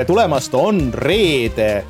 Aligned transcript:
tere 0.00 0.08
tulemast, 0.08 0.54
on 0.56 0.78
reede, 0.96 1.82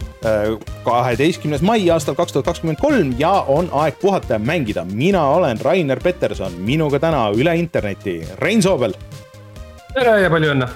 kaheteistkümnes 0.83 1.61
mai 1.63 1.85
aastal 1.95 2.17
kaks 2.19 2.33
tuhat 2.35 2.49
kakskümmend 2.49 2.81
kolm 2.83 3.13
ja 3.21 3.31
on 3.47 3.69
aeg 3.85 4.01
puhata 4.03 4.35
ja 4.35 4.39
mängida. 4.43 4.83
mina 4.85 5.23
olen 5.31 5.61
Rainer 5.63 6.01
Peterson, 6.03 6.53
minuga 6.59 6.99
täna 6.99 7.29
üle 7.31 7.55
interneti 7.55 8.17
Rein 8.43 8.63
Soobel. 8.63 8.97
tere 9.95 10.17
ja 10.25 10.31
palju 10.31 10.51
õnne 10.57 10.67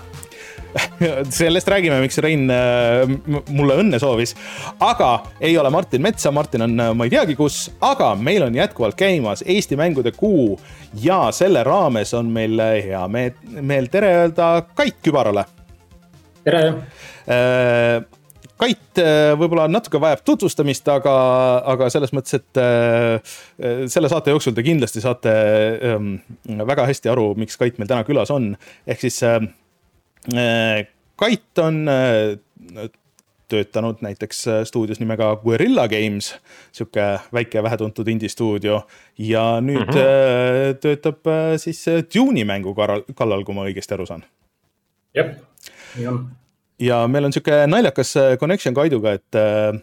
sellest 1.40 1.68
räägime, 1.68 1.98
miks 2.04 2.18
Rein 2.22 2.46
mulle 3.48 3.80
õnne 3.82 3.98
soovis. 3.98 4.36
aga 4.78 5.26
ei 5.40 5.58
ole 5.58 5.70
Martin 5.74 6.02
Metsa, 6.02 6.30
Martin 6.30 6.62
on 6.68 6.84
ma 6.94 7.08
ei 7.08 7.10
teagi 7.16 7.34
kus, 7.34 7.72
aga 7.80 8.12
meil 8.14 8.46
on 8.46 8.54
jätkuvalt 8.54 8.94
käimas 8.94 9.42
Eesti 9.42 9.76
mängude 9.76 10.14
kuu 10.14 10.54
ja 11.02 11.32
selle 11.32 11.66
raames 11.66 12.14
on 12.14 12.30
meil 12.30 12.62
hea 12.62 13.02
meel 13.10 13.90
tere 13.90 14.14
öelda 14.20 14.52
Kait 14.74 15.02
Kübarale 15.02 15.48
tere! 16.44 16.62
Äh, 17.28 18.04
Kait 18.54 19.00
äh, 19.02 19.32
võib-olla 19.34 19.64
natuke 19.66 19.98
vajab 19.98 20.20
tutvustamist, 20.24 20.86
aga, 20.88 21.12
aga 21.72 21.88
selles 21.90 22.12
mõttes, 22.14 22.36
et 22.38 22.60
äh, 22.60 23.32
selle 23.90 24.10
saate 24.12 24.30
jooksul 24.30 24.54
te 24.54 24.62
kindlasti 24.64 25.02
saate 25.02 25.32
ähm, 25.90 26.12
väga 26.68 26.86
hästi 26.86 27.10
aru, 27.10 27.32
miks 27.40 27.58
Kait 27.60 27.80
meil 27.80 27.90
täna 27.90 28.06
külas 28.06 28.30
on. 28.30 28.52
ehk 28.86 29.02
siis 29.02 29.18
Kait 31.14 31.60
on 31.60 31.80
töötanud 33.52 34.00
näiteks 34.06 34.44
stuudios 34.70 35.02
nimega 35.02 35.34
Guerilla 35.42 35.88
Games, 35.90 36.30
sihuke 36.72 37.08
väike 37.34 37.62
vähetuntud 37.62 38.08
indie-stuudio 38.08 38.84
ja 39.18 39.44
nüüd 39.60 39.82
mm 39.82 39.98
-hmm. 39.98 40.78
töötab 40.80 41.28
siis 41.58 41.84
Dune'i 42.14 42.46
mängu 42.46 42.74
kallal, 42.74 43.44
kui 43.44 43.54
ma 43.54 43.66
õigesti 43.66 43.98
aru 43.98 44.06
saan. 44.06 44.24
jah 45.14 45.34
nii 45.98 46.06
on. 46.06 46.24
Ja 46.82 47.02
meil 47.10 47.28
on 47.28 47.34
sihuke 47.34 47.64
naljakas 47.70 48.14
äh, 48.20 48.36
connection 48.40 48.74
Kaiduga, 48.76 49.14
et, 49.18 49.38
äh, 49.38 49.76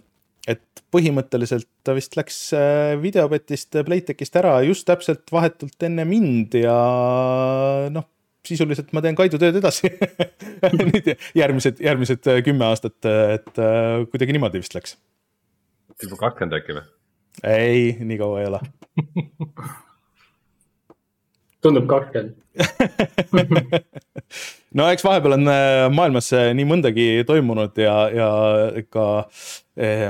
et 0.52 0.84
põhimõtteliselt 0.94 1.70
ta 1.86 1.96
vist 1.98 2.18
läks 2.20 2.40
äh, 2.58 2.96
videopetist 3.02 3.78
Playtechist 3.88 4.40
ära 4.42 4.58
just 4.68 4.88
täpselt 4.90 5.32
vahetult 5.32 5.88
enne 5.88 6.06
mind 6.08 6.58
ja 6.60 6.78
noh, 7.94 8.08
sisuliselt 8.48 8.92
ma 8.96 9.04
teen 9.06 9.18
Kaidu 9.18 9.40
tööd 9.42 9.60
edasi 9.62 9.92
nüüd 10.80 11.14
järgmised, 11.38 11.80
järgmised 11.84 12.32
kümme 12.46 12.68
aastat, 12.72 12.98
et 13.06 13.54
kuidagi 14.12 14.36
niimoodi 14.36 14.64
vist 14.64 14.76
läks. 14.78 14.98
juba 16.02 16.20
kakskümmend 16.26 16.60
äkki 16.60 16.80
või? 16.80 16.90
ei, 17.48 17.88
nii 18.02 18.20
kaua 18.20 18.42
ei 18.42 18.52
ole 18.52 18.62
tundub 21.62 21.86
kakskümmend 21.90 22.42
no 24.78 24.88
eks 24.92 25.04
vahepeal 25.06 25.38
on 25.38 25.52
äh, 25.52 25.86
maailmas 25.94 26.32
nii 26.58 26.68
mõndagi 26.68 27.08
toimunud 27.28 27.78
ja, 27.80 27.96
ja 28.14 28.30
ka 28.92 29.06
eh, 29.80 30.10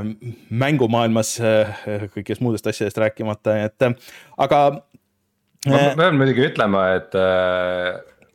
mängumaailmas 0.63 1.35
eh, 1.45 2.07
kõigest 2.15 2.43
muudest 2.43 2.69
asjadest 2.71 2.97
rääkimata, 3.01 3.57
et 3.67 3.87
aga. 4.41 4.59
ma 5.69 5.81
pean 5.97 6.19
muidugi 6.19 6.47
ütlema, 6.49 6.81
et 6.97 7.17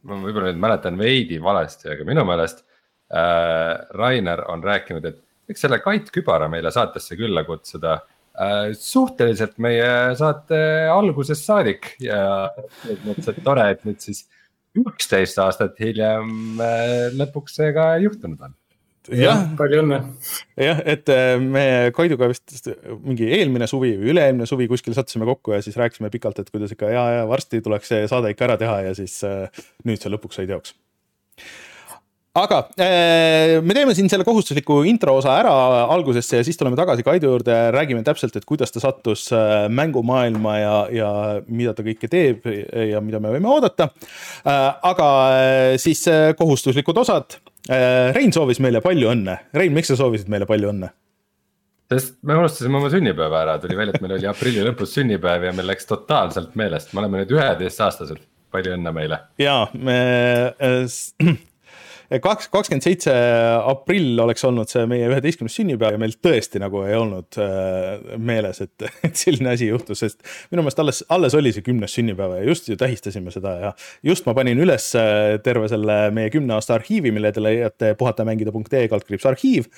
ma 0.07 0.21
võib-olla 0.23 0.51
nüüd 0.51 0.63
mäletan 0.63 0.99
veidi 1.01 1.37
valesti, 1.43 1.91
aga 1.95 2.07
minu 2.07 2.27
meelest 2.29 2.65
Rainer 3.07 4.41
on 4.51 4.65
rääkinud, 4.67 5.05
et 5.07 5.19
võiks 5.47 5.63
selle 5.63 5.79
Kait 5.83 6.11
Kübara 6.15 6.49
meile 6.51 6.73
saatesse 6.75 7.15
külla 7.19 7.45
kutsuda 7.47 8.01
suhteliselt 8.77 9.57
meie 9.63 9.89
saate 10.19 10.59
algusest 10.93 11.47
saadik. 11.49 11.95
Ja 12.03 12.51
selles 12.83 13.03
mõttes, 13.07 13.31
et 13.33 13.43
tore, 13.45 13.71
et 13.73 13.87
nüüd 13.89 14.03
siis 14.05 14.27
üksteist 14.77 15.41
aastat 15.41 15.81
hiljem 15.81 16.61
äh, 16.61 17.09
lõpuks 17.17 17.59
see 17.59 17.73
ka 17.77 17.95
juhtunud 18.03 18.47
on. 18.49 18.55
Jah, 19.07 19.45
palju 19.55 19.85
õnne. 19.85 20.01
jah, 20.59 20.81
et 20.83 21.11
äh, 21.15 21.37
me 21.39 21.93
Kaiduga 21.95 22.27
vist 22.33 22.67
mingi 23.05 23.29
eelmine 23.37 23.69
suvi 23.71 23.93
või 24.01 24.11
üle-eelmine 24.15 24.49
suvi 24.51 24.67
kuskil 24.71 24.97
sattusime 24.99 25.29
kokku 25.29 25.55
ja 25.55 25.61
siis 25.63 25.79
rääkisime 25.79 26.11
pikalt, 26.11 26.41
et 26.43 26.51
kuidas 26.51 26.75
ikka 26.75 26.91
ja, 26.91 27.05
ja 27.21 27.29
varsti 27.31 27.63
tuleks 27.63 27.93
see 27.93 28.09
saade 28.11 28.35
ikka 28.35 28.51
ära 28.51 28.59
teha 28.59 28.81
ja 28.89 28.97
siis 28.99 29.21
äh, 29.27 29.47
nüüd 29.87 30.03
see 30.03 30.11
lõpuks 30.11 30.41
sai 30.41 30.51
teoks 30.51 30.75
aga 32.37 32.59
äh, 32.81 33.57
me 33.65 33.77
teeme 33.77 33.95
siin 33.97 34.11
selle 34.13 34.27
kohustusliku 34.27 34.81
intro 34.89 35.17
osa 35.21 35.37
ära 35.41 35.55
algusesse 35.95 36.41
ja 36.41 36.47
siis 36.47 36.59
tuleme 36.61 36.79
tagasi 36.79 37.05
Kaidu 37.07 37.31
juurde 37.31 37.55
ja 37.55 37.71
räägime 37.75 38.05
täpselt, 38.07 38.37
et 38.37 38.45
kuidas 38.49 38.75
ta 38.75 38.83
sattus 38.83 39.29
äh, 39.35 39.67
mängumaailma 39.73 40.59
ja, 40.61 40.77
ja 40.93 41.11
mida 41.49 41.75
ta 41.77 41.87
kõike 41.87 42.11
teeb 42.13 42.47
ja 42.91 43.01
mida 43.05 43.21
me 43.23 43.33
võime 43.35 43.51
oodata. 43.53 43.89
Äh, 44.45 44.69
aga 44.93 45.09
siis 45.81 46.05
kohustuslikud 46.39 46.97
osad. 47.03 47.39
Rein 47.67 48.31
soovis 48.31 48.61
meile 48.63 48.79
palju 48.79 49.09
õnne. 49.11 49.41
Rein, 49.57 49.75
miks 49.75 49.91
sa 49.91 49.97
soovisid 49.99 50.31
meile 50.31 50.47
palju 50.49 50.71
õnne? 50.71 50.93
sest 51.87 52.17
me 52.27 52.35
unustasime 52.35 52.81
oma 52.81 52.89
sünnipäeva 52.91 53.45
ära, 53.45 53.59
tuli 53.63 53.77
välja, 53.79 53.95
et 53.95 54.03
meil 54.03 54.17
oli 54.17 54.27
aprilli 54.27 54.65
lõpus 54.67 54.97
sünnipäev 54.97 55.45
ja 55.47 55.53
meil 55.55 55.69
läks 55.71 55.87
totaalselt 55.87 56.57
meelest, 56.59 56.91
me 56.91 57.05
oleme 57.05 57.21
nüüd 57.21 57.35
üheteistaastased, 57.37 58.25
palju 58.51 58.75
õnne 58.75 58.93
meile. 58.97 59.21
ja 59.39 59.61
me 59.79 60.01
kaks, 62.23 62.49
kakskümmend 62.53 62.85
seitse 62.85 63.13
aprill 63.67 64.21
oleks 64.23 64.45
olnud 64.47 64.71
see 64.71 64.85
meie 64.91 65.09
üheteistkümnes 65.11 65.57
sünnipäev 65.59 65.97
ja 65.97 66.01
meil 66.01 66.15
tõesti 66.23 66.61
nagu 66.63 66.83
ei 66.87 66.97
olnud 66.99 67.39
äh, 67.43 68.17
meeles, 68.23 68.63
et, 68.65 68.87
et 69.07 69.19
selline 69.19 69.53
asi 69.55 69.71
juhtus, 69.71 70.05
sest 70.05 70.23
minu 70.53 70.65
meelest 70.65 70.83
alles, 70.83 71.03
alles 71.13 71.37
oli 71.39 71.53
see 71.55 71.67
kümnes 71.67 71.97
sünnipäev 71.99 72.39
ja 72.39 72.47
just 72.47 72.71
ju 72.71 72.79
tähistasime 72.81 73.35
seda 73.35 73.57
ja 73.63 73.75
just 74.07 74.29
ma 74.29 74.37
panin 74.39 74.63
üles 74.63 74.89
äh, 74.99 75.37
terve 75.45 75.71
selle 75.73 75.99
meie 76.17 76.33
kümne 76.35 76.57
aasta 76.57 76.77
arhiivi, 76.79 77.13
mille 77.15 77.33
te 77.35 77.43
leiate 77.43 77.95
puhatamängida.ee 77.99 78.87
kaldkriips 78.93 79.27
arhiiv, 79.29 79.69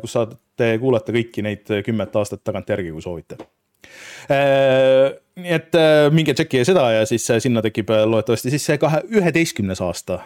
kus 0.00 0.16
saate 0.16 0.72
kuulata 0.80 1.14
kõiki 1.14 1.44
neid 1.44 1.70
kümmet 1.86 2.16
aastat 2.16 2.44
tagantjärgi, 2.46 2.94
kui 2.94 3.04
soovite 3.04 3.40
nii 5.36 5.52
et 5.52 5.76
äh, 5.76 6.06
minge 6.14 6.32
tšekkige 6.36 6.64
seda 6.64 6.86
ja 6.94 7.06
siis 7.08 7.26
äh, 7.32 7.40
sinna 7.44 7.60
tekib 7.64 7.90
äh, 7.92 8.04
loodetavasti 8.08 8.52
siis 8.54 8.64
see 8.70 8.78
kahe, 8.80 9.02
üheteistkümnes 9.12 9.82
aasta 9.84 10.22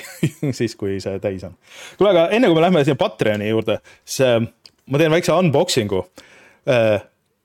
siis 0.58 0.76
kui 0.80 0.98
see 1.00 1.20
täis 1.22 1.44
on. 1.48 1.54
kuule, 1.96 2.12
aga 2.12 2.26
enne 2.36 2.50
kui 2.50 2.58
me 2.58 2.66
läheme 2.66 2.84
sinna 2.84 3.00
Patreoni 3.00 3.48
juurde, 3.48 3.78
siis 4.04 4.50
ma 4.90 5.00
teen 5.00 5.14
väikse 5.14 5.32
unboxing'u. 5.32 6.02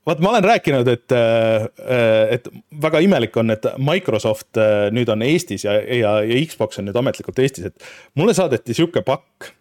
vaat 0.05 0.21
ma 0.21 0.31
olen 0.33 0.43
rääkinud, 0.45 0.89
et, 0.91 1.13
et 2.35 2.49
väga 2.81 2.99
imelik 3.05 3.37
on, 3.39 3.53
et 3.53 3.67
Microsoft 3.79 4.59
nüüd 4.93 5.09
on 5.13 5.23
Eestis 5.25 5.63
ja, 5.65 5.77
ja, 5.79 6.17
ja 6.25 6.41
Xbox 6.49 6.81
on 6.81 6.89
nüüd 6.89 6.99
ametlikult 6.99 7.39
Eestis, 7.39 7.71
et 7.71 7.87
mulle 8.19 8.35
saadeti 8.35 8.75
sihuke 8.75 9.05
pakk 9.07 9.53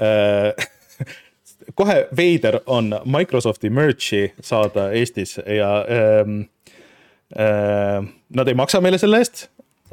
kohe 1.74 2.06
veider 2.16 2.60
on 2.66 2.92
Microsofti 3.04 3.70
merch'i 3.70 4.32
saada 4.40 4.90
Eestis 4.96 5.36
ja 5.38 5.84
ähm, 5.84 6.42
Äh, 7.38 8.04
nad 8.34 8.48
ei 8.48 8.54
maksa 8.54 8.80
meile 8.82 8.98
selle 8.98 9.20
eest, 9.22 9.44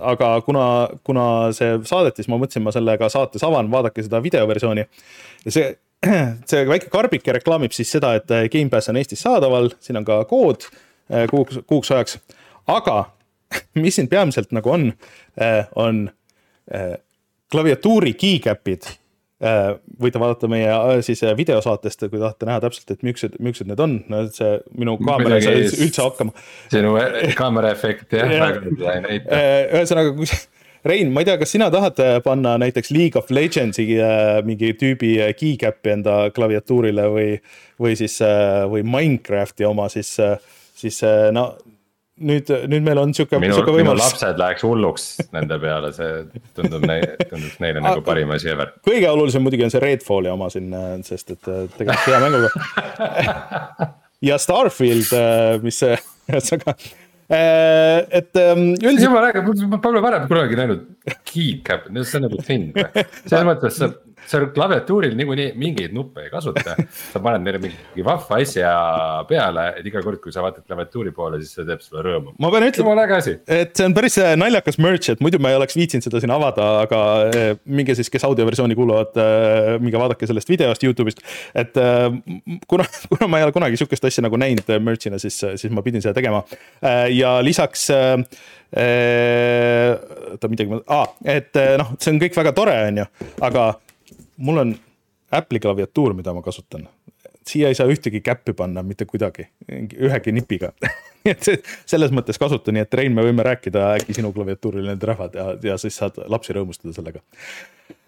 aga 0.02 0.30
kuna, 0.42 0.90
kuna 1.06 1.26
see 1.54 1.76
saadeti, 1.86 2.24
siis 2.24 2.32
ma 2.34 2.40
mõtlesin, 2.42 2.64
ma 2.66 2.74
selle 2.74 2.96
ka 2.98 3.12
saates 3.14 3.46
avan, 3.46 3.70
vaadake 3.70 4.02
seda 4.02 4.24
videoversiooni. 4.26 4.86
ja 5.46 5.54
see, 5.54 5.68
see 6.50 6.64
väike 6.66 6.90
karbike 6.90 7.38
reklaamib 7.38 7.78
siis 7.78 7.94
seda, 7.94 8.16
et 8.18 8.34
äh, 8.34 8.48
Gamepass 8.50 8.90
on 8.90 8.98
Eestis 8.98 9.22
saadaval, 9.22 9.70
siin 9.86 10.02
on 10.02 10.08
ka 10.08 10.24
kood 10.26 10.66
äh, 10.66 11.28
kuuks, 11.30 11.62
kuuks 11.70 11.94
ajaks. 11.94 12.18
aga 12.74 13.04
mis 13.84 14.02
siin 14.02 14.10
peamiselt 14.10 14.50
nagu 14.52 14.74
on, 14.74 14.90
on 15.78 16.08
klaviatuuri 17.54 18.18
keycap'id 18.18 18.90
Äh, 18.90 19.07
võite 19.38 20.22
vaadata 20.22 20.50
meie 20.50 20.70
äh, 20.74 21.00
siis 21.06 21.22
äh, 21.26 21.36
videosaatest, 21.38 22.08
kui 22.10 22.18
tahate 22.18 22.48
näha 22.50 22.62
täpselt, 22.64 22.90
et 22.96 23.06
millised, 23.06 23.38
millised 23.38 23.70
need 23.70 23.82
on, 23.84 24.00
no 24.10 24.24
see 24.34 24.56
minu 24.80 24.98
kaamera 24.98 25.38
ei 25.38 25.46
saa 25.46 25.84
üldse 25.86 26.06
hakkama. 26.06 26.34
sinu 26.74 26.96
kaamera 27.38 27.74
efekt 27.76 28.18
jah 28.18 28.34
ja., 28.34 28.48
väga 28.48 28.96
ei 28.96 29.04
näita. 29.06 29.42
ühesõnaga, 29.78 30.16
kui 30.18 30.32
Rein, 30.88 31.10
ma 31.12 31.20
ei 31.20 31.28
tea, 31.28 31.36
kas 31.42 31.52
sina 31.52 31.68
tahad 31.74 31.98
panna 32.24 32.54
näiteks 32.62 32.94
League 32.96 33.20
of 33.20 33.32
Legendsi 33.34 33.84
mingi 34.48 34.70
tüübi 34.80 35.16
keycap'i 35.36 35.92
enda 35.98 36.20
klaviatuurile 36.32 37.08
või, 37.12 37.32
või 37.82 37.98
siis, 38.00 38.16
või 38.72 38.86
Minecrafti 38.88 39.68
oma, 39.68 39.90
siis, 39.92 40.14
siis 40.78 41.02
no 41.36 41.50
nüüd, 42.18 42.52
nüüd 42.72 42.86
meil 42.86 43.02
on 43.02 43.14
sihuke, 43.16 43.40
sihuke 43.42 43.74
võimalus. 43.76 44.04
lapsed 44.04 44.40
läheks 44.42 44.66
hulluks 44.66 45.08
nende 45.36 45.60
peale, 45.64 45.92
see 45.96 46.44
tundub 46.58 46.86
neile, 46.88 47.16
tundub 47.30 47.64
neile 47.64 47.84
nagu 47.84 48.04
parim 48.06 48.34
asi 48.36 48.52
ever. 48.54 48.74
kõige 48.88 49.10
olulisem 49.12 49.46
muidugi 49.46 49.68
on 49.68 49.74
see 49.74 49.84
Redfalli 49.84 50.32
oma 50.34 50.50
siin, 50.54 50.72
sest 51.08 51.36
et 51.36 51.52
äh, 51.52 51.66
tegemist 51.78 52.08
hea 52.10 52.22
mänguga. 52.24 52.52
ja 54.30 54.40
Starfield, 54.42 55.12
äh, 55.18 55.60
mis 55.66 55.82
ühesõnaga 55.86 56.76
äh, 57.38 58.02
et 58.22 58.42
ähm, 58.42 58.70
üldiselt. 58.74 59.06
jumal 59.08 59.30
äge, 59.30 59.46
ma 59.68 59.82
pole 59.84 60.04
varem 60.04 60.28
kunagi 60.32 60.60
näinud 60.60 60.86
keycap, 61.28 61.90
see 62.02 62.20
on 62.20 62.28
nagu 62.30 62.44
thing 62.44 62.74
või, 62.76 63.08
selles 63.26 63.50
mõttes 63.52 63.82
sa 63.82 63.92
sa 64.28 64.42
klaviatuuril 64.54 65.16
niikuinii 65.18 65.52
mingeid 65.60 65.94
nuppe 65.96 66.26
ei 66.26 66.32
kasuta 66.32 66.76
sa 67.14 67.22
paned 67.24 67.46
neile 67.46 67.62
mingi 67.64 68.06
vahva 68.06 68.40
asja 68.42 68.72
peale, 69.30 69.68
et 69.80 69.88
iga 69.88 70.02
kord, 70.04 70.20
kui 70.24 70.34
sa 70.36 70.44
vaatad 70.44 70.66
klaviatuuri 70.68 71.14
poole, 71.16 71.40
siis 71.42 71.56
see 71.56 71.68
teeb 71.68 71.84
sulle 71.84 72.04
rõõmu. 72.06 72.36
ma 72.44 72.52
pean 72.54 72.68
ütlema, 72.68 73.08
et 73.08 73.74
see 73.78 73.88
on 73.88 73.96
päris 73.98 74.18
äh, 74.22 74.34
naljakas 74.40 74.80
merch, 74.84 75.14
et 75.14 75.24
muidu 75.24 75.40
ma 75.44 75.54
ei 75.54 75.60
oleks 75.60 75.78
viitsinud 75.80 76.08
seda 76.08 76.22
siin 76.24 76.34
avada, 76.36 76.68
aga 76.84 77.02
äh, 77.30 77.50
minge 77.80 77.96
siis, 77.98 78.12
kes 78.14 78.28
audioversiooni 78.28 78.78
kuulavad, 78.78 79.16
äh, 79.22 79.72
minge 79.84 80.02
vaadake 80.02 80.30
sellest 80.30 80.52
videost 80.52 80.84
Youtube'ist. 80.84 81.24
et 81.58 81.74
kuna, 82.68 82.86
kuna 83.14 83.32
ma 83.32 83.42
ei 83.42 83.48
ole 83.48 83.56
kunagi 83.56 83.80
sihukest 83.80 84.10
asja 84.10 84.26
nagu 84.26 84.40
näinud 84.40 84.70
merch'ina, 84.84 85.22
siis, 85.22 85.40
siis 85.56 85.74
ma 85.74 85.84
pidin 85.86 86.04
seda 86.04 86.16
tegema 86.18 86.44
ja 87.14 87.38
lisaks 87.46 87.88
oota 90.38 90.50
midagi, 90.52 90.80
aa, 90.92 91.06
et 91.38 91.56
noh, 91.80 91.94
see 92.02 92.12
on 92.12 92.20
kõik 92.22 92.36
väga 92.36 92.52
tore, 92.58 92.76
on 92.90 93.00
ju, 93.02 93.06
aga 93.48 93.70
mul 94.38 94.64
on 94.64 94.76
Apple'i 95.32 95.60
klaviatuur, 95.60 96.14
mida 96.16 96.34
ma 96.34 96.42
kasutan. 96.42 96.88
siia 97.48 97.70
ei 97.72 97.76
saa 97.76 97.88
ühtegi 97.88 98.20
käppi 98.22 98.54
panna 98.54 98.84
mitte 98.84 99.06
kuidagi, 99.08 99.48
ühegi 99.72 100.32
nipiga 100.36 100.74
nii 101.28 101.32
et 101.34 101.68
selles 101.88 102.12
mõttes 102.16 102.40
kasuta, 102.40 102.74
nii 102.76 102.84
et 102.84 102.98
Rein, 103.00 103.16
me 103.16 103.24
võime 103.24 103.46
rääkida 103.48 103.94
äkki 103.98 104.16
sinu 104.18 104.34
klaviatuuril 104.36 104.88
need 104.88 105.04
rahvad 105.08 105.36
ja, 105.36 105.48
ja 105.72 105.78
siis 105.82 105.96
saad 106.00 106.20
lapsi 106.32 106.56
rõõmustada 106.56 106.96
sellega. 106.96 107.24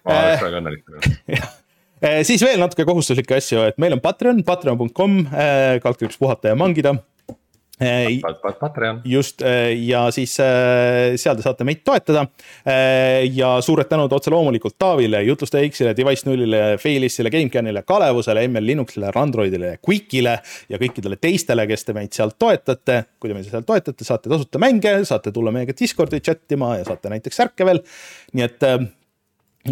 ma 0.07 0.17
oleks 0.17 0.43
väga 0.43 0.61
õnnelik 0.61 0.83
eh, 1.31 2.19
siis 2.29 2.43
veel 2.45 2.59
natuke 2.63 2.87
kohustuslikke 2.87 3.39
asju, 3.39 3.63
et 3.71 3.79
meil 3.81 3.95
on 3.95 4.03
Patreon, 4.03 4.43
patreon.com, 4.47 5.21
eh, 5.31 5.79
kaldkriips 5.83 6.19
puhata 6.19 6.53
ja 6.53 6.59
mangida 6.59 6.97
Patreon. 8.59 9.01
just 9.05 9.41
äh, 9.41 9.71
ja 9.87 10.11
siis 10.11 10.33
äh, 10.43 11.15
seal 11.15 11.37
te 11.37 11.45
saate 11.45 11.67
meid 11.67 11.81
toetada. 11.87 12.25
Äh, 12.67 13.23
ja 13.35 13.55
suured 13.63 13.87
tänud 13.89 14.11
otse 14.15 14.33
loomulikult 14.33 14.75
Taavile, 14.79 15.21
Jutlustaja 15.23 15.69
X-ile, 15.69 15.95
Device 15.97 16.27
nullile, 16.29 16.61
Failisile, 16.81 17.31
GameCANile, 17.31 17.83
Kalevusele, 17.87 18.43
ML 18.49 18.67
Linuxile, 18.73 19.13
Androidile, 19.15 19.77
Quickile 19.85 20.37
ja 20.69 20.81
kõikidele 20.81 21.19
teistele, 21.21 21.67
kes 21.69 21.87
te 21.87 21.95
meid 21.95 22.15
sealt 22.15 22.35
toetate. 22.39 23.03
kui 23.19 23.31
te 23.31 23.37
meid 23.37 23.49
sealt 23.49 23.67
toetate, 23.67 24.07
saate 24.07 24.31
tasuta 24.31 24.61
mänge, 24.61 24.99
saate 25.07 25.31
tulla 25.35 25.55
meiega 25.55 25.75
Discordi 25.79 26.19
chat 26.19 26.51
ima 26.55 26.75
ja 26.79 26.87
saate 26.87 27.11
näiteks 27.15 27.43
särke 27.43 27.67
veel. 27.67 27.83
nii 28.33 28.45
et 28.45 28.71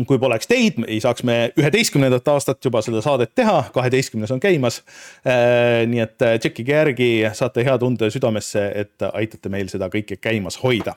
kui 0.07 0.19
poleks 0.21 0.49
teid, 0.49 0.79
ei 0.87 0.99
saaks 1.03 1.23
me 1.27 1.37
üheteistkümnendat 1.57 2.27
aastat 2.33 2.63
juba 2.63 2.81
seda 2.85 3.01
saadet 3.05 3.33
teha, 3.37 3.61
kaheteistkümnes 3.75 4.33
on 4.35 4.41
käimas. 4.43 4.81
Äh, 5.27 5.85
nii 5.89 6.03
et 6.03 6.25
äh, 6.25 6.37
tšekkige 6.41 6.75
järgi, 6.75 7.11
saate 7.37 7.65
hea 7.65 7.77
tunde 7.81 8.11
südamesse, 8.13 8.65
et 8.83 9.07
aitate 9.13 9.53
meil 9.53 9.71
seda 9.71 9.89
kõike 9.93 10.19
käimas 10.21 10.59
hoida 10.61 10.95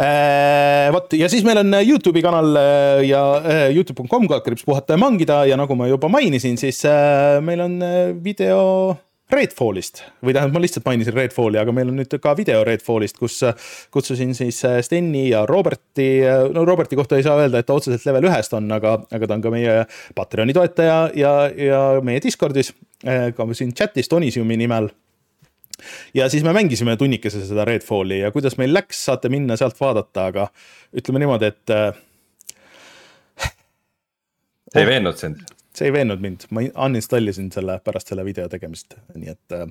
äh, 0.00 0.88
vot 0.94 1.14
ja 1.16 1.28
siis 1.32 1.44
meil 1.46 1.62
on 1.62 1.78
Youtube'i 1.80 2.24
kanal 2.24 2.56
ja 3.06 3.22
Youtube.com 3.70 4.28
kaldkriips 4.30 4.66
puhata 4.66 4.96
ja 4.96 5.00
mangida 5.00 5.42
ja 5.48 5.58
nagu 5.60 5.76
ma 5.78 5.88
juba 5.90 6.10
mainisin, 6.12 6.58
siis 6.60 6.82
meil 7.44 7.64
on 7.64 7.78
video 8.24 8.60
Redfallist 9.32 10.02
või 10.24 10.34
tähendab, 10.34 10.56
ma 10.56 10.60
lihtsalt 10.62 10.84
mainisin 10.86 11.14
Redfalli, 11.16 11.58
aga 11.60 11.72
meil 11.74 11.88
on 11.92 11.96
nüüd 12.00 12.12
ka 12.22 12.34
video 12.36 12.62
Redfallist, 12.66 13.16
kus 13.20 13.38
äh, 13.48 13.70
kutsusin 13.94 14.34
siis 14.36 14.58
äh, 14.68 14.80
Steni 14.84 15.28
ja 15.30 15.44
Roberti, 15.48 16.08
äh, 16.26 16.44
no 16.52 16.66
Roberti 16.68 16.98
kohta 16.98 17.16
ei 17.16 17.24
saa 17.26 17.38
öelda, 17.40 17.62
et 17.62 17.68
ta 17.68 17.76
otseselt 17.78 18.04
level 18.08 18.28
ühest 18.28 18.52
on, 18.58 18.68
aga, 18.76 18.98
aga 19.08 19.28
ta 19.28 19.38
on 19.38 19.44
ka 19.44 19.52
meie 19.54 19.78
Patreoni 20.18 20.56
toetaja 20.56 20.98
ja, 21.18 21.32
ja 21.56 21.80
meie 22.04 22.20
Discordis, 22.24 22.74
ka 23.02 23.46
siin 23.56 23.72
chat'is 23.74 24.10
Tonisiumi 24.12 24.56
nimel 24.60 24.90
ja 26.14 26.28
siis 26.30 26.44
me 26.46 26.52
mängisime 26.54 26.94
tunnikese 27.00 27.40
seda 27.46 27.64
Redfalli 27.66 28.20
ja 28.20 28.30
kuidas 28.34 28.58
meil 28.60 28.74
läks, 28.76 29.00
saate 29.08 29.32
minna 29.32 29.56
sealt 29.58 29.80
vaadata, 29.80 30.28
aga 30.30 30.46
ütleme 30.94 31.24
niimoodi, 31.24 31.50
et. 31.50 31.74
ei 34.76 34.86
veennud 34.86 35.18
sind? 35.18 35.42
See 35.76 35.88
ei 35.88 35.96
veennud 35.96 36.22
mind, 36.22 36.46
ma 36.52 36.66
uninstallisin 36.86 37.50
selle 37.54 37.80
pärast 37.84 38.12
selle 38.12 38.24
video 38.26 38.48
tegemist, 38.52 38.96
nii 39.16 39.32
et 39.32 39.56
äh, 39.56 39.66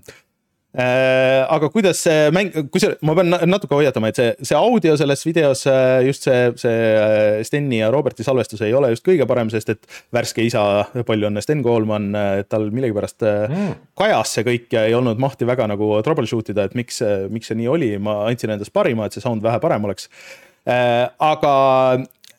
äh,. 0.81 1.45
aga 1.51 1.69
kuidas 1.73 2.01
see 2.05 2.31
mäng, 2.33 2.49
kui 2.73 2.81
see, 2.81 2.95
ma 3.05 3.13
pean 3.17 3.35
natuke 3.49 3.77
hoiatama, 3.77 4.09
et 4.11 4.19
see, 4.19 4.31
see 4.49 4.57
audio 4.57 4.95
selles 4.99 5.23
videos, 5.27 5.63
äh, 5.69 5.99
just 6.07 6.25
see, 6.27 6.49
see 6.61 6.75
äh, 6.97 7.41
Steni 7.47 7.81
ja 7.81 7.91
Roberti 7.93 8.25
salvestus 8.25 8.63
ei 8.65 8.73
ole 8.77 8.93
just 8.95 9.05
kõige 9.05 9.27
parem, 9.29 9.51
sest 9.53 9.73
et 9.75 9.89
värske 10.15 10.45
isa, 10.47 10.65
palju 11.07 11.29
õnne, 11.29 11.43
Sten 11.45 11.63
Koolman, 11.65 12.11
tal 12.49 12.69
millegipärast 12.73 13.27
mm. 13.27 13.73
kajas 14.01 14.37
see 14.37 14.47
kõik 14.47 14.77
ja 14.77 14.87
ei 14.89 14.97
olnud 14.97 15.21
mahti 15.21 15.49
väga 15.49 15.69
nagu 15.71 15.93
troubleshoot 16.07 16.53
ida, 16.55 16.69
et 16.69 16.77
miks, 16.79 17.03
miks 17.33 17.51
see 17.51 17.61
nii 17.61 17.71
oli, 17.71 17.91
ma 18.01 18.23
andsin 18.29 18.55
endast 18.57 18.73
parima, 18.73 19.05
et 19.05 19.17
see 19.17 19.23
sound 19.23 19.45
vähe 19.45 19.61
parem 19.63 19.89
oleks 19.89 20.09
äh,. 20.65 21.09
aga 21.21 21.57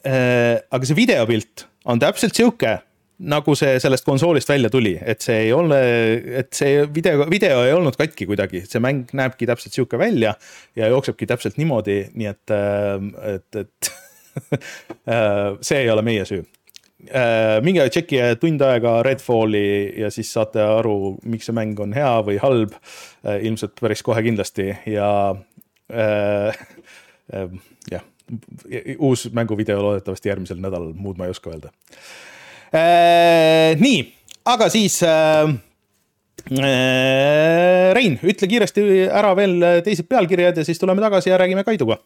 äh,, 0.03 0.57
aga 0.67 0.89
see 0.89 0.99
videopilt 0.99 1.69
on 1.85 2.03
täpselt 2.03 2.35
sihuke 2.39 2.81
nagu 3.23 3.55
see 3.59 3.77
sellest 3.83 4.07
konsoolist 4.07 4.51
välja 4.51 4.71
tuli, 4.73 4.93
et 4.99 5.23
see 5.25 5.39
ei 5.47 5.53
ole, 5.55 5.79
et 6.43 6.51
see 6.57 6.83
video, 6.95 7.27
video 7.31 7.63
ei 7.67 7.75
olnud 7.75 7.97
katki 7.99 8.27
kuidagi, 8.29 8.65
see 8.69 8.83
mäng 8.83 9.11
näebki 9.17 9.47
täpselt 9.49 9.75
sihuke 9.77 9.99
välja 10.01 10.35
ja 10.79 10.91
jooksebki 10.91 11.29
täpselt 11.31 11.59
niimoodi, 11.61 11.99
nii 12.19 12.29
et, 12.31 12.55
äh, 12.55 13.07
et, 13.37 13.61
et 13.63 13.93
äh, 15.13 15.55
see 15.61 15.85
ei 15.85 15.91
ole 15.93 16.05
meie 16.07 16.25
süü. 16.29 16.43
Äh, 17.11 17.59
minge 17.67 17.85
tšekkige 17.91 18.37
tund 18.43 18.63
aega 18.63 19.01
Redfalli 19.07 19.67
ja 20.05 20.09
siis 20.15 20.31
saate 20.35 20.63
aru, 20.63 21.17
miks 21.27 21.47
see 21.51 21.57
mäng 21.57 21.79
on 21.83 21.95
hea 21.97 22.15
või 22.27 22.39
halb. 22.43 22.73
ilmselt 23.23 23.75
päris 23.81 24.03
kohe 24.07 24.23
kindlasti 24.23 24.71
ja 24.91 25.09
jah, 27.93 28.05
uus 28.99 29.27
mänguvideo 29.35 29.83
loodetavasti 29.83 30.31
järgmisel 30.31 30.63
nädalal, 30.63 30.93
muud 30.97 31.19
ma 31.19 31.25
ei 31.27 31.35
oska 31.35 31.51
öelda 31.53 31.71
Äh, 31.71 32.32
nii, 32.73 34.01
aga 34.49 34.69
siis 34.73 35.03
äh, 35.05 35.45
äh, 36.57 37.93
Rein, 37.93 38.17
ütle 38.25 38.49
kiiresti 38.49 38.85
ära 39.13 39.35
veel 39.37 39.59
teised 39.85 40.09
pealkirjad 40.09 40.57
ja 40.57 40.65
siis 40.65 40.81
tuleme 40.81 41.05
tagasi 41.05 41.31
ja 41.31 41.41
räägime 41.41 41.65
Kaiduga. 41.69 41.99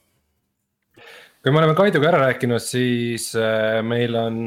kui 1.43 1.53
me 1.53 1.63
oleme 1.63 1.77
Kaiduga 1.79 2.11
ära 2.11 2.25
rääkinud, 2.27 2.63
siis 2.63 3.31
meil 3.87 4.19
on 4.19 4.39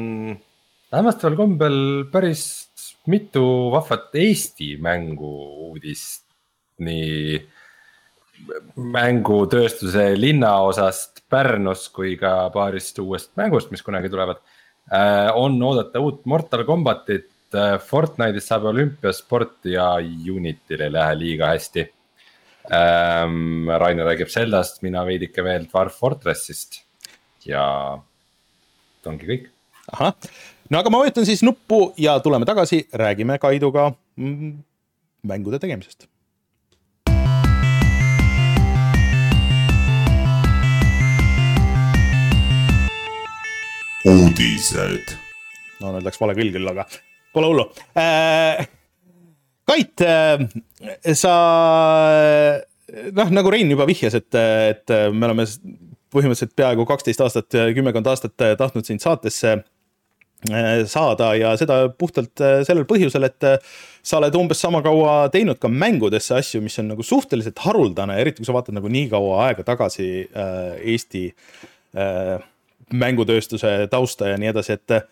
hämmastaval 0.92 1.38
kombel 1.38 1.78
päris 2.12 2.44
mitu 3.08 3.70
vahvat 3.72 4.12
Eesti 4.14 4.76
mängu 4.76 5.32
uudist. 5.70 6.26
nii 6.80 7.40
mängutööstuse 8.76 10.14
linnaosast 10.16 11.20
Pärnus 11.28 11.88
kui 11.92 12.14
ka 12.16 12.48
paarist 12.52 12.98
uuest 12.98 13.34
mängust, 13.36 13.68
mis 13.70 13.84
kunagi 13.84 14.08
tulevad 14.08 14.40
Äh, 14.40 14.59
on 15.34 15.62
oodata 15.62 16.00
uut 16.02 16.24
Mortal 16.26 16.64
Combatit, 16.66 17.30
äh, 17.54 17.78
Fortnite'ist 17.78 18.50
saab 18.50 18.68
olümpiasport 18.72 19.68
ja 19.70 19.92
Unityl 20.34 20.86
ei 20.86 20.92
lähe 20.92 21.16
liiga 21.18 21.50
hästi. 21.52 21.86
Ähm, 22.70 23.70
Rainer 23.70 24.06
räägib 24.10 24.30
Zeldast, 24.30 24.82
mina 24.82 25.04
veidike 25.06 25.44
veel 25.44 25.66
Dwarf 25.70 25.96
Fortressist 25.98 26.82
ja 27.46 27.64
ongi 29.06 29.26
kõik. 29.26 29.48
ahah, 29.90 30.12
no 30.70 30.78
aga 30.78 30.92
ma 30.92 31.00
vajutan 31.02 31.26
siis 31.26 31.42
nuppu 31.42 31.92
ja 31.98 32.18
tuleme 32.20 32.46
tagasi, 32.46 32.84
räägime 32.92 33.38
Kaiduga 33.42 33.88
mm, 34.20 34.52
mängude 35.26 35.58
tegemisest 35.58 36.06
uudised. 44.08 45.14
no 45.80 45.94
nüüd 45.94 46.06
läks 46.06 46.20
vale 46.20 46.36
külg 46.38 46.56
küll, 46.56 46.70
aga 46.72 46.86
pole 47.34 47.52
hullu 47.52 47.68
äh,. 47.98 48.66
Kait 49.70 50.02
äh,, 50.02 50.40
sa 51.14 51.34
noh, 53.14 53.28
nagu 53.30 53.52
Rein 53.52 53.70
juba 53.70 53.86
vihjas, 53.86 54.16
et, 54.18 54.34
et 54.34 54.94
me 55.14 55.28
oleme 55.28 55.46
põhimõtteliselt 56.10 56.56
peaaegu 56.58 56.86
kaksteist 56.88 57.22
aastat, 57.22 57.54
kümmekond 57.76 58.08
aastat 58.10 58.34
tahtnud 58.58 58.88
sind 58.88 59.02
saatesse 59.04 59.52
äh, 60.48 60.82
saada 60.90 61.34
ja 61.38 61.52
seda 61.60 61.82
puhtalt 61.98 62.40
äh, 62.42 62.60
sellel 62.66 62.86
põhjusel, 62.88 63.26
et 63.28 63.46
äh, 63.46 63.58
sa 64.02 64.18
oled 64.18 64.36
umbes 64.38 64.62
sama 64.62 64.82
kaua 64.84 65.28
teinud 65.32 65.60
ka 65.60 65.70
mängudesse 65.70 66.36
asju, 66.38 66.62
mis 66.64 66.78
on 66.82 66.90
nagu 66.94 67.04
suhteliselt 67.06 67.60
haruldane, 67.66 68.18
eriti 68.22 68.40
kui 68.40 68.48
sa 68.48 68.56
vaatad 68.56 68.76
nagu 68.76 68.90
nii 68.90 69.10
kaua 69.12 69.44
aega 69.48 69.66
tagasi 69.66 70.08
äh, 70.24 70.80
Eesti 70.94 71.28
äh, 71.94 72.40
mängutööstuse 72.92 73.88
tausta 73.90 74.30
ja 74.32 74.38
nii 74.40 74.50
edasi, 74.52 74.76
et 74.78 74.96
eh, 74.96 75.06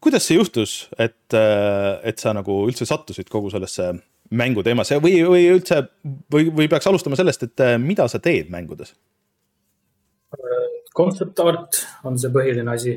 kuidas 0.00 0.26
see 0.28 0.38
juhtus, 0.38 0.76
et, 0.98 1.20
eh, 1.36 1.90
et 2.08 2.18
sa 2.22 2.32
nagu 2.36 2.62
üldse 2.68 2.86
sattusid 2.88 3.28
kogu 3.32 3.50
sellesse 3.52 3.92
mänguteemasse 4.30 4.98
või, 5.02 5.20
või 5.24 5.46
üldse 5.54 5.82
või, 6.32 6.48
või 6.54 6.68
peaks 6.68 6.88
alustama 6.90 7.18
sellest, 7.18 7.48
et 7.48 7.64
eh, 7.64 7.76
mida 7.82 8.08
sa 8.08 8.20
teed 8.22 8.52
mängudes? 8.52 8.94
Concept 10.98 11.40
art 11.40 11.80
on 12.08 12.18
see 12.18 12.32
põhiline 12.34 12.72
asi 12.74 12.96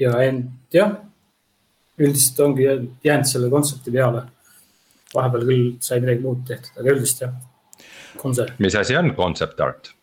ja 0.00 0.12
end 0.22 0.74
jah, 0.74 0.92
üldiselt 1.98 2.40
ongi 2.44 2.66
jäänud 2.66 3.28
selle 3.28 3.50
kontsepti 3.50 3.94
peale. 3.94 4.26
vahepeal 5.14 5.44
küll 5.48 5.68
sai 5.80 6.00
midagi 6.02 6.20
muud 6.20 6.42
tehtud, 6.48 6.74
aga 6.76 6.92
üldiselt 6.92 7.22
jah, 7.24 7.36
on 8.22 8.34
see. 8.36 8.48
mis 8.58 8.74
asi 8.76 8.96
on 8.98 9.14
concept 9.16 9.60
art? 9.64 9.95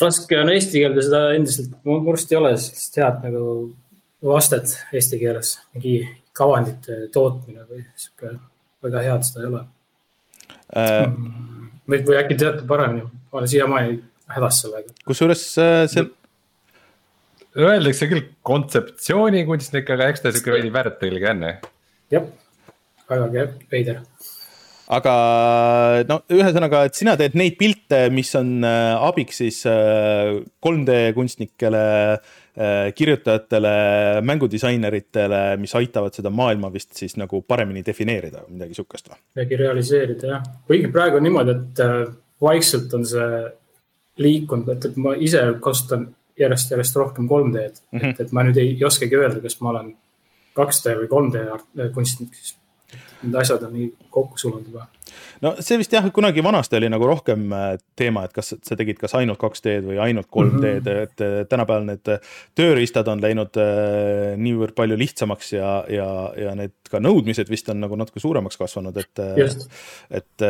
Raske 0.00 0.38
on 0.40 0.52
eesti 0.52 0.82
keelde 0.82 1.04
seda 1.04 1.22
endiselt, 1.36 1.72
arust 1.96 2.32
ei 2.32 2.38
ole 2.40 2.52
sellist 2.60 2.98
head 3.00 3.22
nagu 3.24 3.46
vastet 4.26 4.74
eesti 4.96 5.20
keeles, 5.20 5.54
mingi 5.76 5.96
kavandite 6.36 7.06
tootmine 7.14 7.64
või 7.68 7.84
sihuke, 7.96 8.34
väga 8.84 9.04
head 9.06 9.26
seda 9.28 9.44
ei 9.44 9.50
ole 9.50 9.62
äh,. 10.76 11.06
või, 11.88 12.02
või 12.02 12.20
äkki 12.20 12.38
teate 12.42 12.66
paremini, 12.68 13.06
ma 13.06 13.40
olen 13.40 13.52
siiamaani 13.52 13.98
hädas 14.36 14.62
sellega. 14.64 14.94
kusjuures 15.08 15.48
äh, 15.62 15.82
see 15.92 16.06
Öeldakse 17.56 18.04
küll 18.10 18.26
kontseptsioonikunstnik, 18.44 19.88
aga 19.94 20.10
eks 20.12 20.20
ta 20.20 20.32
sihuke 20.32 20.58
veidi 20.58 20.68
väärtõlge 20.74 21.30
on. 21.30 21.46
jah, 22.12 22.26
väga 23.08 23.46
veider 23.72 24.02
aga 24.94 25.12
no 26.06 26.18
ühesõnaga, 26.32 26.84
et 26.86 26.98
sina 26.98 27.16
teed 27.18 27.36
neid 27.38 27.56
pilte, 27.58 28.06
mis 28.14 28.30
on 28.38 28.64
äh, 28.66 28.94
abiks 29.08 29.40
siis 29.42 29.60
3D 29.66 30.96
äh, 30.96 31.12
kunstnikele, 31.16 31.84
äh, 32.14 32.74
kirjutajatele, 32.96 33.74
mängudisaineritele, 34.26 35.42
mis 35.62 35.74
aitavad 35.78 36.14
seda 36.16 36.30
maailma 36.30 36.70
vist 36.74 36.94
siis 36.98 37.16
nagu 37.20 37.42
paremini 37.42 37.82
defineerida, 37.86 38.44
midagi 38.50 38.78
sihukest 38.78 39.10
või? 39.10 39.20
midagi 39.34 39.60
realiseerida 39.62 40.34
jah, 40.36 40.50
kuigi 40.70 40.92
praegu 40.94 41.20
on 41.20 41.26
niimoodi, 41.26 41.56
et 41.56 41.84
vaikselt 42.42 42.94
on 42.96 43.06
see 43.08 43.30
liikunud, 44.22 44.70
et, 44.76 44.86
et 44.90 45.00
ma 45.00 45.16
ise 45.20 45.42
kasutan 45.62 46.06
järjest-järjest 46.40 46.96
rohkem 47.00 47.26
3D-d 47.28 47.80
mm, 47.80 47.98
-hmm. 47.98 48.12
et, 48.12 48.20
et 48.20 48.32
ma 48.36 48.44
nüüd 48.44 48.60
ei, 48.60 48.76
ei 48.76 48.84
oskagi 48.84 49.16
öelda, 49.18 49.40
kas 49.42 49.58
ma 49.64 49.72
olen 49.72 49.90
2D 50.56 50.94
või 51.00 51.08
3D 51.10 51.90
kunstnik 51.92 52.36
siis 52.36 52.54
need 53.22 53.34
asjad 53.40 53.62
on 53.66 53.72
nii 53.74 53.88
kokku 54.12 54.38
sulanud 54.40 54.68
juba. 54.70 54.86
no 55.44 55.52
see 55.64 55.78
vist 55.80 55.92
jah, 55.92 56.06
kunagi 56.14 56.44
vanasti 56.44 56.78
oli 56.78 56.90
nagu 56.92 57.08
rohkem 57.08 57.46
äh, 57.54 57.66
teema, 57.98 58.24
et 58.26 58.34
kas 58.36 58.54
sa 58.54 58.78
tegid 58.78 59.00
kas 59.00 59.16
ainult 59.18 59.40
2D-d 59.42 59.86
või 59.88 60.00
ainult 60.02 60.28
3D-d 60.30 60.62
mm, 60.62 60.82
-hmm. 60.84 61.02
et 61.02 61.24
äh, 61.24 61.36
tänapäeval 61.50 61.86
need 61.90 62.12
äh, 62.12 62.34
tööriistad 62.58 63.08
on 63.12 63.22
läinud 63.22 63.60
niivõrd 64.42 64.76
palju 64.76 64.98
lihtsamaks 65.00 65.52
ja, 65.56 65.72
ja, 65.92 66.08
ja 66.36 66.54
need 66.58 66.74
ka 66.90 67.00
nõudmised 67.02 67.50
vist 67.52 67.68
on 67.72 67.80
nagu 67.84 67.96
natuke 67.96 68.20
suuremaks 68.22 68.58
kasvanud, 68.60 68.96
et, 68.96 69.22
et, 70.10 70.46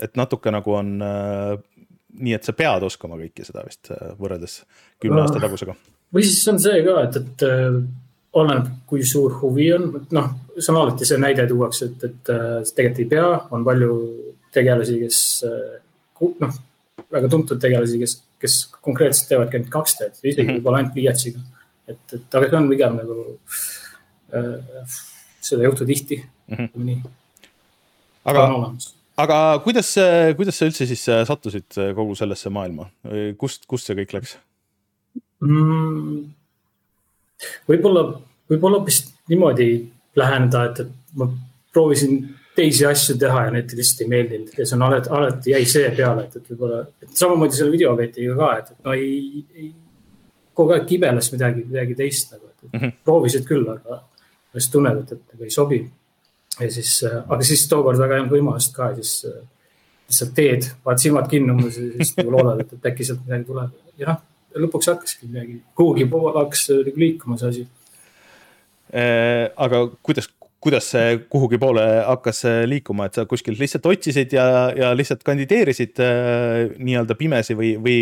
et 0.00 0.16
natuke 0.16 0.52
nagu 0.52 0.74
on 0.76 0.96
nii, 1.00 2.32
et 2.32 2.44
sa 2.44 2.54
pead 2.56 2.84
oskama 2.86 3.18
kõike 3.20 3.44
seda 3.44 3.64
vist 3.66 3.92
võrreldes 4.18 4.62
kümne 5.02 5.22
aasta 5.22 5.42
tagusega. 5.42 5.76
või 6.14 6.26
siis 6.26 6.42
on 6.52 6.60
see 6.62 6.82
ka, 6.86 6.98
et, 7.06 7.22
et 7.22 7.48
oleneb, 8.36 8.68
kui 8.88 9.04
suur 9.06 9.38
huvi 9.40 9.70
on, 9.76 9.88
noh, 10.16 10.28
see 10.58 10.72
on 10.72 10.80
alati 10.82 11.08
see 11.08 11.18
näide 11.20 11.46
tuuakse, 11.48 11.90
et, 11.90 12.06
et 12.08 12.32
äh, 12.32 12.60
tegelikult 12.76 13.02
ei 13.04 13.10
pea, 13.10 13.28
on 13.56 13.64
palju 13.66 13.96
tegelasi, 14.54 14.98
kes 15.02 15.20
äh, 15.48 16.30
noh, 16.42 16.58
väga 17.12 17.30
tuntud 17.32 17.60
tegelasi, 17.62 18.00
kes, 18.02 18.16
kes 18.42 18.58
konkreetselt 18.84 19.30
teevadki 19.32 19.60
ainult 19.60 19.72
2D-d, 19.74 20.20
isegi 20.22 20.42
mm 20.42 20.48
-hmm. 20.48 20.58
võib-olla 20.58 20.82
ainult 20.82 20.96
pliiatsiga. 20.96 21.44
et, 21.86 22.02
et 22.12 22.34
aga 22.34 22.48
see 22.50 22.58
on 22.58 22.68
pigem 22.68 22.96
nagu 22.98 23.16
äh,, 24.34 24.96
seda 25.40 25.62
ei 25.62 25.68
juhtu 25.68 25.86
tihti 25.86 26.16
mm, 26.18 26.56
-hmm. 26.56 26.84
nii. 26.88 27.02
aga, 28.24 28.72
aga 29.16 29.36
kuidas, 29.64 29.94
kuidas 30.36 30.58
sa 30.58 30.66
üldse 30.66 30.86
siis 30.86 31.04
sattusid 31.04 31.78
kogu 31.94 32.14
sellesse 32.14 32.50
maailma, 32.50 32.90
kust, 33.38 33.66
kust 33.70 33.86
see 33.86 33.96
kõik 34.02 34.16
läks 34.18 34.36
mm,? 35.40 36.26
Võib-olla, 37.68 38.06
võib-olla 38.50 38.80
hoopis 38.80 39.02
niimoodi 39.30 39.68
läheneda, 40.16 40.64
et, 40.70 40.80
et 40.80 41.18
ma 41.20 41.28
proovisin 41.72 42.20
teisi 42.56 42.86
asju 42.88 43.18
teha 43.20 43.46
ja 43.46 43.54
need 43.54 43.72
lihtsalt 43.76 44.04
ei 44.04 44.10
meeldinud 44.12 44.54
ja 44.56 44.66
see 44.66 44.76
on 44.78 44.84
alati, 44.86 45.10
alati 45.18 45.52
jäi 45.52 45.66
see 45.68 45.90
peale, 45.96 46.24
et, 46.26 46.38
et 46.38 46.52
võib-olla, 46.52 46.84
et 47.04 47.18
samamoodi 47.20 47.58
selle 47.58 47.74
videoobjektiga 47.74 48.36
ka, 48.38 48.52
et, 48.60 48.70
et 48.72 48.88
no 48.88 48.94
ei, 48.96 49.42
ei, 49.56 49.68
kogu 50.56 50.76
aeg 50.76 50.86
kibeles 50.88 51.28
midagi, 51.34 51.66
midagi 51.68 51.98
teist 51.98 52.32
nagu, 52.32 52.48
et 52.48 52.70
mm 52.70 52.78
-hmm. 52.78 52.94
proovisid 53.04 53.44
küll, 53.48 53.68
aga 53.72 54.00
siis 54.54 54.70
tunned, 54.72 55.02
et, 55.02 55.12
et 55.12 55.34
nagu 55.34 55.44
ei 55.44 55.50
sobi. 55.50 55.82
ja 56.60 56.70
siis, 56.72 57.04
aga 57.04 57.42
siis 57.44 57.66
tookord 57.68 57.98
väga 58.00 58.14
ei 58.14 58.20
olnud 58.20 58.32
võimalust 58.32 58.72
ka 58.76 58.88
ja 58.90 58.94
siis 59.02 59.26
lihtsalt 60.08 60.32
teed, 60.34 60.70
paned 60.84 61.02
silmad 61.02 61.28
kinni 61.28 61.52
umbes 61.52 61.76
ja 61.76 61.90
siis 61.98 62.14
nagu 62.16 62.32
loodad, 62.32 62.60
et, 62.60 62.72
et 62.72 62.86
äkki 62.92 63.04
sealt 63.04 63.20
midagi 63.26 63.44
tuleb 63.44 64.00
ja 64.00 64.14
noh 64.14 64.22
lõpuks 64.62 64.90
hakkaski 64.92 65.28
midagi, 65.30 65.60
kuhugi 65.76 66.06
poole 66.10 66.34
hakkas 66.38 66.68
nagu 66.72 67.02
liikuma 67.02 67.38
see 67.40 67.52
asi. 67.52 67.66
Äh, 68.96 69.46
aga 69.58 69.82
kuidas, 70.06 70.28
kuidas 70.62 70.88
see 70.94 71.18
kuhugi 71.32 71.58
poole 71.62 71.84
hakkas 72.06 72.44
äh, 72.48 72.62
liikuma, 72.70 73.08
et 73.08 73.18
sa 73.18 73.26
kuskilt 73.28 73.60
lihtsalt 73.60 73.86
otsisid 73.90 74.34
ja, 74.36 74.46
ja 74.76 74.90
lihtsalt 74.96 75.22
kandideerisid 75.26 76.02
äh, 76.02 76.74
nii-öelda 76.78 77.18
pimesi 77.18 77.58
või, 77.58 77.74
või 77.82 77.98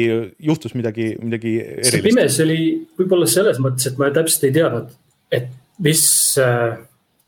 juhtus 0.50 0.76
midagi, 0.78 1.14
midagi 1.22 1.58
erilist? 1.60 1.92
see 1.92 2.06
pimesi 2.08 2.42
oli 2.46 2.58
võib-olla 2.98 3.28
selles 3.30 3.60
mõttes, 3.64 3.90
et 3.90 4.00
ma 4.00 4.12
täpselt 4.14 4.48
ei 4.48 4.58
teadnud, 4.60 4.92
et 5.34 5.48
mis 5.84 6.04
äh, 6.40 6.76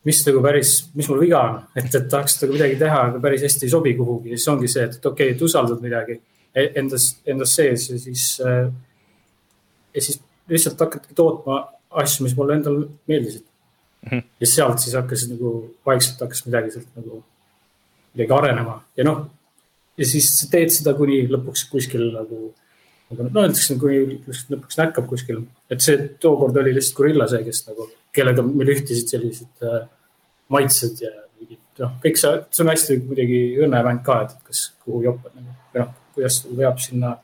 mis 0.07 0.23
nagu 0.29 0.41
päris, 0.45 0.73
mis 0.95 1.09
mul 1.11 1.21
viga 1.25 1.43
on, 1.43 1.61
et, 1.75 1.89
et 1.91 2.09
tahaks 2.11 2.39
nagu 2.45 2.55
midagi 2.55 2.79
teha, 2.79 3.03
aga 3.11 3.21
päris 3.23 3.43
hästi 3.47 3.67
ei 3.67 3.73
sobi 3.73 3.95
kuhugi. 3.99 4.33
Ja 4.33 4.39
siis 4.39 4.51
ongi 4.53 4.71
see, 4.71 4.85
et, 4.87 4.99
et 5.01 5.09
okei 5.11 5.33
okay,, 5.33 5.35
et 5.35 5.43
usaldad 5.43 5.83
midagi 5.83 6.21
e-, 6.55 6.71
endas, 6.79 7.09
endas 7.27 7.55
sees 7.59 7.89
ja 7.91 7.99
siis 7.99 8.27
äh, 8.45 8.69
ja 9.97 10.05
siis 10.05 10.21
lihtsalt 10.49 10.81
hakati 10.81 11.15
tootma 11.19 11.63
asju, 12.03 12.27
mis 12.27 12.37
mulle 12.37 12.59
endale 12.59 12.87
meeldisid 13.09 13.45
mm. 13.45 14.11
-hmm. 14.11 14.23
ja 14.41 14.47
sealt 14.47 14.79
siis 14.83 14.95
hakkas 14.95 15.27
nagu 15.31 15.55
vaikselt 15.87 16.21
hakkas 16.21 16.45
midagi 16.47 16.71
sealt 16.75 17.01
nagu, 17.01 17.23
midagi 18.15 18.39
arenema 18.39 18.79
ja 18.97 19.09
noh. 19.09 19.27
ja 19.99 20.07
siis 20.07 20.31
teed 20.51 20.73
seda 20.75 20.95
kuni 20.95 21.23
lõpuks 21.33 21.67
kuskil 21.73 22.09
nagu, 22.13 22.41
nagu 23.11 23.29
no 23.29 23.47
näiteks 23.47 23.73
kuni 23.81 24.21
lõpuks 24.55 24.81
näkkab 24.83 25.09
kuskil, 25.13 25.45
et 25.71 25.81
see 25.81 26.09
tookord 26.21 26.57
oli 26.63 26.75
lihtsalt 26.77 27.01
Gorilla 27.01 27.29
see, 27.29 27.45
kes 27.45 27.67
nagu, 27.71 27.91
kellega 28.13 28.45
meil 28.47 28.75
ühtisid 28.77 29.15
sellised 29.15 29.65
äh, 29.65 29.87
maitsed 30.53 31.03
ja 31.03 31.13
mingid 31.41 31.83
noh, 31.83 31.99
kõik 32.05 32.21
see, 32.21 32.41
see 32.51 32.65
on 32.65 32.73
hästi 32.73 32.99
muidugi 33.05 33.45
õnnemäng 33.67 34.05
ka, 34.07 34.23
et 34.27 34.37
kas 34.49 34.67
kuhu 34.85 35.03
jopad 35.09 35.35
nagu 35.35 35.57
või 35.77 35.85
noh, 35.85 35.95
kuidas 36.17 36.41
veab 36.57 36.81
sinna. 36.81 37.17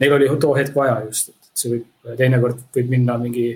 Neil 0.00 0.12
oli 0.12 0.28
too 0.40 0.52
hetk 0.56 0.74
vaja 0.76 0.98
just, 1.06 1.30
see 1.60 1.74
võib, 1.74 1.86
teinekord 2.18 2.62
võib 2.76 2.92
minna 2.92 3.18
mingi 3.20 3.48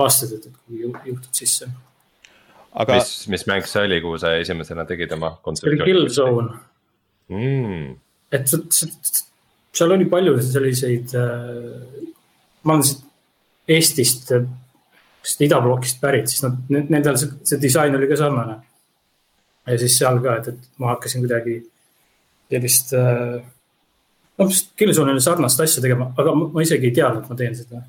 aastaid, 0.00 0.38
et 0.38 0.48
kui 0.64 0.84
juhtub 0.84 1.30
sisse. 1.36 1.68
aga. 2.72 2.98
mis, 2.98 3.12
mis 3.32 3.46
mäng 3.50 3.68
see 3.70 3.86
oli, 3.88 4.00
kuhu 4.04 4.18
sa 4.22 4.34
esimesena 4.40 4.86
tegid 4.88 5.12
oma 5.16 5.36
kontseptsiooni? 5.42 5.78
see 5.78 5.84
oli 5.84 5.92
Killzone 5.92 6.58
mm.. 7.30 7.94
et 8.34 8.54
seal 9.74 9.96
oli 9.96 10.08
palju 10.10 10.36
selliseid 10.42 11.16
äh,, 11.18 12.12
ma 12.64 12.76
olen 12.76 12.86
siit 12.90 13.02
Eestist, 13.64 14.28
vist 15.24 15.40
idablokist 15.40 16.02
pärit, 16.02 16.28
siis 16.28 16.42
nad, 16.44 16.58
nendel 16.68 17.16
see, 17.16 17.30
see 17.48 17.60
disain 17.62 17.96
oli 17.96 18.10
ka 18.10 18.18
sarnane. 18.20 18.58
ja 19.64 19.76
siis 19.80 19.94
seal 19.96 20.20
ka, 20.20 20.34
et, 20.42 20.50
et 20.52 20.82
ma 20.82 20.90
hakkasin 20.92 21.24
kuidagi 21.24 21.62
sellist 22.52 22.92
äh, 22.98 23.38
noh, 24.40 24.52
Killzone'ile 24.78 25.22
sarnast 25.22 25.60
asja 25.64 25.82
tegema, 25.84 26.10
aga 26.20 26.34
ma 26.38 26.64
isegi 26.64 26.90
ei 26.90 26.96
teadnud, 26.96 27.24
et 27.24 27.32
ma 27.32 27.38
teen 27.38 27.56
seda, 27.58 27.82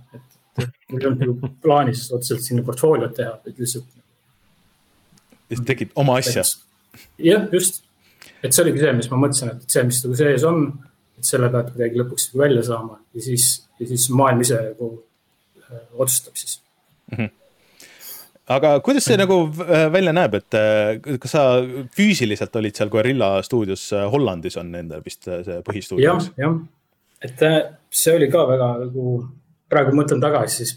et 0.61 0.65
mul 0.91 1.01
ei 1.01 1.09
olnud 1.09 1.23
nagu 1.23 1.53
plaanis 1.63 2.05
otseselt 2.15 2.45
sinna 2.45 2.65
portfooliot 2.67 3.15
teha, 3.17 3.37
et 3.45 3.61
lihtsalt. 3.61 3.87
lihtsalt 5.51 5.69
tegid 5.71 5.95
oma 6.01 6.19
asja. 6.21 6.43
jah, 7.29 7.47
just, 7.53 7.83
et 8.41 8.51
see 8.51 8.65
oligi 8.65 8.83
see, 8.83 8.97
mis 8.99 9.09
ma 9.13 9.21
mõtlesin, 9.23 9.55
et 9.55 9.77
see, 9.77 9.85
mis 9.87 10.03
nagu 10.05 10.19
sees 10.19 10.45
on, 10.49 10.67
et 11.19 11.31
selle 11.31 11.49
pead 11.53 11.71
kuidagi 11.73 12.03
lõpuks 12.03 12.29
välja 12.37 12.65
saama 12.67 12.99
ja 13.15 13.25
siis, 13.29 13.49
ja 13.79 13.89
siis 13.89 14.09
maailm 14.13 14.43
ise 14.45 14.59
nagu 14.69 14.91
äh, 15.63 15.81
otsustab 15.93 16.37
siis 16.39 16.59
mm. 17.11 17.17
-hmm 17.17 17.33
aga 18.51 18.75
kuidas 18.85 19.07
see 19.07 19.17
nagu 19.17 19.39
äh, 19.65 19.87
välja 19.93 20.13
näeb, 20.15 20.37
et 20.39 20.57
äh, 20.57 21.17
kas 21.21 21.33
sa 21.33 21.43
füüsiliselt 21.95 22.55
olid 22.59 22.77
seal 22.77 22.91
Guerilla 22.93 23.39
stuudios, 23.45 23.87
äh, 23.95 24.05
Hollandis 24.11 24.57
on 24.61 24.71
nendel 24.73 25.03
vist 25.05 25.25
see 25.25 25.61
põhistuudio? 25.65 26.05
jah, 26.05 26.29
jah, 26.39 26.59
et 27.25 27.45
see 27.89 28.13
oli 28.15 28.29
ka 28.33 28.45
väga 28.49 28.69
nagu, 28.85 29.15
praegu 29.71 29.95
mõtlen 29.97 30.21
tagasi, 30.21 30.61
siis 30.61 30.75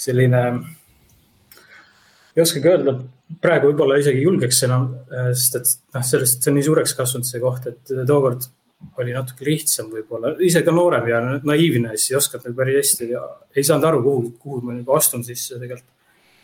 selline, 0.00 0.42
ei 2.34 2.42
oskagi 2.42 2.70
öelda, 2.72 2.96
praegu 3.42 3.70
võib-olla 3.70 3.98
isegi 4.00 4.24
julgeks 4.24 4.62
enam, 4.66 4.88
sest 5.36 5.58
et 5.60 5.72
noh, 5.94 6.04
sellest, 6.08 6.40
see 6.40 6.52
on 6.52 6.58
nii 6.58 6.66
suureks 6.66 6.94
kasvanud 6.98 7.28
see 7.28 7.42
koht, 7.42 7.68
et 7.70 7.94
tookord 8.08 8.48
oli 9.00 9.12
natuke 9.14 9.44
lihtsam 9.46 9.88
võib-olla, 9.92 10.34
ise 10.44 10.62
ka 10.64 10.72
noorem 10.74 11.08
ja 11.10 11.20
naiivne, 11.44 11.94
siis 11.96 12.12
ei 12.12 12.18
osanud 12.18 12.48
nagu 12.48 12.58
päris 12.58 12.78
hästi 12.80 13.10
ja 13.10 13.22
ei 13.56 13.64
saanud 13.64 13.88
aru, 13.88 14.02
kuhu, 14.04 14.32
kuhu 14.42 14.60
ma 14.64 14.76
nagu 14.76 14.96
astun 14.96 15.24
sisse 15.24 15.58
tegelikult. 15.60 15.92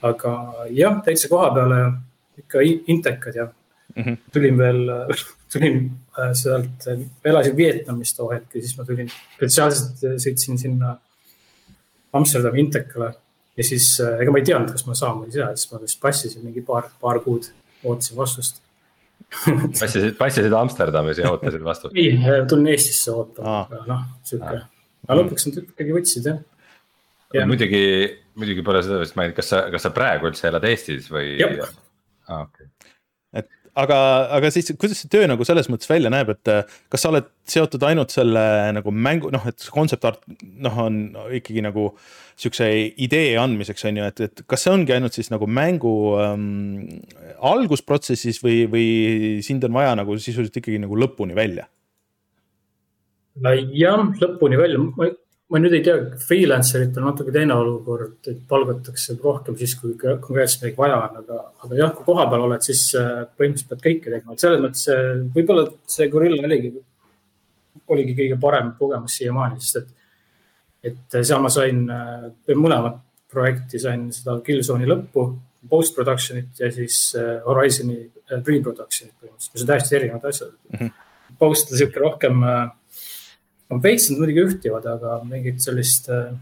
aga 0.03 0.31
jah, 0.75 0.97
täitsa 1.05 1.29
koha 1.31 1.53
peale 1.55 1.77
ikka 2.41 2.65
intekad 2.91 3.37
ja 3.39 3.45
mm 3.47 4.03
-hmm. 4.03 4.17
tulin 4.33 4.59
veel, 4.59 4.81
tulin 5.53 5.91
äh, 6.19 6.33
sealt, 6.33 6.89
elasin 7.25 7.57
Vietnamis 7.57 8.15
too 8.17 8.31
hetk 8.31 8.55
ja 8.55 8.61
siis 8.61 8.79
ma 8.79 8.85
tulin 8.85 9.09
spetsiaalselt 9.37 10.23
sõitsin 10.25 10.59
sinna 10.59 10.97
Amsterdami 12.13 12.61
intekale 12.61 13.15
ja 13.57 13.65
siis 13.65 14.01
äh, 14.01 14.21
ega 14.21 14.33
ma 14.33 14.39
ei 14.39 14.45
teadnud, 14.45 14.73
kas 14.73 14.87
ma 14.87 14.95
saan 14.95 15.21
või 15.21 15.31
ei 15.31 15.39
saa, 15.39 15.55
siis 15.57 15.73
ma 15.73 15.81
vist 15.81 16.01
passisin 16.01 16.45
mingi 16.45 16.61
paar, 16.61 16.91
paar 17.01 17.21
kuud, 17.21 17.53
ootasin 17.85 18.17
vastust 18.17 18.63
passisid, 19.81 20.17
passisid 20.19 20.57
Amsterdamis 20.57 21.21
ja 21.23 21.33
ootasid 21.33 21.67
vastu? 21.67 21.93
ei, 21.95 22.17
tulin 22.51 22.73
Eestisse 22.75 23.15
ootama, 23.15 23.63
aga 23.67 23.85
noh, 23.89 24.09
sihuke, 24.29 24.65
aga 25.07 25.21
lõpuks 25.21 25.49
nad 25.51 25.63
ikkagi 25.65 25.97
võtsid 25.99 26.29
jah 26.31 26.43
ja.. 27.35 27.47
muidugi 27.49 27.85
muidugi 28.39 28.65
pole 28.65 28.83
seda 28.85 29.01
vist 29.03 29.17
maininud, 29.19 29.37
kas 29.37 29.51
sa, 29.53 29.63
kas 29.73 29.87
sa 29.87 29.93
praegu 29.95 30.31
üldse 30.31 30.49
elad 30.49 30.65
Eestis 30.69 31.09
või? 31.13 31.35
Ah, 31.43 32.45
okay. 32.47 32.69
Aga, 33.79 33.99
aga 34.37 34.51
siis 34.53 34.73
kuidas 34.81 35.01
see 35.03 35.11
töö 35.13 35.29
nagu 35.31 35.45
selles 35.49 35.69
mõttes 35.73 35.91
välja 35.91 36.11
näeb, 36.13 36.33
et 36.35 36.51
äh, 36.53 36.79
kas 36.93 37.05
sa 37.05 37.13
oled 37.13 37.29
seotud 37.49 37.85
ainult 37.89 38.13
selle 38.15 38.43
nagu 38.77 38.93
mängu, 38.93 39.31
noh, 39.35 39.47
et 39.49 39.69
concept 39.75 40.05
art 40.09 40.23
noh, 40.43 40.77
on 40.85 41.01
ikkagi 41.39 41.65
nagu 41.65 41.91
sihukese 42.41 42.69
idee 43.05 43.37
andmiseks 43.41 43.87
on 43.89 44.01
ju, 44.01 44.09
et, 44.13 44.25
et 44.29 44.45
kas 44.49 44.67
see 44.67 44.75
ongi 44.75 44.95
ainult 44.95 45.17
siis 45.17 45.33
nagu 45.33 45.49
mängu 45.49 45.95
ähm, 46.23 47.03
algusprotsessis 47.53 48.43
või, 48.45 48.65
või 48.73 48.89
sind 49.47 49.65
on 49.69 49.77
vaja 49.77 49.97
nagu 49.99 50.17
sisuliselt 50.19 50.61
ikkagi 50.63 50.83
nagu 50.83 50.99
lõpuni 50.99 51.37
välja? 51.39 51.69
jah, 53.73 54.03
lõpuni 54.21 54.59
välja, 54.61 54.81
ma 55.53 55.61
nüüd 55.61 55.75
ei 55.77 55.83
tea, 55.85 55.99
freelancer 56.23 56.87
itel 56.87 57.03
on 57.03 57.11
natuke 57.11 57.35
teine 57.35 57.57
olukord, 57.61 58.17
et 58.31 58.41
palgatakse 58.49 59.19
rohkem 59.21 59.57
siis, 59.61 59.75
kui 59.81 59.93
konkreetselt 60.01 60.65
midagi 60.65 60.81
vaja 60.81 61.01
on, 61.03 61.19
aga, 61.21 61.41
aga 61.67 61.81
jah, 61.81 61.93
kui 61.97 62.09
kohapeal 62.09 62.47
oled, 62.47 62.65
siis 62.65 62.87
äh, 62.99 63.11
põhimõtteliselt 63.37 63.73
pead 63.75 63.85
kõike 63.87 64.09
tegema, 64.09 64.37
et 64.37 64.45
selles 64.47 64.65
mõttes 64.65 64.87
äh, 64.93 65.11
võib-olla 65.37 65.67
see 65.97 66.09
Gorilla 66.13 66.49
oligi, 66.49 66.73
oligi 67.93 68.17
kõige 68.23 68.41
parem 68.41 68.73
kogemus 68.79 69.19
siiamaani, 69.21 69.61
sest 69.61 69.83
et, 69.83 69.95
et 70.93 71.21
seal 71.21 71.45
ma 71.45 71.53
sain 71.53 71.85
mõlemat 71.87 73.01
projekti, 73.33 73.81
sain 73.81 74.09
seda 74.15 74.39
Killzone'i 74.45 74.89
lõppu, 74.89 75.27
post-production'it 75.71 76.59
ja 76.59 76.73
siis 76.75 77.13
Horizon'i 77.47 78.01
pre-production'it 78.41 79.15
põhimõtteliselt, 79.21 79.55
mis 79.55 79.65
on 79.65 79.69
täiesti 79.69 79.99
erinevad 79.99 80.25
asjad 80.31 80.53
mm. 80.53 80.79
-hmm. 80.79 81.09
Post 81.39 81.73
on 81.73 81.79
sihuke 81.79 82.01
rohkem 82.01 82.43
äh, 82.45 82.71
veits 83.83 84.11
nad 84.11 84.21
muidugi 84.21 84.45
ühtivad, 84.47 84.87
aga 84.89 85.21
mingit 85.29 85.63
sellist, 85.65 86.09
äh, 86.13 86.33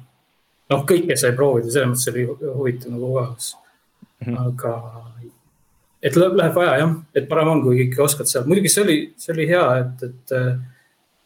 noh, 0.73 0.83
kõike 0.89 1.17
sai 1.19 1.35
proovida, 1.37 1.71
selles 1.71 1.93
mõttes 1.93 2.11
oli 2.13 2.27
huvitav 2.57 2.95
nagu 2.95 3.13
kogemus 3.13 3.53
mm. 3.55 4.27
-hmm. 4.27 4.49
aga, 4.49 4.75
et 6.03 6.17
läheb 6.17 6.55
vaja 6.57 6.77
jah, 6.81 6.97
et 7.15 7.29
parem 7.29 7.53
on, 7.55 7.63
kui 7.63 7.85
ikka 7.87 8.03
oskad 8.07 8.31
seal, 8.31 8.47
muidugi 8.49 8.73
see 8.73 8.85
oli, 8.85 8.99
see 9.21 9.35
oli 9.37 9.49
hea, 9.51 9.65
et, 9.85 10.05
et 10.09 10.37
äh, 10.39 10.53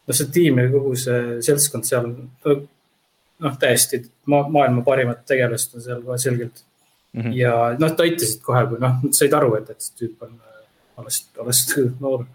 noh, 0.06 0.18
see 0.20 0.30
tiim 0.34 0.60
ja 0.62 0.68
kogu 0.72 0.94
see 0.98 1.40
seltskond 1.48 1.88
seal, 1.88 2.12
noh, 2.44 3.58
täiesti 3.60 4.04
ma, 4.30 4.44
maailma 4.48 4.84
parimad 4.86 5.24
tegelased 5.28 5.76
on 5.78 5.88
seal 5.88 6.02
kohe 6.04 6.18
selgelt 6.18 6.64
mm. 7.12 7.20
-hmm. 7.22 7.36
ja 7.40 7.54
noh, 7.78 7.88
nad 7.88 8.06
aitasid 8.06 8.42
kohe, 8.42 8.66
kui 8.70 8.80
noh, 8.80 9.02
said 9.10 9.32
aru, 9.32 9.54
et, 9.60 9.70
et 9.70 9.80
see 9.80 10.00
tüüp 10.04 10.26
on 10.26 10.38
äh, 10.40 10.64
alles, 10.96 11.26
alles 11.40 11.66
noor 12.00 12.26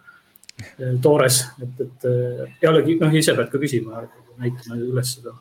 toores, 1.02 1.44
et, 1.64 1.86
et 1.86 2.62
jällegi 2.64 2.98
noh, 3.00 3.14
ise 3.16 3.36
pead 3.38 3.52
ka 3.52 3.62
küsima, 3.62 4.04
näitama 4.40 4.80
üles 4.82 5.16
seda 5.18 5.34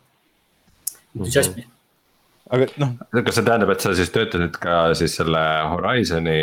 entusiasmi 1.16 1.62
mm. 1.62 1.68
-hmm. 1.68 2.56
aga 2.56 2.66
noh. 2.82 2.96
kas 3.24 3.38
see 3.38 3.46
tähendab, 3.50 3.74
et 3.74 3.84
sa 3.84 3.94
siis 3.94 4.10
töötasid 4.14 4.58
ka 4.62 4.80
siis 4.98 5.16
selle 5.20 5.44
Horizon'i 5.74 6.40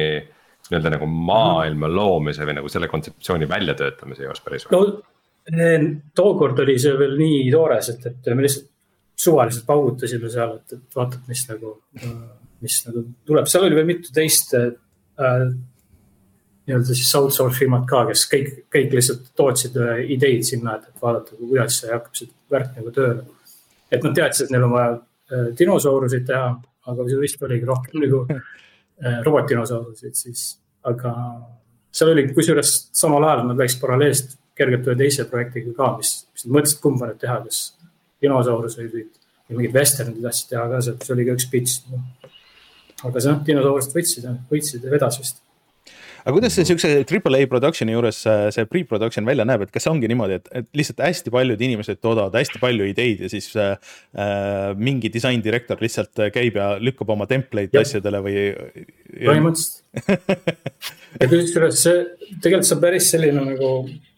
nii-öelda 0.66 0.96
nagu 0.96 1.08
maailma 1.08 1.90
loomise 1.92 2.46
või 2.48 2.58
nagu 2.60 2.72
selle 2.72 2.90
kontseptsiooni 2.92 3.50
väljatöötamise 3.50 4.26
juures 4.26 4.42
päris 4.46 4.66
no,? 4.72 4.86
tookord 6.16 6.60
oli 6.64 6.80
see 6.82 6.96
veel 6.98 7.20
nii 7.20 7.44
toores, 7.54 7.92
et, 7.94 8.06
et 8.10 8.32
me 8.34 8.48
lihtsalt 8.48 8.72
suvaliselt 9.16 9.66
paugutasime 9.68 10.30
seal, 10.30 10.56
et, 10.58 10.74
et 10.74 10.98
vaatad, 10.98 11.22
mis 11.30 11.44
nagu, 11.52 11.76
mis 12.66 12.80
nagu 12.88 13.04
tuleb, 13.30 13.46
seal 13.52 13.68
oli 13.68 13.78
veel 13.78 13.88
mitu 13.92 14.14
teist 14.16 14.56
äh, 14.58 14.72
nii-öelda 16.66 16.96
siis 16.98 17.16
outsource 17.16 17.60
firmad 17.60 17.86
ka, 17.90 18.04
kes 18.10 18.26
kõik, 18.32 18.54
kõik 18.74 18.94
lihtsalt 18.98 19.28
tootsid 19.38 19.76
äh, 19.82 20.00
ideid 20.16 20.46
sinna, 20.48 20.78
et, 20.80 20.88
et 20.90 21.02
vaadata, 21.02 21.38
kuidas 21.40 21.82
see 21.82 21.92
hakkab 21.94 22.18
see 22.18 22.32
värk 22.52 22.72
nagu 22.80 22.94
tööle. 22.96 23.26
et 23.92 24.04
nad 24.04 24.16
teadsid, 24.18 24.48
et 24.48 24.56
neil 24.56 24.66
on 24.68 24.74
vaja 24.74 24.96
äh, 24.96 25.52
dinosauruseid 25.60 26.26
teha, 26.30 26.48
aga 26.92 27.06
see 27.10 27.20
vist 27.22 27.46
oligi 27.46 27.70
rohkem 27.70 28.02
nagu 28.02 28.24
äh, 28.32 29.22
robotdinosauruseid 29.28 30.18
siis, 30.18 30.48
aga 30.90 31.14
seal 31.96 32.12
oli 32.16 32.28
kusjuures 32.34 32.74
samal 32.98 33.24
ajal 33.30 33.46
nad 33.52 33.62
läksid 33.62 33.84
paralleelselt 33.84 34.36
kergelt 34.56 34.90
ühe 34.90 34.98
teise 35.00 35.28
projektiga 35.30 35.74
ka, 35.78 35.94
mis, 36.00 36.18
mis 36.34 36.48
nad 36.48 36.58
mõtlesid, 36.58 36.82
kumba 36.82 37.12
nüüd 37.12 37.22
teha, 37.22 37.40
kas 37.46 37.62
dinosauruseid 38.24 38.94
või 38.96 39.08
mingid 39.54 39.74
vesternid 39.76 40.22
tahtsid 40.24 40.54
teha 40.54 40.68
ka, 40.72 40.82
see 40.82 41.14
oli 41.14 41.28
ka 41.28 41.38
üks 41.38 41.50
pitch. 41.52 41.82
aga 43.06 43.22
see 43.22 43.30
noh, 43.30 43.42
dinosaurused 43.46 43.94
võtsid, 43.94 44.30
võitsid 44.50 44.86
ja 44.88 44.94
vedas 44.96 45.20
vist 45.22 45.45
aga 46.26 46.34
kuidas 46.34 46.56
see 46.58 46.66
siukse 46.66 46.90
triple 47.06 47.38
A 47.38 47.48
production'i 47.50 47.94
juures 47.94 48.24
see 48.26 48.66
pre-production 48.70 49.28
välja 49.28 49.46
näeb, 49.46 49.68
et 49.68 49.74
kas 49.74 49.86
ongi 49.92 50.10
niimoodi, 50.10 50.40
et, 50.40 50.50
et 50.62 50.70
lihtsalt 50.80 51.04
hästi 51.06 51.34
paljud 51.34 51.62
inimesed 51.68 52.02
toodavad 52.02 52.34
hästi 52.40 52.62
palju 52.64 52.88
ideid 52.90 53.22
ja 53.26 53.30
siis 53.30 53.52
äh, 53.62 53.76
mingi 54.78 55.12
disaindirektor 55.14 55.82
lihtsalt 55.86 56.26
käib 56.34 56.58
ja 56.58 56.72
lükkab 56.82 57.14
oma 57.14 57.30
template'i 57.30 57.82
asjadele 57.82 58.24
või? 58.26 58.46
põhimõtteliselt 59.22 59.86
ja 61.22 61.30
kusjuures 61.30 61.82
see 61.86 62.04
tegelikult 62.42 62.70
see 62.70 62.78
on 62.78 62.84
päris 62.84 63.10
selline 63.14 63.48
nagu, 63.52 63.72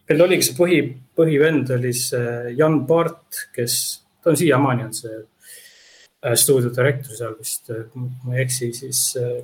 meil 0.08 0.24
oligi 0.24 0.48
see 0.48 0.58
põhi, 0.58 0.82
põhivend 1.18 1.72
oli 1.76 1.92
see 1.96 2.54
Jan 2.58 2.80
Part, 2.88 3.44
kes, 3.54 3.74
ta 4.22 4.32
on 4.32 4.40
siiamaani 4.40 4.88
on 4.88 4.94
see 4.96 5.16
äh, 5.20 6.38
stuudiodirektor 6.40 7.20
seal 7.20 7.36
vist, 7.38 7.68
kui 7.68 8.08
ma 8.24 8.38
ei 8.38 8.46
eksi, 8.46 8.72
siis 8.80 9.02
äh, 9.20 9.42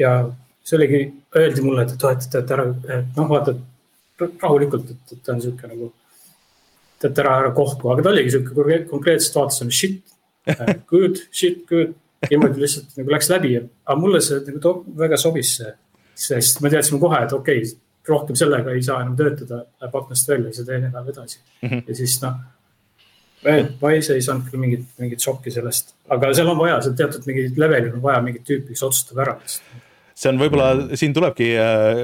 ja 0.00 0.16
see 0.64 0.78
oligi, 0.78 1.02
öeldi 1.36 1.64
mulle, 1.64 1.84
et 1.84 1.94
toetate, 2.00 2.40
et 2.40 2.54
ära, 2.56 2.64
noh, 3.04 3.28
vaata 3.28 3.54
rahulikult, 4.22 4.90
et, 4.94 5.12
et 5.12 5.22
ta 5.24 5.34
on 5.34 5.42
sihuke 5.44 5.68
nagu, 5.68 5.90
et 7.04 7.20
ära, 7.20 7.36
ära 7.42 7.52
kohku, 7.56 7.90
aga 7.92 8.06
ta 8.06 8.12
oligi 8.14 8.32
sihuke 8.32 8.80
konkreetselt 8.88 9.36
vaatas 9.40 9.60
on 9.64 9.72
shit, 9.74 10.00
good, 10.92 11.20
shit, 11.32 11.64
good. 11.68 11.94
niimoodi 12.24 12.62
lihtsalt 12.62 12.94
nagu 12.96 13.12
läks 13.12 13.28
läbi, 13.28 13.56
aga 13.60 14.00
mulle 14.00 14.20
see 14.24 14.40
nagu 14.48 14.70
väga 14.96 15.18
sobis 15.20 15.58
see, 15.58 15.72
sest 16.26 16.62
me 16.64 16.70
teadsime 16.72 16.96
kohe, 17.02 17.18
et 17.26 17.34
okei 17.36 17.60
okay,, 17.60 17.74
rohkem 18.08 18.36
sellega 18.36 18.72
ei 18.72 18.80
saa 18.84 19.02
enam 19.02 19.16
töötada, 19.16 19.62
läheb 19.80 19.96
aknast 20.00 20.28
välja, 20.28 20.52
see 20.56 20.64
teine 20.68 20.88
läheb 20.92 21.10
edasi 21.12 21.38
mm. 21.40 21.68
-hmm. 21.68 21.82
ja 21.88 21.96
siis 22.00 22.16
noh 22.22 22.40
Wise 23.44 24.14
ei 24.16 24.22
saanud 24.24 24.48
küll 24.48 24.60
mingit, 24.60 24.84
mingit 25.00 25.20
šokki 25.20 25.52
sellest, 25.52 25.92
aga 26.08 26.30
seal 26.36 26.48
on 26.48 26.56
vaja, 26.58 26.78
seal 26.84 26.94
teatud 26.96 27.26
mingil 27.28 27.58
levelil 27.60 27.92
on 27.92 28.02
vaja 28.04 28.22
mingit 28.24 28.44
tüüpi, 28.48 28.72
kes 28.72 28.86
otsustab 28.86 29.20
ära 29.24 29.34
see 30.24 30.32
on 30.32 30.40
võib-olla, 30.40 30.70
mm. 30.74 30.98
siin 31.00 31.14
tulebki 31.16 31.48
äh, 31.60 32.00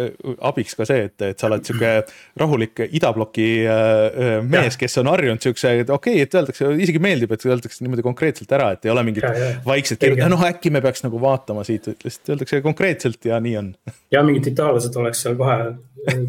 abiks 0.50 0.76
ka 0.78 0.86
see, 0.88 1.06
et, 1.08 1.16
et 1.26 1.40
sa 1.40 1.48
oled 1.48 1.66
sihuke 1.66 1.92
rahulik 2.40 2.84
idabloki 2.88 3.48
äh, 3.64 4.30
mees, 4.46 4.78
kes 4.80 5.00
on 5.02 5.10
harjunud 5.12 5.42
siukse, 5.44 5.72
et 5.84 5.92
okei 5.92 6.20
okay,, 6.20 6.28
et 6.28 6.36
öeldakse, 6.38 6.70
isegi 6.86 7.02
meeldib, 7.02 7.32
et 7.34 7.46
öeldakse 7.48 7.84
niimoodi 7.84 8.04
konkreetselt 8.06 8.52
ära, 8.56 8.70
et 8.76 8.86
ei 8.86 8.94
ole 8.94 9.04
mingit 9.08 9.26
vaikset 9.66 10.00
kirjutada, 10.00 10.30
noh 10.32 10.44
äkki 10.50 10.72
me 10.74 10.82
peaks 10.84 11.04
nagu 11.06 11.20
vaatama 11.22 11.64
siit, 11.66 11.88
lihtsalt 12.04 12.34
öeldakse 12.34 12.62
konkreetselt 12.64 13.30
ja 13.30 13.40
nii 13.42 13.56
on. 13.60 13.72
ja 14.14 14.24
mingid 14.26 14.52
itaallased 14.52 15.00
oleks 15.00 15.24
seal 15.24 15.38
kohe 15.40 15.58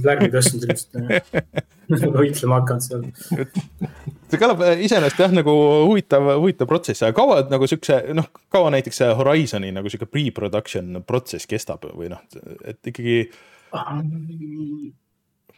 lärmi 0.06 0.32
tõstnud 0.34 0.68
ilmselt, 0.72 2.10
võitlema 2.16 2.62
hakanud 2.62 2.88
seal 2.88 3.06
see 4.32 4.40
kõlab 4.42 4.64
äh, 4.66 4.82
iseenesest 4.86 5.22
jah, 5.22 5.34
nagu 5.36 5.54
huvitav, 5.88 6.28
huvitav 6.40 6.70
protsess, 6.70 7.04
aga 7.06 7.16
kaua 7.18 7.42
nagu 7.52 7.68
siukse 7.70 8.00
noh, 8.18 8.28
kaua 8.54 8.72
näiteks 8.76 9.02
see 9.02 9.14
Horizon'i 9.20 9.72
nagu 9.76 9.92
sihuke 9.92 10.08
pre-production 10.10 11.02
protsess 11.08 11.50
kestab 11.50 11.86
või 11.90 12.12
noh, 12.14 12.22
et 12.68 12.92
ikkagi. 12.92 13.18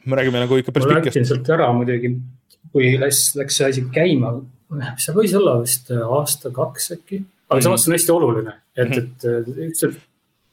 me 0.04 0.20
räägime 0.20 0.44
nagu 0.44 0.60
ikka 0.60 0.74
päris 0.76 0.90
pikkast. 0.90 1.04
ma 1.04 1.10
läksin 1.10 1.30
sealt 1.30 1.52
ära 1.56 1.70
muidugi, 1.76 2.16
kui 2.74 2.94
läks, 3.02 3.26
läks 3.40 3.60
see 3.60 3.70
asi 3.70 3.86
käima, 3.94 4.36
see 5.02 5.18
võis 5.18 5.36
olla 5.38 5.60
vist 5.62 5.92
aasta-kaks 5.94 6.94
äkki, 6.98 7.22
aga 7.50 7.60
mm. 7.60 7.68
samas 7.68 7.86
see 7.86 7.92
on 7.92 7.98
hästi 7.98 8.16
oluline, 8.16 8.56
et 8.78 8.96
-hmm. 8.96 9.68
et 9.68 9.78
see, 9.78 9.94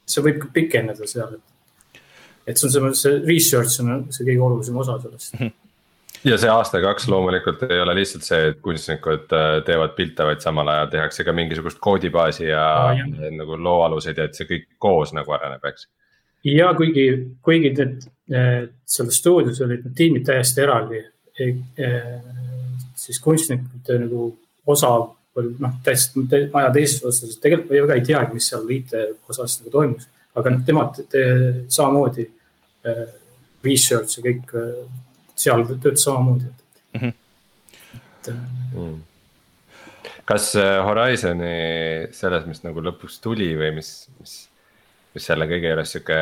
see 0.05 0.27
võib 0.27 0.43
ka 0.43 0.53
pikeneda 0.53 1.09
seal, 1.09 1.39
et. 1.39 1.99
et 2.47 2.57
see 2.57 2.69
on 2.69 2.93
see, 2.93 2.93
see 3.01 3.25
research 3.25 3.81
on 3.83 4.07
see 4.09 4.27
kõige 4.29 4.47
olulisem 4.49 4.77
osa 4.77 4.99
sellest 5.01 5.33
mm. 5.33 5.45
-hmm 5.45 5.60
ja 6.23 6.37
see 6.37 6.49
aasta-kaks 6.51 7.07
loomulikult 7.09 7.63
ei 7.67 7.79
ole 7.81 7.95
lihtsalt 7.97 8.25
see, 8.25 8.41
et 8.51 8.59
kunstnikud 8.63 9.33
äh, 9.35 9.55
teevad 9.67 9.95
pilte, 9.97 10.25
vaid 10.27 10.43
samal 10.43 10.69
ajal 10.71 10.91
tehakse 10.93 11.25
ka 11.27 11.33
mingisugust 11.35 11.81
koodibaasi 11.81 12.49
ja 12.49 12.65
ah, 12.91 13.01
nagu 13.37 13.57
looaluseid 13.57 14.21
ja 14.21 14.27
et 14.29 14.37
see 14.37 14.49
kõik 14.49 14.67
koos 14.81 15.15
nagu 15.17 15.33
areneb, 15.37 15.65
eks. 15.71 15.87
ja 16.47 16.71
kuigi, 16.77 17.07
kuigi 17.45 17.73
need, 17.77 18.05
seal 18.95 19.11
stuudios 19.13 19.61
olid 19.65 19.85
need 19.85 19.97
tiimid 19.97 20.27
täiesti 20.27 20.63
eraldi, 20.65 21.01
siis 23.01 23.19
kunstnike 23.23 23.99
nagu 24.05 24.31
osa 24.69 24.93
oli 25.39 25.53
noh, 25.59 25.77
täiesti 25.83 26.21
maja 26.51 26.71
teises 26.75 27.03
osas, 27.07 27.37
tegelikult 27.41 27.71
ma 27.71 27.85
väga 27.85 27.97
ei 27.97 28.07
teagi, 28.07 28.35
mis 28.35 28.49
seal 28.51 28.67
IT 28.75 28.97
osas 29.31 29.61
nagu 29.61 29.73
toimus, 29.73 30.09
aga 30.37 30.53
noh, 30.53 30.65
nemad 30.67 30.99
samamoodi 31.71 32.27
research 33.63 34.17
ja 34.17 34.25
kõik 34.25 34.51
seal 35.41 35.65
töötas 35.67 36.05
samamoodi 36.07 36.47
mm. 36.47 36.99
-hmm. 36.99 37.13
et 38.27 38.31
mm.. 38.73 38.95
kas 40.25 40.53
äh, 40.59 40.77
Horizon'i 40.85 42.07
selles, 42.15 42.47
mis 42.49 42.63
nagu 42.65 42.83
lõpuks 42.87 43.19
tuli 43.23 43.51
või 43.57 43.73
mis, 43.79 43.91
mis, 44.19 44.37
mis 45.15 45.29
selle 45.31 45.49
kõige 45.49 45.73
juures 45.73 45.95
sihuke 45.95 46.19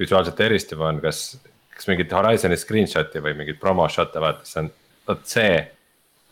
visuaalselt 0.00 0.40
eristuv 0.46 0.86
on, 0.88 1.00
kas, 1.04 1.38
kas 1.76 1.90
mingit 1.90 2.12
Horizon'i 2.12 2.56
screenshot'i 2.56 3.22
või 3.24 3.36
mingit 3.42 3.60
promo 3.60 3.88
shot'e 3.88 4.22
vaadates 4.22 4.56
on, 4.62 4.72
vot 5.08 5.24
see, 5.28 5.56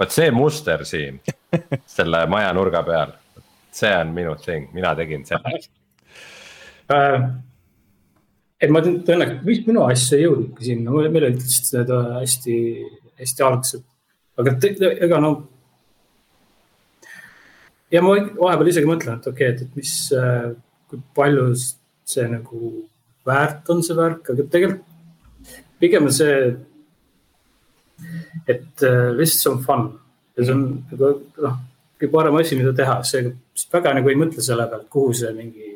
vot 0.01 0.15
see 0.15 0.31
muster 0.31 0.85
siin 0.89 1.21
selle 1.99 2.27
maja 2.27 2.53
nurga 2.57 2.83
peal 2.87 3.17
see 3.79 3.97
on 3.97 4.15
minu 4.15 4.35
thing, 4.35 4.73
mina 4.75 4.95
tegin 4.97 5.25
seda 5.29 5.53
äh,. 6.93 7.29
Et 8.59 8.73
ma 8.75 8.83
vist 8.83 9.69
minu 9.69 9.85
asja 9.87 10.19
ei 10.19 10.27
jõudnudki 10.27 10.67
sinna, 10.67 10.95
meil 10.95 11.29
olid 11.29 11.39
lihtsalt 11.43 11.77
need 11.77 11.93
hästi, 12.19 12.57
hästi 13.23 13.47
algsed, 13.47 13.85
aga 14.41 14.55
ega 15.07 15.21
no. 15.23 15.33
ja 17.95 18.03
ma 18.03 18.17
vahepeal 18.19 18.73
isegi 18.73 18.91
mõtlen, 18.91 19.21
et 19.21 19.31
okei 19.31 19.53
okay,, 19.53 19.55
et, 19.55 19.67
et 19.67 19.79
mis, 19.79 19.95
äh, 20.19 20.51
kui 20.91 21.03
palju 21.15 21.51
see 22.09 22.27
nagu 22.31 22.73
väärt 23.29 23.71
on 23.73 23.83
see 23.85 23.97
värk, 23.99 24.33
aga 24.33 24.47
tegelikult 24.51 24.85
pigem 25.79 26.09
see, 26.11 26.37
et 28.49 28.87
äh, 28.87 29.11
lihtsalt 29.15 29.43
see 29.43 29.53
on 29.53 29.65
fun. 29.65 29.89
Ja 30.39 30.47
see 30.47 30.55
on 30.55 30.65
nagu 30.91 31.13
noh, 31.45 31.59
kõige 31.99 32.13
parem 32.15 32.39
asi, 32.41 32.59
mida 32.59 32.73
teha, 32.77 33.01
see 33.07 33.35
väga 33.73 33.95
nagu 33.99 34.11
ei 34.11 34.19
mõtle 34.19 34.45
selle 34.45 34.69
pealt, 34.71 34.89
kuhu 34.93 35.15
see 35.19 35.33
mingi 35.37 35.68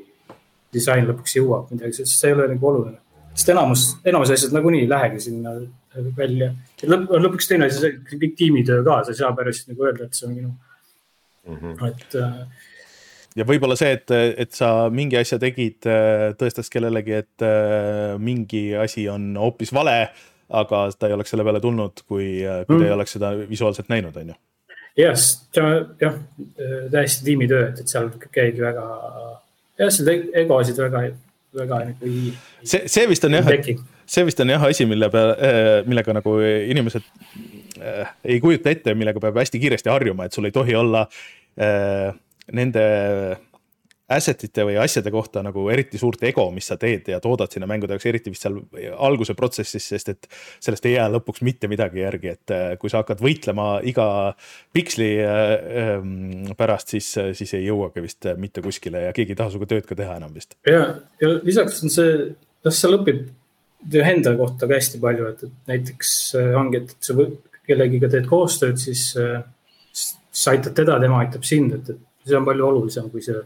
disain 0.73 1.07
lõpuks 1.09 1.37
jõuab 1.39 1.71
midagi, 1.75 2.01
sest 2.01 2.19
see 2.19 2.33
ei 2.33 2.37
ole 2.37 2.49
nagu 2.55 2.69
oluline. 2.73 2.99
sest 3.35 3.55
enamus, 3.55 3.87
enamus 4.05 4.35
asjad 4.35 4.53
nagunii 4.57 4.85
ei 4.85 4.91
lähegi 4.91 5.21
sinna 5.29 5.55
välja. 6.17 6.53
lõpp, 6.83 7.15
lõpuks 7.27 7.49
teine 7.49 7.69
asi, 7.69 7.81
see 7.81 8.19
kõik 8.21 8.37
tiimitöö 8.39 8.85
ka, 8.87 9.03
sa 9.05 9.15
ei 9.15 9.21
saa 9.21 9.33
päris 9.37 9.65
nagu 9.69 9.89
öelda, 9.89 10.09
et 10.09 10.19
see 10.19 10.29
on 10.29 10.37
minu 10.37 10.53
mm, 11.47 11.57
-hmm. 11.57 11.89
et 11.89 12.17
äh, 12.21 12.69
ja 13.37 13.47
võib-olla 13.49 13.77
see, 13.77 13.93
et, 13.99 14.11
et 14.45 14.53
sa 14.53 14.91
mingi 14.91 15.19
asja 15.21 15.39
tegid, 15.43 15.81
äh, 15.89 16.31
tõestas 16.39 16.71
kellelegi, 16.73 17.19
et 17.25 17.47
äh, 17.47 18.17
mingi 18.19 18.71
asi 18.77 19.09
on 19.09 19.35
hoopis 19.37 19.73
vale, 19.73 19.99
aga 20.53 20.87
ta 20.99 21.09
ei 21.09 21.17
oleks 21.17 21.33
selle 21.33 21.45
peale 21.45 21.61
tulnud, 21.61 22.05
kui, 22.07 22.41
kui 22.41 22.67
ta 22.67 22.81
mm. 22.81 22.89
ei 22.89 22.97
oleks 22.97 23.17
seda 23.19 23.35
visuaalselt 23.49 23.89
näinud, 23.89 24.17
on 24.17 24.35
ju. 24.35 24.41
jah, 25.01 25.17
jah, 26.01 26.19
täiesti 26.93 27.25
tiimitöö, 27.25 27.69
et, 27.71 27.81
et 27.81 27.89
seal 27.89 28.11
käib 28.33 28.61
väga 28.61 28.85
jah, 29.81 29.93
seda 29.95 30.17
egosid 30.43 30.81
väga, 30.83 31.05
väga 31.59 31.81
nagu 31.91 32.11
ei. 32.11 32.33
see, 32.65 32.85
see 32.91 33.07
vist 33.11 33.25
on 33.29 33.39
jah, 33.39 33.49
see 34.07 34.27
vist 34.29 34.43
on 34.45 34.53
jah 34.55 34.67
asi, 34.69 34.87
mille 34.89 35.09
peale, 35.13 35.37
äh, 35.39 35.71
millega 35.89 36.17
nagu 36.17 36.37
inimesed 36.43 37.07
äh, 37.81 38.13
ei 38.25 38.41
kujuta 38.45 38.73
ette, 38.73 38.97
millega 38.99 39.23
peab 39.23 39.41
hästi 39.43 39.63
kiiresti 39.63 39.93
harjuma, 39.93 40.29
et 40.29 40.37
sul 40.37 40.49
ei 40.49 40.55
tohi 40.55 40.77
olla 40.79 41.07
äh, 41.61 42.13
nende 42.53 42.85
asset 44.17 44.45
ite 44.47 44.65
või 44.69 44.77
asjade 44.81 45.11
kohta 45.15 45.43
nagu 45.45 45.65
eriti 45.73 46.01
suurt 46.01 46.23
ego, 46.29 46.47
mis 46.55 46.69
sa 46.71 46.79
teed 46.81 47.09
ja 47.13 47.21
toodad 47.23 47.53
sinna 47.53 47.69
mängude 47.71 47.97
jaoks, 47.97 48.07
eriti 48.11 48.33
vist 48.33 48.47
seal 48.47 48.59
alguse 48.97 49.37
protsessis, 49.39 49.89
sest 49.95 50.13
et 50.13 50.29
sellest 50.63 50.89
ei 50.89 50.97
jää 50.97 51.09
lõpuks 51.17 51.45
mitte 51.47 51.71
midagi 51.71 52.03
järgi, 52.03 52.33
et 52.37 52.55
äh, 52.55 52.65
kui 52.81 52.93
sa 52.93 53.03
hakkad 53.03 53.23
võitlema 53.25 53.69
iga 53.89 54.07
piksli 54.75 55.11
äh, 55.25 55.53
ähm, 55.83 56.55
pärast, 56.59 56.95
siis, 56.95 57.13
siis 57.39 57.55
ei 57.59 57.67
jõuagi 57.67 58.05
vist 58.05 58.29
mitte 58.41 58.65
kuskile 58.65 59.07
ja 59.09 59.15
keegi 59.17 59.35
ei 59.35 59.41
taha 59.43 59.55
sinuga 59.55 59.71
tööd 59.75 59.89
ka 59.89 59.99
teha 59.99 60.19
enam 60.21 60.35
vist. 60.37 60.57
ja, 60.69 60.85
ja 61.23 61.33
lisaks 61.43 61.83
on 61.87 61.93
see, 61.93 62.19
noh, 62.65 62.75
seal 62.75 62.99
õpib 63.01 63.25
enda 64.03 64.37
kohta 64.39 64.69
ka 64.69 64.79
hästi 64.79 65.01
palju, 65.03 65.33
et, 65.33 65.47
et 65.49 65.73
näiteks 65.75 66.13
äh, 66.39 66.53
ongi, 66.59 66.85
et 66.85 66.97
sa 67.03 67.17
kellegiga 67.67 68.11
teed 68.11 68.27
koostööd, 68.31 68.79
siis, 68.81 69.13
siis 69.93 70.15
sa 70.33 70.55
aitad 70.55 70.75
teda, 70.77 70.99
tema 71.03 71.21
aitab 71.23 71.45
sind, 71.47 71.75
et, 71.77 71.93
et 71.95 72.31
see 72.31 72.39
on 72.39 72.47
palju 72.47 72.67
olulisem 72.67 73.11
kui 73.13 73.23
see 73.25 73.39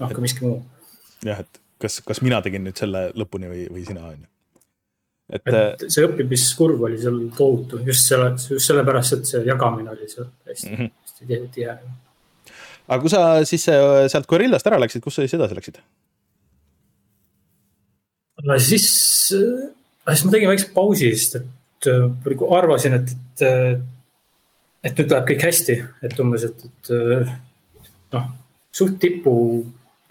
noh, 0.00 0.12
ka 0.12 0.24
miski 0.24 0.44
muu. 0.44 0.60
jah, 1.24 1.42
et 1.44 1.60
kas, 1.82 2.00
kas 2.06 2.22
mina 2.24 2.40
tegin 2.44 2.64
nüüd 2.66 2.78
selle 2.80 3.08
lõpuni 3.16 3.50
või, 3.50 3.66
või 3.72 3.84
sina, 3.88 4.06
on 4.12 4.18
ju. 4.18 4.28
et, 5.32 5.42
et 5.42 5.52
äh, 5.52 5.86
see 5.92 6.06
õppimiskurv 6.06 6.86
oli 6.88 7.00
seal 7.02 7.20
tohutu 7.36 7.82
just 7.86 8.10
selle, 8.10 8.32
just 8.36 8.66
sellepärast, 8.68 9.18
et 9.18 9.30
see 9.32 9.44
jagamine 9.48 9.92
oli 9.94 10.08
seal 10.12 10.28
hästi 10.48 10.72
mm, 10.72 10.80
-hmm. 10.80 10.92
hästi 11.06 11.40
tihe. 11.56 11.76
aga 12.86 13.00
kui 13.02 13.12
sa 13.12 13.22
siis 13.48 13.68
äh, 13.72 14.04
sealt 14.12 14.28
Gorillast 14.30 14.66
ära 14.70 14.80
läksid, 14.82 15.04
kus 15.04 15.18
sa 15.18 15.26
siis 15.26 15.38
edasi 15.38 15.58
läksid? 15.58 15.82
siis, 18.62 18.88
äh, 19.34 19.68
siis 20.12 20.24
ma 20.24 20.36
tegin 20.36 20.52
väikse 20.52 20.72
pausi, 20.74 21.12
sest 21.16 21.40
et 21.40 21.52
arvasin, 21.86 22.94
et, 22.96 23.10
et, 23.12 23.82
et 24.82 24.98
nüüd 24.98 25.12
läheb 25.12 25.26
kõik 25.28 25.42
hästi, 25.44 25.74
et 26.08 26.20
umbes, 26.22 26.46
et, 26.48 26.64
et 26.64 26.90
noh 28.14 28.26
suht 28.76 28.98
tipu 29.00 29.34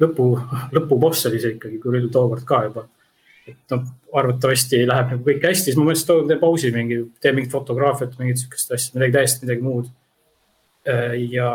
lõpu, 0.02 0.28
lõpuboss 0.76 1.30
oli 1.30 1.42
see 1.42 1.56
ikkagi, 1.56 1.80
oli 1.92 2.08
tookord 2.12 2.46
ka 2.48 2.62
juba. 2.68 2.88
et 3.46 3.74
noh, 3.76 3.84
arvatavasti 4.18 4.80
läheb 4.90 5.12
nagu 5.14 5.26
kõik 5.28 5.44
hästi, 5.46 5.70
siis 5.70 5.76
ma 5.78 5.84
mõtlesin, 5.86 6.02
et 6.02 6.10
toon 6.10 6.30
teen 6.32 6.40
pausi 6.42 6.72
mingi, 6.74 6.96
teen 7.22 7.36
mingit 7.38 7.52
fotograafiat, 7.54 8.16
mingit 8.18 8.42
sihukest 8.42 8.72
asja, 8.74 8.96
midagi 8.96 9.14
täiesti 9.14 9.46
midagi 9.46 9.62
muud. 9.62 9.92
Äh, 10.90 11.14
ja, 11.30 11.52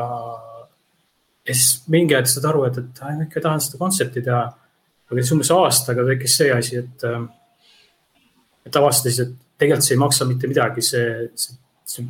ja 1.48 1.57
siis 1.57 1.81
mingi 1.90 2.14
hetk 2.14 2.31
saad 2.31 2.46
aru, 2.53 2.62
et, 2.68 2.79
et 2.79 3.03
ma 3.03 3.26
ikka 3.26 3.42
tahan 3.42 3.64
seda 3.64 3.81
kontserti 3.81 4.22
teha. 4.22 4.44
aga 5.11 5.18
siis 5.18 5.33
umbes 5.35 5.50
aastaga 5.50 6.05
tekkis 6.07 6.37
see 6.38 6.53
asi, 6.55 6.85
et, 6.85 7.07
äh, 7.09 7.24
et 8.70 8.76
avastasin, 8.79 9.33
et 9.33 9.48
tegelikult 9.59 9.88
see 9.88 9.96
ei 9.96 10.05
maksa 10.05 10.29
mitte 10.31 10.50
midagi, 10.53 10.85
see, 10.87 11.09
see, 11.35 11.59
see 11.90 12.07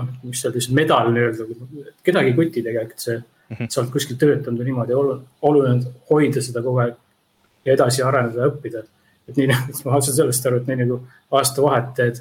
noh, 0.00 0.10
mis 0.24 0.42
seal 0.42 0.56
siis 0.58 0.72
medal 0.74 1.12
nii-öelda, 1.14 1.46
kedagi 2.02 2.32
ei 2.32 2.36
kuti 2.40 2.64
tegelikult 2.66 3.06
see 3.06 3.16
mm. 3.16 3.22
-hmm. 3.22 3.33
Sa 3.68 3.80
oled 3.80 3.92
kuskil 3.94 4.18
töötanud 4.20 4.60
või 4.60 4.70
niimoodi, 4.70 4.96
oluline 4.96 5.74
on 5.74 5.82
hoida 6.10 6.42
seda 6.44 6.62
kogu 6.64 6.82
aeg 6.84 6.94
ja 7.64 7.76
edasi 7.76 8.04
areneda 8.04 8.48
õppida. 8.50 8.84
et 9.28 9.36
nii 9.36 9.48
nagu, 9.50 9.76
ma 9.86 10.00
saan 10.00 10.16
sellest 10.20 10.46
aru, 10.46 10.60
et 10.60 10.70
nii 10.70 10.80
nagu 10.82 11.00
aasta 11.38 11.64
vahet 11.64 11.92
teed, 11.98 12.20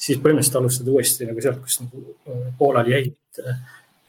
siis 0.00 0.18
põhimõtteliselt 0.18 0.60
alustad 0.60 0.88
uuesti 0.90 1.28
nagu 1.28 1.44
sealt, 1.44 1.60
kus 1.64 1.80
nagu 1.84 2.04
äh, 2.26 2.46
pooleli 2.58 2.96
jäid. 2.96 3.42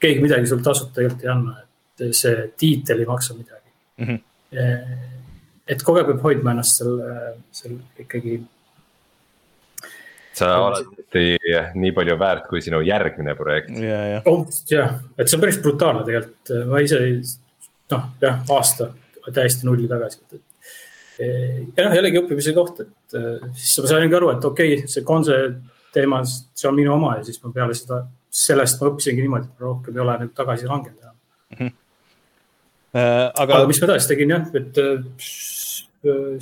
keegi 0.02 0.22
midagi 0.24 0.48
sul 0.50 0.62
tasuta 0.64 0.96
tegelikult 0.96 1.24
ei 1.24 1.30
anna, 1.30 1.58
et 1.62 2.16
see 2.18 2.48
tiitel 2.58 3.04
ei 3.04 3.06
maksa 3.06 3.36
midagi 3.38 3.70
mm. 3.98 4.06
-hmm. 4.06 5.04
et 5.68 5.82
kogu 5.82 6.00
aeg 6.00 6.08
peab 6.10 6.24
hoidma 6.24 6.56
ennast 6.56 6.80
seal, 6.80 6.96
seal 7.54 7.76
ikkagi 8.02 8.40
sa 10.36 10.52
oled 10.66 11.16
nii 11.78 11.92
palju 11.96 12.16
väärt 12.20 12.48
kui 12.50 12.62
sinu 12.64 12.80
järgmine 12.84 13.34
projekt. 13.38 13.72
jah, 14.70 14.96
et 15.16 15.28
see 15.28 15.38
on 15.38 15.44
päris 15.44 15.60
brutaalne 15.64 16.06
tegelikult, 16.08 16.54
ma 16.70 16.80
ise 16.84 17.00
noh, 17.92 18.08
jah, 18.22 18.40
aasta 18.56 18.88
täiesti 19.32 19.68
nulli 19.68 19.90
tagasi. 19.90 20.22
ja 21.18 21.86
noh, 21.86 21.98
jällegi 21.98 22.22
õppimise 22.22 22.56
koht, 22.56 22.80
et 22.86 23.18
siis 23.58 23.76
ma 23.84 23.92
saingi 23.92 24.18
aru, 24.18 24.32
et 24.36 24.48
okei 24.48 24.74
okay,, 24.78 24.88
see 24.90 25.04
konse 25.06 25.38
teema, 25.92 26.22
see 26.24 26.70
on 26.70 26.78
minu 26.78 26.94
oma 26.96 27.18
ja 27.18 27.26
siis 27.26 27.42
ma 27.44 27.52
peale 27.54 27.76
seda, 27.76 28.02
sellest 28.32 28.80
ma 28.80 28.90
õppisingi 28.92 29.24
niimoodi, 29.24 29.50
et 29.50 29.60
ma 29.60 29.68
rohkem 29.68 29.96
ei 29.96 30.04
ole 30.06 30.18
nüüd 30.22 30.34
tagasi 30.36 30.70
langenud 30.70 30.98
enam 30.98 31.16
mm. 31.16 31.56
-hmm. 31.60 31.78
Äh, 32.92 33.30
aga... 33.40 33.56
aga 33.56 33.66
mis 33.68 33.78
ma 33.80 33.86
edasi 33.88 34.08
tegin 34.10 34.34
jah, 34.34 34.48
et 34.52 34.76
Äh, 34.76 35.71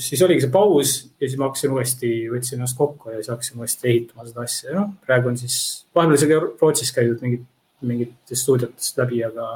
siis 0.00 0.22
oligi 0.22 0.44
see 0.44 0.52
paus 0.52 0.92
ja 1.20 1.26
siis 1.28 1.36
ma 1.38 1.48
hakkasin 1.50 1.72
uuesti, 1.74 2.10
võtsin 2.32 2.56
ennast 2.56 2.78
kokku 2.78 3.12
ja 3.12 3.18
siis 3.18 3.32
hakkasin 3.32 3.60
uuesti 3.60 3.88
ehitama 3.90 4.26
seda 4.28 4.44
asja 4.46 4.70
ja 4.70 4.76
noh, 4.78 4.92
praegu 5.04 5.28
on 5.28 5.36
siis, 5.40 5.56
vahepeal 5.94 6.16
isegi 6.16 6.38
Rootsis 6.44 6.92
käidud 6.96 7.24
mingit, 7.24 7.42
mingitest 7.84 8.42
stuudiotest 8.44 9.00
läbi, 9.00 9.20
aga 9.26 9.48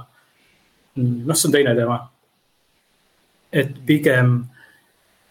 noh, 1.00 1.36
see 1.36 1.48
on 1.48 1.54
teine 1.54 1.72
teema. 1.78 1.98
et 3.54 3.70
pigem, 3.86 4.34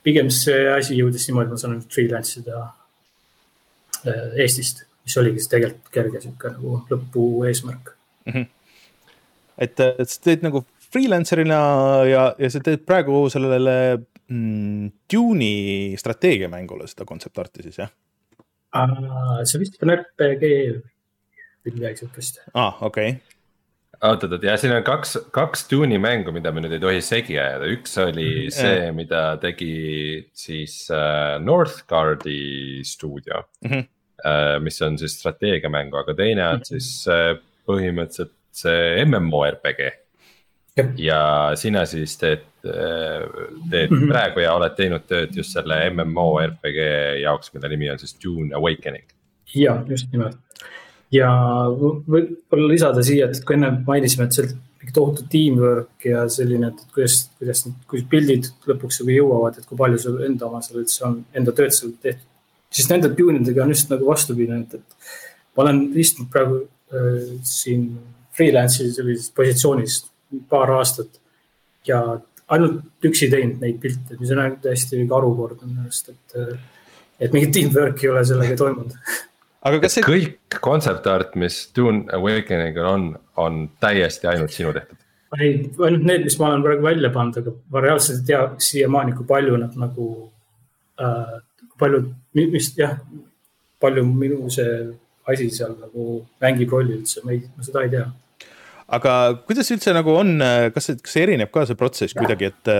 pigem 0.03 0.31
see 0.33 0.65
asi 0.71 0.97
jõudis 0.97 1.27
niimoodi, 1.27 1.51
et 1.51 1.53
ma 1.53 1.61
saan 1.61 1.83
freelance 1.93 2.39
ida 2.41 2.63
Eestist, 4.43 4.83
mis 5.05 5.17
oligi 5.21 5.39
siis 5.39 5.51
tegelikult 5.51 5.93
kerge 5.93 6.21
sihuke 6.23 6.49
nagu 6.55 6.79
lõpu 6.89 7.27
eesmärk 7.47 7.93
mm. 8.25 8.33
-hmm. 8.33 8.47
et, 9.57 9.79
et 9.79 10.09
sa 10.09 10.25
teed 10.25 10.43
nagu 10.43 10.65
freelancer'ina 10.93 11.61
ja, 12.09 12.25
ja 12.39 12.49
sa 12.49 12.59
teed 12.63 12.83
praegu 12.89 13.21
sellele 13.29 13.75
mm, 14.29 14.89
Dune'i 15.13 15.99
strateegiamängule 15.99 16.87
seda 16.91 17.07
kontseptarti 17.09 17.67
siis 17.67 17.79
jah? 17.83 17.93
see 19.45 19.61
vist 19.61 19.77
on 19.83 19.93
RPG 19.93 20.49
või 21.63 21.75
midagi 21.77 22.03
sihukest. 22.03 22.41
aa 22.53 22.67
ah,, 22.67 22.81
okei 22.87 23.13
okay. 23.13 23.39
oot, 24.01 24.25
oot, 24.25 24.35
oot 24.37 24.47
ja 24.47 24.55
siin 24.59 24.73
on 24.75 24.85
kaks, 24.87 25.15
kaks 25.35 25.67
Dune'i 25.71 25.99
mängu, 26.01 26.33
mida 26.35 26.51
me 26.51 26.63
nüüd 26.63 26.77
ei 26.77 26.83
tohi 26.83 27.01
segi 27.05 27.37
ajada, 27.37 27.69
üks 27.75 27.97
oli 28.01 28.29
mm, 28.47 28.55
see 28.57 28.75
yeah., 28.79 28.95
mida 28.95 29.23
tegi 29.43 29.73
siis 30.33 30.77
äh, 30.93 31.39
Northgardi 31.43 32.83
stuudio 32.87 33.45
mm. 33.63 33.69
-hmm. 33.71 33.89
Äh, 34.23 34.59
mis 34.63 34.77
on 34.81 34.95
siis 34.97 35.17
strateegiamängu, 35.19 35.97
aga 35.99 36.13
teine 36.15 36.45
on 36.47 36.55
mm 36.55 36.61
-hmm. 36.61 36.67
siis 36.69 37.07
äh, 37.11 37.33
põhimõtteliselt 37.67 38.31
see 38.53 39.05
MMORPG 39.05 39.81
ja 40.97 41.51
sina 41.59 41.85
siis 41.85 42.17
teed, 42.17 42.45
teed 42.63 43.91
mm 43.91 43.97
-hmm. 43.97 44.07
praegu 44.09 44.39
ja 44.39 44.53
oled 44.53 44.75
teinud 44.75 45.05
tööd 45.07 45.35
just 45.35 45.53
selle 45.53 45.89
MMO 45.89 46.39
RPG 46.47 46.79
jaoks, 47.21 47.53
mille 47.53 47.69
nimi 47.69 47.91
on 47.91 47.99
siis 47.99 48.17
Dune 48.23 48.55
Awakening. 48.55 49.05
ja 49.55 49.83
just 49.89 50.11
nimelt 50.11 50.37
ja 51.13 51.29
võib-olla 51.69 52.69
lisada 52.69 53.03
siia, 53.05 53.29
et 53.29 53.43
kui 53.45 53.57
enne 53.57 53.71
mainisime, 53.87 54.27
et 54.27 54.37
see 54.37 54.47
mingi 54.83 54.95
tohutu 54.95 55.25
teamwork 55.31 56.07
ja 56.09 56.25
selline, 56.31 56.71
et 56.73 56.85
kuidas, 56.95 57.19
kuidas, 57.39 57.63
kuidas 57.89 58.07
pildid 58.11 58.49
lõpuks 58.69 59.01
nagu 59.01 59.17
jõuavad, 59.17 59.59
et 59.59 59.67
kui 59.69 59.79
palju 59.79 60.01
sul 60.01 60.23
enda 60.27 60.47
oma 60.49 60.61
seal 60.65 60.81
üldse 60.81 61.05
on, 61.07 61.19
enda 61.37 61.53
tööd 61.55 61.75
seal 61.75 61.93
tehtud. 62.03 62.29
siis 62.73 62.89
nende 62.89 63.11
tune 63.13 63.39
idega 63.39 63.63
on 63.63 63.75
just 63.75 63.91
nagu 63.93 64.07
vastupidi, 64.07 64.57
et, 64.57 64.73
et 64.73 65.55
ma 65.55 65.65
olen 65.67 65.83
istunud 66.01 66.31
praegu 66.33 66.63
äh, 66.63 67.29
siin 67.45 67.91
freelance'i 68.33 68.89
sellises 68.95 69.29
positsioonis 69.37 70.01
paar 70.49 70.71
aastat 70.77 71.19
ja 71.87 71.99
ainult 72.53 73.05
üksi 73.07 73.29
teinud 73.31 73.61
neid 73.63 73.79
pilte, 73.81 74.17
mis 74.19 74.31
on 74.33 74.57
täiesti 74.63 75.03
harukordne 75.09 75.67
minu 75.67 75.85
arust, 75.85 76.09
et, 76.09 76.57
et 77.19 77.35
mingit 77.35 77.53
teamwork'i 77.57 78.07
ei 78.07 78.13
ole 78.13 78.25
sellega 78.27 78.57
toimunud 78.59 78.97
aga 79.67 79.79
kas 79.83 79.97
see. 79.97 80.05
kõik 80.05 80.59
concept 80.63 81.07
art, 81.09 81.37
mis 81.39 81.59
Dune 81.75 82.05
Awakening'il 82.13 82.87
on, 82.87 83.07
on 83.39 83.63
täiesti 83.83 84.29
ainult 84.31 84.55
sinu 84.55 84.73
tehtud? 84.75 84.99
ei, 85.39 85.55
ainult 85.81 86.05
need, 86.05 86.27
mis 86.27 86.37
ma 86.39 86.51
olen 86.51 86.65
praegu 86.65 86.85
välja 86.85 87.09
pannud, 87.13 87.39
aga 87.41 87.55
ma 87.73 87.81
reaalselt 87.81 88.21
ei 88.21 88.27
tea 88.27 88.41
siiamaani, 88.67 89.15
kui 89.17 89.25
palju 89.29 89.55
nad 89.57 89.77
nagu 89.81 90.09
äh,, 91.01 91.37
palju, 91.81 92.03
mis 92.37 92.69
jah, 92.77 92.99
palju 93.81 94.03
minu 94.09 94.51
see 94.53 94.75
asi 95.31 95.47
seal 95.55 95.73
nagu 95.79 96.19
mängib 96.43 96.75
rolli 96.75 96.99
üldse, 96.99 97.23
ma 97.25 97.33
ei, 97.33 97.41
ma 97.55 97.65
seda 97.65 97.85
ei 97.85 97.93
tea. 97.95 98.05
Aga 98.87 99.13
kuidas 99.47 99.71
üldse 99.73 99.93
nagu 99.95 100.15
on, 100.19 100.37
kas, 100.75 100.91
kas 101.03 101.17
erineb 101.21 101.51
ka 101.53 101.65
see 101.69 101.79
protsess 101.79 102.17
kuidagi, 102.17 102.51
et 102.51 102.71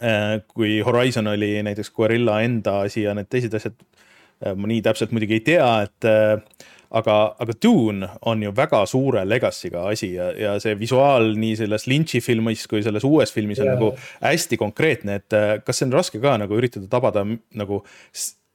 äh, 0.00 0.40
kui 0.50 0.80
Horizon 0.82 1.26
oli 1.34 1.56
näiteks 1.62 1.92
Guerilla 1.94 2.40
enda 2.42 2.80
asi 2.86 3.04
ja 3.04 3.14
need 3.14 3.30
teised 3.30 3.54
asjad 3.54 3.76
äh,, 3.78 4.54
ma 4.56 4.70
nii 4.70 4.82
täpselt 4.84 5.12
muidugi 5.14 5.38
ei 5.38 5.44
tea, 5.46 5.68
et 5.86 6.08
äh, 6.08 6.64
aga, 6.94 7.18
aga 7.42 7.56
Dune 7.62 8.08
on 8.30 8.42
ju 8.42 8.52
väga 8.54 8.84
suure 8.90 9.24
legacy'ga 9.26 9.88
asi 9.92 10.12
ja, 10.14 10.30
ja 10.38 10.54
see 10.62 10.76
visuaal 10.78 11.34
nii 11.38 11.58
selles 11.62 11.88
Lynch'i 11.90 12.22
filmis 12.24 12.66
kui 12.70 12.82
selles 12.86 13.06
uues 13.06 13.34
filmis 13.34 13.62
on 13.62 13.70
yeah. 13.70 13.78
nagu 13.78 13.92
hästi 14.22 14.58
konkreetne, 14.60 15.20
et 15.22 15.36
äh, 15.36 15.54
kas 15.64 15.80
see 15.80 15.88
on 15.88 15.96
raske 15.98 16.22
ka 16.22 16.36
nagu 16.40 16.58
üritada 16.58 16.90
tabada 16.90 17.26
nagu 17.26 17.82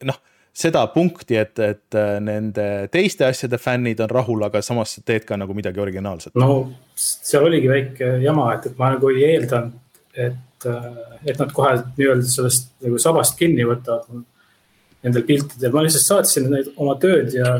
noh 0.08 0.22
seda 0.54 0.86
punkti, 0.94 1.38
et, 1.40 1.60
et 1.60 1.98
äh, 1.98 2.16
nende 2.24 2.66
teiste 2.92 3.28
asjade 3.28 3.60
fännid 3.62 4.02
on 4.04 4.12
rahul, 4.12 4.44
aga 4.48 4.62
samas 4.66 4.98
teed 5.06 5.28
ka 5.28 5.38
nagu 5.40 5.56
midagi 5.58 5.82
originaalset. 5.82 6.36
no 6.40 6.70
seal 7.00 7.48
oligi 7.48 7.70
väike 7.72 8.16
jama, 8.24 8.50
et, 8.56 8.70
et 8.72 8.80
ma 8.80 8.94
nagu 8.96 9.12
ei 9.14 9.28
eeldanud, 9.34 9.78
et, 10.16 10.66
äh, 10.68 10.90
et 11.26 11.40
nad 11.40 11.54
kohe 11.56 11.76
nii-öelda 11.86 12.28
sellest 12.28 12.74
nagu 12.86 13.00
sabast 13.02 13.38
kinni 13.40 13.68
võtavad 13.68 14.26
nendel 15.06 15.24
piltidel, 15.24 15.72
ma 15.72 15.86
lihtsalt 15.86 16.04
saatsin 16.06 16.50
neid 16.52 16.74
oma 16.76 16.98
tööd 17.00 17.32
ja 17.32 17.54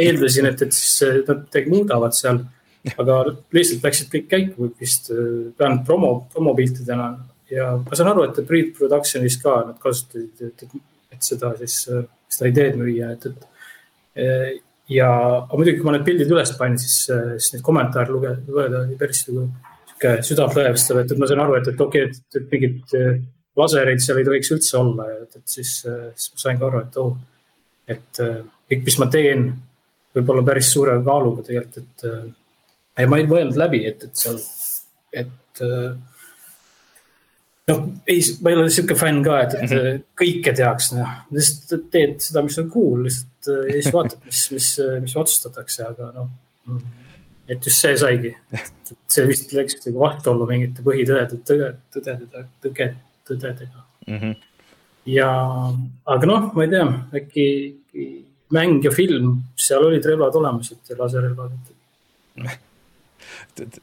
eeldasin, 0.00 0.48
et, 0.48 0.62
et 0.64 0.72
siis 0.72 1.02
nad 1.26 1.42
midagi 1.44 1.74
muudavad 1.74 2.16
seal. 2.16 2.40
aga 2.96 3.18
lihtsalt 3.52 3.82
läksid 3.84 4.08
kõik 4.08 4.30
käiku 4.30 4.70
vist, 4.80 5.10
vähemalt 5.12 5.82
promo, 5.84 6.14
promopiltidena 6.32 7.10
ja 7.52 7.74
ma 7.76 7.98
saan 7.98 8.08
aru, 8.14 8.24
et 8.24 8.40
pre-production'is 8.48 9.36
ka 9.42 9.58
nad 9.66 9.76
kasutasid, 9.82 10.40
et, 10.46 10.64
et, 10.64 10.86
et 11.12 11.28
seda 11.28 11.50
siis, 11.58 11.82
seda 12.30 12.50
ideed 12.50 12.78
müüa, 12.80 13.14
et, 13.16 13.26
et. 13.30 14.62
ja, 14.90 15.08
aga 15.10 15.58
muidugi, 15.58 15.78
kui 15.80 15.88
ma 15.88 15.96
need 15.96 16.06
pildid 16.06 16.30
üles 16.34 16.52
panin, 16.58 16.78
siis, 16.80 17.02
siis 17.06 17.56
neid 17.56 17.64
kommentaare 17.66 18.12
lugeda, 18.12 18.40
lugeda 18.46 18.84
oli 18.84 18.98
päris 19.00 19.24
nagu 19.28 19.48
sihuke 19.90 20.14
südantlõhestav, 20.26 21.02
et, 21.02 21.12
et 21.12 21.20
ma 21.20 21.28
saan 21.28 21.44
aru, 21.44 21.58
et, 21.58 21.72
et 21.72 21.82
okei 21.86 22.06
okay,, 22.06 22.20
et, 22.20 22.38
et 22.40 22.54
mingid 22.54 22.94
lasereid 23.60 24.02
seal 24.02 24.20
ei 24.20 24.28
tohiks 24.28 24.52
üldse 24.54 24.78
olla 24.78 25.08
ja 25.10 25.18
et, 25.24 25.40
et 25.40 25.56
siis, 25.58 25.72
siis 25.84 26.34
ma 26.34 26.44
sain 26.44 26.60
ka 26.60 26.70
aru, 26.70 26.84
et 26.86 27.00
oh, 27.02 27.16
et 27.90 28.22
kõik, 28.70 28.84
mis 28.86 28.98
ma 29.02 29.10
teen, 29.12 29.48
võib 30.16 30.32
olla 30.34 30.46
päris 30.46 30.70
suure 30.72 30.96
kaaluga 31.06 31.44
tegelikult, 31.46 31.82
et 31.82 33.02
ja 33.02 33.10
ma 33.10 33.20
ei 33.20 33.28
mõelnud 33.28 33.58
läbi, 33.58 33.84
et, 33.88 34.04
et 34.06 34.22
seal, 34.24 34.38
et 35.12 35.62
noh, 37.70 37.82
ei, 38.10 38.22
ma 38.42 38.52
ei 38.52 38.58
ole 38.58 38.70
sihuke 38.74 38.96
fänn 38.98 39.22
ka, 39.26 39.40
et, 39.44 39.56
et 39.56 39.66
mm 39.66 39.76
-hmm. 39.76 40.04
kõike 40.22 40.54
tehakse, 40.56 40.98
noh, 40.98 41.12
lihtsalt 41.36 41.90
teed 41.94 42.16
seda, 42.24 42.44
mis 42.46 42.58
on 42.62 42.70
cool, 42.72 43.04
lihtsalt 43.06 43.50
ja 43.50 43.76
siis 43.76 43.92
vaatad, 43.94 44.24
mis, 44.26 44.42
mis, 44.56 44.70
mis 45.06 45.16
otsustatakse, 45.16 45.84
aga 45.86 46.12
noh. 46.16 46.30
et 47.48 47.66
just 47.66 47.82
see 47.82 47.96
saigi, 47.98 48.34
et 48.54 48.94
see 49.08 49.26
vist 49.26 49.52
läks 49.56 49.80
nagu 49.86 50.04
vastuollu 50.04 50.46
mingite 50.50 50.84
põhitõdede, 50.86 51.40
tõde, 51.48 51.74
tõdede, 51.94 52.46
tõde, 52.62 52.88
tõdedega 53.28 53.84
mm. 54.06 54.18
-hmm. 54.18 54.34
ja, 55.16 55.30
aga 56.16 56.32
noh, 56.32 56.50
ma 56.54 56.66
ei 56.66 56.74
tea, 56.74 56.88
äkki 57.22 57.46
mäng 58.50 58.84
ja 58.84 58.90
film, 58.94 59.36
seal 59.58 59.86
olid 59.86 60.06
relvad 60.06 60.34
olemas, 60.34 60.72
et 60.74 60.98
laserrelvad. 60.98 61.54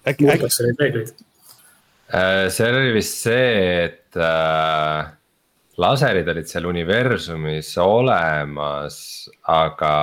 äkki. 0.08 0.28
Äh, 0.28 1.12
seal 2.54 2.78
oli 2.80 2.94
vist 2.96 3.18
see, 3.26 3.88
et 3.88 4.20
äh, 4.22 5.10
laserid 5.82 6.30
olid 6.32 6.48
seal 6.50 6.70
universumis 6.70 7.74
olemas, 7.84 9.00
aga 9.52 9.96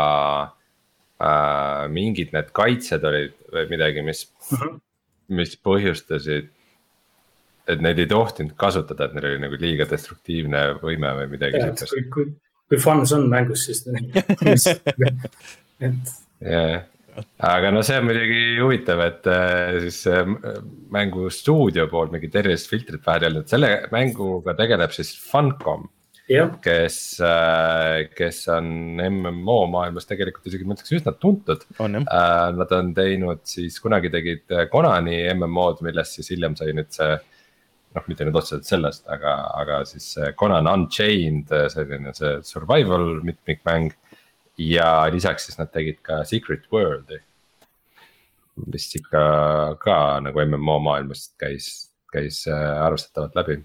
äh, 1.18 1.86
mingid 1.92 2.34
need 2.36 2.50
kaitsed 2.56 3.06
olid 3.08 3.36
või 3.54 3.68
midagi, 3.72 4.04
mis 4.04 4.26
mhm. 4.50 4.60
-huh. 4.60 4.80
mis 5.28 5.56
põhjustasid 5.56 6.52
et 7.68 7.80
neid 7.80 8.00
ei 8.02 8.08
tohtinud 8.08 8.56
kasutada, 8.60 9.06
et 9.06 9.14
neil 9.16 9.30
oli 9.30 9.42
nagu 9.46 9.58
liiga 9.60 9.86
destruktiivne 9.88 10.64
võime 10.82 11.12
või 11.20 11.30
midagi 11.32 11.62
siukest. 11.62 11.94
kui, 11.94 12.02
kui, 12.12 12.26
kui 12.68 12.80
fun 12.80 13.04
see 13.08 13.16
on 13.18 13.28
mängus, 13.32 13.64
siis 13.68 13.84
et. 15.86 16.12
jah, 16.44 16.84
aga 17.44 17.70
no 17.74 17.82
see 17.86 17.98
on 18.00 18.06
muidugi 18.08 18.44
huvitav, 18.60 19.02
et 19.04 19.28
äh, 19.30 19.80
siis 19.86 20.04
mängu 20.94 21.28
stuudio 21.32 21.88
poolt 21.90 22.14
mingit 22.14 22.36
erilist 22.40 22.70
filtrit 22.70 23.04
vahel 23.04 23.26
ei 23.26 23.32
olnud, 23.32 23.50
selle 23.50 23.74
mänguga 23.94 24.56
tegeleb 24.58 24.94
siis 24.94 25.12
Funcom. 25.30 25.88
kes, 26.64 26.98
äh, 27.20 28.06
kes 28.16 28.38
on 28.48 28.96
MMO 28.96 29.58
maailmas 29.68 30.08
tegelikult 30.08 30.46
isegi 30.48 30.64
ma 30.64 30.72
ütleks 30.72 30.94
üsna 30.96 31.12
tuntud. 31.20 31.66
Äh, 31.76 32.48
nad 32.56 32.72
on 32.72 32.94
teinud 32.96 33.42
siis 33.48 33.76
kunagi 33.84 34.08
tegid 34.14 34.54
Konani 34.72 35.18
MMO-d, 35.34 35.84
millest 35.84 36.16
siis 36.16 36.32
hiljem 36.32 36.56
sai 36.56 36.72
nüüd 36.72 36.88
see 36.96 37.12
noh, 37.94 38.06
mitte 38.08 38.26
nüüd 38.26 38.38
otseselt 38.40 38.66
sellest, 38.66 39.04
aga, 39.12 39.36
aga 39.60 39.82
siis 39.86 40.14
Conan 40.40 40.66
Unchained, 40.70 41.52
selline 41.70 42.14
see 42.16 42.38
survival 42.48 43.20
mitmikmäng. 43.26 43.92
Ja 44.58 44.88
lisaks 45.12 45.48
siis 45.48 45.58
nad 45.58 45.70
tegid 45.72 46.00
ka 46.02 46.22
Secret 46.28 46.66
World'i. 46.72 47.20
mis 48.70 48.86
ikka 48.94 49.22
ka 49.82 49.96
nagu 50.22 50.44
MMO 50.46 50.78
maailmast 50.78 51.32
käis, 51.38 51.90
käis 52.12 52.44
äh, 52.46 52.84
arvestatavalt 52.84 53.34
läbi. 53.34 53.58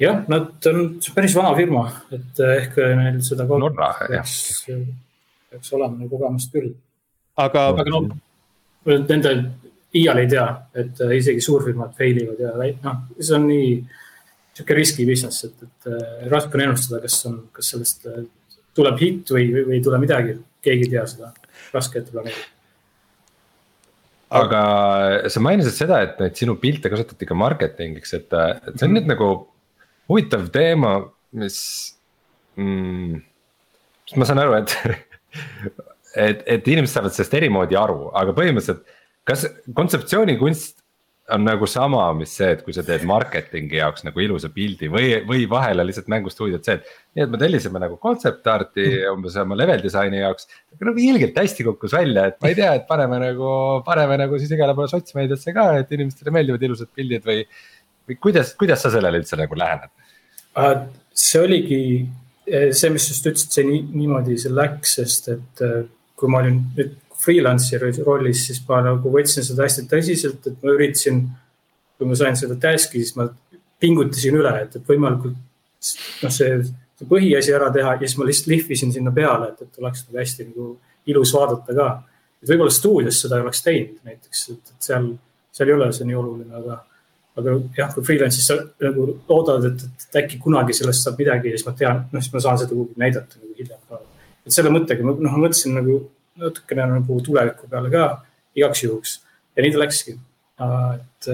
jah, 0.00 0.24
nad 0.28 0.66
on 0.66 0.98
päris 1.14 1.36
vana 1.36 1.54
firma, 1.56 1.86
et 2.12 2.40
äh, 2.40 2.56
ehk 2.62 2.76
neil 3.00 3.20
seda. 3.24 3.48
Norra, 3.48 3.94
jah. 4.12 4.36
peaks 5.50 5.72
olema 5.72 5.96
neil 5.96 6.12
kogemust 6.12 6.52
küll. 6.52 6.74
aga. 7.36 7.68
aga 7.72 7.88
no 7.90 8.06
nende 8.84 9.34
iial 9.94 10.20
ei 10.20 10.30
tea, 10.30 10.46
et 10.74 11.00
äh, 11.00 11.16
isegi 11.18 11.42
suurfirmad 11.44 11.94
fail 11.96 12.18
ivad 12.24 12.40
ja 12.42 12.54
noh, 12.56 13.04
see 13.20 13.36
on 13.36 13.46
nii 13.48 13.68
sihuke 14.54 14.76
riski 14.78 15.06
business, 15.06 15.44
et, 15.46 15.66
et 15.66 15.90
äh, 15.90 16.24
raske 16.30 16.58
on 16.58 16.64
ennustada, 16.66 17.00
kas 17.02 17.18
on, 17.30 17.38
kas 17.54 17.70
sellest 17.74 18.06
äh, 18.10 18.24
tuleb 18.74 18.98
hitt 19.00 19.30
või, 19.34 19.48
või 19.60 19.78
ei 19.78 19.84
tule 19.84 20.00
midagi, 20.02 20.36
keegi 20.64 20.88
ei 20.88 20.92
tea 20.96 21.06
seda, 21.10 21.32
raske 21.74 22.00
ette 22.00 22.14
planeerida 22.14 22.52
aga 24.34 24.60
sa 25.30 25.42
mainisid 25.44 25.76
seda, 25.76 26.00
et 26.04 26.20
neid 26.22 26.38
sinu 26.38 26.56
pilte 26.60 26.90
kasutati 26.92 27.28
ka 27.28 27.36
marketingiks, 27.38 28.14
et, 28.16 28.26
et 28.26 28.72
see 28.74 28.86
on 28.86 28.90
mm 28.90 28.96
-hmm. 28.96 28.96
nüüd 28.96 29.10
nagu 29.12 29.28
huvitav 30.10 30.48
teema, 30.54 30.94
mis 31.32 31.58
mm,. 32.56 33.20
ma 34.16 34.28
saan 34.28 34.42
aru, 34.42 34.58
et 34.58 34.76
et, 36.14 36.42
et 36.46 36.68
inimesed 36.68 36.94
saavad 36.94 37.14
sellest 37.14 37.34
eri 37.34 37.50
moodi 37.50 37.78
aru, 37.78 38.10
aga 38.14 38.34
põhimõtteliselt 38.36 38.84
kas 39.24 39.46
kontseptsioonikunst 39.74 40.83
on 41.32 41.44
nagu 41.44 41.66
sama, 41.70 42.02
mis 42.16 42.34
see, 42.36 42.50
et 42.52 42.62
kui 42.64 42.74
sa 42.76 42.82
teed 42.84 43.04
marketingi 43.08 43.78
jaoks 43.78 44.04
nagu 44.04 44.20
ilusa 44.20 44.50
pildi 44.52 44.90
või, 44.92 45.14
või 45.24 45.46
vahel 45.48 45.80
on 45.80 45.88
lihtsalt 45.88 46.10
mängustuudiod 46.12 46.66
see, 46.66 46.76
et. 46.76 46.90
nii 47.16 47.24
et 47.24 47.30
me 47.32 47.40
tellisime 47.40 47.80
nagu 47.80 47.96
concept 48.02 48.50
art'i 48.50 48.84
umbes 49.08 49.38
oma 49.40 49.56
level 49.56 49.80
disaini 49.84 50.20
jaoks, 50.20 50.50
aga 50.74 50.90
nagu 50.90 51.00
ilgelt 51.00 51.38
hästi 51.40 51.64
kukkus 51.70 51.96
välja, 51.96 52.26
et 52.28 52.36
ma 52.44 52.50
ei 52.52 52.58
tea, 52.58 52.74
et 52.76 52.84
paneme 52.90 53.22
nagu, 53.22 53.52
paneme 53.86 54.18
nagu 54.20 54.40
siis 54.40 54.52
igale 54.52 54.76
poole 54.76 54.92
sotsmeediasse 54.92 55.54
ka, 55.56 55.70
et 55.80 55.96
inimestele 55.96 56.34
meeldivad 56.34 56.68
ilusad 56.68 56.92
pildid 56.92 57.24
või. 57.30 57.46
või 58.04 58.18
kuidas, 58.20 58.52
kuidas 58.60 58.84
sa 58.84 58.92
sellele 58.92 59.22
üldse 59.22 59.40
nagu 59.40 59.56
lähened? 59.56 59.94
Äh, 60.60 60.74
see 61.16 61.40
oligi 61.40 61.80
eh, 62.44 62.68
see, 62.76 62.92
mis 62.92 63.08
just 63.08 63.24
ütlesid, 63.30 63.56
see 63.56 63.64
nii, 63.70 63.80
niimoodi 63.96 64.36
see 64.44 64.52
läks, 64.52 64.98
sest 65.00 65.32
et 65.32 65.64
eh, 65.64 65.80
kui 66.20 66.28
ma 66.28 66.44
olin 66.44 66.60
nüüd 66.76 66.98
freelancer'i 67.24 68.04
rollis, 68.04 68.46
siis 68.48 68.60
ma 68.68 68.82
nagu 68.84 69.10
võtsin 69.12 69.46
seda 69.46 69.64
hästi 69.64 69.86
tõsiselt, 69.90 70.46
et 70.50 70.62
ma 70.62 70.74
üritasin, 70.76 71.24
kui 71.98 72.10
ma 72.10 72.18
sain 72.18 72.36
seda 72.38 72.56
task'i, 72.60 73.02
siis 73.02 73.16
ma 73.18 73.28
pingutasin 73.80 74.38
üle, 74.38 74.54
et, 74.64 74.76
et 74.78 74.88
võimalikult 74.88 75.36
noh, 75.36 76.32
see, 76.32 76.56
see 76.98 77.10
põhiasi 77.10 77.54
ära 77.56 77.70
teha 77.74 77.96
ja 77.98 78.06
siis 78.06 78.16
ma 78.20 78.28
lihtsalt 78.28 78.50
lihvisin 78.52 78.94
sinna 78.94 79.12
peale, 79.14 79.52
et, 79.52 79.66
et 79.66 79.82
oleks 79.82 80.06
nagu 80.06 80.20
hästi 80.22 80.48
nagu 80.50 80.70
ilus 81.12 81.34
vaadata 81.36 81.76
ka. 81.76 81.90
et 82.42 82.50
võib-olla 82.50 82.72
stuudios 82.72 83.20
seda 83.24 83.38
ei 83.38 83.46
oleks 83.46 83.62
teinud 83.64 84.10
näiteks, 84.10 84.48
et, 84.54 84.74
et 84.74 84.88
seal, 84.88 85.12
seal 85.52 85.70
ei 85.70 85.76
ole 85.76 85.90
see 85.96 86.08
nii 86.08 86.18
oluline, 86.20 86.62
aga, 86.62 86.80
aga 87.40 87.56
jah, 87.76 87.92
kui 87.94 88.06
freelance'is 88.08 88.48
sa 88.50 88.58
nagu 88.86 89.06
loodad, 89.28 89.68
et, 89.70 89.86
et 90.06 90.20
äkki 90.22 90.40
kunagi 90.42 90.76
sellest 90.76 91.06
saab 91.06 91.20
midagi 91.20 91.52
ja 91.52 91.60
siis 91.60 91.68
ma 91.68 91.76
tean, 91.78 92.04
noh, 92.12 92.24
siis 92.24 92.34
ma 92.34 92.44
saan 92.46 92.60
seda 92.62 92.72
kuhugi 92.72 93.00
näidata 93.04 93.40
nagu 93.40 93.58
hiljem 93.58 93.80
ka. 93.88 94.02
et 94.44 94.56
selle 94.56 94.72
mõttega, 94.72 95.06
noh, 95.06 95.20
ma 95.20 95.44
mõtlesin 95.46 95.76
nagu 95.80 95.98
natukene 96.40 96.86
nagu 96.96 97.20
tuleviku 97.24 97.68
peale 97.70 97.92
ka 97.92 98.08
igaks 98.56 98.84
juhuks. 98.84 99.20
ja 99.56 99.62
nii 99.62 99.74
ta 99.74 99.82
läkski, 99.84 100.16
et 100.64 101.28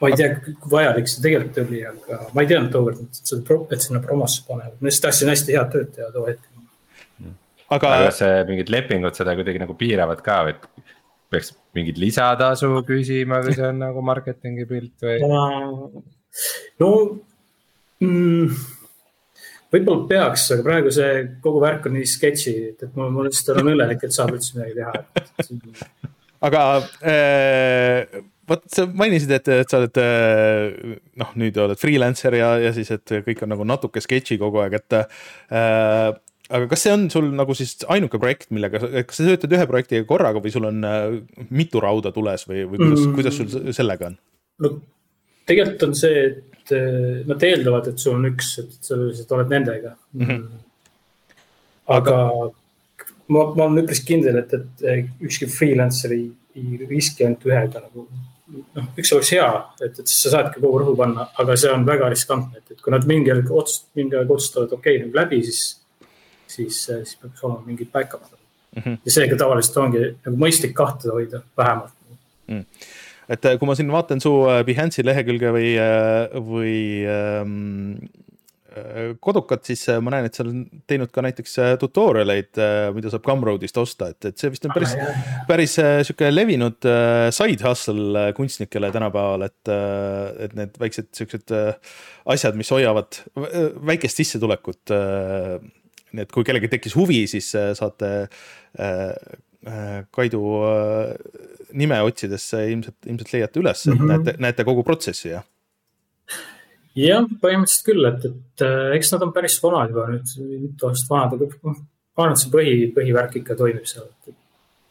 ma 0.00 0.10
ei 0.10 0.16
tea, 0.18 0.30
kui 0.44 0.72
vajalik 0.72 1.08
see 1.10 1.22
tegelikult 1.24 1.60
oli, 1.64 1.82
aga 1.88 2.20
ma 2.34 2.44
ei 2.44 2.50
teadnud 2.50 2.72
tookord, 2.74 3.04
et 3.04 3.20
seda, 3.20 3.58
et 3.76 3.84
sinna 3.84 4.02
promosse 4.04 4.44
panevad, 4.48 4.76
ma 4.78 4.88
lihtsalt 4.88 5.08
tahtsin 5.08 5.32
hästi 5.32 5.56
head 5.56 5.72
tööd 5.74 5.92
teha 5.96 6.10
too 6.14 6.26
hetk. 6.28 6.50
aga, 7.74 7.92
kas 8.08 8.22
mingid 8.48 8.72
lepingud 8.72 9.16
seda 9.18 9.36
kuidagi 9.38 9.62
nagu 9.62 9.76
piiravad 9.78 10.22
ka 10.24 10.40
või, 10.48 10.56
et 10.56 10.94
peaks 11.34 11.52
mingit 11.76 11.98
lisatasu 12.00 12.70
küsima, 12.86 13.40
kui 13.44 13.56
see 13.56 13.68
on 13.68 13.80
nagu 13.82 14.04
marketingi 14.06 14.66
pilt 14.70 15.06
või? 15.06 15.20
no 16.82 16.90
mm, 18.02 18.64
võib-olla 19.74 20.08
peaks, 20.10 20.48
aga 20.54 20.66
praegu 20.66 20.92
see 20.94 21.24
kogu 21.44 21.62
värk 21.64 21.88
on 21.90 21.98
nii 21.98 22.10
sketši, 22.10 22.54
et, 22.72 22.84
et 22.86 22.98
ma, 22.98 23.08
ma 23.12 23.26
lihtsalt 23.26 23.54
olen 23.54 23.74
õnnelik, 23.74 24.04
et 24.06 24.14
saab 24.16 24.34
üldse 24.36 24.58
midagi 24.58 24.78
teha 24.78 25.72
aga 26.48 26.62
äh, 27.02 28.22
vot 28.48 28.66
sa 28.72 28.84
mainisid, 28.90 29.32
et, 29.34 29.48
et 29.62 29.70
sa 29.70 29.80
oled 29.80 30.00
äh, 30.00 30.94
noh, 31.20 31.32
nüüd 31.40 31.58
oled 31.60 31.80
freelancer 31.80 32.36
ja, 32.38 32.54
ja 32.62 32.74
siis, 32.76 32.92
et 32.94 33.16
kõik 33.26 33.44
on 33.44 33.54
nagu 33.54 33.66
natuke 33.68 34.02
sketši 34.04 34.38
kogu 34.40 34.62
aeg, 34.64 34.78
et 34.80 34.98
äh, 35.00 36.12
aga 36.54 36.68
kas 36.70 36.84
see 36.84 36.94
on 36.94 37.06
sul 37.12 37.30
nagu 37.36 37.56
siis 37.56 37.76
ainuke 37.92 38.20
projekt, 38.22 38.50
millega, 38.54 38.82
kas 39.08 39.20
sa 39.20 39.28
töötad 39.30 39.56
ühe 39.56 39.68
projektiga 39.70 40.06
korraga 40.08 40.42
või 40.44 40.52
sul 40.54 40.68
on 40.68 40.84
äh, 40.88 41.20
mitu 41.50 41.82
rauda 41.82 42.12
tules 42.14 42.46
või, 42.50 42.66
või 42.68 42.82
kuidas 42.82 43.06
mm., 43.06 43.14
kuidas 43.18 43.40
sul 43.40 43.76
sellega 43.76 44.12
on? 44.12 44.18
no 44.64 44.74
tegelikult 45.48 45.88
on 45.88 45.96
see, 45.98 46.26
et 46.28 46.53
nad 46.72 47.42
eeldavad, 47.48 47.88
et 47.90 48.00
sul 48.00 48.16
on 48.18 48.28
üks, 48.30 48.54
et 48.62 48.76
sa 48.80 48.96
lihtsalt 48.98 49.32
oled 49.36 49.50
nendega 49.52 49.94
mm. 50.12 50.26
-hmm. 50.26 50.44
aga 51.96 52.16
ma, 53.28 53.42
ma 53.54 53.66
olen 53.66 53.82
üpris 53.84 54.04
kindel, 54.06 54.38
et, 54.42 54.54
et 54.54 55.24
ükski 55.28 55.48
freelancer 55.50 56.14
ei, 56.16 56.28
ei 56.56 56.86
riski 56.88 57.26
ainult 57.26 57.44
ühega 57.48 57.82
nagu 57.84 58.06
noh, 58.76 58.88
üks 59.00 59.12
oleks 59.16 59.32
hea, 59.34 59.48
et, 59.80 59.98
et 59.98 60.06
siis 60.06 60.26
sa 60.26 60.34
saadki 60.36 60.62
kogu 60.62 60.82
rõhu 60.82 60.96
panna, 60.98 61.28
aga 61.40 61.56
see 61.60 61.72
on 61.72 61.86
väga 61.88 62.10
riskantne, 62.12 62.60
et, 62.60 62.76
et 62.76 62.82
kui 62.84 62.92
nad 62.94 63.06
mingi 63.08 63.32
hetk 63.32 63.50
otsust-, 63.50 63.88
mingi 63.98 64.18
aeg 64.18 64.30
otsustavad, 64.30 64.72
okei 64.76 64.98
okay,, 64.98 65.04
nüüd 65.04 65.16
läbi, 65.20 65.40
siis, 65.48 65.62
siis, 66.46 66.82
siis 66.86 67.16
peaks 67.20 67.44
olema 67.44 67.64
mingid 67.66 67.92
back-up'id 67.92 68.36
mm. 68.36 68.82
-hmm. 68.82 68.98
ja 69.04 69.16
seega 69.18 69.40
tavaliselt 69.40 69.80
ongi 69.84 70.04
nagu 70.26 70.36
mõistlik 70.46 70.76
kahte 70.76 71.12
hoida 71.12 71.42
vähemalt 71.56 71.96
mm 72.48 72.60
et 73.28 73.48
kui 73.58 73.68
ma 73.68 73.76
siin 73.78 73.92
vaatan 73.92 74.20
su 74.22 74.32
äh, 74.48 74.62
Behance'i 74.66 75.06
lehekülge 75.06 75.54
või, 75.54 75.72
äh, 75.80 76.38
või 76.52 76.76
ähm, 77.08 77.98
kodukad, 79.20 79.62
siis 79.66 79.84
äh, 79.88 80.00
ma 80.02 80.12
näen, 80.14 80.26
et 80.28 80.36
sa 80.36 80.42
oled 80.44 80.82
teinud 80.90 81.12
ka 81.14 81.22
näiteks 81.24 81.56
äh, 81.62 81.72
tutorial 81.80 82.32
eid, 82.34 82.50
äh, 82.58 82.88
mida 82.96 83.12
saab 83.12 83.24
Gumroadist 83.26 83.78
osta, 83.80 84.10
et, 84.14 84.30
et 84.30 84.40
see 84.40 84.50
vist 84.52 84.66
on 84.66 84.74
päris, 84.74 84.94
päris 85.48 85.76
sihuke 85.78 86.30
levinud 86.32 86.88
side 87.34 87.66
hustle 87.66 88.26
kunstnikele 88.36 88.90
tänapäeval, 88.94 89.46
et, 89.46 89.72
et 90.46 90.58
need 90.58 90.78
väiksed 90.80 91.10
siuksed 91.14 91.54
asjad, 92.34 92.58
mis 92.58 92.72
hoiavad 92.74 93.20
väikest 93.92 94.22
sissetulekut. 94.22 94.94
nii 96.14 96.22
et 96.22 96.30
kui 96.34 96.46
kellelgi 96.46 96.70
tekkis 96.70 96.94
huvi, 96.98 97.24
siis 97.30 97.50
saate 97.78 98.10
Kaidu 100.12 100.40
nime 101.72 101.96
otsides 102.04 102.44
ilmselt, 102.58 102.98
ilmselt 103.08 103.32
leiate 103.32 103.60
üles, 103.62 103.86
et 103.86 103.94
mm 103.94 104.00
-hmm. 104.00 104.10
näete, 104.12 104.34
näete 104.38 104.64
kogu 104.68 104.84
protsessi 104.84 105.30
ja 105.30 105.42
jah, 106.98 107.26
põhimõtteliselt 107.42 107.88
küll, 107.88 108.06
et, 108.08 108.24
et 108.30 108.64
äh, 108.66 108.94
eks 108.98 109.12
nad 109.14 109.26
on 109.26 109.34
päris 109.34 109.58
vanad 109.62 109.92
juba 109.92 110.06
nüüd, 110.12 110.32
mitu 110.62 110.88
aastat 110.88 111.10
vanad, 111.10 111.36
aga 111.36 111.48
noh, 111.50 111.82
ma 112.14 112.24
arvan, 112.26 112.36
et 112.36 112.42
see 112.42 112.52
põhi, 112.54 112.74
põhivärk 112.94 113.38
ikka 113.40 113.58
toimib 113.58 113.86
seal, 113.90 114.06
et 114.06 114.36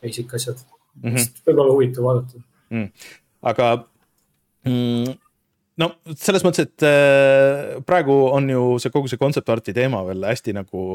basic 0.04 0.36
asjad 0.36 0.60
mm 0.60 1.16
-hmm., 1.16 1.44
võib-olla 1.48 1.76
huvitav 1.78 2.08
vaadata 2.10 2.44
mm.. 2.70 2.90
aga 3.54 3.70
mm, 4.68 5.16
no 5.84 5.92
selles 6.16 6.44
mõttes, 6.46 6.68
et 6.68 6.88
äh, 6.88 7.80
praegu 7.88 8.20
on 8.32 8.50
ju 8.50 8.66
see 8.84 8.92
kogu 8.94 9.12
see 9.12 9.22
concept 9.22 9.50
art'i 9.50 9.76
teema 9.76 10.04
veel 10.10 10.28
hästi 10.28 10.58
nagu 10.60 10.90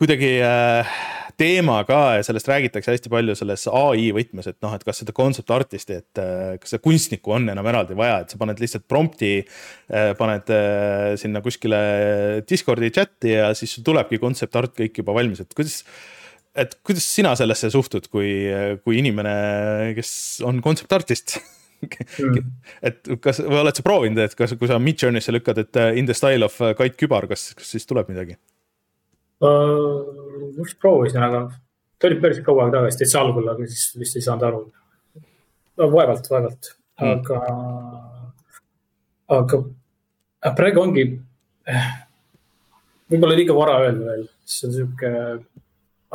kuidagi 0.00 0.38
äh, 0.40 0.96
teema 1.40 1.80
ka 1.88 1.98
ja 2.18 2.24
sellest 2.26 2.48
räägitakse 2.50 2.92
hästi 2.92 3.10
palju 3.12 3.34
selles 3.38 3.64
ai 3.72 4.10
võtmes, 4.14 4.48
et 4.50 4.58
noh, 4.64 4.74
et 4.76 4.84
kas 4.86 5.00
seda 5.02 5.14
concept 5.16 5.52
artist'i, 5.54 6.00
et 6.02 6.20
äh, 6.20 6.54
kas 6.60 6.74
seda 6.74 6.84
kunstnikku 6.84 7.34
on 7.36 7.48
enam 7.52 7.68
eraldi 7.70 7.96
vaja, 7.98 8.20
et 8.24 8.32
sa 8.32 8.40
paned 8.40 8.60
lihtsalt 8.60 8.86
prompt'i, 8.90 9.32
äh, 9.40 10.10
paned 10.18 10.52
äh, 10.54 11.14
sinna 11.20 11.42
kuskile 11.44 11.80
Discordi 12.48 12.92
chat'i 12.94 13.34
ja 13.36 13.52
siis 13.58 13.78
tulebki 13.86 14.20
concept 14.22 14.58
art 14.60 14.76
kõik 14.78 15.02
juba 15.02 15.16
valmis, 15.16 15.42
et 15.44 15.56
kuidas 15.56 15.82
et 16.60 16.74
kuidas 16.84 17.06
sina 17.06 17.32
sellesse 17.38 17.70
suhtud, 17.70 18.08
kui, 18.10 18.30
kui 18.82 18.98
inimene, 18.98 19.32
kes 19.94 20.12
on 20.44 20.58
concept 20.64 20.92
artist 20.92 21.36
mm. 21.86 22.40
et 22.90 23.12
kas, 23.22 23.40
või 23.46 23.62
oled 23.62 23.78
sa 23.78 23.86
proovinud, 23.86 24.24
et 24.26 24.34
kas, 24.36 24.56
kui 24.58 24.68
sa 24.68 24.80
Midjourney'sse 24.82 25.32
lükkad, 25.32 25.62
et 25.62 25.84
in 25.94 26.10
the 26.10 26.16
style 26.16 26.44
of 26.48 26.58
Kait 26.78 26.98
Kübar, 27.00 27.30
kas, 27.30 27.52
kas 27.56 27.76
siis 27.78 27.86
tuleb 27.88 28.10
midagi? 28.12 28.36
Uh,? 29.44 30.20
just 30.56 30.78
proovisin, 30.82 31.22
aga 31.22 31.44
ta 31.98 32.08
oli 32.08 32.20
päris 32.20 32.40
kaua 32.44 32.66
aega 32.66 32.78
tagasi, 32.78 33.00
täitsa 33.02 33.20
algul, 33.22 33.48
aga 33.52 33.66
siis 33.70 33.90
vist 34.00 34.16
ei 34.18 34.24
saanud 34.24 34.46
aru 34.48 34.60
no,. 34.66 35.90
vaevalt, 35.92 36.30
vaevalt, 36.32 36.72
hmm. 37.00 37.18
aga 37.18 37.40
mm., 37.48 38.06
aga 39.30 40.54
praegu 40.56 40.82
ongi 40.82 41.04
eh, 41.68 41.90
võib-olla 43.12 43.36
liiga 43.38 43.56
vara 43.56 43.80
öelda 43.84 44.14
veel, 44.14 44.24
see 44.48 44.68
on 44.68 44.76
sihuke, 44.76 45.12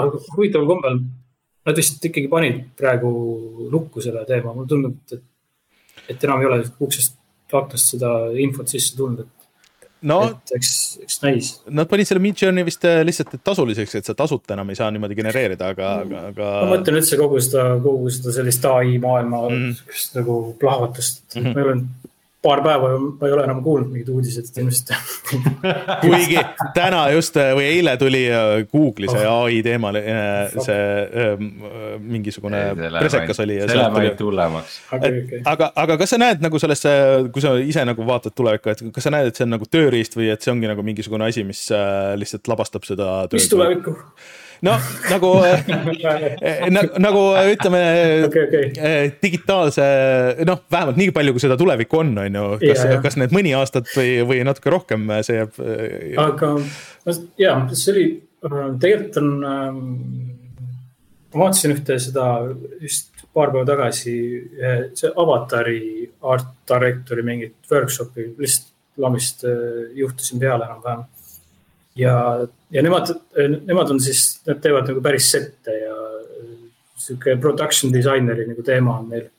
aga 0.03 0.23
huvitaval 0.35 0.71
kombel 0.73 0.99
nad 1.65 1.79
vist 1.79 2.03
ikkagi 2.03 2.29
panid 2.31 2.61
praegu 2.77 3.11
lukku 3.73 4.03
selle 4.03 4.25
teema, 4.29 4.53
mulle 4.53 4.69
tundub, 4.69 4.97
et, 5.05 5.23
et 6.13 6.27
enam 6.27 6.43
ei 6.43 6.49
ole 6.49 6.59
uksest 6.85 7.17
aknast 7.55 7.93
seda 7.93 8.11
infot 8.41 8.69
sisse 8.69 8.97
tulnud, 8.97 9.23
et 9.25 9.44
no 10.07 10.19
eks, 10.55 10.71
eks 11.05 11.19
näis. 11.23 11.51
Nad 11.73 11.89
panid 11.91 12.09
selle 12.09 12.23
Midjourney 12.23 12.65
vist 12.67 12.85
äh, 12.87 13.01
lihtsalt 13.07 13.35
tasuliseks, 13.45 13.97
et 13.99 14.09
sa 14.09 14.15
tasuta 14.17 14.55
enam 14.55 14.71
ei 14.71 14.79
saa 14.79 14.89
niimoodi 14.93 15.17
genereerida, 15.17 15.71
aga, 15.75 15.91
aga, 16.05 16.23
aga. 16.31 16.49
ma 16.63 16.71
mõtlen 16.75 16.99
üldse 17.01 17.19
kogu 17.19 17.41
seda, 17.43 17.67
kogu 17.83 18.11
seda 18.13 18.35
sellist 18.39 18.65
ai 18.69 18.97
maailma 19.01 19.45
mm 19.49 19.61
-hmm. 19.61 20.01
nagu 20.19 20.39
plahvatust 20.61 21.23
mm, 21.35 21.41
-hmm. 21.41 21.55
meil 21.55 21.71
on 21.73 21.87
paar 22.45 22.61
päeva 22.65 22.91
ma 23.01 23.27
ei 23.27 23.35
ole 23.35 23.45
enam 23.47 23.61
kuulnud 23.65 23.91
mingeid 23.91 24.11
uudiseid, 24.13 24.49
et 24.49 24.61
ilmselt 24.61 24.93
kuigi 26.05 26.39
täna 26.77 27.01
just 27.15 27.37
või 27.57 27.67
eile 27.73 27.95
tuli 28.01 28.23
äh, 28.29 28.53
Google'i 28.71 29.11
see 29.11 29.25
oh. 29.25 29.45
ai 29.47 29.59
teemal 29.65 29.99
äh, 29.99 30.55
see 30.55 31.35
mingisugune 32.05 32.61
presekas 32.99 33.41
oli. 33.43 33.59
see 33.65 33.79
läheb 33.79 33.99
ainult 34.01 34.23
hullemaks. 34.27 34.79
aga, 35.43 35.71
aga 35.85 35.99
kas 36.01 36.15
sa 36.15 36.21
näed 36.21 36.43
nagu 36.45 36.61
sellesse, 36.61 36.95
kui 37.33 37.43
sa 37.43 37.55
ise 37.61 37.85
nagu 37.87 38.07
vaatad 38.07 38.35
tulevikku, 38.37 38.73
et 38.73 38.85
kas 38.95 39.07
sa 39.07 39.13
näed, 39.13 39.31
et 39.31 39.37
see 39.37 39.47
on 39.47 39.55
nagu 39.57 39.67
tööriist 39.69 40.17
või 40.17 40.31
et 40.33 40.45
see 40.45 40.53
ongi 40.53 40.69
nagu 40.71 40.85
mingisugune 40.85 41.29
asi, 41.29 41.45
mis 41.47 41.67
äh, 41.73 42.13
lihtsalt 42.19 42.49
labastab 42.51 42.87
seda. 42.87 43.11
mis 43.33 43.49
tulevikku? 43.51 43.95
No 44.65 44.75
nagu 45.11 45.31
eh, 45.45 46.65
na, 46.73 46.83
nagu 47.01 47.23
ütleme 47.53 47.81
okay, 48.27 48.45
okay. 48.47 48.69
Eh, 48.75 49.13
digitaalse, 49.21 49.85
noh, 50.47 50.63
vähemalt 50.71 50.99
nii 50.99 51.13
palju, 51.15 51.35
kui 51.35 51.43
seda 51.43 51.57
tulevikku 51.59 52.01
on, 52.01 52.13
on 52.23 52.39
ju, 52.39 52.45
kas 52.63 52.83
yeah,, 52.85 53.01
kas 53.03 53.17
need 53.21 53.35
mõni 53.35 53.55
aastat 53.57 53.89
või, 53.95 54.17
või 54.27 54.41
natuke 54.47 54.73
rohkem, 54.73 55.07
see 55.25 55.39
jääb. 55.41 55.59
Eh, 55.61 56.13
aga 56.21 56.53
ja, 57.41 57.57
see 57.73 57.91
oli, 57.93 58.05
tegelikult 58.81 59.19
on 59.21 59.33
ähm,, 59.51 59.81
ma 61.33 61.45
vaatasin 61.45 61.75
ühte 61.75 61.99
seda 62.01 62.29
just 62.81 63.11
paar 63.35 63.51
päeva 63.51 63.67
tagasi, 63.67 64.15
see 64.95 65.09
avatari 65.19 65.81
art 66.23 66.53
director'i 66.69 67.25
mingit 67.27 67.57
workshop'i, 67.71 68.31
lihtsalt 68.39 68.71
lamist 69.03 69.41
juhtusin 69.99 70.39
peale 70.39 70.63
enam-vähem 70.69 71.01
ja, 71.95 72.47
ja 72.71 72.83
nemad, 72.83 73.13
nemad 73.65 73.93
on 73.93 74.01
siis, 74.03 74.41
nad 74.47 74.59
teevad 74.63 74.89
nagu 74.91 75.01
päris 75.03 75.29
sette 75.31 75.77
ja 75.79 75.95
sihuke 77.05 77.37
production 77.41 77.93
disaineri 77.93 78.47
nagu 78.49 78.63
teema 78.65 78.99
on 78.99 79.09
neil. 79.13 79.29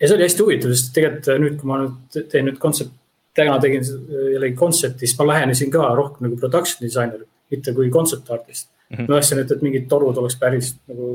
ja 0.00 0.08
see 0.08 0.16
oli 0.16 0.26
hästi 0.26 0.44
huvitav, 0.46 0.74
sest 0.74 0.92
tegelikult 0.96 1.42
nüüd, 1.42 1.58
kui 1.60 1.70
ma 1.70 1.80
nüüd 1.82 2.30
teen 2.32 2.48
nüüd 2.48 2.58
kontsept, 2.62 2.94
täna 3.36 3.58
tegin 3.60 3.84
jällegi 3.84 4.56
kontsepti, 4.58 5.06
siis 5.06 5.18
ma 5.18 5.28
lähenesin 5.30 5.70
ka 5.72 5.92
rohkem 5.96 6.28
nagu 6.28 6.38
production 6.40 6.84
disainer, 6.84 7.22
mitte 7.52 7.74
kui 7.76 7.90
concept 7.92 8.30
artist 8.30 8.68
mm. 8.68 8.96
-hmm. 8.96 9.08
ma 9.08 9.20
tahtsin, 9.20 9.44
et, 9.44 9.52
et 9.52 9.62
mingid 9.62 9.88
torud 9.88 10.16
oleks 10.16 10.36
päris 10.40 10.74
nagu, 10.88 11.14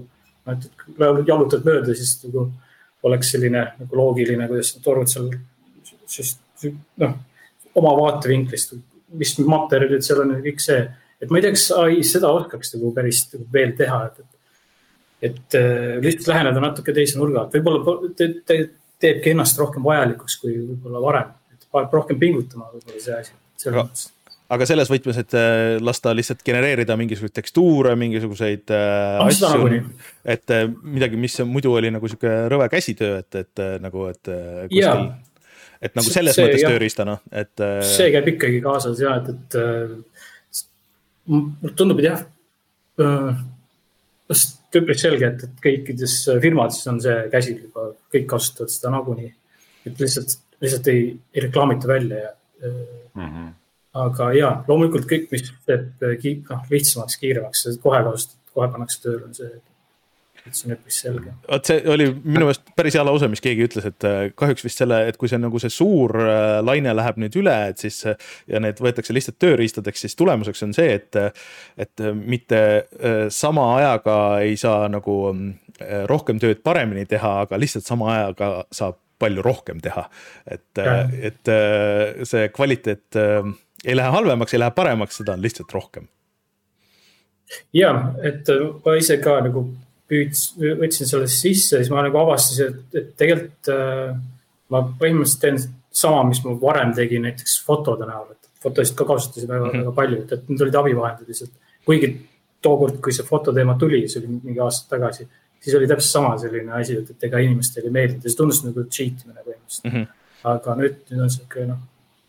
et 0.53 0.69
jalutad 1.27 1.65
mööda, 1.65 1.95
siis 1.95 2.17
nagu 2.25 2.49
oleks 3.03 3.31
selline 3.31 3.63
nagu 3.79 3.97
loogiline, 4.01 4.47
kuidas 4.47 4.73
torud 4.83 5.09
seal, 5.09 5.29
siis 6.05 6.37
noh, 6.97 7.17
oma 7.75 7.93
vaatevinklist 8.01 8.73
mis 9.17 9.35
materjalid 9.39 10.05
seal 10.05 10.23
on 10.23 10.35
ja 10.35 10.41
kõik 10.43 10.63
see. 10.63 10.81
et 11.21 11.29
ma 11.31 11.39
ei 11.39 11.45
tea, 11.45 11.53
kas 11.55 11.69
ai 11.77 12.01
seda 12.05 12.31
oskaks 12.33 12.75
nagu 12.75 12.91
päris 12.95 13.23
veel 13.53 13.71
teha, 13.77 14.01
et, 14.09 14.19
et, 14.19 15.31
et 15.31 15.57
äh, 15.59 15.95
lihtsalt 16.03 16.33
läheneda 16.33 16.63
natuke 16.63 16.95
teise 16.95 17.19
nurga 17.19 17.45
alt, 17.45 17.55
võib-olla 17.57 18.11
te, 18.17 18.29
te, 18.45 18.59
teebki 19.01 19.33
ennast 19.33 19.59
rohkem 19.61 19.85
vajalikuks 19.85 20.37
kui 20.41 20.59
võib-olla 20.59 21.01
varem, 21.03 21.33
et 21.53 21.71
paneb 21.71 21.97
rohkem 21.99 22.21
pingutama 22.21 22.69
võib-olla 22.73 23.01
see 23.01 23.17
asi, 23.21 23.35
selles 23.57 23.81
mõttes 23.81 24.11
aga 24.53 24.67
selles 24.67 24.89
võtmes, 24.91 25.19
et 25.19 25.35
äh, 25.37 25.75
lasta 25.83 26.13
lihtsalt 26.15 26.43
genereerida 26.47 26.95
mingisuguseid 26.99 27.35
tekstuure, 27.35 27.93
mingisuguseid 27.99 28.71
äh, 28.71 29.19
ah, 29.19 29.27
asju, 29.27 29.81
et 30.23 30.55
äh, 30.55 30.67
midagi, 30.83 31.19
mis 31.19 31.35
muidu 31.47 31.75
oli 31.75 31.91
nagu 31.93 32.09
sihuke 32.09 32.33
rõve 32.51 32.69
käsitöö, 32.71 33.21
et, 33.23 33.41
et 33.43 33.63
nagu, 33.83 34.07
et 34.11 34.31
kuskil, 34.71 35.09
et 35.81 35.97
nagu 35.97 36.13
selles 36.13 36.37
see, 36.37 36.47
mõttes 36.47 36.65
tööriistana, 36.65 37.17
et 37.31 37.63
äh,. 37.63 37.81
see 37.87 38.09
käib 38.15 38.31
ikkagi 38.33 38.63
kaasas 38.63 39.03
ja 39.03 39.17
et, 39.21 39.29
et 39.33 39.59
äh, 39.61 40.55
mulle 41.33 41.75
tundub, 41.79 42.01
et 42.01 42.09
jah 42.09 42.23
äh,, 43.03 43.45
üpris 44.77 45.01
selge, 45.01 45.29
et, 45.31 45.45
et 45.47 45.61
kõikides 45.63 46.17
firmades 46.43 46.81
on 46.91 46.99
see 47.03 47.21
käsil 47.33 47.61
juba, 47.61 47.91
kõik 48.13 48.27
kasutavad 48.29 48.73
seda 48.73 48.91
nagunii. 48.93 49.29
et 49.87 50.03
lihtsalt, 50.03 50.35
lihtsalt 50.61 50.91
ei, 50.91 51.07
ei 51.33 51.45
reklaamita 51.47 51.87
välja 51.87 52.25
ja 52.25 52.33
mm. 52.65 53.29
-hmm 53.29 53.53
aga 53.97 54.27
ja 54.35 54.49
loomulikult 54.67 55.07
kõik, 55.09 55.29
mis 55.31 55.47
teeb 55.65 56.03
noh, 56.49 56.65
lihtsamaks, 56.71 57.17
kiiremaks, 57.21 57.63
kohe 57.83 58.01
kasutad, 58.05 58.39
kohe 58.53 58.69
pannakse 58.73 59.01
tööle, 59.03 59.23
on 59.29 59.37
see, 59.37 59.49
et 60.47 60.57
see 60.57 60.69
on 60.69 60.75
üpris 60.75 60.99
selge. 61.03 61.33
vot 61.47 61.69
see 61.69 61.81
oli 61.93 62.07
minu 62.15 62.47
meelest 62.47 62.71
päris 62.77 62.97
hea 62.97 63.03
lause, 63.05 63.29
mis 63.31 63.43
keegi 63.43 63.65
ütles, 63.67 63.87
et 63.89 64.07
äh, 64.07 64.19
kahjuks 64.37 64.65
vist 64.65 64.81
selle, 64.81 64.99
et 65.09 65.17
kui 65.19 65.29
see 65.31 65.39
nagu 65.41 65.61
see 65.61 65.73
suur 65.73 66.13
äh, 66.23 66.59
laine 66.65 66.93
läheb 66.95 67.19
nüüd 67.21 67.37
üle, 67.41 67.55
et 67.71 67.83
siis 67.83 67.99
äh, 68.09 68.17
ja 68.51 68.61
need 68.63 68.81
võetakse 68.83 69.15
lihtsalt 69.15 69.39
tööriistadeks, 69.43 70.05
siis 70.05 70.17
tulemuseks 70.19 70.63
on 70.67 70.75
see, 70.77 70.97
et, 70.97 71.17
et 71.77 72.05
mitte 72.17 72.61
sama 73.33 73.67
ajaga 73.77 74.17
ei 74.45 74.55
saa 74.59 74.87
nagu 74.91 75.17
rohkem 76.09 76.39
tööd 76.41 76.63
paremini 76.65 77.05
teha, 77.09 77.33
aga 77.45 77.59
lihtsalt 77.59 77.85
sama 77.87 78.09
ajaga 78.15 78.51
saab 78.73 78.99
palju 79.21 79.41
rohkem 79.45 79.79
teha. 79.81 80.03
et, 80.45 80.81
et 81.29 81.51
see 82.29 82.49
kvaliteet 82.53 83.17
ei 83.17 83.95
lähe 83.97 84.13
halvemaks, 84.13 84.53
ei 84.53 84.61
lähe 84.61 84.73
paremaks, 84.77 85.17
seda 85.21 85.33
on 85.37 85.41
lihtsalt 85.41 85.73
rohkem. 85.73 86.07
ja, 87.73 87.91
et 88.25 88.49
ma 88.85 88.95
ise 88.99 89.17
ka 89.23 89.39
nagu 89.45 89.67
püüds, 90.07 90.43
võtsin 90.79 91.09
selle 91.09 91.27
sisse, 91.31 91.81
siis 91.81 91.91
ma 91.91 92.03
nagu 92.05 92.19
avastasin, 92.21 92.73
et, 92.73 92.99
et 92.99 93.09
tegelikult 93.19 93.71
äh, 93.73 94.13
ma 94.73 94.83
põhimõtteliselt 94.99 95.43
teen 95.43 95.59
sama, 95.97 96.23
mis 96.27 96.43
ma 96.45 96.55
varem 96.61 96.93
tegin 96.95 97.25
näiteks 97.27 97.57
fotode 97.65 98.07
näol, 98.07 98.31
et 98.35 98.51
fotosid 98.63 98.95
ka 98.97 99.07
kasutasin 99.07 99.49
väga 99.49 99.65
mm, 99.65 99.71
-hmm. 99.71 99.85
väga 99.85 99.95
palju, 99.99 100.21
et, 100.23 100.31
et 100.37 100.49
need 100.51 100.63
olid 100.65 100.79
abivahendid 100.81 101.33
lihtsalt. 101.33 101.51
kuigi 101.87 102.13
tookord, 102.61 103.01
kui 103.03 103.13
see 103.15 103.25
fototeema 103.25 103.77
tuli, 103.79 104.07
see 104.07 104.21
oli 104.21 104.39
mingi 104.43 104.59
aasta 104.63 104.95
tagasi, 104.95 105.27
siis 105.59 105.75
oli 105.75 105.87
täpselt 105.87 106.11
sama 106.11 106.37
selline 106.37 106.73
asi, 106.79 106.97
et, 107.01 107.09
et 107.09 107.27
ega 107.29 107.43
inimestele 107.43 107.87
ei 107.87 107.97
meeldinud 107.99 108.23
ja 108.23 108.31
see 108.31 108.39
tundus 108.39 108.63
nagu 108.65 108.87
cheat 108.87 109.23
imine 109.25 109.43
põhimõtteliselt 109.43 109.91
mm. 109.91 109.93
-hmm. 109.93 110.07
aga 110.53 110.75
nüüd, 110.81 110.97
nüüd 111.11 111.27
on 111.27 111.35
sihuke 111.35 111.67
noh 111.67 111.85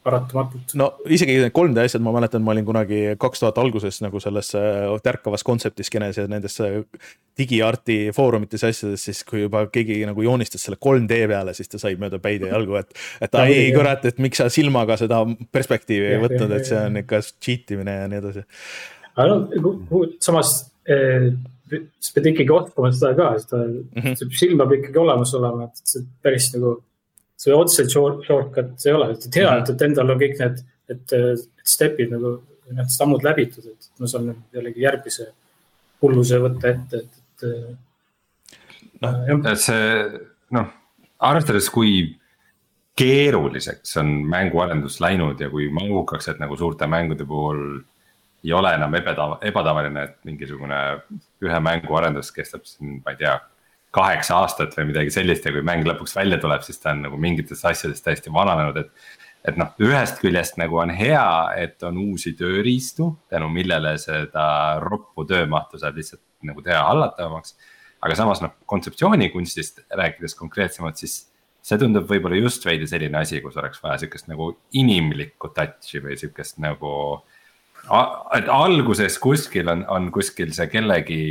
paratamatult. 0.09 0.75
no 0.81 0.89
isegi 1.07 1.39
need 1.39 1.55
3D 1.55 1.85
asjad, 1.85 2.05
ma 2.05 2.13
mäletan, 2.17 2.45
ma 2.45 2.55
olin 2.55 2.67
kunagi 2.67 3.01
kaks 3.21 3.45
tuhat 3.45 3.61
alguses 3.63 4.01
nagu 4.05 4.21
selles 4.23 4.51
äh, 4.59 4.89
tärkavas 5.05 5.45
kontseptiskenes 5.47 6.21
ja 6.21 6.27
nendes 6.31 6.59
äh, 6.65 6.81
digiarti 7.39 7.99
foorumites 8.17 8.65
ja 8.65 8.73
asjades, 8.73 9.05
siis 9.09 9.23
kui 9.29 9.45
juba 9.45 9.65
keegi 9.73 10.01
nagu 10.09 10.25
joonistas 10.25 10.65
selle 10.67 10.81
3D 10.85 11.21
peale, 11.31 11.55
siis 11.57 11.71
ta 11.71 11.81
sai 11.81 11.95
mööda 12.01 12.21
päid 12.23 12.47
ja 12.47 12.55
jalgu, 12.57 12.79
et. 12.81 12.97
et 13.25 13.39
ei 13.45 13.69
kurat, 13.77 14.09
et 14.09 14.19
miks 14.23 14.43
sa 14.43 14.49
silmaga 14.53 14.99
seda 15.01 15.23
perspektiivi 15.55 16.15
ei 16.15 16.25
võtnud, 16.25 16.57
et 16.57 16.67
see 16.69 16.81
on 16.81 17.03
ikka 17.03 17.23
cheat 17.37 17.77
imine 17.77 18.01
ja 18.01 18.11
nii 18.11 18.23
edasi. 18.23 18.49
aga 19.15 19.29
noh, 19.31 19.95
samas 20.25 20.57
eh, 20.89 21.31
sa 21.69 22.15
pead 22.17 22.31
ikkagi 22.33 22.55
oskama 22.55 22.91
seda 22.95 23.15
ka, 23.19 23.31
seda 23.43 23.63
mm 23.67 24.03
-hmm. 24.03 24.37
silm 24.41 24.61
peab 24.63 24.77
ikkagi 24.79 25.01
olemas 25.05 25.35
olema, 25.39 25.69
et 25.69 25.83
see 25.93 26.05
päris 26.23 26.51
nagu 26.55 26.79
see 27.39 27.55
otseselt 27.55 27.93
short, 27.93 28.23
shortcut 28.27 28.87
ei 28.87 28.95
ole, 28.97 29.13
et 29.15 29.41
hea, 29.41 29.51
et, 29.61 29.73
et 29.75 29.85
endal 29.87 30.15
on 30.15 30.21
kõik 30.21 30.39
need, 30.41 30.63
et, 30.91 31.17
et 31.19 31.69
step'id 31.75 32.15
nagu, 32.15 32.39
need 32.75 32.93
sammud 32.93 33.25
läbitud, 33.25 33.69
et 33.71 33.91
ma 34.03 34.11
saan 34.11 34.33
jällegi 34.55 34.85
järgmise 34.85 35.29
hulluse 36.03 36.41
võtta 36.43 36.73
ette, 36.75 37.03
et, 37.03 37.21
et. 37.43 38.89
noh, 39.05 39.21
et 39.39 39.63
see 39.63 39.85
noh, 40.57 40.73
arvestades, 41.31 41.71
kui 41.75 42.01
keeruliseks 42.99 43.95
on 44.03 44.11
mänguarendus 44.27 44.99
läinud 45.03 45.39
ja 45.41 45.51
kui 45.53 45.69
mahukaks, 45.75 46.33
et 46.33 46.43
nagu 46.43 46.59
suurte 46.59 46.89
mängude 46.91 47.27
puhul 47.29 47.63
ei 48.45 48.53
ole 48.55 48.73
enam 48.75 48.95
ebatav-, 48.99 49.39
ebatavaline, 49.47 50.05
et 50.09 50.19
mingisugune 50.27 50.81
ühe 51.45 51.61
mängu 51.63 51.99
arendus 51.99 52.33
kestab 52.35 52.67
siin, 52.67 52.99
ma 53.05 53.15
ei 53.15 53.23
tea 53.23 53.37
kaheksa 53.95 54.43
aastat 54.43 54.77
või 54.77 54.91
midagi 54.91 55.13
sellist 55.15 55.47
ja 55.47 55.53
kui 55.55 55.63
mäng 55.65 55.87
lõpuks 55.89 56.15
välja 56.17 56.39
tuleb, 56.43 56.65
siis 56.67 56.81
ta 56.83 56.93
on 56.93 57.07
nagu 57.07 57.21
mingites 57.21 57.65
asjades 57.65 58.05
täiesti 58.05 58.33
vananenud, 58.33 58.77
et. 58.85 59.09
et 59.49 59.57
noh, 59.57 59.71
ühest 59.81 60.19
küljest 60.21 60.59
nagu 60.61 60.77
on 60.83 60.91
hea, 60.93 61.25
et 61.57 61.83
on 61.87 61.97
uusi 62.03 62.35
tööriistu, 62.37 63.13
tänu 63.33 63.49
millele 63.49 63.95
seda 64.03 64.45
roppu 64.83 65.25
töömahtu 65.25 65.81
saab 65.81 65.97
lihtsalt 65.97 66.25
nagu 66.45 66.63
teha 66.63 66.83
hallatavamaks. 66.85 67.57
aga 68.03 68.15
samas 68.15 68.43
noh, 68.45 68.53
kontseptsioonikunstist 68.67 69.81
rääkides 69.91 70.37
konkreetsemalt, 70.39 71.01
siis 71.01 71.29
see 71.63 71.81
tundub 71.81 72.07
võib-olla 72.11 72.39
just 72.39 72.65
veidi 72.67 72.87
selline 72.89 73.19
asi, 73.19 73.41
kus 73.45 73.57
oleks 73.61 73.83
vaja 73.83 73.99
sihukest 74.03 74.29
nagu 74.31 74.53
inimlikku 74.79 75.51
touch'i 75.57 76.03
või 76.05 76.19
sihukest 76.21 76.61
nagu. 76.63 76.93
et 78.37 78.49
alguses 78.53 79.19
kuskil 79.19 79.69
on, 79.73 79.87
on 79.89 80.11
kuskil 80.13 80.53
see 80.53 80.69
kellegi 80.69 81.23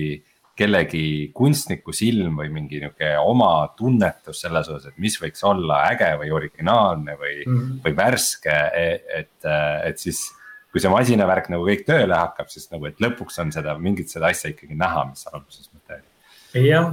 kellegi 0.58 1.30
kunstniku 1.38 1.94
silm 1.94 2.40
või 2.40 2.50
mingi 2.54 2.80
nihuke 2.82 3.12
oma 3.22 3.52
tunnetus 3.78 4.42
selles 4.42 4.70
osas, 4.72 4.90
et 4.90 5.02
mis 5.02 5.18
võiks 5.22 5.44
olla 5.46 5.84
äge 5.92 6.10
või 6.22 6.32
originaalne 6.34 7.18
või 7.20 7.36
mm, 7.44 7.60
-hmm. 7.60 7.80
või 7.86 7.98
värske, 7.98 8.58
e-, 8.82 9.22
et, 9.22 9.50
et 9.92 10.02
siis. 10.02 10.26
kui 10.68 10.82
see 10.84 10.92
masinavärk 10.92 11.48
nagu 11.50 11.64
kõik 11.66 11.86
tööle 11.88 12.14
hakkab, 12.14 12.50
siis 12.52 12.68
nagu, 12.70 12.86
et 12.86 13.00
lõpuks 13.02 13.40
on 13.42 13.54
seda 13.56 13.78
mingit 13.80 14.12
seda 14.12 14.28
asja 14.34 14.52
ikkagi 14.52 14.76
näha, 14.78 15.06
mis 15.10 15.24
sa 15.24 15.32
alguses 15.34 15.70
mõtled. 15.72 16.04
jah, 16.60 16.92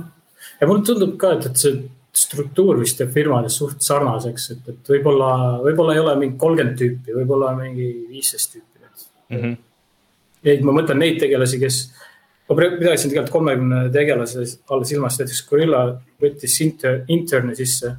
ja 0.60 0.68
mulle 0.68 0.84
tundub 0.86 1.16
ka, 1.20 1.34
et, 1.38 1.48
et 1.50 1.58
see 1.58 1.82
struktuur 2.14 2.78
vist 2.78 3.00
jääb 3.02 3.10
firmades 3.12 3.56
suht 3.58 3.82
sarnaseks, 3.82 4.46
et, 4.54 4.70
et 4.70 4.92
võib-olla, 4.94 5.32
võib-olla 5.64 5.96
ei 5.96 6.04
ole 6.04 6.14
mingi 6.20 6.38
kolmkümmend 6.38 6.78
tüüpi, 6.78 7.16
võib-olla 7.18 7.50
mingi 7.58 7.88
viisteist 8.12 8.54
tüüpi 8.54 8.74
mm. 9.28 9.42
-hmm. 9.42 9.56
et 10.52 10.64
ma 10.64 10.76
mõtlen 10.76 11.00
neid 11.00 11.18
tegelasi, 11.20 11.60
kes 11.60 11.80
ma 12.48 12.56
pidasin 12.56 13.10
tegelikult 13.10 13.32
kolmekümne 13.32 13.80
tegelase 13.92 14.44
all 14.72 14.84
silmas, 14.88 15.18
näiteks 15.20 15.42
Gorilla 15.48 15.84
võttis 16.20 16.56
inter, 16.64 17.00
intern'i 17.12 17.56
sisse 17.58 17.94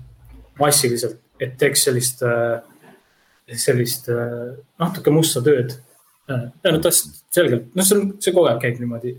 massiliselt, 0.59 1.19
et 1.41 1.57
teeks 1.59 1.87
sellist, 1.87 2.21
äh, 2.25 3.57
sellist 3.65 4.09
äh, 4.13 4.53
natuke 4.81 5.13
musta 5.13 5.43
tööd. 5.45 5.79
ja 6.25 6.71
nad 6.73 6.81
tahtsid 6.81 7.19
selgelt, 7.29 7.67
noh, 7.77 7.85
see 7.85 7.99
on, 7.99 8.07
see 8.17 8.31
kogu 8.33 8.47
aeg 8.49 8.63
käib 8.63 8.79
niimoodi 8.81 9.11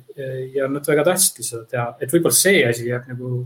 ja 0.56 0.66
nad 0.66 0.88
väga 0.90 1.04
tahtsidki 1.06 1.44
seda 1.46 1.60
teha, 1.70 1.84
et 2.02 2.10
võib-olla 2.10 2.34
see 2.34 2.64
asi 2.66 2.88
jääb 2.88 3.04
nagu, 3.12 3.44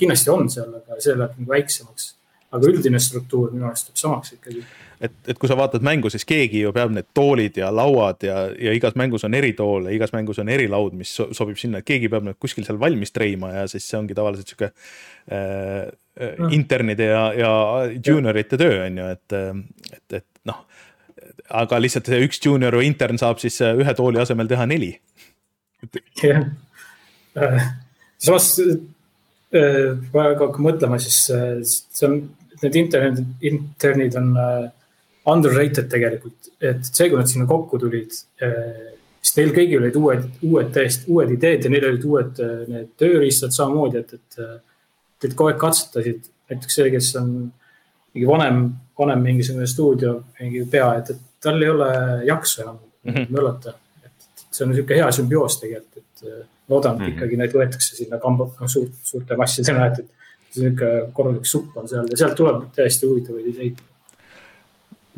kindlasti 0.00 0.32
on 0.32 0.50
seal, 0.50 0.72
aga 0.80 0.98
see 1.04 1.14
läheb 1.14 1.36
nagu 1.38 1.52
väiksemaks. 1.52 2.08
aga 2.50 2.70
üldine 2.72 2.98
struktuur 2.98 3.52
minu 3.52 3.68
arust 3.68 3.92
jääb 3.92 4.02
samaks 4.02 4.32
ikkagi 4.34 4.64
et, 5.00 5.14
et 5.30 5.38
kui 5.38 5.50
sa 5.50 5.56
vaatad 5.58 5.84
mängu, 5.86 6.10
siis 6.10 6.26
keegi 6.28 6.62
ju 6.64 6.72
peab 6.74 6.92
need 6.94 7.08
toolid 7.16 7.58
ja 7.60 7.70
lauad 7.74 8.24
ja, 8.26 8.40
ja 8.50 8.74
igas 8.74 8.96
mängus 8.98 9.24
on 9.28 9.36
eri 9.38 9.52
tool 9.58 9.86
ja 9.88 9.94
igas 9.94 10.12
mängus 10.14 10.40
on 10.42 10.50
eri 10.52 10.66
laud, 10.70 10.96
mis 10.98 11.12
sobib 11.14 11.58
sinna, 11.60 11.80
et 11.80 11.88
keegi 11.88 12.10
peab 12.12 12.26
need 12.26 12.38
kuskil 12.42 12.66
seal 12.66 12.80
valmis 12.80 13.14
treima 13.14 13.52
ja 13.54 13.66
siis 13.70 13.86
see 13.88 13.98
ongi 14.00 14.16
tavaliselt 14.18 14.50
sihuke 14.50 14.70
äh, 14.72 15.86
mm. 16.18 16.52
internide 16.56 17.10
ja, 17.12 17.24
ja 17.38 17.52
juniorite 17.94 18.58
töö 18.60 18.80
on 18.86 19.02
ju, 19.02 19.10
et, 19.14 19.36
et, 19.94 20.18
et 20.20 20.26
noh. 20.50 20.64
aga 21.62 21.78
lihtsalt 21.80 22.10
see 22.10 22.22
üks 22.26 22.42
junior 22.44 22.74
või 22.80 22.90
intern 22.90 23.20
saab 23.20 23.42
siis 23.42 23.60
ühe 23.62 23.94
tooli 23.96 24.20
asemel 24.22 24.50
teha 24.50 24.66
neli. 24.66 24.96
jah, 26.24 26.42
äh, 27.38 27.70
samas 28.18 28.56
äh, 28.58 29.94
kui 30.10 30.24
hakka 30.24 30.50
mõtlema, 30.58 30.98
siis 31.02 31.22
see 31.30 32.10
on, 32.10 32.18
need 32.58 32.74
internid, 32.74 33.22
internid 33.46 34.16
on 34.18 34.34
äh, 34.34 34.66
underrated 35.32 35.88
tegelikult, 35.90 36.52
et 36.60 36.86
see, 36.88 37.08
kui 37.10 37.18
nad 37.18 37.28
sinna 37.30 37.46
kokku 37.48 37.80
tulid, 37.82 38.14
eh, 38.42 38.94
siis 39.20 39.36
neil 39.38 39.52
kõigil 39.56 39.82
olid 39.82 39.98
uued, 40.00 40.24
uued 40.48 40.72
täiesti 40.74 41.10
uued 41.12 41.34
ideed 41.34 41.66
ja 41.66 41.72
neil 41.72 41.88
olid 41.90 42.06
uued 42.08 42.42
eh, 42.44 42.58
need 42.72 42.90
tööriistad 43.00 43.54
samamoodi, 43.56 44.04
et, 44.04 44.18
et. 44.18 44.40
Eh, 44.44 44.56
et 45.18 45.32
kogu 45.34 45.50
aeg 45.50 45.56
katsetasid, 45.58 46.28
näiteks 46.46 46.76
see, 46.78 46.90
kes 46.94 47.08
on 47.18 47.30
mingi 48.14 48.26
vanem, 48.28 48.60
vanem 49.00 49.24
mingisugune 49.26 49.66
stuudio 49.66 50.12
mingi 50.38 50.60
pea, 50.70 50.92
et, 51.00 51.10
et 51.10 51.42
tal 51.42 51.58
ei 51.62 51.72
ole 51.72 51.88
jaksu 52.28 52.62
enam 52.62 52.76
mm 52.78 53.14
-hmm. 53.14 53.26
möllata. 53.34 53.74
et 54.04 54.44
see 54.50 54.64
on 54.64 54.70
niisugune 54.70 55.00
hea 55.00 55.08
sümbioos 55.12 55.58
tegelikult, 55.60 56.22
et 56.22 56.46
loodan, 56.68 56.94
et 56.94 57.00
mm 57.00 57.04
-hmm. 57.06 57.16
ikkagi 57.16 57.36
neid 57.36 57.56
võetakse 57.58 57.96
sinna 57.96 58.18
kamba, 58.18 58.46
noh 58.60 58.70
suurt, 58.70 58.94
suurte 59.02 59.36
massidena, 59.36 59.86
et, 59.86 59.98
et 59.98 60.54
niisugune 60.54 61.10
korralik 61.12 61.46
supp 61.46 61.76
on 61.76 61.88
seal 61.88 62.06
ja 62.10 62.16
sealt 62.16 62.38
tuleb 62.38 62.62
täiesti 62.76 63.06
huvitavaid 63.06 63.46
ideid 63.46 63.82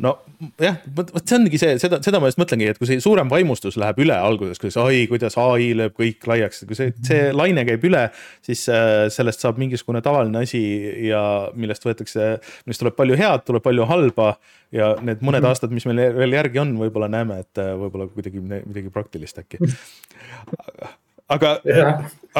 nojah, 0.01 0.77
vot, 0.97 1.11
vot 1.15 1.25
see 1.27 1.37
ongi 1.37 1.59
see, 1.61 1.75
seda, 1.81 1.99
seda 2.03 2.21
ma 2.21 2.29
just 2.31 2.39
mõtlengi, 2.41 2.69
et 2.71 2.79
kui 2.81 2.89
see 2.89 3.01
suurem 3.03 3.29
vaimustus 3.31 3.77
läheb 3.81 4.01
üle 4.03 4.15
alguses, 4.17 4.59
kuidas 4.61 4.77
oi, 4.81 5.03
kuidas 5.11 5.37
ai 5.41 5.71
lööb 5.77 5.95
kõik 5.97 6.27
laiaks, 6.31 6.63
kui 6.69 6.77
see, 6.77 6.93
see 7.05 7.29
laine 7.35 7.65
käib 7.67 7.85
üle, 7.89 8.07
siis 8.45 8.63
äh, 8.71 9.05
sellest 9.13 9.43
saab 9.43 9.61
mingisugune 9.61 10.01
tavaline 10.05 10.43
asi 10.45 10.61
ja 11.07 11.21
millest 11.53 11.85
võetakse, 11.85 12.33
millest 12.65 12.83
tuleb 12.83 12.97
palju 12.97 13.19
head, 13.19 13.45
tuleb 13.47 13.65
palju 13.65 13.87
halba. 13.91 14.33
ja 14.71 14.93
need 15.03 15.19
mõned 15.19 15.41
-hmm. 15.41 15.49
aastad, 15.51 15.71
mis 15.75 15.85
meil 15.85 16.13
veel 16.15 16.33
järgi 16.33 16.59
on, 16.61 16.77
võib-olla 16.79 17.09
näeme, 17.11 17.41
et 17.43 17.59
äh, 17.59 17.73
võib-olla 17.75 18.07
kuidagi 18.07 18.39
midagi 18.39 18.89
praktilist 18.89 19.39
äkki 19.43 19.59
aga, 21.31 21.53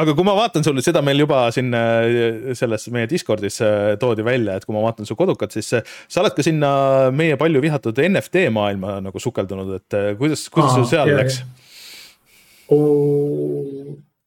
aga 0.02 0.14
kui 0.16 0.26
ma 0.26 0.34
vaatan 0.36 0.64
sulle, 0.66 0.84
seda 0.84 1.02
meil 1.04 1.22
juba 1.24 1.44
siin 1.54 1.72
äh, 1.76 2.52
selles 2.58 2.86
meie 2.94 3.08
Discordis 3.10 3.60
äh, 3.64 3.94
toodi 4.00 4.24
välja, 4.26 4.58
et 4.58 4.68
kui 4.68 4.76
ma 4.76 4.84
vaatan 4.84 5.08
su 5.08 5.16
kodukat, 5.18 5.54
siis 5.56 5.72
äh, 5.78 5.96
sa 6.10 6.22
oled 6.22 6.36
ka 6.36 6.44
sinna 6.46 6.72
meie 7.14 7.38
palju 7.40 7.62
vihatud 7.64 7.98
NFT 8.08 8.46
maailma 8.54 8.98
nagu 9.04 9.22
sukeldunud, 9.22 9.74
et 9.80 9.98
kuidas, 10.20 10.46
kuidas 10.52 10.76
sul 10.78 10.88
seal 10.90 11.12
jah, 11.12 11.22
läks? 11.22 11.42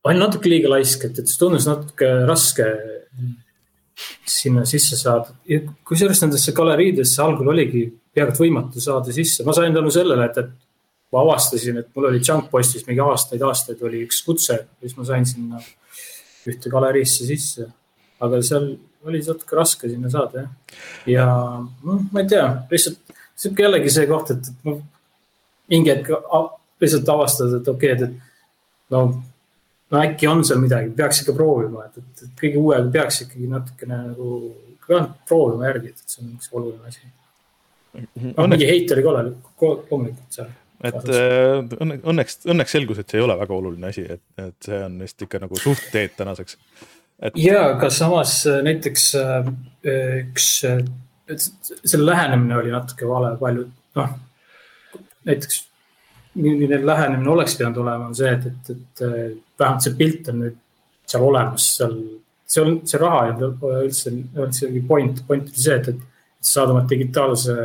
olin 0.05 0.22
natuke 0.22 0.51
liiga 0.51 0.70
laisk, 0.70 1.07
et, 1.07 1.18
et 1.22 1.30
see 1.30 1.39
tundus 1.41 1.66
natuke 1.70 2.11
raske 2.30 2.68
sinna 4.28 4.66
sisse 4.68 4.97
saada. 4.99 5.34
kusjuures 5.88 6.20
nendesse 6.22 6.53
galeriidesse 6.53 7.22
algul 7.24 7.53
oligi 7.53 7.88
peaaegu 8.16 8.43
võimatu 8.43 8.84
saada 8.84 9.13
sisse, 9.16 9.43
ma 9.47 9.55
sain 9.55 9.74
tänu 9.76 9.91
sellele, 9.93 10.30
et, 10.30 10.38
et 10.43 10.64
ma 11.16 11.24
avastasin, 11.24 11.80
et 11.80 11.88
mul 11.95 12.09
oli 12.09 12.20
Junk 12.20 12.49
Postis 12.51 12.84
mingi 12.88 13.03
aastaid-aastaid 13.03 13.82
oli 13.88 14.03
üks 14.03 14.20
kutse, 14.26 14.57
siis 14.82 14.95
ma 14.97 15.07
sain 15.07 15.28
sinna 15.30 15.61
ühte 16.49 16.72
galeriisse 16.72 17.28
sisse. 17.28 17.70
aga 18.26 18.39
seal 18.43 18.68
oli 19.05 19.22
natuke 19.22 19.55
raske 19.57 19.89
sinna 19.91 20.09
saada 20.09 20.41
jah. 20.41 20.51
ja 21.11 21.28
noh, 21.61 22.01
ma 22.11 22.24
ei 22.24 22.28
tea, 22.32 22.45
lihtsalt 22.72 23.16
sihuke 23.36 23.63
jällegi 23.66 23.93
see 23.93 24.09
koht, 24.09 24.34
et, 24.36 24.51
et 24.51 24.68
ma 24.68 24.76
mingi 25.72 25.93
hetk 25.93 26.11
lihtsalt 26.84 27.13
avastad, 27.16 27.55
et 27.59 27.72
okei 27.72 27.93
okay,, 27.95 28.09
et 28.09 28.91
no, 28.95 29.01
no 29.91 30.01
äkki 30.01 30.30
on 30.32 30.43
seal 30.47 30.59
midagi, 30.63 30.91
peaks 30.99 31.24
ikka 31.24 31.36
proovima, 31.38 31.88
et, 31.88 32.03
et, 32.03 32.28
et 32.28 32.43
kõige 32.43 32.61
uuega 32.61 32.91
peaks 32.97 33.22
ikkagi 33.28 33.51
natukene 33.51 34.01
nagu 34.09 34.30
proovima 35.30 35.72
järgi, 35.72 35.93
et, 35.93 36.03
et 36.03 36.18
see 36.18 36.26
on 36.26 36.36
üks 36.36 36.51
oluline 36.51 36.91
asi. 36.91 37.07
noh, 38.34 38.51
mingi 38.51 38.68
heit 38.68 38.91
oli 38.95 39.07
ka 39.07 39.16
loomulikult 39.16 40.39
seal 40.39 40.51
et 40.84 41.09
äh, 41.09 41.61
õnneks, 42.11 42.41
õnneks 42.49 42.76
selgus, 42.78 42.99
et 42.99 43.11
see 43.11 43.21
ei 43.21 43.26
ole 43.26 43.38
väga 43.39 43.55
oluline 43.55 43.91
asi, 43.91 44.03
et, 44.17 44.23
et 44.41 44.67
see 44.67 44.82
on 44.86 44.97
vist 45.03 45.26
ikka 45.26 45.41
nagu 45.43 45.59
suht 45.59 45.88
teed 45.93 46.15
tänaseks. 46.17 46.57
Et.... 47.21 47.38
ja, 47.39 47.61
aga 47.76 47.89
samas 47.93 48.41
äh, 48.49 48.59
näiteks 48.65 49.05
äh, 49.21 49.47
üks, 50.26 50.49
selle 50.65 52.09
lähenemine 52.09 52.59
oli 52.59 52.73
natuke 52.73 53.07
vale, 53.09 53.32
palju, 53.39 53.69
noh, 53.95 54.11
näiteks 55.26 55.63
milline 56.36 56.82
lähenemine 56.86 57.32
oleks 57.32 57.55
pidanud 57.57 57.80
olema, 57.86 58.09
on 58.09 58.17
see, 58.17 58.34
et, 58.34 58.45
et, 58.51 58.69
et 58.76 59.03
vähemalt 59.59 59.86
see 59.86 59.95
pilt 59.97 60.30
on 60.34 60.41
nüüd 60.43 60.59
seal 61.07 61.23
olemas, 61.23 61.69
seal, 61.78 61.95
see 62.49 62.63
on, 62.65 62.78
see 62.89 62.99
raha 63.01 63.23
ei 63.23 63.34
olnud 63.36 63.65
üldse, 63.86 64.13
üldsegi 64.36 64.84
point, 64.88 65.21
point 65.28 65.47
oli 65.47 65.65
see, 65.67 65.80
et, 65.80 65.89
et 65.93 66.45
saad 66.45 66.73
oma 66.73 66.84
digitaalse 66.89 67.55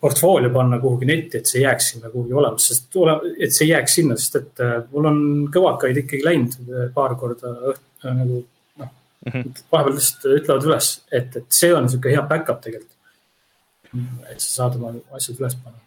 portfoolio 0.00 0.50
panna 0.52 0.78
kuhugi 0.80 1.08
netti, 1.08 1.38
et 1.38 1.50
see 1.50 1.60
jääks 1.62 1.90
sinna 1.92 2.10
kuhugi 2.10 2.32
olemas, 2.32 2.70
sest 2.70 2.96
ole, 2.96 3.18
et 3.44 3.52
see 3.52 3.68
jääks 3.68 3.98
sinna, 3.98 4.16
sest 4.16 4.38
et 4.40 4.64
eh, 4.64 4.78
mul 4.92 5.08
on 5.10 5.20
kõvakaid 5.52 6.00
ikkagi 6.04 6.24
läinud 6.24 6.56
eh, 6.62 6.88
paar 6.94 7.16
korda 7.20 7.52
õht, 7.72 7.84
nagu 8.06 8.40
noh 8.80 8.88
mm 8.88 9.34
-hmm., 9.34 9.62
vahepeal 9.74 9.98
lihtsalt 9.98 10.26
ütlevad 10.38 10.68
üles, 10.70 10.90
et, 11.12 11.36
et 11.36 11.60
see 11.60 11.74
on 11.74 11.84
niisugune 11.86 12.16
hea 12.16 12.24
back-up 12.32 12.64
tegelikult. 12.64 12.88
et 14.30 14.40
sa 14.40 14.48
saad 14.54 14.80
oma 14.80 14.94
asjad 15.18 15.40
üles 15.42 15.58
panna 15.60 15.82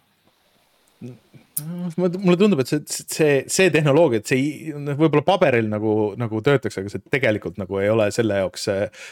mulle 1.63 2.35
tundub, 2.39 2.59
et 2.59 2.69
see, 2.69 2.81
see, 2.87 3.35
see 3.51 3.71
tehnoloogia, 3.71 4.19
et 4.19 4.27
see 4.27 4.73
võib-olla 4.75 5.23
paberil 5.25 5.69
nagu, 5.71 5.93
nagu 6.19 6.41
töötaks, 6.43 6.79
aga 6.81 6.91
see 6.91 7.03
tegelikult 7.13 7.59
nagu 7.61 7.79
ei 7.79 7.87
ole 7.91 8.09
selle 8.11 8.41
jaoks. 8.41 8.67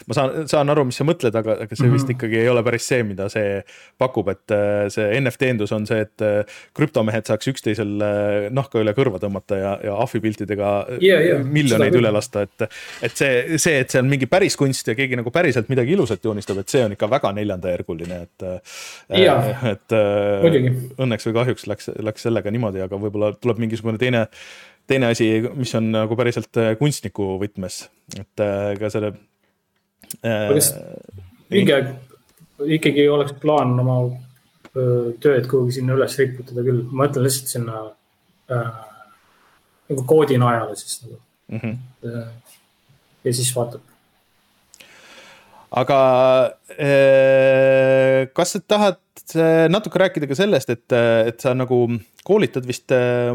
ma 0.10 0.18
saan, 0.18 0.48
saan 0.52 0.74
aru, 0.74 0.84
mis 0.90 1.00
sa 1.00 1.08
mõtled, 1.08 1.36
aga, 1.40 1.56
aga 1.64 1.78
see 1.78 1.88
vist 1.88 2.08
-hmm. 2.08 2.18
ikkagi 2.18 2.42
ei 2.42 2.50
ole 2.52 2.64
päris 2.66 2.88
see, 2.90 3.04
mida 3.08 3.30
see 3.32 3.62
pakub, 4.02 4.32
et 4.34 4.56
äh, 4.56 4.90
see 4.94 5.22
NFT-ndus 5.22 5.72
on 5.76 5.88
see, 5.88 6.02
et 6.04 6.26
äh, 6.26 6.60
krüptomehed 6.76 7.30
saaks 7.30 7.48
üksteisel 7.54 7.94
äh, 8.04 8.50
nahka 8.52 8.82
üle 8.84 8.96
kõrva 8.98 9.22
tõmmata 9.24 9.60
ja, 9.60 9.74
ja 9.84 9.96
ahvipiltidega 10.04 10.74
yeah, 11.00 11.24
yeah, 11.24 11.46
miljoneid 11.46 11.96
üle 11.96 12.12
lasta, 12.12 12.44
et. 12.44 12.68
et 13.02 13.16
see, 13.16 13.58
see, 13.58 13.80
et 13.86 13.94
see 13.94 14.04
on 14.04 14.12
mingi 14.12 14.28
päris 14.28 14.60
kunst 14.60 14.88
ja 14.88 14.98
keegi 15.00 15.20
nagu 15.20 15.32
päriselt 15.32 15.72
midagi 15.72 15.96
ilusat 15.96 16.24
joonistab, 16.24 16.60
et 16.60 16.76
see 16.76 16.84
on 16.84 16.98
ikka 16.98 17.08
väga 17.12 17.32
neljandajärguline, 17.40 18.22
et 18.28 18.48
yeah.. 19.16 19.64
et 19.72 19.98
Muidugi. 20.44 20.76
õnneks 21.00 21.30
või 21.30 21.40
kahjuks 21.40 21.68
läks, 21.72 21.92
läks 22.04 22.33
sellega 22.34 22.54
niimoodi, 22.54 22.82
aga 22.84 23.00
võib-olla 23.00 23.34
tuleb 23.38 23.62
mingisugune 23.62 24.02
teine, 24.02 24.26
teine 24.90 25.12
asi, 25.14 25.30
mis 25.56 25.74
on 25.80 25.92
nagu 25.94 26.18
päriselt 26.20 26.62
äh, 26.62 26.74
kunstniku 26.80 27.36
võtmes, 27.42 27.84
et 28.18 28.44
äh, 28.44 28.74
ka 28.80 28.92
selle 28.94 29.14
äh,. 30.26 30.52
mingi 31.54 31.76
aeg 31.76 31.94
ikkagi 32.80 33.08
oleks 33.12 33.36
plaan 33.42 33.76
oma 33.82 33.98
tööd 34.74 35.46
kuhugi 35.50 35.76
sinna 35.76 35.94
üles 35.94 36.16
riputada 36.18 36.64
küll, 36.66 36.82
ma 36.90 37.06
ütlen 37.06 37.28
lihtsalt 37.28 37.52
sinna 37.52 37.82
äh, 38.50 38.70
nagu 39.92 40.06
koodi 40.10 40.40
najale 40.42 40.78
siis 40.80 41.04
nagu 41.04 41.20
mm. 41.52 41.60
-hmm. 41.60 42.16
ja 43.24 43.34
siis 43.34 43.52
vaatab. 43.56 43.82
aga 45.72 46.00
kas 48.34 48.56
sa 48.56 48.60
tahad 48.68 49.03
natuke 49.72 50.00
rääkida 50.02 50.28
ka 50.28 50.36
sellest, 50.38 50.70
et, 50.74 50.94
et 51.28 51.40
sa 51.40 51.54
nagu 51.56 51.86
koolitad 52.28 52.66
vist 52.68 52.92
äh, 52.96 53.32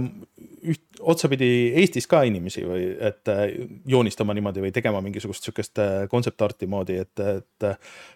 üht, 0.68 0.82
otsapidi 1.01 1.49
Eestis 1.80 2.09
ka 2.11 2.22
inimesi 2.28 2.64
või 2.66 2.89
et 3.09 3.30
äh, 3.32 3.45
joonistama 3.89 4.36
niimoodi 4.36 4.64
või 4.64 4.72
tegema 4.74 5.01
mingisugust 5.05 5.47
sihukest 5.47 5.80
äh, 5.82 6.01
kontseptarti 6.11 6.68
moodi, 6.70 6.99
et, 7.05 7.24
et 7.24 7.68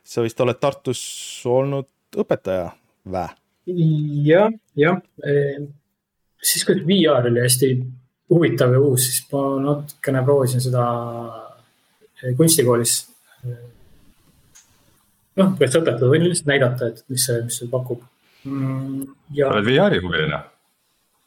sa 0.04 0.24
vist 0.24 0.40
oled 0.44 0.60
Tartus 0.60 1.02
olnud 1.48 1.88
õpetaja 2.22 2.68
vä? 3.12 3.28
jah, 4.26 4.50
jah. 4.76 4.98
siis 6.42 6.64
kui 6.66 6.82
VR 6.86 7.28
oli 7.30 7.44
hästi 7.44 7.68
huvitav 8.32 8.74
ja 8.74 8.80
uus, 8.82 9.06
siis 9.06 9.22
ma 9.30 9.44
natukene 9.62 10.24
proovisin 10.26 10.64
seda 10.64 10.86
kunstikoolis. 12.36 12.96
Noh, 15.40 15.52
kuidas 15.58 15.76
õpetada, 15.80 16.08
võin 16.12 16.26
lihtsalt 16.26 16.50
näidata, 16.50 16.92
et 16.92 17.04
mis 17.12 17.26
see, 17.28 17.42
mis 17.46 17.58
see 17.60 17.70
pakub. 17.72 18.02
Mm, 18.44 19.04
oled 19.46 19.68
VR-i 19.68 20.00
huviline? 20.02 20.40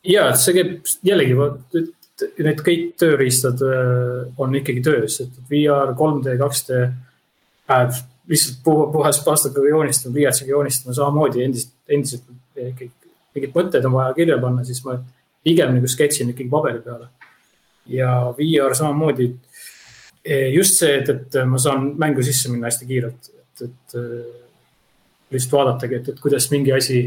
ja 0.05 0.25
see 0.37 0.53
käib 0.57 0.89
jällegi, 1.07 1.37
need 2.45 2.59
kõik 2.65 2.91
tööriistad 3.01 3.61
äh, 3.65 4.27
on 4.41 4.53
ikkagi 4.59 4.83
töös, 4.85 5.17
et 5.23 5.39
VR, 5.49 5.95
3D, 5.97 6.35
2D 6.41 6.81
äh,. 7.71 8.03
lihtsalt 8.29 8.61
puhas 8.65 9.19
pastakaga 9.25 9.69
joonistama, 9.69 10.13
pliiatsiga 10.13 10.53
joonistama 10.53 10.95
samamoodi 10.97 11.43
endiselt, 11.45 11.73
endiselt 11.89 12.29
ikkagi 12.55 12.91
mingeid 13.35 13.55
mõtteid 13.55 13.85
on 13.87 13.95
vaja 13.97 14.15
kirja 14.17 14.37
panna, 14.41 14.63
siis 14.65 14.81
ma 14.85 14.97
pigem 15.45 15.75
nagu 15.75 15.89
sketšin 15.91 16.31
ikkagi 16.31 16.49
paberi 16.51 16.81
peale. 16.83 17.09
ja 17.91 18.11
VR 18.37 18.73
samamoodi. 18.75 19.29
Eh, 20.25 20.49
just 20.55 20.79
see, 20.79 20.95
et, 20.97 21.09
et 21.09 21.35
ma 21.45 21.59
saan 21.61 21.91
mängu 22.01 22.23
sisse 22.25 22.49
minna 22.49 22.65
hästi 22.65 22.87
kiirelt, 22.89 23.27
et, 23.55 23.69
et 23.69 23.95
äh, 23.99 24.43
lihtsalt 25.31 25.57
vaadatagi, 25.57 25.99
et, 25.99 26.09
et 26.13 26.19
kuidas 26.21 26.49
mingi 26.51 26.73
asi 26.75 26.99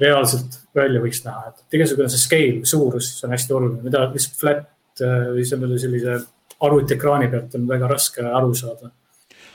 reaalselt 0.00 0.60
välja 0.76 1.00
võiks 1.02 1.22
näha, 1.26 1.50
et 1.50 1.78
igasugune 1.78 2.08
see 2.12 2.22
scale, 2.22 2.60
suurus, 2.68 3.14
see 3.18 3.26
on 3.28 3.34
hästi 3.36 3.56
oluline, 3.56 3.82
mida 3.84 4.06
lihtsalt 4.08 4.38
flat 4.40 5.04
äh, 5.04 5.26
või 5.34 5.44
sellele 5.48 5.80
sellise 5.80 6.16
arvutiekraani 6.60 7.28
pealt 7.32 7.56
on 7.56 7.68
väga 7.68 7.90
raske 7.90 8.24
aru 8.24 8.54
saada. 8.56 8.90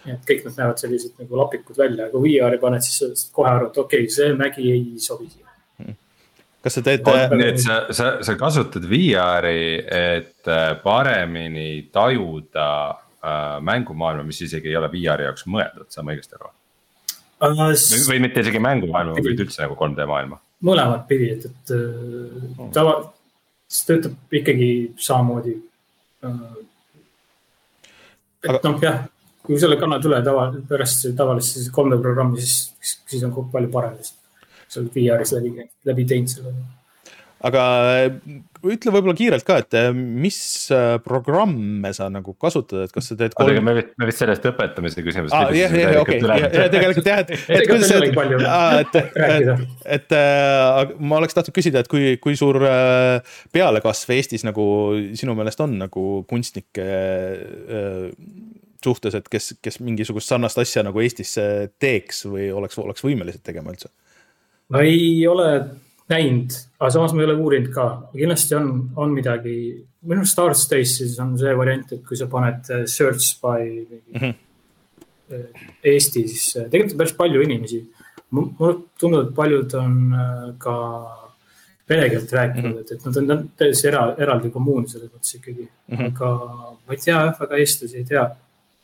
et 0.05 0.21
kõik 0.21 0.43
nad 0.45 0.57
näevad 0.59 0.77
sellised 0.77 1.15
nagu 1.17 1.37
lapikud 1.39 1.77
välja, 1.77 2.11
kui 2.11 2.27
VR-i 2.27 2.59
paned, 2.61 2.83
siis 2.85 3.25
kohe 3.33 3.49
arvad, 3.49 3.73
okei 3.73 4.03
okay,, 4.05 4.13
see 4.13 4.35
mägi 4.37 4.67
ei 4.69 4.99
sobi 5.01 5.25
siia. 5.29 5.95
kas 6.61 6.77
sa 6.77 6.83
teed? 6.85 7.09
nii 7.33 7.47
et 7.47 7.61
sa, 7.61 7.79
sa, 7.89 8.11
sa 8.25 8.35
kasutad 8.37 8.85
VR-i, 8.89 9.65
et 9.81 10.51
äh, 10.51 10.67
paremini 10.83 11.87
tajuda 11.93 12.69
äh, 12.91 13.04
mängumaailma, 13.65 14.25
mis 14.27 14.41
isegi 14.45 14.71
ei 14.71 14.77
ole 14.79 14.89
VR-i 14.91 15.27
jaoks 15.27 15.47
mõeldud, 15.49 15.89
saan 15.93 16.07
ma 16.07 16.15
õigesti 16.15 16.37
aru? 16.39 16.51
või, 17.45 18.03
või 18.09 18.21
mitte 18.23 18.43
isegi 18.45 18.61
mängumaailma, 18.63 19.17
vaid 19.17 19.43
üldse 19.45 19.63
nagu 19.63 19.77
3D 19.79 20.07
maailma? 20.09 20.39
mõlemat 20.65 21.03
pidi, 21.09 21.31
et, 21.35 21.45
et 21.49 21.73
oh. 21.75 22.69
tava, 22.73 22.95
see 23.69 23.89
töötab 23.89 24.37
ikkagi 24.39 24.69
samamoodi. 25.07 25.57
Äh, 26.25 26.45
et 28.47 28.65
noh, 28.65 28.79
jah, 28.81 29.03
kui 29.45 29.59
selle 29.61 29.77
kannad 29.81 30.05
üle 30.07 30.21
tava, 30.25 30.47
pärast 30.69 31.05
tavalist 31.17 31.59
3D 31.75 31.99
programmi, 32.01 32.41
siis, 32.41 32.95
siis 33.05 33.27
on 33.27 33.35
palju 33.51 33.69
parem, 33.73 33.99
sest 33.99 34.17
sa 34.65 34.81
oled 34.81 34.95
VR-is 34.95 35.35
läbi, 35.35 35.69
läbi 35.85 36.07
teinud 36.09 36.31
selle 36.31 36.55
aga 37.45 37.63
ütle 38.73 38.93
võib-olla 38.93 39.15
kiirelt 39.17 39.45
ka, 39.47 39.57
et 39.63 39.75
eh, 39.77 39.89
mis 39.95 40.37
eh, 40.73 40.95
programme 41.03 41.91
sa 41.95 42.07
nagu 42.11 42.35
kasutad, 42.41 42.85
et 42.85 42.93
kas 42.95 43.11
sa 43.11 43.17
teed 43.19 43.35
kolm.... 43.37 43.59
me 43.65 43.75
vist, 43.77 43.91
me 44.01 44.09
vist 44.09 44.21
sellest 44.23 44.47
õpetamise 44.49 45.03
küsimusest 45.05 45.35
ah,. 45.37 45.53
jah, 45.55 45.75
jah, 45.75 45.95
okei, 46.01 46.19
ja 46.23 46.65
tegelikult 46.73 47.09
jah, 47.11 47.23
et, 47.23 47.33
et 47.57 47.69
kuidas 47.69 47.91
see, 47.91 48.11
et, 48.81 48.99
et, 48.99 49.63
et 49.97 50.17
äh, 50.19 50.95
ma 50.99 51.21
oleks 51.21 51.37
tahtnud 51.37 51.55
küsida, 51.55 51.83
et 51.83 51.91
kui, 51.91 52.15
kui 52.23 52.37
suur 52.39 52.61
äh, 52.65 53.37
pealekasv 53.55 54.15
Eestis 54.15 54.45
nagu 54.47 54.65
sinu 55.17 55.37
meelest 55.37 55.63
on 55.65 55.77
nagu 55.85 56.05
kunstnike 56.29 56.85
äh, 56.85 58.09
suhtes, 58.85 59.17
et 59.17 59.29
kes, 59.31 59.55
kes 59.63 59.81
mingisugust 59.83 60.29
sarnast 60.29 60.59
asja 60.61 60.83
nagu 60.85 61.01
Eestisse 61.01 61.71
teeks 61.81 62.25
või 62.29 62.51
oleks, 62.53 62.77
oleks 62.81 63.05
võimelised 63.05 63.45
tegema 63.45 63.73
üldse? 63.73 63.91
ma 64.73 64.81
ei 64.81 65.19
ole 65.29 65.49
näinud, 66.11 66.53
aga 66.79 66.91
samas 66.93 67.13
ma 67.13 67.23
ei 67.23 67.27
ole 67.29 67.35
uurinud 67.41 67.73
ka. 67.73 67.85
kindlasti 68.13 68.55
on, 68.57 68.71
on 69.01 69.13
midagi, 69.15 69.57
minu 70.05 70.21
arust 70.21 70.41
Artspace'is 70.43 71.19
on 71.23 71.35
see 71.41 71.53
variant, 71.57 71.93
et 71.95 72.03
kui 72.05 72.17
sa 72.19 72.29
paned 72.31 72.69
äh, 72.73 72.85
search 72.85 73.39
by 73.41 73.61
mm 73.65 74.19
-hmm. 74.21 74.41
Eesti, 75.83 76.27
siis 76.29 76.57
äh, 76.57 76.69
tegelikult 76.69 76.91
on 76.93 76.97
päris 76.97 77.13
palju 77.13 77.41
inimesi. 77.41 77.85
mulle 78.31 78.75
tundub, 78.99 79.27
et 79.27 79.35
paljud 79.35 79.73
on 79.73 79.93
ka 80.57 80.75
vene 81.89 82.09
keelt 82.09 82.31
rääkinud 82.33 82.71
mm, 82.71 82.77
-hmm. 82.77 82.81
et, 82.81 82.91
et 82.91 83.05
nad 83.05 83.31
on 83.31 83.49
täiesti 83.57 83.87
era, 83.87 84.15
eraldi 84.17 84.49
kommuun 84.49 84.87
selles 84.89 85.11
mõttes 85.11 85.35
ikkagi 85.37 85.61
mm. 85.87 85.97
-hmm. 85.97 86.05
aga 86.05 86.29
ma 86.87 86.93
ei 86.93 86.97
tea 86.97 87.19
jah, 87.25 87.39
väga 87.39 87.57
eestlasi 87.57 87.97
ei 87.97 88.03
tea. 88.03 88.35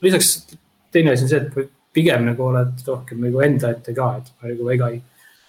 lisaks 0.02 0.58
teine 0.92 1.12
asi 1.12 1.24
on 1.24 1.30
see, 1.30 1.40
et 1.40 1.72
pigem 1.94 2.26
nagu 2.26 2.44
oled 2.44 2.86
rohkem 2.88 3.22
nagu 3.26 3.42
enda 3.42 3.72
ette 3.72 3.94
ka, 3.94 4.16
et 4.18 4.32
ma 4.42 4.50
nagu 4.50 4.66
väga 4.66 4.90
ei, 4.90 5.02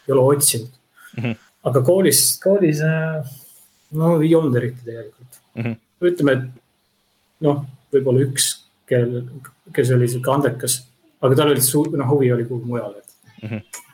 ei 0.08 0.12
ole 0.12 0.22
otsinud 0.36 0.70
mm. 1.16 1.22
-hmm 1.22 1.51
aga 1.68 1.82
koolis, 1.86 2.24
koolis 2.42 2.82
äh, 2.86 3.36
no 3.98 4.16
ei 4.20 4.34
olnud 4.38 4.56
eriti 4.60 4.84
tegelikult 4.86 5.40
mm. 5.54 5.62
-hmm. 5.62 5.76
ütleme, 6.10 6.36
et 6.38 7.46
noh, 7.46 7.62
võib-olla 7.92 8.26
üks, 8.26 8.50
kel, 8.88 9.22
kes 9.74 9.94
oli 9.96 10.10
sihuke 10.10 10.32
andekas, 10.32 10.82
aga 11.22 11.38
tal 11.38 11.54
oli 11.54 11.64
suur, 11.64 11.92
noh, 11.96 12.10
huvi 12.10 12.32
oli 12.34 12.48
kuhugi 12.48 12.74
mujale 12.74 13.02
mm. 13.42 13.48
-hmm 13.48 13.88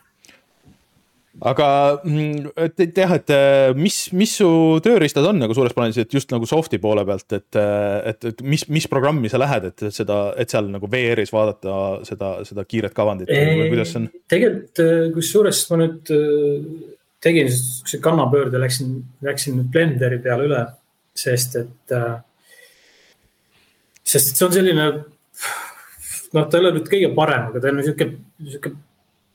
aga 1.39 1.67
mm, 2.03 2.51
et 2.65 2.97
jah, 2.99 3.13
et 3.15 3.31
äh, 3.31 3.75
mis, 3.79 3.97
mis 4.17 4.33
su 4.41 4.49
tööriistad 4.83 5.27
on 5.29 5.39
nagu 5.39 5.55
suures 5.55 5.75
plaanis, 5.77 6.01
et 6.03 6.15
just 6.15 6.33
nagu 6.35 6.49
soft'i 6.51 6.81
poole 6.83 7.05
pealt, 7.07 7.31
et, 7.37 7.59
äh, 7.59 8.11
et, 8.11 8.25
et 8.33 8.43
mis, 8.43 8.65
mis 8.75 8.89
programmi 8.91 9.31
sa 9.31 9.39
lähed, 9.39 9.69
et 9.71 9.87
seda, 9.95 10.19
et 10.35 10.51
seal 10.51 10.71
nagu 10.73 10.91
VR-is 10.91 11.31
vaadata 11.35 12.01
seda, 12.09 12.33
seda 12.49 12.65
kiiret 12.67 12.97
kavandit 12.97 13.31
või 13.31 13.69
kuidas 13.71 13.93
see 13.95 14.03
on? 14.03 14.09
tegelikult 14.35 14.83
kusjuures 15.15 15.63
ma 15.71 15.81
nüüd 15.85 16.15
tegin 17.23 17.51
siukse 17.53 18.01
kannapöörde, 18.03 18.61
läksin, 18.61 18.99
läksin 19.27 19.59
nüüd 19.59 19.71
Blenderi 19.75 20.21
peale 20.23 20.49
üle, 20.49 20.65
sest 21.19 21.57
et 21.61 21.95
äh,, 21.95 22.19
sest 24.05 24.33
et 24.33 24.41
see 24.41 24.47
on 24.47 24.55
selline, 24.55 24.89
noh, 26.35 26.45
ta 26.47 26.59
ei 26.59 26.65
ole 26.65 26.77
nüüd 26.79 26.91
kõige 26.91 27.11
parem, 27.17 27.49
aga 27.51 27.63
ta 27.63 27.73
on 27.73 27.83
sihuke, 27.83 28.11
sihuke 28.45 28.75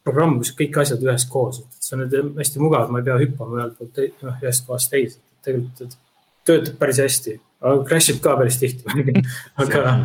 programm, 0.04 0.38
kus 0.42 0.54
kõik 0.58 0.80
asjad 0.84 1.04
üheskoos, 1.04 1.64
et 1.64 1.88
see 1.88 1.98
on 1.98 2.06
nüüd 2.06 2.38
hästi 2.40 2.64
mugav, 2.64 2.92
ma 2.92 3.02
ei 3.02 3.08
pea 3.08 3.20
hüppama 3.22 3.60
ühelt 3.60 3.80
poolt, 3.80 4.04
noh, 4.24 4.40
ühest 4.44 4.68
kohast 4.68 4.92
teise. 4.94 5.20
tegelikult 5.44 5.98
töötab 6.48 6.76
päris 6.80 7.00
hästi, 7.04 7.34
aga 7.64 7.84
crash 7.88 8.12
ib 8.12 8.20
ka 8.24 8.36
päris 8.40 8.60
tihti 8.60 8.88
aga, 9.64 9.98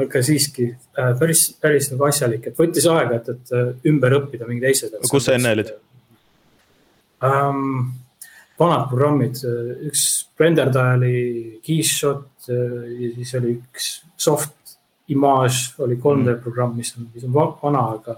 aga 0.00 0.22
siiski 0.26 0.68
äh, 0.74 1.12
päris, 1.18 1.48
päris 1.62 1.90
nagu 1.92 2.06
asjalik, 2.06 2.46
et 2.50 2.58
võttis 2.58 2.86
aega, 2.90 3.20
et, 3.20 3.34
et 3.34 3.90
ümber 3.90 4.18
õppida 4.20 4.48
mingi 4.48 4.66
teise 4.66 4.90
peale. 4.90 5.10
kus 5.10 5.26
sa 5.26 5.34
enne 5.38 5.54
olid? 5.56 5.74
Um,. 7.22 7.94
vanad 8.56 8.86
programmid, 8.88 9.36
üks 9.84 10.02
renderdaja 10.40 10.94
oli 10.96 11.16
Keyshot 11.64 12.46
ja 12.48 13.08
siis 13.18 13.34
oli 13.36 13.50
üks 13.58 13.88
soft 14.16 14.56
image 15.12 15.74
oli 15.84 15.96
3D 15.96 16.22
mm. 16.22 16.40
programm, 16.42 16.76
mis 16.76 16.94
on, 16.96 17.08
mis 17.14 17.24
on 17.24 17.34
vana, 17.34 17.82
aga. 17.94 18.16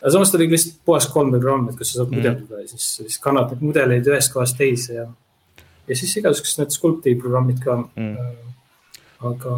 aga 0.00 0.12
samas 0.14 0.30
ta 0.30 0.38
oli 0.38 0.48
lihtsalt 0.52 0.78
puhas 0.86 1.08
3D 1.10 1.40
programm, 1.40 1.68
et 1.68 1.78
kus 1.78 1.92
sa 1.92 2.00
saad 2.00 2.12
mm. 2.12 2.20
mudeldada 2.20 2.62
ja 2.62 2.70
siis, 2.70 2.86
siis 3.00 3.18
kannad 3.22 3.52
neid 3.52 3.64
mudeleid 3.66 4.12
ühest 4.12 4.32
kohast 4.34 4.58
teise 4.60 5.00
ja. 5.00 5.06
ja 5.88 5.98
siis 5.98 6.14
igasugused 6.20 6.62
need 6.62 6.76
sculpti 6.76 7.16
programmid 7.20 7.58
ka 7.64 7.80
mm.. 7.82 8.30
aga 9.32 9.56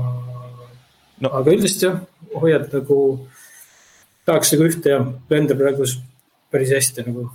no., 1.20 1.28
aga 1.28 1.44
üldiselt 1.52 1.86
jah, 1.86 2.00
hoiad 2.40 2.70
nagu, 2.72 3.00
tahaks 4.28 4.56
nagu 4.56 4.70
ühte 4.70 4.96
ja 4.96 5.04
Blender 5.04 5.58
praegu 5.60 5.86
päris 6.50 6.74
hästi 6.74 7.06
nagu 7.06 7.28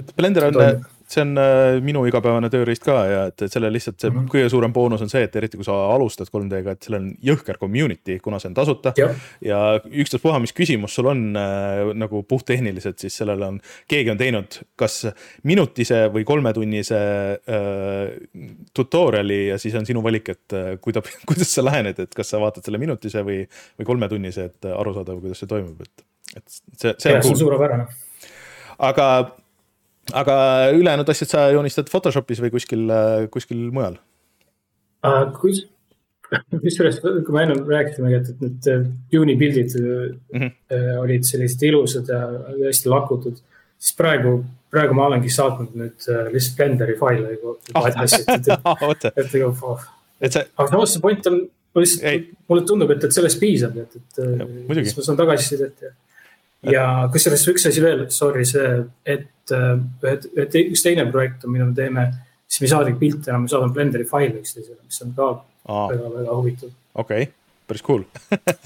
et 0.00 0.12
Blender 0.16 0.48
on, 0.48 0.84
see 1.06 1.22
on 1.22 1.38
äh, 1.38 1.76
minu 1.84 2.02
igapäevane 2.08 2.48
tööriist 2.50 2.82
ka 2.84 2.96
ja 3.06 3.20
et, 3.30 3.44
sellel 3.50 3.72
lihtsalt 3.76 4.00
see 4.00 4.10
mm 4.10 4.18
-hmm. 4.18 4.30
kõige 4.32 4.48
suurem 4.50 4.72
boonus 4.74 5.02
on 5.04 5.10
see, 5.10 5.22
et 5.22 5.36
eriti 5.38 5.58
kui 5.58 5.66
sa 5.66 5.74
alustad 5.94 6.30
3D-ga, 6.32 6.74
et 6.74 6.88
sellel 6.88 7.04
on 7.04 7.12
jõhker 7.22 7.58
community, 7.60 8.18
kuna 8.22 8.40
see 8.42 8.50
on 8.50 8.54
tasuta. 8.54 8.92
ja 9.40 9.60
ükstaspuha, 9.86 10.40
mis 10.42 10.52
küsimus 10.52 10.94
sul 10.94 11.06
on 11.06 11.36
äh, 11.36 11.94
nagu 11.94 12.22
puhttehniliselt, 12.22 12.98
siis 12.98 13.16
sellel 13.16 13.42
on, 13.42 13.60
keegi 13.88 14.10
on 14.10 14.18
teinud 14.18 14.58
kas 14.76 15.06
minutise 15.42 16.08
või 16.12 16.24
kolmetunnise 16.24 16.98
äh, 17.38 18.58
tutorial'i 18.74 19.46
ja 19.48 19.58
siis 19.58 19.74
on 19.74 19.86
sinu 19.86 20.02
valik, 20.02 20.28
et 20.28 20.52
äh, 20.52 20.74
kuidas, 20.80 21.04
kuidas 21.28 21.54
sa 21.54 21.64
lähened, 21.64 21.98
et 21.98 22.14
kas 22.14 22.34
sa 22.34 22.42
vaatad 22.42 22.66
selle 22.66 22.82
minutise 22.82 23.22
või, 23.22 23.46
või 23.78 23.86
kolmetunnise, 23.94 24.50
et 24.50 24.70
aru 24.74 24.94
saada, 24.94 25.14
kuidas 25.14 25.38
see 25.38 25.54
toimub, 25.54 25.80
et, 25.80 26.06
et 26.36 26.44
see, 26.50 26.94
see 26.98 27.20
see 27.22 27.32
on 27.32 27.36
suurepärane. 27.38 27.86
aga 28.78 29.36
aga 30.14 30.36
ülejäänud 30.76 31.08
asjad 31.08 31.32
sa 31.32 31.46
joonistad 31.54 31.88
Photoshopis 31.90 32.42
või 32.44 32.52
kuskil, 32.54 32.84
kuskil 33.32 33.64
mujal 33.74 33.96
uh,? 35.06 35.32
kus, 35.40 35.64
kusjuures, 36.62 37.00
kui 37.02 37.34
me 37.34 37.44
ennem 37.46 37.64
rääkisime, 37.68 38.12
et, 38.18 38.30
et 38.32 38.44
need 38.44 38.70
äh, 38.70 38.86
juuni 39.12 39.36
pildid 39.40 39.74
mm 39.78 40.40
-hmm. 40.40 40.52
olid 41.02 41.26
sellised 41.26 41.62
ilusad 41.62 42.08
ja 42.08 42.20
hästi 42.66 42.88
lakutud, 42.88 43.42
siis 43.78 43.96
praegu, 43.96 44.38
praegu 44.70 44.94
ma 44.94 45.06
olengi 45.10 45.30
saatnud 45.30 45.74
nüüd 45.74 46.08
lihtsalt 46.32 46.56
Blenderi 46.56 46.96
faile 46.98 47.36
juba 47.36 47.56
oh. 47.74 47.88
et, 47.88 47.94
et, 47.96 48.48
et, 49.16 49.30
et 50.20 50.32
see. 50.32 50.46
aga 50.56 50.70
samas 50.70 50.92
see 50.94 51.02
point 51.02 51.26
on, 51.26 51.40
ma 51.74 51.84
lihtsalt, 51.84 52.32
mulle 52.48 52.66
tundub, 52.66 52.90
et, 52.90 53.04
et 53.04 53.12
sellest 53.12 53.40
piisab, 53.40 53.76
et, 53.76 53.96
et 53.96 54.82
siis 54.82 54.96
ma 54.96 55.02
saan 55.02 55.18
tagasisidet 55.22 55.82
ja 55.82 55.94
ja 56.72 56.86
kusjuures 57.12 57.46
üks 57.52 57.68
asi 57.70 57.82
veel, 57.84 58.06
sorry, 58.14 58.44
see, 58.48 58.68
et 59.06 59.54
ühed, 59.54 60.28
ühed, 60.34 60.58
üks 60.66 60.84
teine 60.84 61.06
projekt 61.12 61.46
on, 61.46 61.54
mida 61.54 61.68
me 61.68 61.76
teeme, 61.76 62.08
siis 62.48 62.62
me 62.62 62.70
ei 62.70 62.74
saadagi 62.74 63.00
pilte 63.00 63.32
enam, 63.32 63.46
me 63.46 63.52
saadame 63.52 63.76
Blenderi 63.76 64.08
faile 64.08 64.40
üksteisele, 64.42 64.82
mis 64.84 65.02
on 65.04 65.14
ka 65.16 65.32
väga-väga 65.66 66.36
huvitav. 66.40 66.74
okei 66.94 67.26
okay., 67.28 67.32
päris 67.66 67.82
cool 67.86 68.04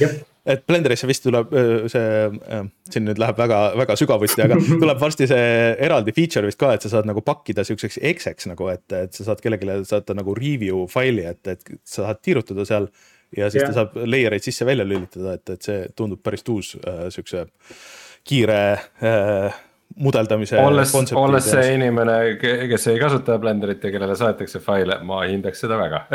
et 0.50 0.64
Blenderisse 0.68 1.08
vist 1.08 1.24
tuleb 1.24 1.52
see, 1.92 2.08
siin 2.90 3.06
nüüd 3.06 3.20
läheb 3.20 3.38
väga, 3.40 3.60
väga 3.80 3.96
sügavuti, 4.00 4.40
aga 4.44 4.58
tuleb 4.82 5.00
varsti 5.00 5.28
see 5.30 5.46
eraldi 5.86 6.14
feature 6.16 6.48
vist 6.48 6.60
ka, 6.60 6.72
et 6.74 6.84
sa 6.84 6.92
saad 6.94 7.08
nagu 7.08 7.22
pakkida 7.24 7.64
siukseks 7.66 8.00
ekseks 8.12 8.50
nagu, 8.50 8.68
et, 8.72 8.86
et 8.96 9.16
sa 9.16 9.30
saad 9.30 9.42
kellelegi 9.44 9.80
saata 9.88 10.16
nagu 10.16 10.34
review 10.36 10.86
faili, 10.90 11.26
et, 11.30 11.42
et 11.52 11.74
sa 11.84 12.06
saad 12.06 12.22
tiirutada 12.24 12.66
seal 12.68 12.88
ja 13.36 13.50
siis 13.50 13.62
yeah. 13.62 13.72
ta 13.72 13.82
saab 13.82 13.98
layer 14.04 14.36
eid 14.36 14.46
sisse-välja 14.46 14.86
lülitada, 14.86 15.38
et, 15.38 15.56
et 15.56 15.66
see 15.66 15.80
tundub 15.96 16.22
päris 16.22 16.46
uus 16.50 16.76
äh, 16.80 17.08
siukse 17.14 17.46
kiire 18.26 18.62
äh, 19.02 19.60
mudeldamise. 19.96 20.58
olles, 20.62 20.92
olles 21.18 21.46
see 21.50 21.74
inimene, 21.74 22.16
kes 22.40 22.86
ei 22.92 22.98
kasuta 23.00 23.38
Blenderit 23.42 23.84
ja 23.84 23.92
kellele 23.94 24.16
saadetakse 24.18 24.60
faile, 24.62 25.00
ma 25.06 25.22
hindaks 25.26 25.64
seda 25.64 25.78
väga 25.80 26.04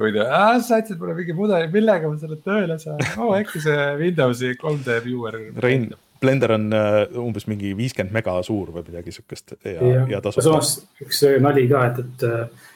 muidu, 0.00 0.24
saatsid 0.68 0.98
mulle 0.98 1.14
mingi 1.18 1.36
mudeli, 1.38 1.70
millega 1.72 2.10
ma 2.10 2.18
selle 2.20 2.38
tööle 2.44 2.78
saan, 2.82 3.02
oh 3.22 3.34
äkki 3.38 3.62
see 3.62 3.84
Windowsi 4.00 4.56
3D 4.58 4.98
viewer. 5.06 5.38
Rein, 5.62 5.92
Blender 6.22 6.54
on 6.54 6.68
uh, 6.70 7.22
umbes 7.22 7.48
mingi 7.50 7.72
viiskümmend 7.78 8.14
mega 8.14 8.36
suur 8.46 8.70
või 8.74 8.84
midagi 8.86 9.14
siukest 9.14 9.56
ja, 9.58 9.78
ja, 9.78 10.04
ja 10.16 10.20
tasub. 10.22 10.44
samas 10.46 10.76
üks 11.02 11.24
nali 11.42 11.66
ka, 11.70 11.86
et, 11.90 12.04
et 12.04 12.28
äh, 12.28 12.68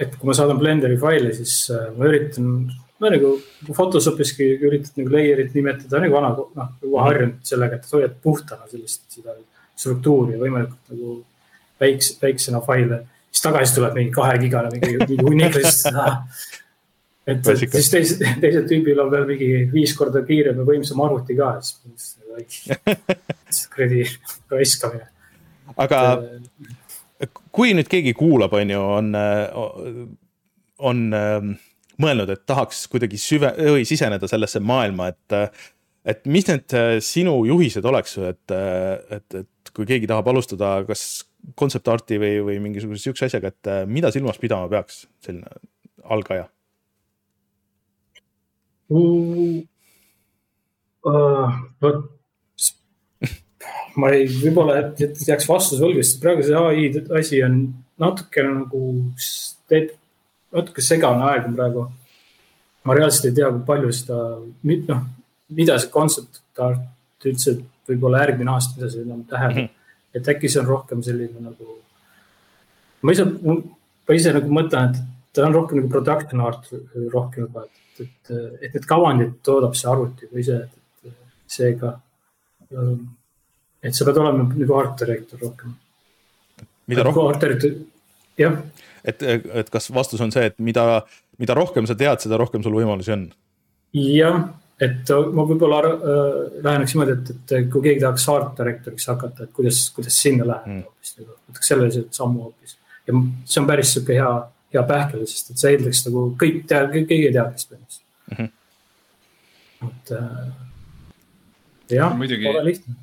et 0.00 0.14
kui 0.16 0.30
ma 0.30 0.36
saadan 0.36 0.60
Blenderi 0.60 0.96
faili, 1.00 1.32
siis 1.36 1.54
äh, 1.74 1.88
ma 1.96 2.08
üritan, 2.08 2.52
no 3.00 3.12
nagu 3.12 3.34
Photoshopiski 3.68 4.48
üritad 4.58 5.00
nagu 5.00 5.14
layer'it 5.14 5.56
nimetada 5.56 6.02
nagu 6.02 6.16
vana, 6.16 6.32
noh 6.36 6.70
juba 6.80 6.96
mhm. 6.96 7.06
harjunud 7.06 7.52
sellega, 7.52 7.80
et 7.80 7.96
hoiad 7.96 8.16
puhtana 8.24 8.68
sellist 8.70 9.04
seda 9.12 9.36
struktuuri 9.80 10.40
võimalikult 10.40 10.94
nagu 10.94 11.18
väikse, 11.80 12.16
väiksena 12.22 12.62
faile. 12.64 13.04
siis 13.30 13.44
tagasi 13.44 13.76
tuleb 13.76 13.94
mingi 13.96 14.16
kahegigane 14.16 14.72
mingi, 14.74 14.96
mingi 15.04 15.24
hunnik 15.24 15.60
lihtsalt 15.60 16.50
et 17.30 17.52
siis 17.62 17.92
teised, 17.92 18.24
teisel 18.42 18.66
tüübil 18.68 19.00
on 19.02 19.12
veel 19.12 19.26
mingi 19.28 19.50
viis 19.72 19.92
korda 19.96 20.22
kiirem 20.26 20.60
ja 20.60 20.66
võimsam 20.66 21.00
arvuti 21.04 21.36
ka, 21.38 21.52
siis 21.60 23.66
kuradi 23.72 24.04
raiskamine. 24.50 25.06
aga 25.76 26.00
et, 26.18 26.76
kui 27.28 27.74
nüüd 27.76 27.90
keegi 27.90 28.14
kuulab, 28.16 28.54
on 28.56 28.70
ju, 28.72 28.80
on, 28.80 29.10
on 30.90 31.02
ähm, 31.16 31.52
mõelnud, 32.00 32.32
et 32.32 32.44
tahaks 32.48 32.86
kuidagi 32.92 33.20
süve, 33.20 33.52
või 33.58 33.86
siseneda 33.88 34.28
sellesse 34.30 34.62
maailma, 34.64 35.10
et, 35.12 35.60
et 36.08 36.22
mis 36.30 36.46
need 36.48 36.76
äh, 36.76 36.92
sinu 37.04 37.36
juhised 37.48 37.86
oleks, 37.86 38.16
et, 38.30 38.54
et, 38.54 39.40
et 39.42 39.74
kui 39.76 39.88
keegi 39.88 40.08
tahab 40.10 40.30
alustada, 40.32 40.78
kas, 40.88 41.24
concept 41.56 41.88
art'i 41.88 42.18
või, 42.20 42.38
või 42.44 42.58
mingisuguse 42.60 43.04
sihukese 43.04 43.30
asjaga, 43.30 43.52
et 43.52 43.70
äh, 43.70 43.82
mida 43.88 44.12
silmas 44.12 44.40
pidama 44.40 44.68
peaks 44.72 45.04
selline 45.24 45.48
algaja 46.04 46.48
mm,? 48.90 49.66
Uh, 51.00 51.54
vot 51.80 52.19
ma 54.00 54.10
ei, 54.14 54.26
võib-olla 54.28 54.78
jääks 54.96 55.48
vastuse 55.48 55.82
võlgu, 55.82 56.04
sest 56.04 56.20
praegu 56.22 56.44
see 56.46 56.60
ai 56.60 56.86
asi 57.20 57.40
on 57.44 57.58
natuke 58.00 58.44
nagu, 58.46 58.84
teeb 59.70 59.90
natuke 60.56 60.84
segane 60.84 61.26
aeg 61.30 61.48
on 61.48 61.56
praegu. 61.58 61.88
ma 62.84 62.96
reaalselt 62.96 63.28
ei 63.28 63.36
tea, 63.36 63.50
kui 63.52 63.66
palju 63.66 63.90
seda, 63.92 64.16
noh, 64.88 65.02
mida 65.56 65.76
see 65.78 65.92
concept 65.92 66.40
art 66.64 67.26
üldse 67.28 67.58
võib-olla 67.90 68.22
järgmine 68.24 68.54
aasta, 68.54 68.78
mida 68.78 68.88
see 68.92 69.04
enam 69.04 69.24
tähendab 69.28 69.56
mm. 69.56 69.66
-hmm. 69.66 70.16
et 70.16 70.32
äkki 70.32 70.48
see 70.48 70.62
on 70.62 70.70
rohkem 70.70 71.02
selline 71.04 71.44
nagu, 71.44 71.76
ma 73.02 73.12
ise, 73.12 73.26
ma 73.26 74.16
ise 74.16 74.32
nagu 74.36 74.56
mõtlen, 74.60 74.94
et 74.94 75.36
ta 75.36 75.46
on 75.46 75.54
rohkem 75.54 75.80
nagu 75.80 75.92
production 75.92 76.40
art 76.46 76.72
rohkem 77.12 77.46
juba, 77.46 77.66
et, 77.66 78.04
et, 78.06 78.34
et 78.62 78.74
need 78.74 78.88
kavandid 78.88 79.36
toodab 79.46 79.76
see 79.78 79.90
arvuti 79.90 80.30
et, 80.32 80.76
et 81.04 81.14
seega. 81.58 81.98
Et 83.82 83.96
sa 83.96 84.06
pead 84.08 84.20
olema 84.20 84.46
nagu 84.48 84.78
art 84.78 84.98
director 85.00 85.40
rohkem. 85.42 85.74
mida 86.90 87.04
rohkem? 87.06 87.84
jah. 88.40 88.56
et, 89.04 89.22
et 89.62 89.70
kas 89.70 89.90
vastus 89.94 90.20
on 90.20 90.32
see, 90.34 90.48
et 90.50 90.58
mida, 90.58 91.04
mida 91.40 91.56
rohkem 91.56 91.88
sa 91.88 91.96
tead, 91.98 92.22
seda 92.24 92.40
rohkem 92.40 92.64
sul 92.66 92.76
võimalusi 92.76 93.14
on? 93.16 93.28
jah 93.94 94.42
et 94.80 95.10
ma 95.34 95.44
võib-olla 95.44 95.80
äh, 95.84 96.36
läheneks 96.64 96.94
niimoodi, 96.94 97.16
et, 97.18 97.32
et 97.58 97.66
kui 97.72 97.82
keegi 97.84 98.00
tahaks 98.00 98.24
art 98.32 98.54
director'iks 98.60 99.10
hakata, 99.10 99.44
et 99.44 99.52
kuidas, 99.56 99.82
kuidas 99.96 100.16
sinna 100.22 100.46
läheneda 100.48 100.78
mm. 100.78 100.86
hoopis 100.88 101.12
nagu, 101.18 101.36
võtaks 101.50 101.70
selle 101.72 102.04
sammu 102.16 102.46
hoopis. 102.46 102.78
ja 103.04 103.18
see 103.44 103.60
on 103.60 103.68
päris 103.68 103.92
sihuke 103.94 104.16
hea, 104.16 104.30
hea 104.76 104.84
pähkel, 104.88 105.26
sest 105.28 105.52
et 105.52 105.60
see 105.60 105.74
eeldaks 105.74 106.00
nagu 106.08 106.24
kõik 106.40 106.64
tea-, 106.70 106.88
kõigi 106.96 107.28
teadmist 107.28 107.76
ennast 107.76 108.02
mm. 108.30 108.40
-hmm. 108.40 108.48
et 109.90 110.14
äh, 110.16 110.40
jah, 112.00 112.16
pole 112.16 112.64
lihtne 112.70 112.96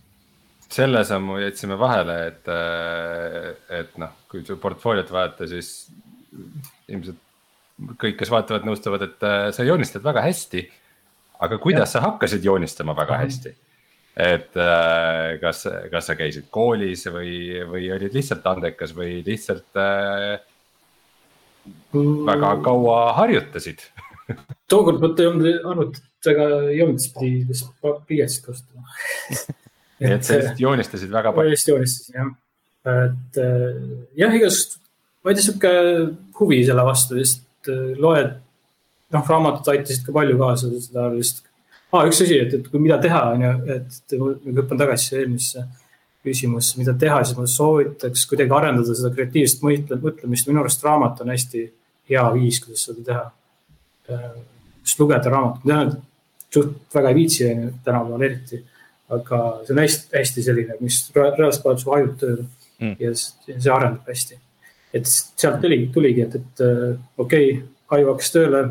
selle 0.77 1.03
sammu 1.07 1.39
jätsime 1.41 1.77
vahele, 1.79 2.17
et, 2.31 2.49
äh, 2.53 3.79
et 3.81 3.95
noh, 4.01 4.13
kui 4.31 4.43
portfooliot 4.61 5.13
vaadata, 5.13 5.47
siis 5.49 5.87
ilmselt 6.87 7.23
kõik, 8.01 8.17
kes 8.19 8.31
vaatavad, 8.33 8.65
nõustuvad, 8.67 9.05
et 9.05 9.25
äh, 9.25 9.47
sa 9.55 9.65
joonistad 9.67 10.05
väga 10.05 10.25
hästi 10.25 10.67
aga 11.39 11.57
kuidas 11.61 11.89
ja. 11.89 11.99
sa 11.99 12.05
hakkasid 12.09 12.45
joonistama 12.45 12.95
väga 12.97 13.21
hästi? 13.23 13.53
et 14.17 14.55
äh, 14.57 15.37
kas, 15.41 15.67
kas 15.91 16.07
sa 16.09 16.15
käisid 16.17 16.47
koolis 16.49 17.03
või, 17.13 17.59
või 17.69 17.83
olid 17.93 18.15
lihtsalt 18.17 18.47
andekas 18.49 18.95
või 18.97 19.19
lihtsalt 19.25 19.77
äh, 19.77 20.39
väga 21.93 22.55
kaua 22.65 22.97
harjutasid 23.19 23.85
tookord 24.73 25.03
vaata 25.03 25.21
ei 25.21 25.29
olnud 25.29 25.61
arvutit 25.69 26.31
väga 26.31 26.47
ei 26.71 26.81
olnud, 26.81 27.03
siis 27.03 27.13
pidi 27.13 27.45
pliiatsit 28.09 28.49
kasutama 28.49 28.89
nii 30.01 30.13
et 30.17 30.27
sa 30.27 30.37
lihtsalt 30.37 30.61
joonistasid 30.61 31.13
väga 31.13 31.33
palju? 31.35 31.49
ma 31.49 31.55
lihtsalt 31.55 31.73
joonistasin 31.73 32.19
jah, 32.19 32.33
et 33.07 33.39
äh, 33.43 33.79
jah, 34.23 34.37
igasugust, 34.39 34.79
ma 35.23 35.31
ei 35.31 35.39
tea, 35.39 35.47
sihuke 35.47 35.73
huvi 36.39 36.61
selle 36.67 36.85
vastu, 36.87 37.17
lihtsalt 37.19 37.71
äh, 37.73 37.89
loed 38.03 38.35
noh, 39.15 39.27
raamatud 39.33 39.73
aitasid 39.73 40.05
ka 40.05 40.15
palju 40.15 40.37
kaasa 40.39 40.71
seda 40.83 41.09
lihtsalt 41.15 41.47
ah,. 41.91 42.05
üks 42.05 42.21
asi, 42.25 42.39
et, 42.43 42.55
et 42.59 42.69
kui 42.71 42.83
mida 42.83 42.99
teha, 43.03 43.23
on 43.33 43.45
ju, 43.45 43.53
et 43.77 44.17
hüppan 44.59 44.83
tagasi 44.83 45.19
eelmisse 45.21 45.65
küsimusse, 46.27 46.75
mida 46.79 46.93
teha, 46.99 47.21
siis 47.23 47.37
ma 47.37 47.47
soovitaks 47.49 48.25
kuidagi 48.29 48.55
arendada 48.55 48.95
seda 48.97 49.13
kreatiivset 49.15 49.63
mõtlemist. 49.63 50.49
minu 50.49 50.63
arust 50.63 50.83
raamat 50.83 51.21
on 51.23 51.31
hästi 51.31 51.63
hea 52.11 52.23
viis, 52.35 52.59
kuidas 52.63 52.83
seda 52.87 53.05
teha. 53.07 53.25
Äh, 54.11 54.25
just 54.83 54.99
lugeda 54.99 55.31
raamatut, 55.31 55.63
ma 55.63 55.73
tean, 55.73 55.93
et 55.93 56.53
suht 56.55 56.95
väga 56.95 57.13
ei 57.13 57.19
viitsi, 57.21 57.47
tänapäeval 57.85 58.27
eriti. 58.27 58.61
Aga 59.15 59.39
see 59.63 59.73
on 59.73 59.81
hästi, 59.83 60.09
hästi 60.17 60.43
selline, 60.43 60.75
mis 60.83 60.99
reaalselt 61.15 61.63
paneb 61.63 61.79
su 61.81 61.93
ajud 61.95 62.17
tööle 62.19 62.43
mm. 62.81 62.97
ja 62.99 63.13
see 63.15 63.71
arendab 63.73 64.09
hästi. 64.11 64.39
et 64.97 65.07
sealt 65.07 65.61
tuli, 65.61 65.79
tuligi, 65.93 66.25
et, 66.27 66.35
et 66.35 66.65
äh, 66.65 66.99
okei 67.17 67.53
okay,, 67.53 67.63
aju 67.95 68.11
hakkas 68.11 68.33
tööle 68.35 68.63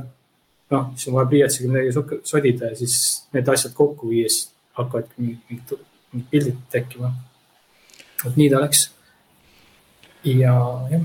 noh, 0.72 0.90
siis 0.96 1.08
on 1.08 1.16
vaja 1.16 1.30
pliiatsiga 1.30 1.72
midagi 1.72 2.20
sodida 2.26 2.72
ja 2.72 2.78
siis 2.78 2.98
need 3.34 3.48
asjad 3.48 3.74
kokku 3.76 4.10
viies 4.10 4.42
hakkavad 4.76 5.08
mingid, 5.16 5.76
mingid, 6.12 6.28
pildid 6.30 6.62
tekkima. 6.72 7.12
vot 8.24 8.36
nii 8.36 8.48
ta 8.52 8.62
läks. 8.64 8.86
ja 10.24 10.54
jah. 10.92 11.04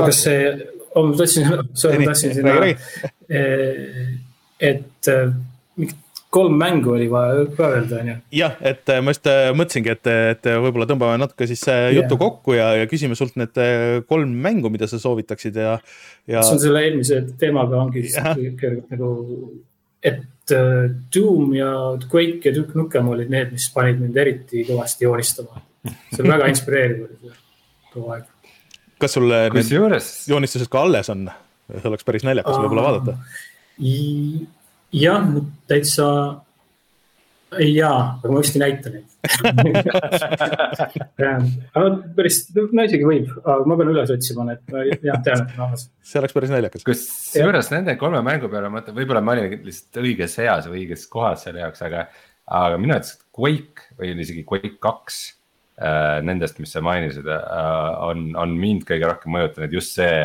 aga 0.00 0.12
see, 0.14 0.42
oh, 0.94 1.10
ma 1.10 1.16
tahtsin, 1.18 1.48
sorry, 1.74 1.98
ma 1.98 2.12
tahtsin 2.12 2.36
sinna, 2.38 2.56
eh, 3.28 4.14
et 4.60 5.10
eh, 5.10 5.32
kolm 6.30 6.54
mängu 6.58 6.92
oli 6.94 7.08
vaja 7.10 7.44
ka 7.56 7.68
öelda, 7.74 8.00
on 8.00 8.10
ju. 8.10 8.16
jah, 8.38 8.54
et 8.62 8.90
äh, 8.92 9.00
ma 9.02 9.14
just 9.14 9.26
äh, 9.30 9.50
mõtlesingi, 9.56 9.94
et, 9.96 10.10
et 10.34 10.48
võib-olla 10.62 10.86
tõmbame 10.90 11.18
natuke 11.20 11.48
siis 11.50 11.62
yeah. 11.66 11.90
juttu 11.96 12.18
kokku 12.20 12.54
ja, 12.54 12.70
ja 12.78 12.88
küsime 12.90 13.18
sult 13.18 13.34
need 13.40 13.58
äh, 13.60 13.98
kolm 14.08 14.36
mängu, 14.44 14.70
mida 14.72 14.86
sa 14.90 15.00
soovitaksid 15.02 15.58
ja, 15.58 15.76
ja. 16.30 16.44
see 16.46 16.56
on 16.56 16.62
selle 16.62 16.84
eelmise 16.86 17.22
teemaga 17.40 17.80
ongi 17.82 18.06
kergelt 18.60 18.94
nagu, 18.94 19.10
et 20.06 20.26
Doom 20.50 21.52
ja 21.54 21.70
Quake 22.10 22.48
ja 22.48 22.54
Duke 22.54 22.74
Nukem 22.74 23.06
olid 23.12 23.28
need, 23.30 23.52
mis 23.54 23.68
panid 23.70 24.00
mind 24.02 24.16
eriti 24.18 24.64
kõvasti 24.66 25.06
joonistama. 25.06 25.60
see 26.10 26.24
on 26.24 26.32
väga 26.32 26.48
inspireeriv 26.50 27.04
oli 27.06 27.18
see 27.20 27.36
too 27.92 28.06
aeg. 28.14 28.30
kas 29.02 29.18
sul 29.18 29.30
need 29.30 29.74
juures... 29.74 30.08
joonistused 30.30 30.70
ka 30.70 30.86
alles 30.86 31.10
on? 31.10 31.26
see 31.70 31.90
oleks 31.90 32.06
päris 32.06 32.26
naljakas 32.26 32.58
võib-olla 32.62 32.86
vaadata 32.88 33.18
jah, 34.92 35.26
täitsa, 35.70 36.06
jaa, 37.60 38.18
aga 38.18 38.32
ma 38.32 38.42
vist 38.42 38.56
ei 38.56 38.62
näita 38.62 38.92
neid 38.92 39.06
aga 41.20 41.88
päris, 42.16 42.38
no 42.56 42.84
isegi 42.86 43.04
võib, 43.04 43.28
aga 43.42 43.66
ma 43.68 43.76
pean 43.78 43.90
üles 43.92 44.12
otsima 44.14 44.46
need, 44.48 44.62
jah, 45.04 45.18
tean, 45.24 45.42
et 45.44 45.50
on 45.54 45.60
olemas. 45.66 45.82
see 46.06 46.20
oleks 46.22 46.36
päris 46.36 46.52
naljakas. 46.54 46.86
kusjuures 46.86 47.68
nende 47.74 47.92
kolme 48.00 48.20
mängu 48.26 48.46
peale 48.52 48.70
ma 48.70 48.78
mõtlen, 48.78 48.96
võib-olla 48.96 49.22
ma 49.24 49.34
olin 49.36 49.46
lihtsalt 49.66 50.00
õiges 50.02 50.34
eas 50.46 50.64
või 50.70 50.78
õiges 50.84 51.02
kohas 51.12 51.40
selle 51.46 51.60
jaoks, 51.64 51.80
aga, 51.86 52.00
aga 52.60 52.74
minu 52.80 52.96
arvates 52.96 53.12
Quake 53.36 53.78
või 53.98 54.06
isegi 54.24 54.42
Quake 54.48 54.72
kaks 54.82 55.16
äh, 55.82 56.18
nendest, 56.26 56.56
mis 56.62 56.72
sa 56.74 56.80
mainisid 56.84 57.26
äh,, 57.28 57.38
on, 58.08 58.18
on 58.40 58.50
mind 58.58 58.82
kõige 58.88 59.04
rohkem 59.10 59.30
mõjutanud 59.36 59.72
just 59.76 59.90
see 60.00 60.18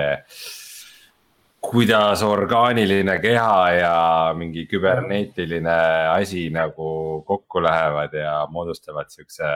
kuidas 1.72 2.24
orgaaniline 2.26 3.18
keha 3.24 3.57
ja 3.76 3.97
mingi 4.38 4.66
küberneetiline 4.70 5.76
asi 6.13 6.47
nagu 6.53 7.22
kokku 7.28 7.63
lähevad 7.63 8.13
ja 8.18 8.34
moodustavad 8.51 9.09
siukse, 9.13 9.51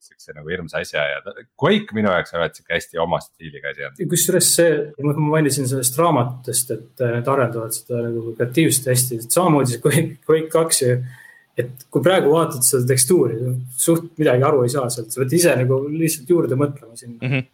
siukse 0.00 0.34
nagu 0.36 0.48
hirmsa 0.48 0.82
asja 0.84 1.06
ja 1.10 1.22
Quake 1.62 1.96
minu 1.96 2.12
jaoks 2.12 2.34
on 2.34 2.44
sihuke 2.52 2.74
hästi 2.74 3.00
oma 3.02 3.20
stiiliga 3.24 3.72
asi 3.72 3.86
on. 3.88 3.96
kusjuures 4.10 4.52
see, 4.56 4.76
ma 5.06 5.14
mainisin 5.36 5.68
sellest 5.70 5.98
raamatust, 6.00 6.76
et 6.76 7.04
äh, 7.06 7.16
need 7.18 7.32
arendavad 7.34 7.74
seda 7.76 8.04
nagu 8.06 8.34
kreatiivselt 8.38 8.92
hästi, 8.92 9.20
samamoodi 9.28 9.74
see 9.74 9.82
Quake, 9.86 10.20
Quake 10.26 10.52
kaks 10.52 10.84
ju 10.84 10.94
et 11.60 11.86
kui 11.92 12.04
praegu 12.04 12.32
vaatad 12.32 12.64
seda 12.64 12.86
tekstuuri, 12.92 13.38
suht 13.78 14.12
midagi 14.20 14.46
aru 14.46 14.62
ei 14.64 14.72
saa 14.72 14.86
sealt, 14.92 15.10
sa 15.12 15.22
pead 15.22 15.34
ise 15.36 15.56
nagu 15.58 15.80
lihtsalt 15.90 16.30
juurde 16.30 16.58
mõtlema 16.58 16.96
sinna 16.96 17.18
mm. 17.20 17.32
-hmm. 17.32 17.48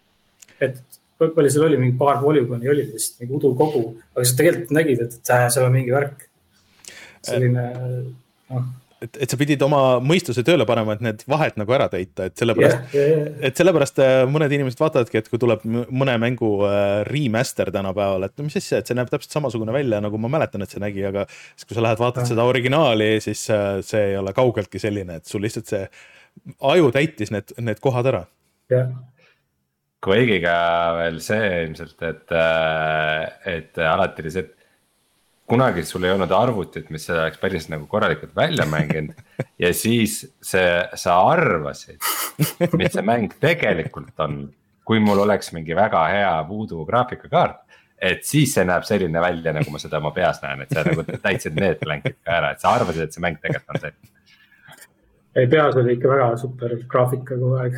et 0.68 0.95
palju 1.20 1.52
seal 1.52 1.68
oli, 1.68 1.80
mingi 1.80 1.98
paar 2.00 2.20
polügooni 2.22 2.72
oli 2.72 2.88
vist, 2.92 3.18
mingi 3.20 3.36
udukogu, 3.38 3.84
aga 4.14 4.24
sa 4.24 4.40
tegelikult 4.40 4.74
nägid, 4.76 5.04
et, 5.06 5.20
äh, 5.32 5.46
seal 5.52 5.68
on 5.68 5.76
mingi 5.76 5.94
värk. 5.94 6.26
selline 7.26 7.70
noh 8.52 8.66
et, 9.02 9.18
et 9.24 9.32
sa 9.32 9.38
pidid 9.38 9.62
oma 9.66 9.80
mõistuse 10.04 10.42
tööle 10.46 10.66
panema, 10.68 10.96
et 10.96 11.02
need 11.04 11.22
vahed 11.28 11.58
nagu 11.60 11.74
ära 11.76 11.88
täita, 11.92 12.28
et 12.28 12.36
sellepärast 12.40 12.76
yeah,, 12.76 12.94
yeah, 12.94 13.10
yeah. 13.12 13.32
et 13.48 13.60
sellepärast 13.60 14.00
äh, 14.02 14.14
mõned 14.30 14.52
inimesed 14.56 14.80
vaatavadki, 14.80 15.20
et 15.20 15.30
kui 15.32 15.40
tuleb 15.42 15.64
mõne 15.66 16.16
mängu 16.22 16.50
äh, 16.68 17.02
remaster 17.08 17.70
tänapäeval, 17.74 18.28
et 18.28 18.36
no 18.36 18.46
mis 18.46 18.58
asja, 18.60 18.80
et 18.80 18.88
see 18.88 18.96
näeb 18.98 19.10
täpselt 19.12 19.36
samasugune 19.36 19.74
välja, 19.76 20.00
nagu 20.04 20.20
ma 20.22 20.30
mäletan, 20.32 20.64
et 20.64 20.72
see 20.72 20.82
nägi, 20.82 21.04
aga 21.08 21.26
siis, 21.28 21.66
kui 21.66 21.76
sa 21.76 21.84
lähed 21.84 22.00
vaatad 22.02 22.24
yeah. 22.24 22.32
seda 22.32 22.46
originaali, 22.48 23.10
siis 23.24 23.44
see 23.46 24.06
ei 24.12 24.16
ole 24.20 24.32
kaugeltki 24.36 24.80
selline, 24.82 25.20
et 25.20 25.28
sul 25.28 25.44
lihtsalt 25.44 25.74
see 25.74 25.84
aju 26.72 26.90
täitis 26.94 27.32
need, 27.34 27.52
need 27.64 27.82
kohad 27.84 28.08
ära. 28.12 28.24
jah, 28.72 28.90
Quake'iga 30.04 30.56
veel 30.98 31.16
see 31.24 31.48
ilmselt, 31.64 31.96
et, 32.06 32.32
äh, 32.36 33.22
et 33.56 33.80
alati 33.82 34.22
oli 34.22 34.32
see, 34.34 34.44
et 34.44 34.56
kunagi 35.46 35.84
sul 35.86 36.04
ei 36.06 36.12
olnud 36.14 36.32
arvutit, 36.34 36.90
mis 36.94 37.06
seda 37.06 37.24
oleks 37.24 37.40
päris 37.42 37.68
nagu 37.70 37.86
korralikult 37.90 38.34
välja 38.36 38.66
mänginud 38.68 39.14
ja 39.62 39.72
siis 39.74 40.18
see, 40.42 40.70
sa 40.98 41.16
arvasid, 41.30 42.02
mis 42.74 42.94
see 42.94 43.06
mäng 43.06 43.34
tegelikult 43.42 44.26
on. 44.26 44.46
kui 44.86 45.00
mul 45.02 45.18
oleks 45.18 45.48
mingi 45.50 45.74
väga 45.74 46.04
hea 46.06 46.34
voodoo 46.46 46.84
graafikakaart, 46.86 47.56
et 47.98 48.20
siis 48.22 48.52
see 48.54 48.62
näeb 48.68 48.84
selline 48.86 49.18
välja, 49.18 49.50
nagu 49.56 49.72
ma 49.74 49.80
seda 49.82 49.98
oma 49.98 50.12
peas 50.14 50.38
näen, 50.44 50.62
et 50.62 50.70
sa 50.70 50.84
nagu 50.86 51.02
täitsid 51.24 51.58
need 51.58 51.80
blank'id 51.82 52.20
ka 52.20 52.36
ära, 52.36 52.52
et 52.54 52.62
sa 52.62 52.76
arvasid, 52.76 53.08
et 53.08 53.16
see 53.16 53.24
mäng 53.24 53.40
tegelikult 53.42 53.74
on 53.74 53.82
selline 53.82 54.15
ei, 55.36 55.46
peas 55.52 55.76
oli 55.76 55.96
ikka 55.96 56.08
väga 56.14 56.32
super 56.40 56.76
graafika 56.90 57.36
kogu 57.36 57.54
aeg 57.60 57.74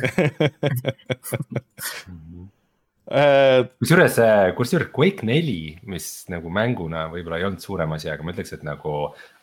Äh, 3.09 3.63
kusjuures, 3.81 4.19
äh, 4.21 4.51
kusjuures 4.53 4.91
Quake 4.93 5.25
neli, 5.25 5.71
mis 5.89 6.27
nagu 6.29 6.51
mänguna 6.53 7.07
võib-olla 7.09 7.39
ei 7.39 7.45
olnud 7.47 7.63
suurem 7.63 7.95
asi, 7.95 8.05
aga 8.11 8.21
ma 8.21 8.35
ütleks, 8.35 8.51
et 8.53 8.65
nagu 8.67 8.91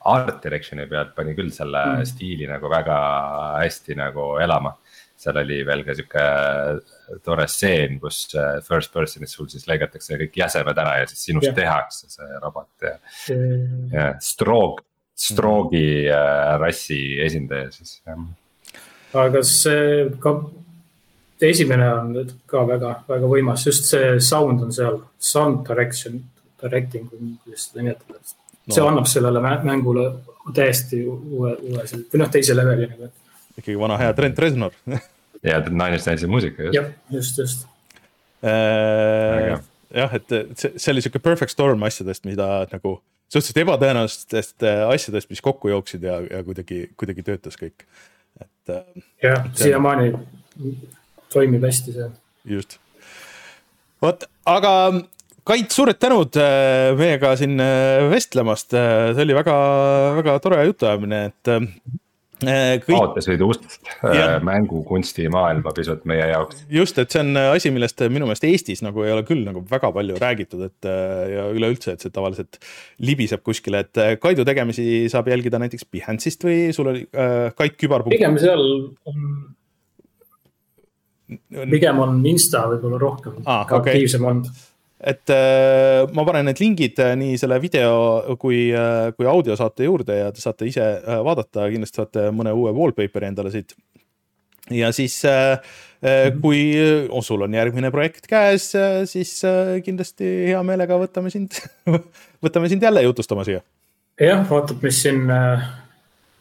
art 0.06 0.36
direction'i 0.44 0.84
pealt 0.86 1.16
pani 1.16 1.34
küll 1.34 1.50
selle 1.54 1.82
mm. 1.96 2.06
stiili 2.06 2.46
nagu 2.46 2.70
väga 2.70 2.98
hästi 3.64 3.98
nagu 3.98 4.36
elama. 4.42 4.76
seal 5.16 5.40
oli 5.40 5.62
veel 5.66 5.80
ka 5.82 5.94
sihuke 5.96 6.24
tore 7.24 7.46
stseen, 7.50 7.98
kus 7.98 8.20
äh, 8.38 8.60
first 8.62 8.94
person'is 8.94 9.34
sul 9.34 9.48
siis 9.50 9.66
lõigatakse 9.66 10.18
kõik 10.20 10.38
jäsemed 10.44 10.78
ära 10.78 11.00
ja 11.00 11.10
siis 11.10 11.26
sinust 11.26 11.48
yeah. 11.48 11.56
tehakse 11.56 12.06
see 12.12 12.38
robot 12.44 12.86
ja 12.86 12.94
mm.. 13.34 13.86
ja 13.96 14.10
Stroog, 14.22 14.84
Stroogi 15.16 15.86
mm. 16.04 16.60
rassi 16.60 17.00
esindaja 17.24 17.70
siis 17.72 18.00
jah. 18.04 18.20
aga 19.16 19.40
see 19.48 20.10
ka 20.20 20.34
esimene 21.40 21.88
on 21.92 22.32
ka 22.48 22.64
väga, 22.68 22.92
väga 23.08 23.28
võimas, 23.30 23.66
just 23.68 23.88
see 23.90 24.16
sound 24.24 24.62
on 24.64 24.72
seal, 24.72 25.00
sound 25.18 25.66
direction, 25.68 26.20
directing, 26.62 27.08
kuidas 27.10 27.68
seda 27.68 27.82
nimetada. 27.82 28.20
see 28.68 28.82
no. 28.82 28.88
annab 28.90 29.08
sellele 29.10 29.42
mängule 29.64 30.06
täiesti 30.54 31.02
uue, 31.06 31.54
uue 31.54 31.84
või 31.86 32.22
noh, 32.22 32.30
teise 32.32 32.56
leveli 32.56 32.88
nagu. 32.90 33.10
ikkagi 33.56 33.78
vana 33.80 33.98
hea 34.00 34.12
Trent 34.16 34.38
Reznor 34.42 34.76
ja 35.46 35.60
Nine 35.68 35.96
Inch 35.96 36.06
Nailsi 36.08 36.30
muusika. 36.30 36.70
jah, 36.74 36.92
just, 37.12 37.38
just 37.38 37.66
äh,. 38.42 39.56
jah, 39.94 40.16
et 40.16 40.38
see, 40.58 40.72
see 40.76 40.92
oli 40.94 41.04
sihuke 41.04 41.22
perfect 41.24 41.54
storm 41.54 41.84
asjadest, 41.86 42.24
mida 42.28 42.66
nagu 42.72 42.98
suhteliselt 43.26 43.62
ebatõenäolistest 43.64 44.66
äh, 44.66 44.84
asjadest, 44.90 45.30
mis 45.32 45.42
kokku 45.44 45.70
jooksid 45.72 46.06
ja, 46.06 46.20
ja 46.30 46.42
kuidagi, 46.46 46.86
kuidagi 46.98 47.24
töötas 47.26 47.58
kõik, 47.60 47.86
et. 48.40 48.72
Äh, 48.72 49.04
jah, 49.24 49.50
siiamaani 49.58 50.12
toimib 51.32 51.66
hästi 51.66 51.96
see. 51.96 52.08
just, 52.56 52.80
vot, 54.02 54.28
aga 54.48 54.72
Kait, 55.46 55.70
suured 55.70 55.98
tänud 56.02 56.34
äh, 56.42 56.90
meiega 56.98 57.36
siin 57.38 57.54
vestlemast, 58.10 58.72
see 58.74 59.22
oli 59.22 59.36
väga, 59.36 59.54
väga 60.16 60.32
tore 60.42 60.64
jutuajamine, 60.66 61.20
et 61.30 61.52
kõik.... 62.42 62.92
avatasite 62.98 63.46
ust 63.46 63.78
mängukunsti 64.44 65.28
maailma 65.32 65.72
pisut 65.76 66.04
meie 66.08 66.28
jaoks. 66.32 66.64
just, 66.72 66.98
et 67.00 67.14
see 67.14 67.22
on 67.24 67.40
asi, 67.40 67.72
millest 67.74 68.04
minu 68.12 68.28
meelest 68.28 68.46
Eestis 68.48 68.84
nagu 68.84 69.04
ei 69.06 69.14
ole 69.14 69.24
küll 69.28 69.44
nagu 69.46 69.64
väga 69.70 69.92
palju 69.96 70.20
räägitud, 70.20 70.66
et 70.68 70.90
ja 71.32 71.48
üleüldse, 71.52 71.96
et 71.96 72.04
see 72.04 72.14
tavaliselt 72.14 72.60
libiseb 73.00 73.44
kuskile, 73.46 73.86
et 73.86 74.20
Kaidu 74.22 74.44
tegemisi 74.48 75.06
saab 75.12 75.30
jälgida 75.32 75.60
näiteks 75.62 75.88
Behance'ist 75.92 76.46
või 76.46 76.70
sul 76.76 76.92
oli 76.92 77.06
äh, 77.16 77.50
Kait 77.56 77.78
Kübar. 77.80 78.04
pigem 78.10 78.38
seal 78.42 78.64
on 79.08 79.28
pigem 81.72 81.98
on 82.02 82.20
Insta 82.28 82.66
võib-olla 82.70 82.98
rohkem 83.02 83.40
ah, 83.44 83.64
aktiivsem 83.64 84.22
okay. 84.22 84.32
olnud 84.32 84.66
et 84.96 85.28
äh, 85.32 86.06
ma 86.16 86.24
panen 86.24 86.48
need 86.48 86.60
lingid 86.62 87.00
äh, 87.04 87.12
nii 87.20 87.36
selle 87.40 87.58
video 87.60 88.36
kui 88.40 88.70
äh,, 88.72 89.10
kui 89.16 89.28
audiosaate 89.28 89.84
juurde 89.88 90.16
ja 90.22 90.30
te 90.32 90.40
saate 90.40 90.68
ise 90.68 90.86
vaadata, 91.26 91.68
kindlasti 91.72 92.00
saate 92.00 92.30
mõne 92.32 92.54
uue 92.56 92.72
wallpaper'i 92.76 93.28
endale 93.28 93.52
siit. 93.52 93.76
ja 94.72 94.88
siis 94.96 95.20
mhm. 95.22 96.40
kui 96.40 96.62
oh, 97.10 97.22
sul 97.22 97.44
on 97.44 97.54
järgmine 97.54 97.92
projekt 97.94 98.26
käes 98.30 98.72
siis 99.06 99.38
kindlasti 99.84 100.32
hea 100.48 100.62
meelega 100.66 100.98
võtame 100.98 101.30
sind 101.30 101.60
võtame 102.44 102.72
sind 102.72 102.82
jälle 102.82 103.04
jutustama 103.04 103.44
siia. 103.44 103.60
jah, 104.20 104.42
vaatab, 104.48 104.80
mis 104.82 105.02
siin 105.04 105.26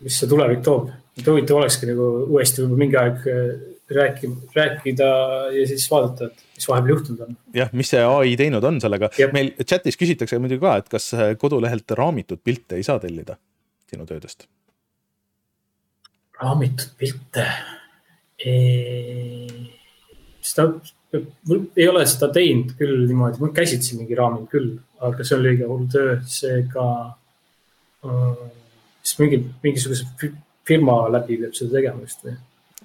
mis 0.06 0.16
see 0.16 0.32
tulevik 0.32 0.64
toob, 0.64 0.90
et 1.20 1.28
huvitav 1.28 1.60
olekski 1.60 1.92
nagu 1.92 2.08
uuesti 2.32 2.64
võib-olla 2.64 2.86
mingi 2.86 3.02
aeg 3.04 3.75
rääkima, 3.92 4.36
rääkida 4.56 5.08
ja 5.54 5.68
siis 5.68 5.86
vaadata, 5.92 6.26
et 6.26 6.44
mis 6.58 6.68
vahepeal 6.70 6.96
juhtunud 6.96 7.24
on. 7.28 7.38
jah, 7.54 7.70
mis 7.74 7.92
see 7.94 8.02
ai 8.02 8.34
teinud 8.40 8.64
on 8.66 8.80
sellega, 8.82 9.12
meil 9.34 9.52
chat'is 9.62 10.00
küsitakse 10.00 10.40
muidugi 10.42 10.64
ka, 10.64 10.76
et 10.82 10.90
kas 10.90 11.12
kodulehelt 11.42 11.94
raamitud 12.00 12.42
pilte 12.44 12.80
ei 12.80 12.86
saa 12.88 13.00
tellida 13.04 13.38
sinu 13.92 14.08
töödest? 14.10 14.48
raamitud 16.42 16.96
pilte? 16.98 17.46
seda, 20.46 20.66
ei 21.78 21.88
ole 21.88 22.04
seda 22.10 22.32
teinud 22.34 22.74
küll 22.80 23.06
niimoodi, 23.08 23.42
ma 23.42 23.52
käsitsi 23.56 24.00
mingi 24.00 24.18
raamid 24.18 24.50
küll, 24.52 24.74
aga 25.06 25.24
see 25.24 25.38
on 25.38 25.46
liiga 25.46 25.70
hull 25.70 25.86
töö, 25.92 26.18
seega 26.30 26.88
äh,. 28.06 28.44
siis 29.06 29.22
mingi, 29.22 29.40
mingisuguse 29.64 30.34
firma 30.66 31.04
läbi 31.14 31.40
peab 31.44 31.56
seda 31.58 31.78
tegema 31.78 32.02
vist 32.02 32.26
või? 32.26 32.36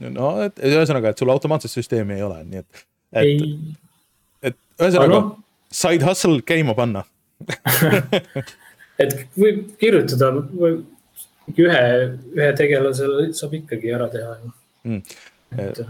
No 0.08 0.30
et 0.46 0.62
ühesõnaga, 0.70 1.12
et 1.12 1.20
sul 1.20 1.32
automaatset 1.32 1.72
süsteemi 1.72 2.16
ei 2.16 2.24
ole, 2.26 2.40
nii 2.48 2.62
et, 2.62 2.86
et, 3.20 3.44
et 4.50 4.58
ühesõnaga 4.80 5.18
no. 5.18 5.22
side 5.72 6.06
hustle 6.06 6.40
käima 6.46 6.76
panna. 6.78 7.06
Et 9.00 9.14
võib 9.32 9.62
kirjutada 9.80 10.26
või 10.36 10.74
ühe, 11.56 11.84
ühe 12.36 12.48
tegelasele 12.58 13.30
saab 13.36 13.54
ikkagi 13.56 13.92
ära 13.96 14.08
teha 14.12 14.34
ju 14.42 14.50
mm.. 14.84 15.00
et, 15.64 15.80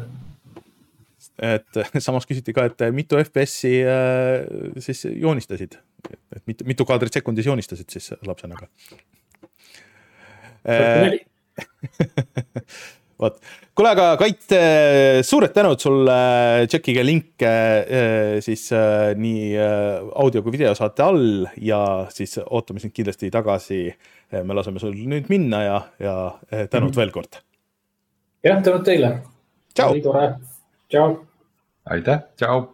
et 1.50 1.98
samas 2.04 2.28
küsiti 2.28 2.54
ka, 2.56 2.68
et 2.70 2.84
mitu 2.94 3.18
FPS-i 3.20 3.72
äh, 3.82 4.78
siis 4.84 5.04
joonistasid, 5.10 5.74
et 6.36 6.44
mitu, 6.46 6.68
mitu 6.68 6.86
kaadrit 6.88 7.18
sekundis 7.18 7.50
joonistasid 7.50 7.90
siis 7.92 8.12
lapsena 8.26 8.60
ka 8.60 8.70
äh, 10.70 11.18
vot, 13.20 13.36
kuule, 13.76 13.92
aga 13.92 14.06
Kait, 14.20 14.42
äh, 14.56 15.20
suured 15.26 15.52
tänud 15.54 15.82
sulle, 15.82 16.16
tšekkige 16.70 17.04
linke 17.04 17.50
äh, 17.50 18.38
siis 18.44 18.68
nii 19.20 19.52
audio 19.60 20.42
kui 20.44 20.54
videosaate 20.56 21.04
all 21.04 21.46
ja 21.60 21.80
siis 22.12 22.38
ootame 22.42 22.82
sind 22.82 22.94
kindlasti 22.96 23.30
tagasi. 23.32 23.82
me 24.30 24.54
laseme 24.54 24.78
sul 24.78 24.94
nüüd 24.94 25.26
minna 25.28 25.62
ja, 25.64 25.78
ja 25.98 26.14
tänud 26.50 26.68
mm 26.70 26.92
-hmm. 26.92 26.96
veel 26.96 27.10
kord. 27.10 27.40
jah, 28.44 28.62
tänud 28.62 28.84
teile. 28.84 29.22
oli 29.86 30.02
tore, 30.02 30.34
tšau. 30.88 31.16
aitäh, 31.84 32.20
tšau. 32.36 32.68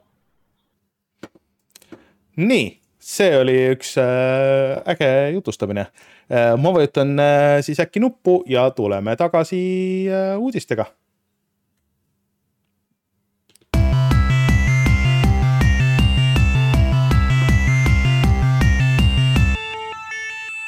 nii, 2.36 2.78
see 2.98 3.38
oli 3.38 3.56
üks 3.72 3.96
äge 4.84 5.30
jutustamine 5.32 5.86
ma 6.58 6.72
vajutan 6.74 7.18
äh, 7.22 7.60
siis 7.62 7.78
äkki 7.80 8.00
nuppu 8.02 8.40
ja 8.50 8.70
tuleme 8.74 9.16
tagasi 9.16 9.58
äh, 10.10 10.38
uudistega 10.38 10.86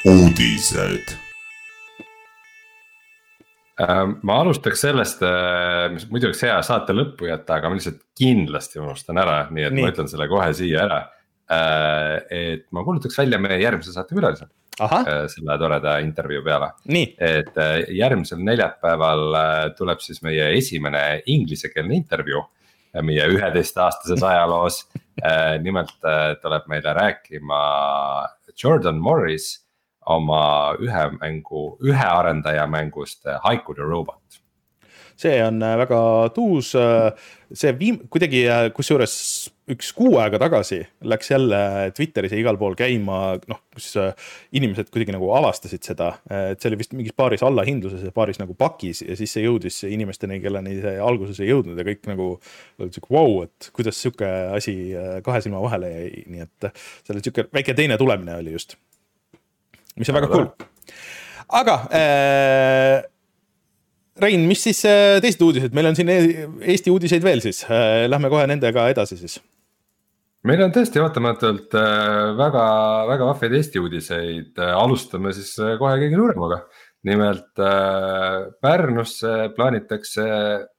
uudised. 0.09 1.17
ma 4.23 4.35
alustaks 4.41 4.81
sellest, 4.81 5.21
mis 5.93 6.05
muidu 6.11 6.27
oleks 6.27 6.41
hea 6.43 6.55
saate 6.63 6.95
lõppu 6.95 7.29
jätta, 7.29 7.59
aga 7.59 7.69
ma 7.69 7.77
lihtsalt 7.77 8.01
kindlasti 8.17 8.79
unustan 8.79 9.19
ära, 9.21 9.37
nii 9.51 9.67
et 9.67 9.75
nii. 9.75 9.85
ma 9.85 9.91
ütlen 9.93 10.09
selle 10.11 10.27
kohe 10.31 10.49
siia 10.55 10.81
ära. 10.87 10.97
et 12.31 12.65
ma 12.75 12.83
kuulutaks 12.87 13.19
välja 13.19 13.39
meie 13.43 13.59
järgmise 13.61 13.91
saate 13.95 14.15
külalise 14.15 14.47
Äh, 14.79 15.25
selle 15.27 15.57
toreda 15.59 15.97
intervjuu 15.99 16.43
peale. 16.43 16.71
et 17.19 17.57
äh, 17.57 17.83
järgmisel 17.95 18.39
neljapäeval 18.43 19.35
äh, 19.35 19.63
tuleb 19.77 19.99
siis 19.99 20.21
meie 20.23 20.51
esimene 20.57 21.21
inglisekeelne 21.25 21.95
intervjuu 21.95 22.43
meie 23.05 23.27
üheteistaastases 23.29 24.23
ajaloos. 24.25 24.79
Nimelt 25.61 25.99
tuleb 26.41 26.63
meile 26.71 26.93
rääkima 26.97 27.59
Jordan 28.63 28.97
Morris 28.97 29.59
oma 30.09 30.73
ühe 30.81 31.03
mängu, 31.19 31.77
ühe 31.85 32.07
arendaja 32.07 32.65
mängust 32.65 33.29
Haiku 33.43 33.75
the 33.77 33.85
Robot 33.85 34.39
see 35.19 35.39
on 35.43 35.59
väga 35.59 36.01
tuus, 36.35 36.73
see 37.51 37.73
viim-, 37.79 38.03
kuidagi 38.11 38.45
kusjuures 38.75 39.15
üks 39.69 39.91
kuu 39.93 40.17
aega 40.21 40.39
tagasi 40.41 40.79
läks 41.11 41.29
jälle 41.29 41.59
Twitteris 41.95 42.33
ja 42.33 42.39
igal 42.41 42.57
pool 42.59 42.75
käima, 42.77 43.19
noh, 43.49 43.59
kus 43.75 43.91
äh, 44.01 44.31
inimesed 44.57 44.89
kuidagi 44.89 45.13
nagu 45.13 45.29
avastasid 45.37 45.85
seda, 45.85 46.09
et 46.33 46.61
see 46.61 46.71
oli 46.71 46.79
vist 46.81 46.95
mingis 46.97 47.15
paaris 47.17 47.43
allahindluses 47.45 48.07
ja 48.07 48.13
paaris 48.15 48.41
nagu 48.41 48.55
pakis 48.57 49.03
ja 49.05 49.17
siis 49.19 49.35
see 49.35 49.45
jõudis 49.45 49.81
inimesteni, 49.89 50.39
kelleni 50.43 50.79
see 50.81 50.95
alguses 51.03 51.41
ei 51.43 51.51
jõudnud 51.51 51.77
ja 51.79 51.85
kõik 51.91 52.09
nagu 52.09 52.31
olid 52.79 52.97
sihuke 52.97 53.13
vau 53.13 53.35
wow,, 53.35 53.45
et 53.45 53.69
kuidas 53.75 54.01
sihuke 54.01 54.29
asi 54.55 54.75
äh, 54.97 55.19
kahe 55.25 55.43
silma 55.45 55.61
vahele 55.65 55.93
jäi, 55.93 56.25
nii 56.33 56.47
et 56.47 56.71
see 56.71 57.13
oli 57.13 57.23
sihuke 57.25 57.47
väike 57.53 57.77
teine 57.77 57.99
tulemine 58.01 58.39
oli 58.41 58.57
just. 58.57 58.77
mis 59.99 60.09
on 60.09 60.17
väga 60.17 60.33
cool. 60.33 60.49
aga 61.61 61.79
äh, 61.93 62.97
Rein, 64.19 64.43
mis 64.49 64.65
siis 64.67 64.81
äh, 64.87 65.19
teised 65.23 65.41
uudised, 65.45 65.75
meil 65.75 65.91
on 65.91 65.95
siin 65.95 66.09
Eesti 66.11 66.91
uudiseid 66.91 67.23
veel 67.23 67.39
siis, 67.43 67.63
lähme 68.11 68.31
kohe 68.31 68.47
nendega 68.49 68.89
edasi 68.91 69.17
siis. 69.19 69.39
Meil 70.47 70.61
on 70.63 70.71
tõesti 70.71 71.01
ootamatult 71.03 71.73
äh, 71.75 72.29
väga, 72.39 72.65
väga 73.09 73.25
vahvaid 73.27 73.55
Eesti 73.57 73.81
uudiseid, 73.83 74.53
äh, 74.55 74.71
alustame 74.71 75.33
siis 75.35 75.51
äh, 75.59 75.73
kohe 75.81 75.97
kõige 75.99 76.15
suuremaga. 76.15 76.61
nimelt 77.03 77.59
äh, 77.59 78.47
Pärnusse 78.61 79.49
plaanitakse 79.55 80.23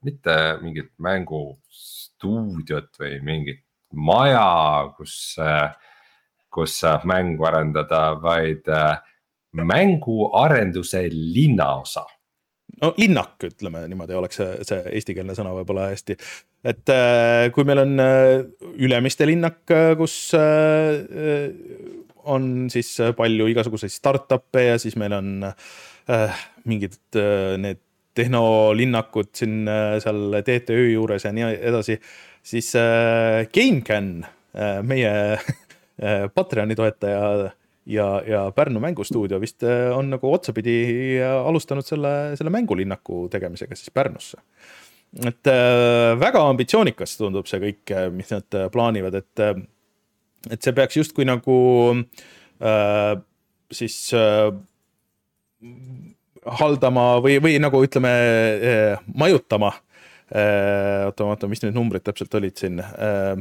mitte 0.04 0.36
mingit 0.62 0.90
mängustuudiot 0.98 2.96
või 3.00 3.20
mingit 3.24 3.62
maja, 3.92 4.88
kus 4.96 5.36
äh,, 5.40 5.76
kus 6.50 6.80
saab 6.80 7.04
mängu 7.04 7.44
arendada, 7.44 8.16
vaid 8.22 8.64
äh, 8.68 8.96
mänguarenduse 9.52 11.04
linnaosa 11.12 12.06
no 12.80 12.92
linnak, 12.98 13.36
ütleme 13.46 13.84
niimoodi, 13.90 14.16
oleks 14.16 14.40
see, 14.40 14.56
see 14.66 14.80
eestikeelne 14.96 15.36
sõna 15.36 15.52
võib-olla 15.56 15.90
hästi. 15.90 16.16
et 16.70 16.92
äh, 16.94 17.48
kui 17.54 17.66
meil 17.68 17.82
on 17.84 18.02
äh, 18.02 18.32
Ülemiste 18.80 19.28
linnak, 19.28 19.62
äh, 19.74 19.92
kus 19.98 20.16
on 22.30 22.50
siis 22.72 22.90
palju 23.16 23.46
igasuguseid 23.50 23.92
startup'e 23.92 24.66
ja 24.66 24.80
siis 24.80 24.96
meil 25.00 25.14
on 25.16 25.30
mingid 26.68 26.98
need 27.62 27.80
tehnolinnakad 28.18 29.30
siin 29.38 29.64
seal 30.02 30.36
TTÜ 30.44 30.76
juures 30.92 31.24
ja 31.24 31.32
nii 31.32 31.46
edasi, 31.70 31.96
siis 32.42 32.68
GameCAN, 33.54 34.10
meie 34.84 35.14
Patreoni 36.34 36.76
toetaja 36.76 37.22
ja, 37.90 38.08
ja 38.26 38.42
Pärnu 38.56 38.82
mängustuudio 38.82 39.40
vist 39.42 39.64
äh, 39.66 39.90
on 39.96 40.12
nagu 40.14 40.32
otsapidi 40.32 40.76
alustanud 41.22 41.86
selle, 41.86 42.36
selle 42.38 42.52
mängulinnaku 42.54 43.26
tegemisega 43.32 43.78
siis 43.78 43.92
Pärnusse. 43.94 44.38
et 45.26 45.50
äh, 45.50 46.14
väga 46.20 46.44
ambitsioonikas 46.48 47.16
tundub 47.18 47.50
see 47.50 47.62
kõik, 47.62 47.96
mis 48.14 48.30
nad 48.30 48.60
plaanivad, 48.72 49.18
et, 49.18 49.46
et 50.50 50.62
see 50.62 50.76
peaks 50.76 51.00
justkui 51.00 51.26
nagu 51.26 51.56
äh, 52.62 53.18
siis 53.72 53.98
äh, 54.14 54.50
haldama 56.60 57.20
või, 57.22 57.38
või 57.42 57.58
nagu 57.62 57.82
ütleme 57.84 58.10
äh, 58.10 59.06
majutama 59.14 59.72
äh,. 60.30 61.06
oota, 61.06 61.26
vaatan, 61.26 61.50
mis 61.52 61.62
need 61.64 61.76
numbrid 61.76 62.04
täpselt 62.06 62.34
olid 62.38 62.56
siin 62.60 62.80
äh, 62.80 63.34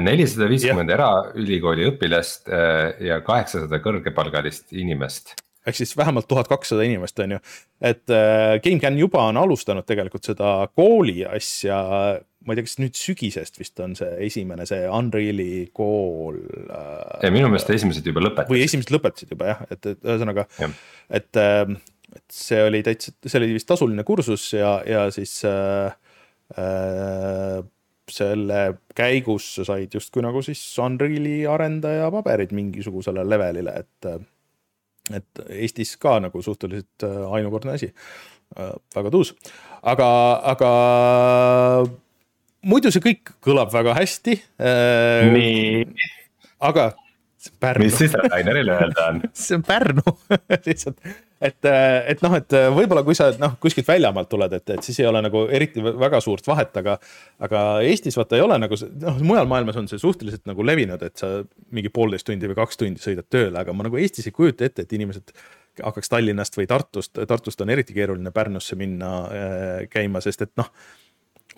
nelisada 0.00 0.48
viiskümmend 0.50 0.92
eraülikooli 0.94 1.88
õpilast 1.92 2.50
äh, 2.52 2.92
ja 3.10 3.20
kaheksasada 3.26 3.80
kõrgepalgalist 3.84 4.72
inimest 4.76 5.34
ehk 5.64 5.78
siis 5.78 5.94
vähemalt 5.96 6.28
tuhat 6.28 6.48
kakssada 6.48 6.84
inimest, 6.84 7.18
on 7.24 7.36
ju. 7.36 7.40
et 7.80 8.12
äh, 8.12 8.58
GameCAN 8.64 8.98
juba 9.00 9.24
on 9.30 9.40
alustanud 9.40 9.86
tegelikult 9.88 10.26
seda 10.28 10.56
kooli 10.76 11.24
asja, 11.24 11.78
ma 12.44 12.52
ei 12.52 12.60
tea, 12.60 12.66
kas 12.68 12.76
nüüd 12.82 12.98
sügisest 12.98 13.56
vist 13.60 13.80
on 13.80 13.96
see 13.96 14.10
esimene, 14.26 14.66
see 14.68 14.84
Unreal'i 14.84 15.66
kool 15.76 16.38
äh,. 16.68 17.30
minu 17.32 17.48
meelest 17.48 17.72
esimesed 17.72 18.06
juba 18.08 18.26
lõpetasid. 18.26 18.52
või 18.52 18.64
esimesed 18.66 18.92
lõpetasid 18.94 19.34
juba 19.36 19.54
jah, 19.54 19.64
et, 19.70 19.80
et 19.94 20.04
ühesõnaga, 20.04 20.46
et 21.20 21.40
äh,, 21.40 21.76
et 22.14 22.24
see 22.30 22.60
oli 22.62 22.82
täitsa, 22.86 23.14
see 23.24 23.40
oli 23.40 23.54
vist 23.56 23.66
tasuline 23.66 24.04
kursus 24.06 24.46
ja, 24.54 24.76
ja 24.86 25.06
siis 25.14 25.40
äh, 25.48 25.94
äh, 26.60 27.64
selle 28.10 28.60
käigus 28.96 29.46
sa 29.58 29.66
said 29.68 29.94
justkui 29.94 30.24
nagu 30.24 30.42
siis 30.44 30.60
Unreali 30.82 31.42
arendaja 31.48 32.10
paberid 32.12 32.52
mingisugusele 32.56 33.24
levelile, 33.28 33.74
et, 33.80 34.08
et 35.14 35.44
Eestis 35.48 35.96
ka 36.00 36.18
nagu 36.24 36.42
suhteliselt 36.44 37.06
äh, 37.06 37.20
ainukordne 37.38 37.76
asi. 37.78 37.92
Äh, 38.58 38.74
väga 38.96 39.12
tuus, 39.14 39.34
aga, 39.82 40.08
aga 40.54 40.72
muidu 42.68 42.92
see 42.92 43.04
kõik 43.04 43.34
kõlab 43.44 43.72
väga 43.74 43.96
hästi. 43.98 44.36
Äh, 44.60 45.32
nii. 45.32 46.12
aga 46.64 46.92
mis 47.78 47.98
siis 47.98 48.14
Rainerile 48.16 48.72
öelda 48.72 49.08
on? 49.10 49.20
see 49.36 49.58
on 49.58 49.64
Pärnu 49.66 50.04
lihtsalt, 50.66 51.00
et, 51.44 51.68
et 52.10 52.22
noh, 52.24 52.36
et 52.38 52.56
võib-olla 52.74 53.02
kui 53.06 53.16
sa 53.18 53.30
noh, 53.40 53.56
kuskilt 53.62 53.88
väljamaalt 53.88 54.30
tuled, 54.30 54.54
et, 54.58 54.74
et 54.76 54.86
siis 54.86 55.00
ei 55.02 55.08
ole 55.08 55.22
nagu 55.24 55.44
eriti 55.52 55.84
väga 55.84 56.20
suurt 56.24 56.46
vahet, 56.48 56.74
aga. 56.80 56.96
aga 57.44 57.64
Eestis 57.84 58.16
vaata 58.18 58.38
ei 58.38 58.44
ole 58.44 58.58
nagu 58.62 58.78
noh, 59.02 59.20
mujal 59.26 59.50
maailmas 59.50 59.78
on 59.80 59.90
see 59.90 60.00
suhteliselt 60.00 60.46
nagu 60.48 60.64
levinud, 60.66 61.02
et 61.04 61.20
sa 61.20 61.36
mingi 61.74 61.92
poolteist 61.94 62.26
tundi 62.28 62.50
või 62.50 62.58
kaks 62.58 62.80
tundi 62.80 63.02
sõidad 63.02 63.28
tööle, 63.30 63.58
aga 63.60 63.76
ma 63.76 63.86
nagu 63.88 64.00
Eestis 64.00 64.30
ei 64.30 64.36
kujuta 64.36 64.66
ette, 64.66 64.86
et 64.86 64.96
inimesed 64.96 65.34
hakkaks 65.82 66.10
Tallinnast 66.10 66.56
või 66.58 66.68
Tartust, 66.70 67.18
Tartust 67.28 67.62
on 67.64 67.72
eriti 67.74 67.96
keeruline 67.96 68.30
Pärnusse 68.34 68.78
minna 68.78 69.14
äh, 69.24 69.80
käima, 69.90 70.22
sest 70.24 70.46
et 70.46 70.54
noh 70.60 70.70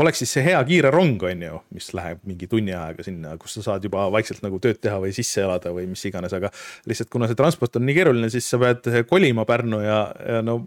oleks 0.02 0.22
siis 0.22 0.36
see 0.36 0.44
hea 0.44 0.60
kiire 0.68 0.92
rong, 0.94 1.22
on 1.28 1.42
ju, 1.46 1.60
mis 1.76 1.90
läheb 1.96 2.22
mingi 2.28 2.48
tunni 2.50 2.74
ajaga 2.76 3.06
sinna, 3.06 3.34
kus 3.40 3.56
sa 3.58 3.64
saad 3.70 3.84
juba 3.88 4.06
vaikselt 4.12 4.44
nagu 4.44 4.60
tööd 4.62 4.80
teha 4.82 5.00
või 5.02 5.12
sisse 5.16 5.44
elada 5.44 5.72
või 5.74 5.88
mis 5.90 6.04
iganes, 6.08 6.34
aga 6.36 6.52
lihtsalt 6.88 7.12
kuna 7.12 7.30
see 7.30 7.38
transport 7.38 7.78
on 7.80 7.86
nii 7.88 7.96
keeruline, 7.96 8.30
siis 8.32 8.48
sa 8.50 8.60
pead 8.62 8.88
kolima 9.10 9.46
Pärnu 9.48 9.82
ja, 9.84 10.00
ja 10.20 10.42
no 10.44 10.62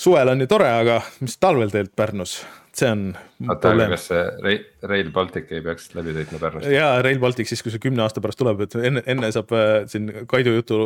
suvel 0.00 0.32
on 0.32 0.40
ju 0.40 0.48
tore, 0.50 0.68
aga 0.82 1.00
mis 1.24 1.36
talvel 1.40 1.72
teed 1.72 1.90
Pärnus, 1.96 2.38
see 2.76 2.88
on. 2.88 3.06
aga 3.50 3.88
kas 3.94 4.06
see 4.10 4.58
Rail, 4.88 5.10
Baltic 5.14 5.50
ei 5.52 5.64
peaks 5.64 5.90
läbi 5.96 6.14
sõitma 6.16 6.40
Pärnust? 6.42 6.68
jaa, 6.72 6.92
Rail 7.04 7.20
Baltic 7.22 7.50
siis, 7.50 7.62
kui 7.64 7.72
see 7.74 7.82
kümne 7.82 8.04
aasta 8.04 8.22
pärast 8.24 8.40
tuleb, 8.40 8.62
et 8.66 8.76
enne, 8.80 9.02
enne 9.10 9.32
saab 9.34 9.52
äh, 9.56 9.72
siin 9.90 10.08
Kaidu 10.30 10.54
jutu 10.58 10.78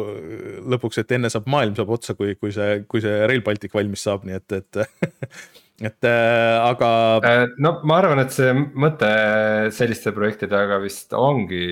lõpuks, 0.74 1.02
et 1.02 1.18
enne 1.18 1.30
saab 1.32 1.50
maailm 1.50 1.76
saab 1.78 1.92
otsa, 1.94 2.16
kui, 2.18 2.34
kui 2.40 2.54
see, 2.54 2.80
kui 2.90 3.04
see 3.04 3.20
Rail 3.28 3.44
Baltic 3.46 3.74
valmis 3.76 4.06
saab, 4.08 4.26
nii 4.28 4.40
et, 4.40 4.58
et 4.62 4.82
et 5.82 6.06
äh, 6.06 6.56
aga. 6.62 6.90
Äh, 7.26 7.46
no 7.58 7.78
ma 7.82 7.98
arvan, 8.02 8.22
et 8.22 8.34
see 8.34 8.52
mõte 8.54 9.10
selliste 9.74 10.14
projektide 10.14 10.54
taga 10.54 10.78
vist 10.82 11.14
ongi 11.18 11.64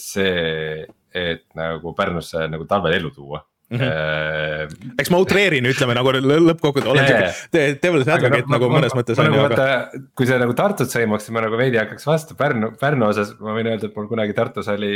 see, 0.00 0.84
et 1.16 1.46
nagu 1.58 1.94
Pärnusse 1.96 2.44
nagu 2.50 2.68
talvel 2.68 2.98
ellu 2.98 3.14
tuua 3.14 3.44
Mm 3.70 3.78
-hmm. 3.78 4.94
eks 4.98 5.10
ma 5.10 5.18
utreerin, 5.22 5.66
ütleme 5.70 5.94
nagu 5.94 6.10
lõppkokkuvõttes 6.10 6.90
olen 6.90 7.04
yeah. 7.06 7.28
sihuke 7.30 7.76
devil's 7.78 8.08
advocate 8.10 8.48
no, 8.48 8.54
nagu 8.56 8.66
ma, 8.66 8.80
mõnes 8.80 8.96
mõttes 8.98 9.20
on 9.22 9.28
ju, 9.28 9.30
nagu 9.30 9.44
aga. 9.46 10.00
kui 10.18 10.26
see 10.26 10.38
nagu 10.42 10.56
Tartut 10.58 10.90
sõimaks, 10.90 11.28
siis 11.28 11.34
ma 11.36 11.44
nagu 11.44 11.60
veidi 11.60 11.78
hakkaks 11.78 12.08
vastu 12.08 12.34
Pärnu, 12.34 12.72
Pärnu 12.80 13.06
osas 13.06 13.30
ma 13.38 13.54
võin 13.54 13.70
öelda, 13.70 13.86
et 13.86 13.94
mul 13.94 14.08
kunagi 14.10 14.34
Tartus 14.34 14.66
oli 14.74 14.90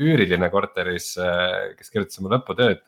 üüriline 0.00 0.48
korteris, 0.48 1.10
äh, 1.20 1.76
kes 1.76 1.92
kirjutas 1.92 2.22
oma 2.22 2.32
lõputööd. 2.38 2.80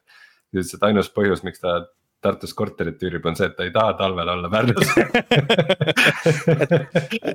ütles, 0.57 0.73
et 0.73 0.89
ainus 0.89 1.13
põhjus, 1.13 1.45
miks 1.45 1.61
ta 1.61 1.83
Tartus 2.21 2.53
korterit 2.57 3.01
üürib, 3.07 3.25
on 3.25 3.37
see, 3.39 3.47
et 3.49 3.57
ta 3.57 3.65
ei 3.65 3.73
taha 3.73 3.95
talvel 3.97 4.29
olla 4.29 4.51
Pärnus. 4.53 4.91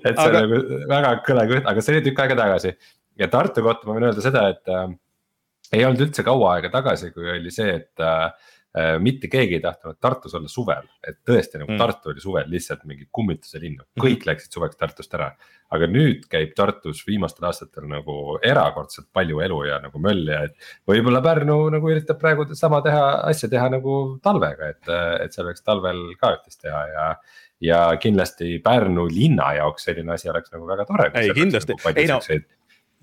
Et 0.05 0.13
see 0.13 0.27
on 0.27 0.35
nagu 0.35 0.59
väga 0.91 1.15
kõle 1.25 1.47
kõht, 1.49 1.65
aga 1.71 1.81
see 1.81 1.95
oli 1.95 2.03
tükk 2.05 2.21
aega 2.21 2.37
tagasi. 2.37 2.75
Ja 3.17 3.29
Tartu 3.33 3.63
kohta 3.65 3.87
ma 3.87 3.95
võin 3.97 4.05
öelda 4.11 4.21
seda, 4.21 4.43
et 4.53 4.69
äh, 4.69 4.85
ei 5.73 5.85
olnud 5.87 6.05
üldse 6.05 6.25
kaua 6.27 6.57
aega 6.57 6.69
tagasi, 6.73 7.09
kui 7.15 7.29
oli 7.31 7.53
see, 7.53 7.71
et 7.79 8.03
Äh, 8.03 8.31
mitte 8.99 9.29
keegi 9.31 9.55
ei 9.55 9.61
tahtnud 9.63 9.95
Tartus 10.03 10.33
olla 10.35 10.49
suvel, 10.51 10.87
et 11.07 11.21
tõesti 11.27 11.61
nagu 11.61 11.71
mm. 11.71 11.79
Tartu 11.79 12.11
oli 12.11 12.23
suvel 12.23 12.49
lihtsalt 12.51 12.81
mingi 12.89 13.07
kummituse 13.11 13.61
linn, 13.61 13.77
mhm. 13.79 14.01
kõik 14.01 14.25
mm. 14.25 14.29
läksid 14.31 14.57
suveks 14.57 14.79
Tartust 14.79 15.13
ära. 15.15 15.29
aga 15.75 15.87
nüüd 15.89 16.27
käib 16.31 16.51
Tartus 16.57 17.05
viimastel 17.07 17.47
aastatel 17.47 17.87
nagu 17.89 18.35
erakordselt 18.43 19.07
palju 19.15 19.39
elu 19.45 19.61
ja 19.69 19.79
nagu 19.83 19.99
mölli, 19.99 20.35
et 20.35 20.67
võib-olla 20.87 21.23
Pärnu 21.23 21.57
nagu 21.73 21.89
üritab 21.89 22.19
praegu 22.19 22.45
sama 22.53 22.81
teha, 22.85 23.05
asja 23.31 23.49
teha 23.49 23.69
nagu 23.73 23.95
talvega, 24.23 24.73
et, 24.75 24.93
et 25.23 25.33
seal 25.33 25.47
võiks 25.47 25.63
talvel 25.65 26.03
ka 26.19 26.35
üht-teist 26.35 26.61
teha 26.67 26.83
ja 26.91 27.09
ja 27.63 27.79
kindlasti 28.01 28.59
Pärnu 28.63 29.07
linna 29.07 29.53
jaoks 29.55 29.87
selline 29.87 30.13
asi 30.13 30.29
oleks 30.29 30.51
nagu 30.51 30.67
väga 30.67 30.85
tore. 30.85 31.09
ei 31.15 31.31
kindlasti, 31.33 31.79
nagu 31.79 31.99
ei 32.03 32.11
no 32.11 32.19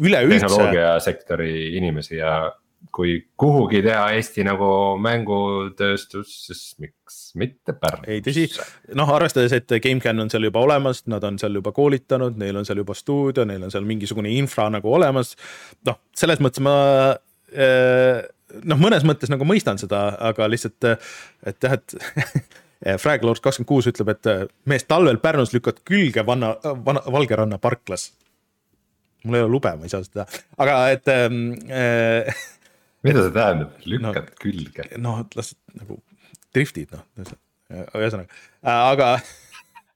üleüldse. 0.02 0.46
tehnoloogiasektori 0.46 1.76
inimesi 1.76 2.16
ja 2.16 2.52
kui 2.92 3.14
kuhugi 3.40 3.82
teha 3.84 4.08
Eesti 4.16 4.44
nagu 4.46 4.68
mängutööstus, 5.00 6.32
siis 6.46 6.62
miks 6.82 7.20
mitte 7.38 7.74
Pärnusse. 7.78 8.10
ei 8.12 8.24
tõsi, 8.24 8.46
noh 8.98 9.12
arvestades, 9.14 9.54
et 9.56 9.76
GameCAN 9.84 10.24
on 10.24 10.32
seal 10.32 10.48
juba 10.48 10.64
olemas, 10.64 11.04
nad 11.12 11.24
on 11.24 11.38
seal 11.40 11.60
juba 11.60 11.72
koolitanud, 11.76 12.36
neil 12.40 12.58
on 12.60 12.68
seal 12.68 12.82
juba 12.82 12.96
stuudio, 12.98 13.46
neil 13.48 13.64
on 13.64 13.72
seal 13.72 13.86
mingisugune 13.88 14.32
infra 14.36 14.68
nagu 14.72 14.92
olemas. 14.92 15.36
noh, 15.88 16.00
selles 16.16 16.42
mõttes 16.44 16.64
ma 16.64 16.76
eh, 17.52 18.24
noh, 18.64 18.80
mõnes 18.80 19.06
mõttes 19.08 19.32
nagu 19.32 19.46
mõistan 19.48 19.80
seda, 19.80 20.08
aga 20.32 20.50
lihtsalt, 20.50 20.90
et 21.46 21.64
jah, 21.68 21.78
et 21.78 21.96
Fraglord 23.02 23.38
kakskümmend 23.38 23.68
kuus 23.70 23.86
ütleb, 23.86 24.10
et 24.10 24.50
mees 24.66 24.84
talvel 24.90 25.20
Pärnus 25.22 25.52
lükkad 25.54 25.84
külge 25.86 26.26
vanna, 26.26 26.56
vana, 26.82 27.04
Valgeranna 27.14 27.60
parklas 27.62 28.10
mul 29.24 29.38
ei 29.38 29.44
ole 29.44 29.52
lube, 29.52 29.70
ma 29.78 29.86
ei 29.86 29.92
saa 29.92 30.02
seda 30.04 30.24
teha, 30.24 30.42
aga 30.64 30.78
et 30.94 31.10
äh, 31.12 32.42
mida 33.06 33.24
see 33.24 33.34
tähendab, 33.34 33.78
lükkad 33.88 34.28
no, 34.28 34.36
külge? 34.42 34.86
noh, 35.02 35.22
las 35.38 35.54
nagu 35.78 35.98
driftid 36.54 36.92
noh, 36.94 37.06
ühesõnaga, 37.72 38.28
äh, 38.62 38.84
aga 38.92 39.12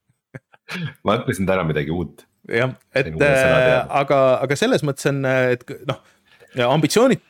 ma 1.05 1.19
õppisin 1.19 1.49
täna 1.49 1.65
midagi 1.67 1.93
uut. 1.93 2.25
jah, 2.51 2.75
et 2.95 3.11
äh, 3.13 3.73
aga, 4.01 4.21
aga 4.43 4.59
selles 4.59 4.85
mõttes 4.87 5.09
on, 5.11 5.23
et 5.27 5.65
noh, 5.89 6.03
ambitsioonid, 6.65 7.21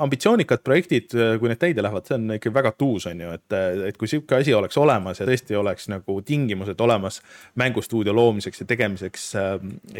ambitsioonikad 0.00 0.62
projektid, 0.64 1.12
kui 1.12 1.50
need 1.50 1.60
täide 1.60 1.82
lähevad, 1.84 2.06
see 2.08 2.16
on 2.16 2.36
ikka 2.36 2.52
väga 2.54 2.72
tuus, 2.78 3.06
on 3.10 3.20
ju, 3.20 3.34
et, 3.36 3.56
et 3.90 3.98
kui 4.00 4.08
sihuke 4.10 4.38
asi 4.38 4.54
oleks 4.56 4.78
olemas 4.80 5.20
ja 5.20 5.26
tõesti 5.28 5.58
oleks 5.58 5.90
nagu 5.92 6.20
tingimused 6.26 6.80
olemas 6.80 7.20
mängustuudio 7.60 8.14
loomiseks 8.16 8.62
ja 8.62 8.68
tegemiseks 8.70 9.28
äh, 9.36 9.54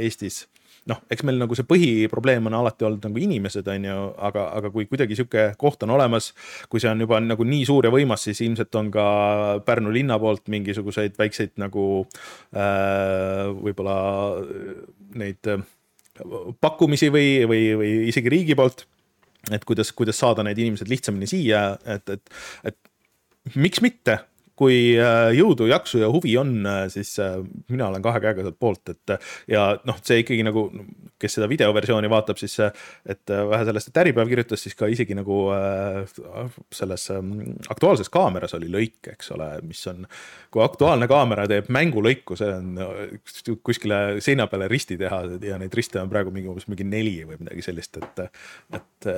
Eestis 0.07 0.45
noh, 0.91 0.99
eks 1.13 1.23
meil 1.27 1.39
nagu 1.39 1.57
see 1.57 1.67
põhiprobleem 1.69 2.49
on 2.51 2.57
alati 2.59 2.87
olnud 2.87 3.05
nagu 3.07 3.21
inimesed, 3.23 3.69
on 3.71 3.87
ju, 3.87 3.99
aga, 4.29 4.47
aga 4.59 4.71
kui 4.75 4.89
kuidagi 4.91 5.19
sihuke 5.19 5.45
koht 5.61 5.85
on 5.87 5.95
olemas, 5.95 6.33
kui 6.73 6.83
see 6.83 6.91
on 6.91 7.05
juba 7.05 7.21
nagu 7.23 7.47
nii 7.47 7.67
suur 7.69 7.87
ja 7.87 7.93
võimas, 7.95 8.25
siis 8.27 8.43
ilmselt 8.47 8.75
on 8.81 8.91
ka 8.95 9.05
Pärnu 9.67 9.93
linna 9.95 10.19
poolt 10.23 10.51
mingisuguseid 10.53 11.15
väikseid 11.19 11.55
nagu 11.63 11.87
äh, 12.03 13.47
võib-olla 13.63 13.99
neid 15.21 15.53
äh, 15.53 15.63
pakkumisi 16.63 17.13
või, 17.15 17.29
või, 17.49 17.63
või 17.79 17.93
isegi 18.11 18.33
riigi 18.33 18.59
poolt. 18.59 18.87
et 19.51 19.65
kuidas, 19.67 19.91
kuidas 19.93 20.19
saada 20.19 20.45
need 20.47 20.59
inimesed 20.59 20.91
lihtsamini 20.91 21.27
siia, 21.27 21.73
et, 21.87 22.11
et, 22.11 22.35
et 22.71 23.57
miks 23.59 23.83
mitte 23.83 24.21
kui 24.63 24.95
äh, 24.95 25.33
jõudu, 25.35 25.67
jaksu 25.71 26.03
ja 26.03 26.09
huvi 26.13 26.37
on, 26.39 26.55
äh, 26.69 26.85
siis 26.93 27.17
äh, 27.23 27.39
mina 27.73 27.89
olen 27.91 28.03
kahe 28.05 28.21
käega 28.23 28.45
sealt 28.45 28.59
poolt, 28.63 28.93
et 28.93 29.15
ja 29.51 29.65
noh, 29.89 29.99
see 30.07 30.23
ikkagi 30.23 30.45
nagu, 30.47 30.67
kes 31.23 31.39
seda 31.39 31.49
videoversiooni 31.51 32.11
vaatab, 32.13 32.39
siis 32.41 32.55
et 32.63 33.33
vähe 33.33 33.67
sellest, 33.67 33.91
et 33.91 34.01
Äripäev 34.03 34.31
kirjutas, 34.31 34.63
siis 34.63 34.77
ka 34.79 34.89
isegi 34.91 35.17
nagu 35.19 35.39
selles 36.75 37.07
ähm, 37.15 37.33
Aktuaalses 37.73 38.11
Kaameras 38.13 38.55
oli 38.59 38.71
lõik, 38.73 39.13
eks 39.15 39.33
ole, 39.37 39.49
mis 39.67 39.83
on, 39.91 40.07
kui 40.53 40.65
Aktuaalne 40.65 41.09
Kaamera 41.11 41.47
teeb 41.51 41.71
mängulõiku, 41.73 42.39
see 42.39 42.51
on 42.53 43.59
kuskile 43.67 44.21
seina 44.25 44.49
peale 44.51 44.71
risti 44.71 44.99
teha 45.01 45.23
ja 45.47 45.59
neid 45.63 45.75
riste 45.79 46.03
on 46.03 46.11
praegu 46.13 46.35
mingi 46.35 46.51
umbes 46.51 46.69
mingi 46.71 46.87
neli 46.87 47.19
või 47.29 47.41
midagi 47.43 47.67
sellist, 47.71 47.99
et, 48.03 48.25
et 48.79 49.11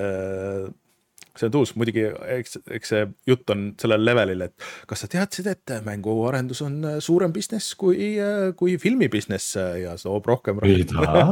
see 1.38 1.48
on 1.48 1.54
tuus, 1.54 1.72
muidugi 1.78 2.04
eks, 2.36 2.58
eks 2.78 2.92
see 2.92 3.06
jutt 3.28 3.50
on 3.54 3.68
sellel 3.80 4.04
levelil, 4.06 4.44
et 4.46 4.66
kas 4.90 5.04
sa 5.04 5.10
teadsid, 5.10 5.48
et 5.50 5.76
mänguarendus 5.86 6.62
on 6.66 6.76
äh, 6.94 6.98
suurem 7.04 7.34
business 7.34 7.74
kui, 7.78 8.14
äh, 8.22 8.52
kui 8.58 8.76
filmi 8.82 9.10
business 9.12 9.56
äh, 9.60 9.80
ja 9.84 9.96
toob 10.00 10.28
rohkem 10.30 10.62
raha 10.62 11.24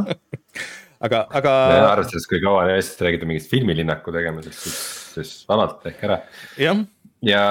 aga, 1.07 1.27
aga. 1.31 1.53
arvestades, 1.93 2.27
kui 2.31 2.43
kaua 2.43 2.67
Eestis 2.75 3.05
räägite 3.05 3.29
mingist 3.31 3.53
filmilinnaku 3.53 4.15
tegemisest, 4.15 4.67
siis, 4.67 4.83
siis 5.15 5.39
vabalt 5.51 5.81
tehke 5.87 6.11
ära. 6.11 6.19
jah 6.59 6.83
ja, 7.23 7.47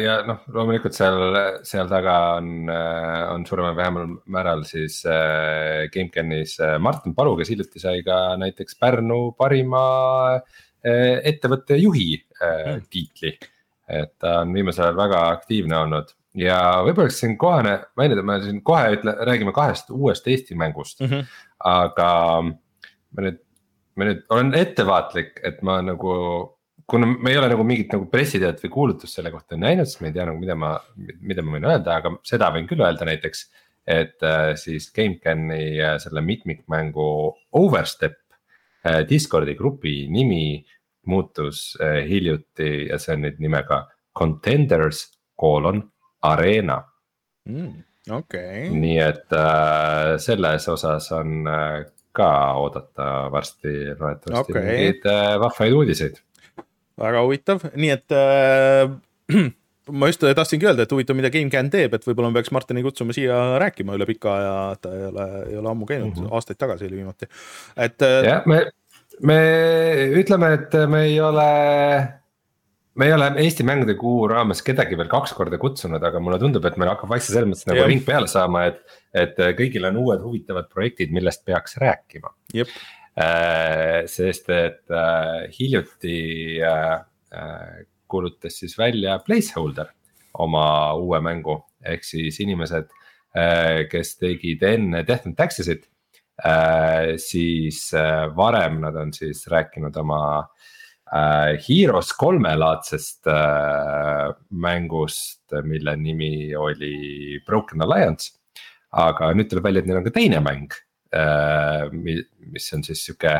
ja 0.00 0.16
noh, 0.24 0.40
loomulikult 0.56 0.96
seal, 0.96 1.36
seal 1.68 1.92
taga 1.92 2.16
on, 2.38 2.64
on 2.72 3.44
suuremal 3.44 3.74
või 3.74 3.82
vähemal 3.82 4.18
määral 4.32 4.64
siis 4.64 5.02
äh, 5.04 5.84
GameCanis 5.92 6.56
Martin 6.80 7.12
Palu, 7.12 7.36
kes 7.36 7.52
hiljuti 7.52 7.82
sai 7.84 8.00
ka 8.06 8.38
näiteks 8.40 8.80
Pärnu 8.80 9.26
parima 9.36 9.82
äh, 10.38 10.62
ettevõtte 10.82 11.76
juhi 11.78 12.16
mm. 12.18 12.86
tiitli. 12.90 13.36
et 13.92 14.12
ta 14.18 14.40
on 14.40 14.54
viimasel 14.54 14.86
ajal 14.86 14.96
väga 14.96 15.20
aktiivne 15.36 15.76
olnud 15.76 16.12
ja 16.38 16.58
võib-olla 16.84 17.08
oleks 17.08 17.20
siin 17.20 17.36
kohane 17.38 17.74
mainida, 17.98 18.24
me 18.24 18.38
siin 18.42 18.62
kohe 18.64 18.96
ütle, 18.96 19.14
räägime 19.28 19.52
kahest 19.54 19.90
uuest 19.92 20.28
Eesti 20.28 20.56
mängust 20.58 21.00
mm. 21.00 21.10
-hmm. 21.10 21.26
aga 21.72 22.10
ma 22.42 23.26
nüüd, 23.26 23.40
ma 23.96 24.08
nüüd 24.08 24.22
olen 24.32 24.54
ettevaatlik, 24.58 25.40
et 25.44 25.62
ma 25.62 25.80
nagu 25.82 26.14
kuna 26.86 27.06
me 27.06 27.30
ei 27.30 27.38
ole 27.38 27.48
nagu 27.52 27.64
mingit 27.64 27.92
nagu 27.92 28.08
pressiteadet 28.10 28.62
või 28.64 28.72
kuulutust 28.72 29.16
selle 29.16 29.30
kohta 29.30 29.56
näinud, 29.56 29.88
siis 29.88 30.00
me 30.00 30.10
ei 30.10 30.16
tea 30.16 30.26
nagu, 30.28 30.40
mida 30.40 30.56
ma, 30.58 30.72
mida 31.20 31.44
ma 31.44 31.56
võin 31.56 31.68
öelda, 31.68 31.98
aga 32.00 32.16
seda 32.26 32.50
võin 32.54 32.66
küll 32.70 32.84
öelda 32.84 33.08
näiteks. 33.08 33.50
et 33.86 34.22
äh, 34.22 34.54
siis 34.54 34.92
GameCami 34.94 35.80
äh, 35.82 35.96
selle 35.98 36.20
mitmikmängu 36.22 37.04
Overstep 37.52 38.12
Äh, 38.12 38.21
Discordi 39.08 39.54
grupi 39.54 40.08
nimi 40.10 40.64
muutus 41.06 41.76
äh, 41.80 42.02
hiljuti 42.08 42.88
ja 42.88 42.98
see 42.98 43.16
on 43.16 43.24
nüüd 43.26 43.40
nimega 43.42 43.84
Contenders 44.18 45.04
kolon 45.38 45.82
Arena 46.22 46.78
mm,. 47.48 47.72
okei 48.10 48.68
okay.. 48.68 48.68
nii 48.74 48.98
et 49.02 49.34
äh, 49.38 50.18
selles 50.22 50.68
osas 50.70 51.10
on 51.16 51.48
äh, 51.50 51.80
ka 52.12 52.28
oodata 52.60 53.08
varsti 53.32 53.72
loodetavasti 53.96 54.52
okay. 54.52 54.62
mingeid 54.66 55.08
äh, 55.08 55.32
vahvaid 55.40 55.78
uudiseid. 55.78 56.20
väga 57.00 57.24
huvitav, 57.24 57.66
nii 57.74 57.92
et 57.96 58.14
äh, 58.18 59.48
ma 59.90 60.08
just 60.10 60.22
tahtsingi 60.22 60.68
öelda, 60.68 60.86
et 60.86 60.94
huvitav, 60.94 61.18
mida 61.18 61.30
GameCAN 61.32 61.70
teeb, 61.72 61.96
et 61.96 62.06
võib-olla 62.06 62.30
ma 62.30 62.38
peaks 62.38 62.52
Martini 62.54 62.84
kutsuma 62.84 63.16
siia 63.16 63.40
rääkima 63.62 63.96
üle 63.98 64.06
pika 64.08 64.36
aja, 64.36 64.54
ta 64.82 64.94
ei 64.94 65.04
ole, 65.08 65.26
ei 65.48 65.58
ole 65.58 65.72
ammu 65.72 65.88
käinud 65.88 66.12
mm, 66.12 66.22
-hmm. 66.22 66.34
aastaid 66.38 66.60
tagasi 66.60 66.86
oli 66.88 67.00
viimati, 67.00 67.28
et. 67.76 68.06
Jah, 68.28 68.46
me, 68.46 68.64
me 69.26 69.38
ütleme, 70.22 70.52
et 70.58 70.76
me 70.88 71.04
ei 71.08 71.20
ole. 71.20 71.48
me 72.94 73.06
ei 73.08 73.12
ole 73.16 73.30
Eesti 73.42 73.64
mängude 73.66 73.94
kuu 73.98 74.26
raames 74.28 74.62
kedagi 74.62 74.96
veel 75.00 75.10
kaks 75.10 75.32
korda 75.34 75.58
kutsunud, 75.58 76.02
aga 76.04 76.20
mulle 76.20 76.38
tundub, 76.38 76.64
et 76.68 76.76
meil 76.76 76.92
hakkab 76.92 77.10
vaikselt 77.10 77.38
selles 77.38 77.50
mõttes 77.50 77.70
nagu 77.70 77.86
ring 77.88 78.04
peale 78.06 78.30
saama, 78.30 78.66
et. 78.70 78.82
et 79.12 79.38
kõigil 79.58 79.84
on 79.88 79.96
uued 80.00 80.20
huvitavad 80.24 80.68
projektid, 80.72 81.10
millest 81.12 81.44
peaks 81.44 81.76
rääkima. 81.80 82.30
Äh, 83.12 84.06
sest 84.08 84.46
et 84.48 84.88
äh, 84.88 85.50
hiljuti 85.52 86.62
äh, 86.64 87.84
kuulutas 88.12 88.60
siis 88.60 88.76
välja 88.78 89.16
Placeholder 89.24 89.88
oma 90.40 90.66
uue 90.96 91.20
mängu, 91.24 91.58
ehk 91.84 92.04
siis 92.06 92.38
inimesed, 92.44 92.90
äh, 93.36 93.84
kes 93.92 94.16
tegid 94.20 94.62
enne 94.66 95.02
Death 95.08 95.28
and 95.28 95.38
Taxes'it. 95.38 95.88
Äh, 96.42 97.18
siis 97.20 97.90
äh, 97.94 98.28
varem 98.36 98.80
nad 98.82 98.96
on 98.96 99.12
siis 99.12 99.46
rääkinud 99.52 99.96
oma 100.00 100.22
Heroes 101.12 102.14
kolme 102.16 102.54
laadsest 102.56 103.26
mängust, 104.64 105.42
mille 105.68 105.92
nimi 106.00 106.54
oli 106.56 107.36
Broken 107.44 107.84
Alliance. 107.84 108.38
aga 108.96 109.28
nüüd 109.36 109.50
tuleb 109.50 109.66
välja, 109.66 109.82
et 109.82 109.90
neil 109.90 109.98
on 110.00 110.06
ka 110.06 110.12
teine 110.12 110.40
mäng, 110.44 110.72
mis 112.52 112.72
on 112.72 112.84
siis 112.84 113.04
sihuke 113.04 113.34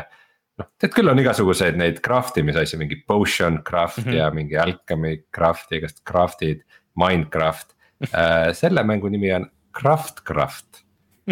noh, 0.61 0.69
tead 0.81 0.93
küll, 0.95 1.09
on 1.11 1.21
igasuguseid 1.21 1.77
neid 1.79 2.01
craft 2.05 2.37
imise 2.41 2.63
asju, 2.63 2.79
mingi 2.81 2.99
potion 3.07 3.61
craft 3.65 4.03
mm 4.03 4.09
-hmm. 4.09 4.17
ja 4.19 4.29
mingi 4.31 4.57
alchemy 4.57 5.15
craft 5.33 5.71
ja 5.71 5.81
igast 5.81 6.03
craft'id, 6.09 6.63
Minecraft 6.95 7.75
äh,. 8.11 8.53
selle 8.53 8.83
mängu 8.83 9.09
nimi 9.09 9.33
on 9.33 9.49
Craftcraft 9.73 10.83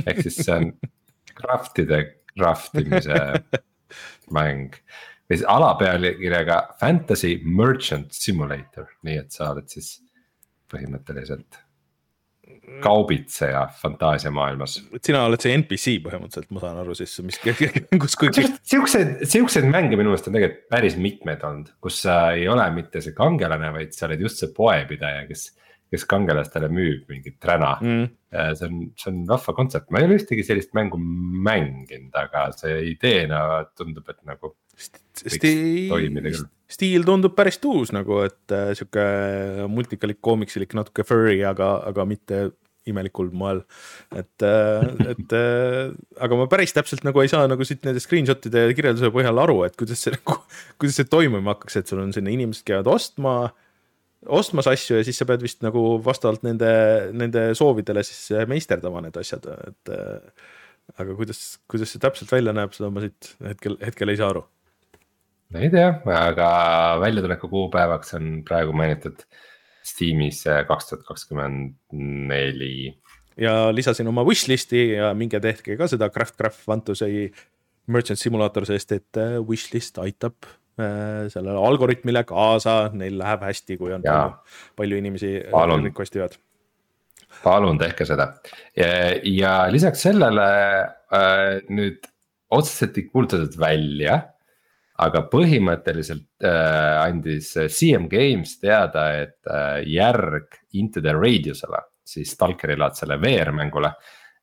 ehk 0.06 0.22
siis 0.26 0.40
see 0.46 0.56
on 0.56 0.72
craft'ide 1.38 2.00
craft 2.34 2.80
imise 2.82 3.20
mäng. 4.38 4.78
või 5.30 5.38
siis 5.38 5.48
alapealkirjaga 5.48 6.62
Fantasy 6.80 7.36
Merchant 7.44 8.14
Simulator, 8.16 8.88
nii 9.04 9.20
et 9.22 9.32
sa 9.32 9.52
oled 9.52 9.70
siis 9.70 10.00
põhimõtteliselt 10.72 11.60
kaubitseja 12.82 13.64
fantaasiamaailmas. 13.82 14.76
sina 15.02 15.24
oled 15.26 15.42
see 15.42 15.54
NPC 15.58 15.96
põhimõtteliselt, 16.06 16.52
ma 16.54 16.62
saan 16.64 16.82
aru 16.84 16.96
siis, 16.98 17.16
mis, 17.26 17.40
kus, 18.04 18.18
kui. 18.20 18.30
siukseid, 18.34 19.24
siukseid 19.30 19.66
mänge 19.70 19.98
minu 19.98 20.12
meelest 20.12 20.30
on 20.30 20.38
tegelikult 20.38 20.70
päris 20.72 20.98
mitmeid 21.02 21.42
olnud, 21.48 21.74
kus 21.82 22.04
sa 22.06 22.20
ei 22.38 22.46
ole 22.52 22.68
mitte 22.76 23.02
see 23.04 23.18
kangelane, 23.18 23.74
vaid 23.74 23.98
sa 23.98 24.08
oled 24.10 24.22
just 24.28 24.44
see 24.44 24.54
poepidaja, 24.56 25.26
kes 25.30 25.50
kes 25.92 26.06
kangelastele 26.08 26.70
müüb 26.72 27.10
mingit 27.12 27.44
räna 27.44 27.74
mm.. 27.82 28.06
see 28.56 28.68
on, 28.70 28.78
see 28.96 29.12
on 29.12 29.18
vahva 29.28 29.56
kontsept, 29.58 29.90
ma 29.92 30.00
ei 30.00 30.08
ole 30.08 30.22
ühtegi 30.22 30.46
sellist 30.48 30.72
mängu 30.78 31.00
mänginud, 31.02 32.14
aga 32.16 32.48
see 32.56 32.78
ideena 32.94 33.42
tundub, 33.76 34.08
et 34.08 34.22
nagu. 34.28 34.56
stiil, 34.78 36.46
stiil 36.72 37.06
tundub 37.08 37.36
päris 37.38 37.60
tuus 37.62 37.92
nagu, 37.96 38.22
et 38.26 38.56
äh, 38.56 38.72
sihuke 38.78 39.06
multikalik, 39.72 40.22
koomiksilik, 40.24 40.76
natuke 40.78 41.06
furry, 41.08 41.40
aga, 41.48 41.74
aga 41.90 42.06
mitte 42.08 42.44
imelikul 42.90 43.30
moel. 43.38 43.62
et, 44.16 44.46
äh, 44.46 44.86
et 45.14 45.36
äh, 45.38 45.92
aga 46.18 46.38
ma 46.40 46.48
päris 46.52 46.74
täpselt 46.74 47.04
nagu 47.06 47.22
ei 47.22 47.30
saa 47.32 47.50
nagu 47.50 47.66
siit 47.68 47.84
nende 47.86 48.02
screenshot'ide 48.04 48.70
kirjelduse 48.78 49.12
põhjal 49.14 49.42
aru, 49.44 49.62
et 49.68 49.76
kuidas 49.80 50.02
see 50.02 50.16
nagu, 50.16 50.40
kuidas 50.82 51.02
see 51.02 51.10
toimima 51.10 51.56
hakkaks, 51.56 51.82
et 51.82 51.92
sul 51.92 52.02
on 52.04 52.16
sinna 52.16 52.34
inimesed 52.34 52.66
käivad 52.68 52.90
ostma 52.92 53.36
ostmas 54.30 54.68
asju 54.70 55.00
ja 55.00 55.06
siis 55.06 55.18
sa 55.18 55.26
pead 55.26 55.42
vist 55.42 55.64
nagu 55.66 55.82
vastavalt 56.06 56.44
nende, 56.46 56.72
nende 57.18 57.48
soovidele 57.58 58.04
siis 58.06 58.44
meisterdama 58.50 59.02
need 59.02 59.18
asjad, 59.18 59.48
et. 59.66 59.94
aga 61.00 61.16
kuidas, 61.18 61.40
kuidas 61.72 61.94
see 61.94 62.02
täpselt 62.04 62.30
välja 62.34 62.54
näeb, 62.54 62.74
seda 62.76 62.90
ma 62.94 63.02
siit 63.02 63.32
hetkel, 63.46 63.78
hetkel 63.82 64.12
ei 64.12 64.20
saa 64.20 64.30
aru. 64.34 64.44
Ei 65.60 65.70
tea, 65.74 65.94
aga 66.16 66.50
väljatuleku 67.02 67.50
kuupäevaks 67.52 68.16
on 68.20 68.42
praegu 68.48 68.76
mainitud 68.76 69.26
Steamis 69.86 70.44
kaks 70.68 70.92
tuhat 70.92 71.06
kakskümmend 71.08 71.74
neli. 72.30 72.94
ja 73.38 73.72
lisasin 73.74 74.08
oma 74.08 74.24
wishlist'i 74.28 74.92
ja 74.94 75.14
minge 75.18 75.40
tehke 75.42 75.78
ka 75.78 75.90
seda 75.90 76.10
Craft 76.10 76.38
Craft 76.38 76.66
Fantasy 76.66 77.32
Merchant 77.92 78.20
Simulator, 78.20 78.66
sest 78.70 78.92
et 78.94 79.22
wishlist 79.48 79.98
aitab 80.00 80.46
Äh, 80.80 81.28
sellele 81.30 81.60
algoritmile 81.60 82.22
kaasa, 82.24 82.76
neil 82.96 83.18
läheb 83.20 83.42
hästi, 83.44 83.76
kui 83.76 83.92
on 83.92 84.06
palju, 84.06 84.30
palju 84.80 85.00
inimesi 85.02 85.34
ivad. 85.42 86.38
palun 87.44 87.80
tehke 87.80 88.06
seda 88.08 88.30
ja, 88.78 88.88
ja 89.28 89.52
lisaks 89.72 90.06
sellele 90.08 90.46
äh, 91.12 91.60
nüüd 91.72 92.08
otseselt 92.56 92.98
ei 93.00 93.06
kuulutatud 93.10 93.58
välja 93.60 94.18
aga 95.02 95.24
põhimõtteliselt 95.32 96.46
äh, 96.46 96.98
andis 97.02 97.54
CM 97.74 98.08
Games 98.12 98.58
teada, 98.62 99.08
et 99.24 99.40
äh, 99.50 99.82
järg 99.90 100.60
Into 100.78 101.02
the 101.02 101.14
Radius'ele, 101.16 101.82
siis 102.06 102.34
Stalkeri 102.36 102.78
laadsele 102.80 103.18
VR 103.22 103.54
mängule 103.56 103.94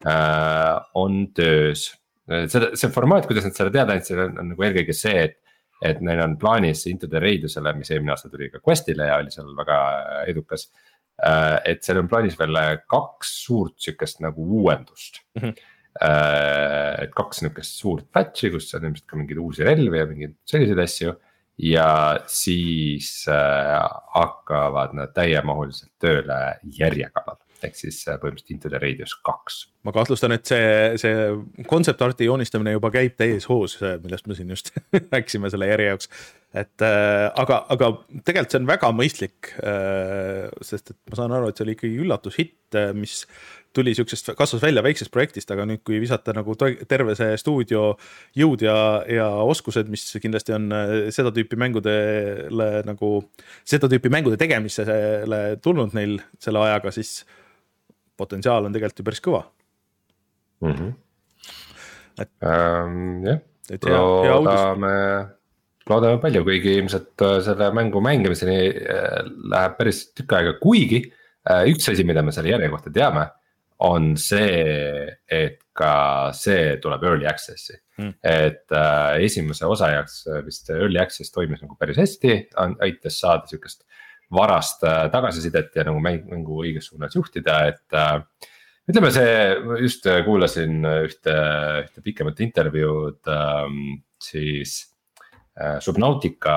äh, 0.06 0.74
on 0.98 1.26
töös 1.36 1.90
seda, 2.28 2.72
see 2.76 2.92
formaat, 2.92 3.28
kuidas 3.28 3.46
nad 3.46 3.56
selle 3.56 3.72
teada 3.74 3.96
andsid, 3.96 4.18
on, 4.20 4.36
on 4.40 4.52
nagu 4.54 4.66
eelkõige 4.66 4.96
see, 4.96 5.28
et. 5.28 5.38
et 5.78 6.00
neil 6.02 6.18
on 6.24 6.32
plaanis 6.40 6.80
Into 6.90 7.06
the 7.06 7.20
Radiusele, 7.22 7.70
mis 7.78 7.92
eelmine 7.94 8.10
aasta 8.10 8.26
tuli 8.32 8.48
ka 8.50 8.58
Questile 8.58 9.06
ja 9.06 9.20
oli 9.20 9.30
seal 9.30 9.52
väga 9.54 9.76
edukas. 10.26 10.64
Äh, 11.22 11.54
et 11.70 11.86
seal 11.86 12.00
on 12.00 12.08
plaanis 12.10 12.34
veel 12.38 12.58
kaks 12.90 13.30
suurt 13.44 13.76
sihukest 13.82 14.18
nagu 14.24 14.42
uuendust 14.58 15.22
mm. 15.38 15.42
-hmm 15.42 15.76
et 15.98 17.14
kaks 17.16 17.42
nihukest 17.42 17.80
suurt 17.80 18.06
patch'i, 18.14 18.52
kus 18.54 18.70
on 18.78 18.86
ilmselt 18.88 19.08
ka 19.08 19.18
mingeid 19.18 19.40
uusi 19.42 19.66
relvi 19.66 19.98
ja 19.98 20.06
mingeid 20.06 20.36
selliseid 20.48 20.84
asju. 20.84 21.16
ja 21.58 22.20
siis 22.30 23.24
äh, 23.26 23.82
hakkavad 24.14 24.92
nad 24.94 25.10
täiemahuliselt 25.14 25.90
tööle 25.98 26.38
järje 26.78 27.08
kallal 27.10 27.40
ehk 27.66 27.74
siis 27.74 27.98
äh, 28.06 28.18
põhimõtteliselt 28.22 28.54
Into 28.54 28.70
the 28.70 28.78
Radius 28.78 29.16
kaks. 29.26 29.56
ma 29.82 29.92
kahtlustan, 29.94 30.36
et 30.36 30.46
see, 30.46 30.98
see 31.02 31.64
concept 31.70 32.02
art'i 32.04 32.28
joonistamine 32.28 32.76
juba 32.76 32.92
käib 32.94 33.16
täies 33.18 33.48
hoos, 33.50 33.78
millest 34.04 34.30
me 34.30 34.38
siin 34.38 34.54
just 34.54 34.70
rääkisime 35.14 35.50
selle 35.50 35.70
järje 35.70 35.90
jaoks. 35.92 36.12
Et 36.56 36.80
äh, 36.80 37.28
aga, 37.36 37.58
aga 37.68 37.90
tegelikult 38.24 38.54
see 38.54 38.60
on 38.62 38.68
väga 38.70 38.88
mõistlik 38.96 39.50
äh,, 39.60 40.48
sest 40.64 40.94
et 40.94 40.98
ma 41.10 41.18
saan 41.18 41.34
aru, 41.36 41.50
et 41.50 41.58
see 41.58 41.66
oli 41.66 41.74
ikkagi 41.76 41.98
üllatushitt, 42.04 42.76
äh, 42.78 42.92
mis 42.96 43.20
tuli 43.76 43.92
siuksest, 43.94 44.32
kasvas 44.38 44.62
välja 44.64 44.82
väiksest 44.84 45.12
projektist, 45.12 45.50
aga 45.52 45.66
nüüd, 45.68 45.82
kui 45.86 46.00
visata 46.00 46.32
nagu 46.36 46.56
terve 46.58 47.14
see 47.18 47.36
stuudio 47.40 47.82
jõud 48.38 48.64
ja, 48.64 48.78
ja 49.12 49.28
oskused, 49.44 49.90
mis 49.92 50.06
kindlasti 50.22 50.56
on 50.56 50.72
äh, 50.72 50.94
seda 51.14 51.34
tüüpi 51.36 51.60
mängudele 51.60 52.70
nagu, 52.88 53.12
seda 53.68 53.92
tüüpi 53.92 54.12
mängude 54.12 54.40
tegemisele 54.40 55.42
tulnud 55.64 55.92
neil 55.98 56.16
selle 56.40 56.64
ajaga, 56.64 56.94
siis 56.96 57.20
potentsiaal 58.18 58.66
on 58.66 58.74
tegelikult 58.74 59.04
ju 59.04 59.10
päris 59.10 59.24
kõva 59.28 59.44
mm. 60.64 60.72
-hmm. 60.72 60.92
et 62.24 62.32
ähm, 62.40 63.26
jah, 63.28 63.44
loodame, 63.92 64.96
loodame 65.92 66.20
palju, 66.22 66.44
kuigi 66.46 66.76
ilmselt 66.78 67.24
äh, 67.24 67.38
selle 67.46 67.70
mängu 67.76 68.02
mängimiseni 68.04 68.60
äh, 68.68 69.24
läheb 69.52 69.76
päris 69.80 70.04
tükk 70.16 70.36
aega, 70.38 70.54
kuigi 70.62 71.02
äh, 71.48 71.66
üks 71.72 71.90
asi, 71.92 72.06
mida 72.08 72.24
me 72.24 72.34
selle 72.34 72.52
järje 72.52 72.70
kohta 72.72 72.92
teame, 72.94 73.26
on 73.86 74.14
see, 74.18 75.06
et 75.30 75.60
ka 75.78 76.32
see 76.34 76.78
tuleb 76.82 77.04
early 77.06 77.28
access'i 77.30 77.76
mm.. 78.00 78.16
et 78.26 78.74
äh, 78.74 79.20
esimese 79.26 79.68
osa 79.70 79.92
jaoks 79.92 80.24
vist 80.46 80.72
early 80.74 80.98
access 80.98 81.30
toimis 81.34 81.62
nagu 81.62 81.78
päris 81.78 82.00
hästi, 82.00 82.40
aitas 82.58 83.20
saada 83.22 83.46
sihukest 83.50 83.84
varast 84.34 84.84
äh, 84.84 85.06
tagasisidet 85.12 85.76
ja 85.78 85.86
nagu 85.88 86.02
mäng, 86.04 86.26
mängu 86.28 86.60
õiges 86.64 86.90
suunas 86.90 87.16
juhtida, 87.16 87.62
et 87.70 87.96
äh,. 87.96 88.20
ütleme, 88.88 89.12
see, 89.14 89.32
just 89.84 90.06
kuulasin 90.26 90.82
ühte, 91.06 91.34
ühte 91.84 92.04
pikemat 92.04 92.40
intervjuud 92.44 93.32
äh, 93.32 93.64
siis 94.22 94.80
Subnautica 95.82 96.54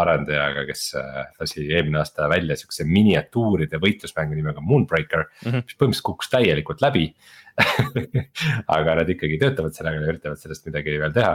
arendajaga, 0.00 0.64
kes 0.68 0.86
äh, 0.96 1.20
lasi 1.40 1.66
eelmine 1.68 2.00
aasta 2.00 2.30
välja 2.32 2.56
siukse 2.56 2.86
miniatuuride 2.88 3.80
võitlusmängu 3.82 4.38
nimega 4.38 4.64
Moonbreaker 4.64 5.26
mm, 5.26 5.50
-hmm. 5.50 5.66
mis 5.66 5.76
põhimõtteliselt 5.76 6.06
kukkus 6.06 6.32
täielikult 6.32 6.80
läbi 6.84 7.10
aga 8.78 9.00
nad 9.02 9.12
ikkagi 9.12 9.36
töötavad 9.42 9.76
sellega 9.76 10.00
ja 10.00 10.14
üritavad 10.14 10.40
sellest 10.40 10.64
midagi 10.70 10.96
veel 11.02 11.12
teha 11.12 11.34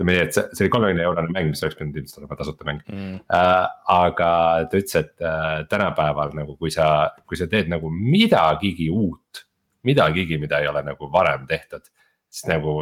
ütleme 0.00 0.16
nii, 0.16 0.24
et 0.24 0.34
see, 0.34 0.44
see 0.56 0.64
oli 0.64 0.72
kolmekümne 0.72 1.04
eurone 1.04 1.32
mäng, 1.34 1.52
mis 1.52 1.62
oleks 1.62 1.76
pidanud 1.78 2.00
ilmselt 2.00 2.22
olema 2.22 2.40
tasuta 2.40 2.66
mäng 2.66 2.82
mm.. 2.88 3.16
Uh, 3.28 3.64
aga 4.00 4.30
ta 4.66 4.80
ütles, 4.80 4.96
et 4.96 5.14
uh, 5.22 5.62
tänapäeval 5.70 6.34
nagu, 6.36 6.56
kui 6.58 6.72
sa, 6.74 7.10
kui 7.28 7.38
sa 7.38 7.46
teed 7.50 7.68
nagu 7.70 7.90
midagigi 7.92 8.88
uut, 8.90 9.44
midagigi, 9.86 10.40
mida 10.40 10.60
ei 10.62 10.70
ole 10.70 10.82
nagu 10.86 11.10
varem 11.12 11.46
tehtud. 11.46 11.84
siis 12.30 12.48
nagu, 12.48 12.80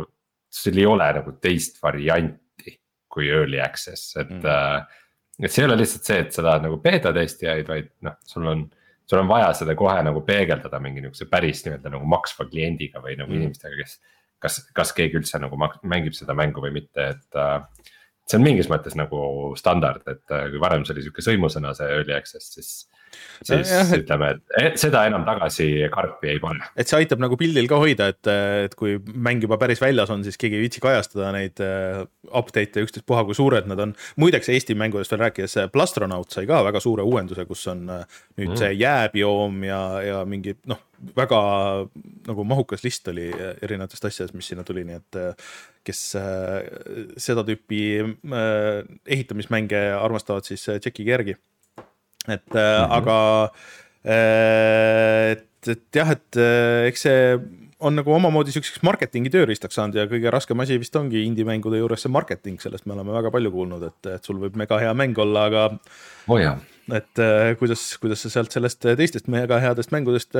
sul 0.48 0.78
ei 0.78 0.86
ole 0.86 1.12
nagu 1.18 1.34
teist 1.42 1.82
varianti 1.82 2.47
kui 3.18 3.30
early 3.34 3.60
access, 3.62 4.14
et 4.16 4.30
mm., 4.30 4.46
uh, 4.46 5.04
et 5.38 5.54
see 5.54 5.62
ei 5.62 5.68
ole 5.68 5.76
lihtsalt 5.78 6.08
see, 6.08 6.18
et 6.24 6.34
sa 6.34 6.42
tahad 6.42 6.64
nagu 6.64 6.80
beeta 6.82 7.12
testijaid, 7.14 7.68
vaid 7.70 7.92
noh, 8.06 8.16
sul 8.26 8.46
on 8.50 8.64
sul 9.08 9.22
on 9.22 9.28
vaja 9.30 9.52
seda 9.56 9.72
kohe 9.78 10.00
nagu 10.04 10.20
peegeldada 10.26 10.80
mingi 10.84 11.00
niukse 11.00 11.28
päris 11.30 11.62
nii-öelda 11.64 11.92
nagu 11.94 12.08
maksva 12.10 12.44
kliendiga 12.50 13.00
või 13.00 13.14
nagu 13.16 13.30
mm. 13.30 13.38
inimestega, 13.38 13.78
kes 13.78 13.94
kas, 14.42 14.58
kas 14.74 14.92
keegi 14.96 15.18
üldse 15.20 15.40
nagu 15.42 15.58
mängib 15.58 16.16
seda 16.16 16.36
mängu 16.38 16.62
või 16.62 16.74
mitte, 16.78 17.10
et 17.14 17.38
äh, 17.38 17.58
see 18.28 18.38
on 18.38 18.44
mingis 18.46 18.70
mõttes 18.70 18.96
nagu 18.98 19.54
standard, 19.58 20.04
et 20.10 20.34
äh, 20.34 20.48
kui 20.52 20.62
varem 20.62 20.86
see 20.86 20.94
oli 20.94 21.06
sihuke 21.06 21.24
sõimusõna, 21.24 21.74
see 21.76 21.88
early 21.96 22.14
access, 22.16 22.52
siis 22.54 22.72
siis 23.42 23.70
ja, 23.70 23.82
et, 23.84 23.92
ütleme, 24.02 24.30
et 24.60 24.78
seda 24.80 25.04
enam 25.08 25.24
tagasi 25.26 25.68
karpi 25.92 26.32
ei 26.34 26.40
pane. 26.42 26.66
et 26.78 26.90
see 26.90 26.98
aitab 27.02 27.22
nagu 27.22 27.38
pildil 27.40 27.68
ka 27.70 27.78
hoida, 27.80 28.10
et, 28.12 28.30
et 28.66 28.74
kui 28.78 28.96
mäng 29.14 29.44
juba 29.44 29.58
päris 29.60 29.82
väljas 29.82 30.12
on, 30.14 30.24
siis 30.26 30.38
keegi 30.40 30.58
ei 30.58 30.64
viitsi 30.66 30.82
kajastada 30.84 31.30
neid 31.34 31.62
uh, 31.64 32.02
update'e 32.40 32.84
ükstaspuha, 32.86 33.24
kui 33.28 33.38
suured 33.38 33.70
nad 33.70 33.82
on. 33.84 33.94
muideks 34.20 34.50
Eesti 34.54 34.76
mängudest 34.78 35.14
veel 35.14 35.24
rääkides, 35.26 35.56
Plastronaut 35.74 36.34
sai 36.34 36.46
ka 36.50 36.60
väga 36.66 36.82
suure 36.82 37.06
uuenduse, 37.06 37.46
kus 37.48 37.66
on 37.72 37.86
uh, 37.92 38.20
nüüd 38.38 38.52
mm. 38.52 38.60
see 38.60 38.74
jääbiom 38.80 39.64
ja, 39.68 39.82
ja 40.04 40.22
mingi 40.28 40.56
noh, 40.70 40.82
väga 41.16 41.40
nagu 42.28 42.46
mahukas 42.48 42.82
list 42.84 43.06
oli 43.12 43.28
erinevatest 43.62 44.08
asjadest, 44.10 44.34
mis 44.34 44.48
sinna 44.50 44.64
tuli, 44.66 44.82
nii 44.88 44.98
et 44.98 45.18
kes 45.86 46.00
seda 47.22 47.44
tüüpi 47.46 47.82
ehitamismänge 49.06 49.78
armastavad, 49.96 50.44
siis 50.48 50.66
tšekkige 50.66 51.14
järgi 51.14 51.36
et 52.26 52.44
mm 52.46 52.58
-hmm. 52.58 52.92
aga 52.98 53.18
äh, 54.04 55.30
et, 55.32 55.68
et 55.68 55.84
jah, 55.94 56.10
et 56.12 56.36
äh, 56.36 56.88
eks 56.88 57.02
see 57.06 57.38
on 57.80 57.94
nagu 57.94 58.10
omamoodi 58.10 58.50
siukseks 58.50 58.82
marketingi 58.82 59.30
tööriistaks 59.30 59.76
saanud 59.78 59.94
ja 59.94 60.06
kõige 60.10 60.32
raskem 60.34 60.58
asi 60.60 60.78
vist 60.82 60.96
ongi 60.98 61.22
indie-mängude 61.22 61.78
juures 61.78 62.02
see 62.02 62.10
marketing, 62.10 62.58
sellest 62.60 62.86
me 62.86 62.96
oleme 62.96 63.14
väga 63.14 63.30
palju 63.30 63.52
kuulnud, 63.54 63.82
et, 63.86 64.08
et 64.16 64.24
sul 64.24 64.40
võib 64.42 64.56
mega 64.58 64.80
hea 64.82 64.94
mäng 64.94 65.18
olla, 65.18 65.44
aga 65.46 65.62
oh. 66.26 66.58
et 66.98 67.22
kuidas, 67.60 67.84
kuidas 68.02 68.24
sa 68.24 68.30
sealt 68.30 68.50
sellest 68.50 68.82
teistest 68.82 69.28
mega 69.30 69.60
headest 69.62 69.94
mängudest 69.94 70.34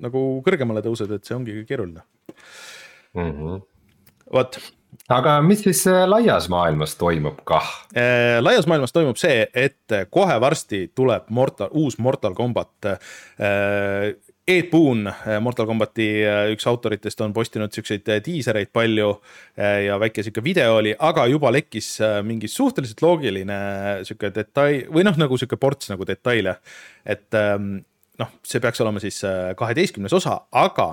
nagu 0.00 0.24
kõrgemale 0.48 0.80
tõused, 0.80 1.12
et 1.12 1.28
see 1.28 1.36
ongi 1.36 1.66
keeruline 1.68 2.00
mm 3.12 3.30
-hmm.. 3.30 3.60
vot 4.32 4.56
aga 5.12 5.38
mis 5.44 5.62
siis 5.64 5.82
äh, 5.90 6.04
laias 6.08 6.48
maailmas 6.52 6.96
toimub 6.98 7.42
kah? 7.48 7.66
Äh, 7.96 8.38
laias 8.42 8.68
maailmas 8.70 8.94
toimub 8.94 9.18
see, 9.20 9.44
et 9.54 9.94
kohe 10.12 10.36
varsti 10.42 10.86
tuleb 10.94 11.30
Mortal, 11.30 11.70
uus 11.76 11.98
Mortal 11.98 12.34
Combat. 12.34 12.72
Äh, 12.92 14.14
Ed 14.46 14.68
Boon, 14.70 15.08
Mortal 15.42 15.66
Combati 15.66 16.04
üks 16.52 16.68
autoritest 16.70 17.18
on 17.24 17.32
postinud 17.34 17.72
siukseid 17.74 18.06
diisereid 18.22 18.68
palju 18.70 19.08
ja 19.58 19.96
väike 19.98 20.22
sihuke 20.22 20.44
video 20.44 20.76
oli, 20.76 20.92
aga 20.94 21.24
juba 21.26 21.50
lekkis 21.50 21.88
mingi 22.22 22.46
suhteliselt 22.46 23.02
loogiline 23.02 23.56
sihuke 24.06 24.30
detail 24.30 24.84
või 24.94 25.02
noh, 25.02 25.18
nagu 25.18 25.34
sihuke 25.34 25.58
ports 25.58 25.90
nagu 25.90 26.06
detaile. 26.06 26.60
et 27.02 27.34
ähm, 27.34 27.72
noh, 28.22 28.30
see 28.46 28.62
peaks 28.62 28.86
olema 28.86 29.02
siis 29.02 29.18
kaheteistkümnes 29.58 30.14
osa, 30.14 30.38
aga 30.54 30.92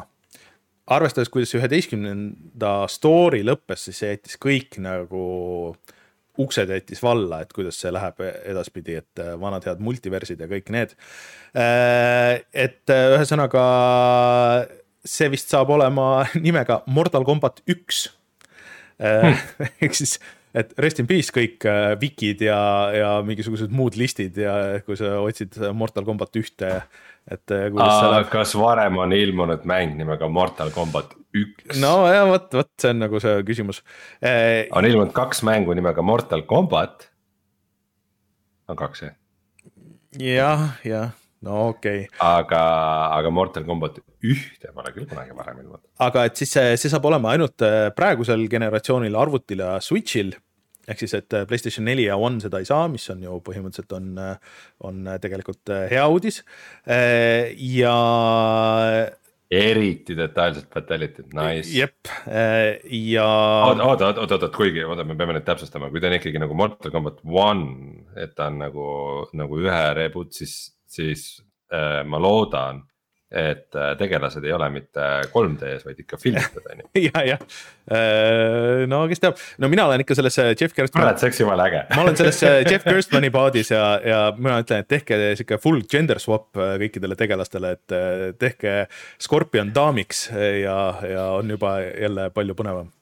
arvestades, 0.91 1.31
kuidas 1.31 1.53
üheteistkümnenda 1.57 2.73
story 2.91 3.43
lõppes, 3.45 3.87
siis 3.87 4.01
see 4.01 4.13
jättis 4.13 4.39
kõik 4.41 4.79
nagu 4.83 5.23
uksed 6.41 6.71
jättis 6.73 7.01
valla, 7.03 7.43
et 7.43 7.53
kuidas 7.53 7.77
see 7.81 7.91
läheb 7.93 8.21
edaspidi, 8.25 8.97
et 9.03 9.21
äh, 9.21 9.35
vanad 9.39 9.65
head 9.67 9.83
multiversid 9.85 10.41
ja 10.41 10.49
kõik 10.49 10.71
need. 10.73 10.95
Äh, 11.53 12.41
et 12.65 12.89
äh, 12.89 13.13
ühesõnaga 13.13 13.65
see 15.05 15.29
vist 15.33 15.53
saab 15.53 15.73
olema 15.75 16.25
nimega 16.45 16.81
Mortal 16.87 17.27
Combat 17.27 17.61
üks 17.69 18.07
hmm. 18.97 19.37
ehk 19.83 19.97
siis, 19.97 20.17
et 20.53 20.75
rest 20.77 20.99
in 21.01 21.09
peace 21.09 21.33
kõik 21.33 21.65
vikid 22.01 22.43
ja, 22.45 22.59
ja 22.93 23.09
mingisugused 23.25 23.73
muud 23.73 23.97
listid 23.97 24.37
ja 24.37 24.81
kui 24.85 24.97
sa 24.99 25.17
otsid 25.23 25.57
Mortal 25.73 26.05
Combat 26.05 26.41
ühte 26.41 26.75
et 27.31 27.51
äh, 27.51 27.69
läheb. 27.71 28.27
kas 28.31 28.53
varem 28.59 28.97
on 28.99 29.13
ilmunud 29.15 29.63
mäng 29.69 29.95
nimega 29.99 30.27
Mortal 30.27 30.71
Combat 30.75 31.13
üks? 31.35 31.79
no 31.79 31.95
ja 32.11 32.25
vot, 32.27 32.49
vot 32.53 32.69
see 32.81 32.91
on 32.91 33.03
nagu 33.05 33.21
see 33.23 33.43
küsimus 33.47 33.81
eh,. 34.19 34.67
on 34.75 34.85
ilmunud 34.85 35.13
kaks 35.15 35.43
mängu 35.47 35.75
nimega 35.77 36.03
Mortal 36.03 36.43
Combat. 36.49 37.07
on 38.67 38.79
kaks 38.79 39.05
jah? 39.05 39.15
jah, 40.19 40.65
jah, 40.83 41.15
no 41.43 41.67
okei 41.73 42.05
okay.. 42.05 42.21
aga, 42.29 42.63
aga 43.19 43.33
Mortal 43.33 43.67
Combat 43.67 43.99
ühte 44.23 44.71
pole 44.73 44.95
küll 44.95 45.09
kunagi 45.09 45.35
varem 45.37 45.61
ilmunud. 45.63 45.83
aga 46.07 46.25
et 46.29 46.39
siis 46.39 46.55
see, 46.55 46.73
see 46.79 46.93
saab 46.93 47.05
olema 47.11 47.35
ainult 47.35 47.67
praegusel 47.97 48.47
generatsioonil 48.51 49.21
arvutil 49.25 49.65
ja 49.65 49.75
Switch'il 49.83 50.33
ehk 50.89 50.99
siis, 51.03 51.15
et 51.17 51.35
äh, 51.35 51.47
Playstation 51.47 51.85
neli 51.87 52.07
ja 52.07 52.17
One 52.19 52.41
seda 52.43 52.59
ei 52.61 52.67
saa, 52.67 52.87
mis 52.91 53.05
on 53.13 53.23
ju 53.23 53.39
põhimõtteliselt 53.45 53.95
on, 53.97 54.13
äh, 54.19 54.61
on 54.87 55.03
äh, 55.07 55.19
tegelikult 55.23 55.71
hea 55.91 56.03
uudis 56.11 56.41
ja. 57.69 57.95
eriti 59.53 60.17
detailselt 60.17 60.67
fatality'd, 60.73 61.31
nice. 61.37 61.71
jep 61.71 62.11
ja. 62.27 63.27
oota, 63.69 63.87
oota, 63.87 64.11
oota, 64.11 64.39
oota, 64.39 64.51
kuigi 64.55 64.83
oota, 64.83 65.07
me 65.07 65.15
peame 65.19 65.37
nüüd 65.37 65.47
täpsustama, 65.47 65.91
kui 65.93 66.03
ta 66.03 66.11
on 66.11 66.17
ikkagi 66.19 66.41
nagu 66.43 66.57
Mortal 66.57 66.93
Combat 66.93 67.21
One, 67.23 68.03
et 68.19 68.35
ta 68.35 68.49
on 68.51 68.59
nagu, 68.65 68.87
nagu 69.39 69.63
ühe 69.63 69.83
reboot, 69.99 70.33
siis, 70.35 70.72
siis 70.93 71.27
äh, 71.73 72.01
ma 72.07 72.21
loodan 72.21 72.83
et 73.33 73.73
äh, 73.73 73.95
tegelased 73.97 74.45
ei 74.45 74.51
ole 74.53 74.67
mitte 74.69 75.05
3D-s, 75.33 75.81
vaid 75.87 76.01
ikka 76.03 76.19
filmitud 76.21 76.67
on 76.69 76.83
ju. 76.83 76.89
ja, 77.07 77.23
jah, 77.25 77.39
äh, 77.89 78.83
no 78.89 78.99
kes 79.09 79.23
teab, 79.23 79.39
no 79.63 79.69
mina 79.73 79.87
olen 79.89 80.03
ikka 80.03 80.17
selles 80.19 80.37
Jeff 80.37 80.75
Gerstmann. 80.77 81.01
kurat, 81.01 81.21
see 81.21 81.31
oleks 81.31 81.41
jumala 81.41 81.65
äge 81.71 81.81
ma 81.95 82.03
olen 82.05 82.19
selles 82.19 82.43
Jeff 82.69 82.85
Gerstmanni 82.85 83.31
paadis 83.33 83.73
ja, 83.73 83.87
ja 84.05 84.19
mina 84.37 84.59
ütlen, 84.61 84.85
et 84.85 84.91
tehke 84.93 85.17
sihuke 85.39 85.57
full 85.63 85.81
gender 85.89 86.21
swap 86.21 86.53
kõikidele 86.53 87.17
tegelastele, 87.17 87.73
et 87.79 87.97
tehke 88.37 88.75
Scorpion 89.17 89.73
daamiks 89.73 90.27
ja, 90.61 90.77
ja 91.09 91.25
on 91.39 91.49
juba 91.55 91.79
jälle 91.81 92.29
palju 92.37 92.57
põnevam. 92.59 92.93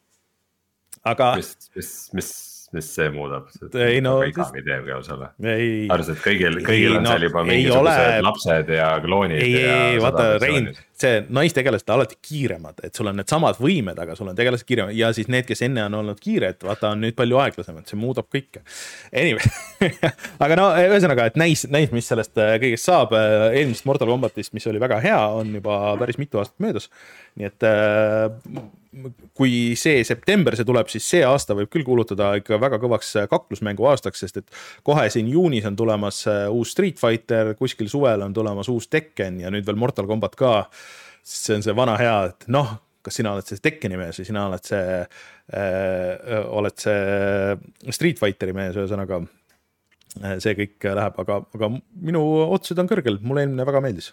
aga. 1.03 1.33
mis, 1.41 1.57
mis, 1.75 1.91
mis 2.15 2.31
mis 2.75 2.87
see 2.95 3.09
muudab? 3.13 3.49
ei 3.75 4.01
no. 4.03 4.17
Ka 4.35 4.47
sulle. 5.05 5.31
arvasid, 5.91 6.17
et 6.17 6.23
kõigil, 6.23 6.59
kõigil 6.65 6.93
ei, 6.93 6.97
on 6.97 7.05
no, 7.05 7.13
seal 7.13 7.27
juba 7.27 7.43
mingisugused 7.47 8.05
ole... 8.05 8.21
lapsed 8.27 8.71
ja 8.77 8.87
kloonid. 9.03 9.43
ei, 9.43 9.57
ei, 9.63 9.99
vaata 10.03 10.27
Rein, 10.41 10.71
see 11.01 11.23
naistegelased 11.29 11.89
on 11.89 11.99
alati 11.99 12.19
kiiremad, 12.21 12.81
et 12.85 12.97
sul 12.97 13.09
on 13.11 13.19
needsamad 13.19 13.59
võimed, 13.61 13.99
aga 14.01 14.15
sul 14.17 14.31
on 14.31 14.37
tegelased 14.37 14.67
kiiremad 14.67 14.95
ja 14.97 15.11
siis 15.15 15.29
need, 15.31 15.47
kes 15.49 15.65
enne 15.67 15.85
on 15.87 15.99
olnud 16.01 16.21
kiired, 16.21 16.61
vaata 16.65 16.93
on 16.95 17.03
nüüd 17.05 17.17
palju 17.17 17.41
aeglasemad, 17.41 17.87
see 17.89 17.99
muudab 17.99 18.29
kõike. 18.31 18.63
Anyway 19.11 19.51
aga 20.43 20.57
no 20.57 20.67
ühesõnaga, 20.77 21.27
et 21.29 21.39
näis, 21.39 21.63
näis, 21.71 21.91
mis 21.95 22.07
sellest 22.11 22.37
äh, 22.41 22.55
kõigest 22.61 22.87
saab. 22.87 23.15
Äh, 23.17 23.47
eelmisest 23.61 23.87
Mortal 23.89 24.11
Combatist, 24.11 24.53
mis 24.57 24.67
oli 24.69 24.81
väga 24.81 25.01
hea, 25.03 25.19
on 25.37 25.55
juba 25.57 25.95
päris 26.01 26.19
mitu 26.21 26.41
aastat 26.41 26.61
möödas. 26.63 26.89
nii 27.39 27.47
et 27.47 27.63
äh, 27.63 28.63
kui 29.39 29.51
see 29.79 30.01
september 30.03 30.55
see 30.59 30.67
tuleb, 30.67 30.89
siis 30.91 31.05
see 31.07 31.21
aasta 31.23 31.55
võib 31.55 31.69
küll 31.71 31.85
kuulutada 31.87 32.33
ikka 32.41 32.59
väga 32.59 32.79
kõvaks 32.81 33.13
kaklusmängu 33.31 33.85
aastaks, 33.87 34.19
sest 34.25 34.41
et 34.41 34.57
kohe 34.83 35.05
siin 35.13 35.29
juunis 35.31 35.65
on 35.69 35.77
tulemas 35.79 36.25
uus 36.51 36.73
Street 36.75 36.99
Fighter, 36.99 37.53
kuskil 37.59 37.87
suvel 37.91 38.25
on 38.25 38.35
tulemas 38.35 38.67
uus 38.71 38.89
Tekken 38.91 39.39
ja 39.45 39.53
nüüd 39.53 39.63
veel 39.67 39.79
Mortal 39.79 40.09
Combat 40.11 40.35
ka. 40.35 40.51
See 41.23 41.57
on 41.57 41.65
see 41.65 41.75
vana 41.77 41.97
hea, 41.99 42.15
et 42.31 42.47
noh, 42.53 42.73
kas 43.05 43.17
sina 43.17 43.35
oled 43.35 43.47
see 43.47 43.61
Tekkeni 43.63 43.99
mees 43.99 44.19
või 44.21 44.27
sina 44.27 44.47
oled 44.49 44.65
see 44.67 44.97
äh,, 45.01 46.41
oled 46.49 46.81
see 46.81 47.93
Street 47.93 48.21
Fighteri 48.21 48.55
mees, 48.57 48.77
ühesõnaga 48.77 49.21
äh, 50.21 50.35
see 50.43 50.55
kõik 50.59 50.89
läheb, 50.99 51.21
aga, 51.25 51.39
aga 51.57 51.71
minu 52.09 52.23
ootused 52.47 52.81
on 52.81 52.89
kõrgel, 52.91 53.21
mulle 53.25 53.45
eelmine 53.45 53.67
väga 53.67 53.83
meeldis. 53.83 54.11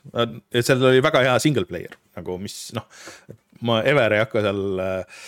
seal 0.61 0.89
oli 0.93 1.05
väga 1.05 1.25
hea 1.27 1.37
single 1.43 1.69
player 1.69 1.99
nagu, 2.19 2.39
mis 2.43 2.61
noh, 2.77 2.89
ma 3.69 3.83
ever 3.89 4.17
ei 4.17 4.25
hakka 4.25 4.45
seal 4.47 4.85
äh, 4.85 5.21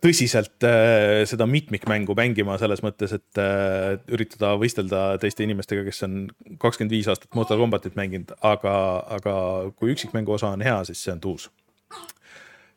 tõsiselt 0.00 0.64
äh, 0.64 1.22
seda 1.28 1.46
mitmikmängu 1.50 2.14
mängima 2.16 2.56
selles 2.60 2.80
mõttes, 2.84 3.12
et 3.16 3.40
äh, 3.40 3.98
üritada 4.12 4.54
võistelda 4.60 5.02
teiste 5.20 5.44
inimestega, 5.44 5.84
kes 5.84 6.06
on 6.06 6.14
kakskümmend 6.62 6.94
viis 6.94 7.10
aastat 7.12 7.34
Mortal 7.36 7.60
Combatit 7.60 7.98
mänginud, 7.98 8.32
aga, 8.46 8.74
aga 9.18 9.34
kui 9.76 9.92
üksikmängu 9.94 10.36
osa 10.38 10.54
on 10.54 10.64
hea, 10.64 10.78
siis 10.88 11.02
see 11.04 11.12
on 11.12 11.20
tuus. 11.20 11.50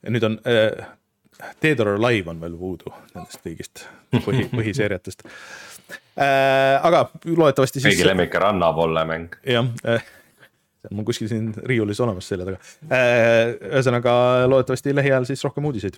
nüüd 0.04 0.26
on 0.28 0.40
äh, 0.50 0.90
Dead 1.64 1.80
or 1.80 1.96
Alive 1.96 2.30
on 2.30 2.42
veel 2.42 2.58
puudu 2.60 2.92
nendest 3.14 3.40
kõigist 3.46 3.86
põhi, 4.26 4.50
põhiseeriatest 4.58 5.24
äh,. 5.24 6.84
aga 6.84 7.08
loodetavasti 7.26 7.80
siis. 7.80 7.94
kõigi 7.94 8.10
lemmik 8.10 8.36
rannapolle 8.44 9.06
mäng. 9.08 9.40
jah 9.48 9.72
äh, 9.88 10.04
see 10.84 10.92
on 10.92 11.00
mul 11.00 11.08
kuskil 11.08 11.32
siin 11.32 11.54
riiulis 11.64 12.00
olemas 12.04 12.28
selja 12.28 12.48
taga. 12.48 12.60
Äh, 12.92 13.54
ühesõnaga 13.72 14.14
loodetavasti 14.52 14.96
lähiajal 14.96 15.28
siis 15.30 15.44
rohkem 15.48 15.66
uudiseid. 15.70 15.96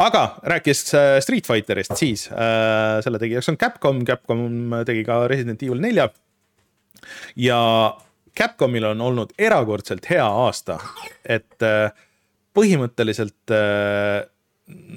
Aga 0.00 0.24
rääkides 0.52 0.94
äh, 0.94 1.20
Street 1.24 1.46
Fighterist, 1.46 1.96
siis 2.00 2.28
äh, 2.32 3.00
selle 3.04 3.20
tegijaks 3.22 3.50
on 3.52 3.58
Capcom, 3.60 4.04
Capcom 4.08 4.76
tegi 4.88 5.04
ka 5.06 5.22
Resident 5.30 5.62
Evil 5.62 5.82
nelja. 5.82 6.08
ja 7.36 7.60
Capcomil 8.36 8.84
on 8.92 9.00
olnud 9.00 9.32
erakordselt 9.38 10.06
hea 10.10 10.24
aasta, 10.24 10.78
et 11.24 11.58
põhimõtteliselt 12.54 13.52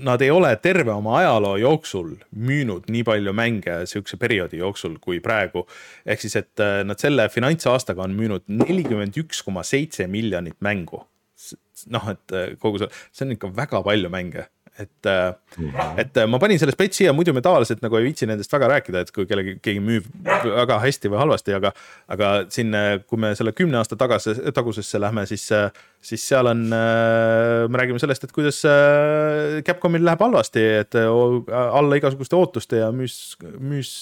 nad 0.03 0.21
ei 0.21 0.31
ole 0.31 0.55
terve 0.61 0.91
oma 0.91 1.17
ajaloo 1.19 1.55
jooksul 1.61 2.13
müünud 2.35 2.89
nii 2.91 3.03
palju 3.07 3.33
mänge 3.35 3.77
sihukese 3.89 4.17
perioodi 4.21 4.59
jooksul 4.61 4.97
kui 5.01 5.19
praegu. 5.23 5.65
ehk 6.05 6.21
siis, 6.21 6.35
et 6.35 6.59
äh, 6.59 6.81
nad 6.85 6.99
selle 6.99 7.29
finantsaastaga 7.29 8.03
on 8.03 8.15
müünud 8.17 8.45
nelikümmend 8.47 9.17
üks 9.23 9.43
koma 9.45 9.63
seitse 9.63 10.07
miljonit 10.07 10.59
mängu. 10.61 11.05
noh, 11.89 12.09
et 12.09 12.35
äh, 12.35 12.57
kogu 12.59 12.83
see, 12.83 12.91
see 13.11 13.25
on 13.27 13.35
ikka 13.37 13.51
väga 13.55 13.83
palju 13.83 14.11
mänge 14.13 14.47
et, 14.79 15.05
äh, 15.05 15.33
et 16.01 16.17
äh, 16.17 16.25
ma 16.29 16.39
panin 16.41 16.57
selle 16.57 16.73
spets 16.73 16.97
siia, 16.97 17.13
muidu 17.13 17.33
me 17.35 17.43
tavaliselt 17.45 17.83
nagu 17.83 17.97
ei 17.99 18.07
viitsi 18.07 18.25
nendest 18.29 18.53
väga 18.53 18.69
rääkida, 18.71 19.03
et 19.03 19.11
kui 19.13 19.27
kellegi, 19.29 19.55
keegi 19.61 19.83
müüb 19.83 20.07
väga 20.25 20.79
hästi 20.81 21.11
või 21.13 21.21
halvasti, 21.21 21.53
aga. 21.59 21.73
aga 22.13 22.31
siin, 22.53 22.73
äh, 22.77 22.95
kui 23.05 23.21
me 23.21 23.33
selle 23.37 23.53
kümne 23.55 23.77
aasta 23.79 23.97
tagasi, 23.99 24.35
tagusesse 24.55 25.01
lähme, 25.01 25.27
siis, 25.29 25.45
siis 26.01 26.25
seal 26.25 26.49
on, 26.49 26.65
me 26.73 27.79
räägime 27.79 28.01
sellest, 28.01 28.25
et 28.25 28.33
kuidas 28.33 28.61
Capcomil 29.67 30.03
läheb 30.05 30.21
halvasti, 30.23 30.63
et 30.81 30.97
alla 30.97 31.99
igasuguste 31.99 32.37
ootuste 32.37 32.81
ja 32.81 32.89
müüs, 32.95 33.35
müüs 33.61 33.93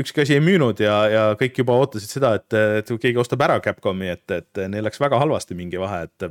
ükski 0.00 0.24
asi 0.24 0.36
ei 0.36 0.42
müünud 0.44 0.80
ja, 0.84 0.96
ja 1.08 1.22
kõik 1.40 1.60
juba 1.62 1.76
ootasid 1.80 2.16
seda, 2.16 2.34
et, 2.40 2.56
et 2.80 2.90
keegi 3.00 3.20
ostab 3.20 3.44
ära 3.46 3.60
Capcomi, 3.64 4.10
et, 4.12 4.24
et 4.36 4.64
neil 4.68 4.84
läks 4.84 5.00
väga 5.00 5.20
halvasti 5.20 5.56
mingi 5.56 5.80
vahe, 5.80 6.04
et 6.08 6.28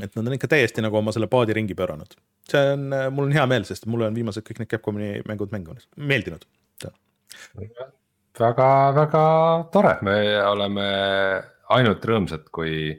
et 0.00 0.14
nad 0.16 0.26
on 0.26 0.36
ikka 0.36 0.48
täiesti 0.48 0.84
nagu 0.84 0.96
oma 1.00 1.12
selle 1.12 1.28
paadi 1.32 1.56
ringi 1.56 1.76
pööranud. 1.76 2.16
see 2.48 2.72
on, 2.74 2.88
mul 3.14 3.28
on 3.28 3.36
hea 3.36 3.44
meel, 3.50 3.66
sest 3.68 3.86
mulle 3.90 4.08
on 4.08 4.16
viimased 4.16 4.46
kõik 4.46 4.62
need 4.62 4.70
Capcomi 4.72 5.14
mängud 5.28 5.52
mänginud, 5.52 5.84
meeldinud. 5.96 6.46
väga, 8.40 8.68
väga 8.96 9.24
tore, 9.72 9.96
me 10.06 10.18
oleme 10.48 10.86
ainult 11.76 12.04
rõõmsad, 12.08 12.48
kui, 12.52 12.94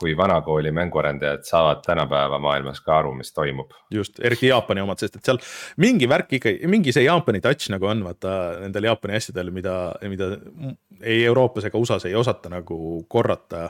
kui 0.00 0.16
vanakooli 0.16 0.72
mänguarendajad 0.72 1.44
saavad 1.48 1.84
tänapäeva 1.84 2.40
maailmas 2.40 2.80
ka 2.84 2.96
aru, 3.02 3.12
mis 3.20 3.32
toimub. 3.36 3.76
just, 3.92 4.22
eriti 4.24 4.48
Jaapani 4.48 4.84
omad, 4.86 5.04
sest 5.04 5.20
et 5.20 5.28
seal 5.28 5.40
mingi 5.84 6.08
värk 6.08 6.32
ikka, 6.40 6.56
mingi 6.72 6.96
see 6.96 7.04
Jaapani 7.04 7.44
touch 7.44 7.68
nagu 7.76 7.92
on, 7.92 8.04
vaata 8.08 8.34
nendel 8.64 8.88
Jaapani 8.88 9.20
asjadel, 9.20 9.52
mida, 9.52 9.78
mida 10.08 10.32
ei 11.00 11.24
Euroopas 11.28 11.68
ega 11.68 11.80
USA-s 11.80 12.08
ei 12.08 12.16
osata 12.16 12.52
nagu 12.52 13.04
korrata 13.08 13.68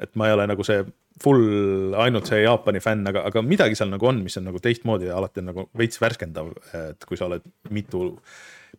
et 0.00 0.14
ma 0.16 0.28
ei 0.28 0.36
ole 0.36 0.46
nagu 0.50 0.64
see 0.66 0.82
full 1.22 1.96
ainult 1.98 2.30
see 2.30 2.42
Jaapani 2.44 2.80
fänn, 2.82 3.04
aga, 3.10 3.24
aga 3.28 3.42
midagi 3.44 3.76
seal 3.78 3.90
nagu 3.92 4.08
on, 4.08 4.22
mis 4.24 4.38
on 4.40 4.46
nagu 4.48 4.60
teistmoodi 4.62 5.10
ja 5.10 5.18
alati 5.18 5.42
on 5.42 5.50
nagu 5.50 5.66
veits 5.78 6.00
värskendav, 6.02 6.52
et 6.78 7.04
kui 7.08 7.20
sa 7.20 7.28
oled 7.28 7.44
mitu 7.74 8.08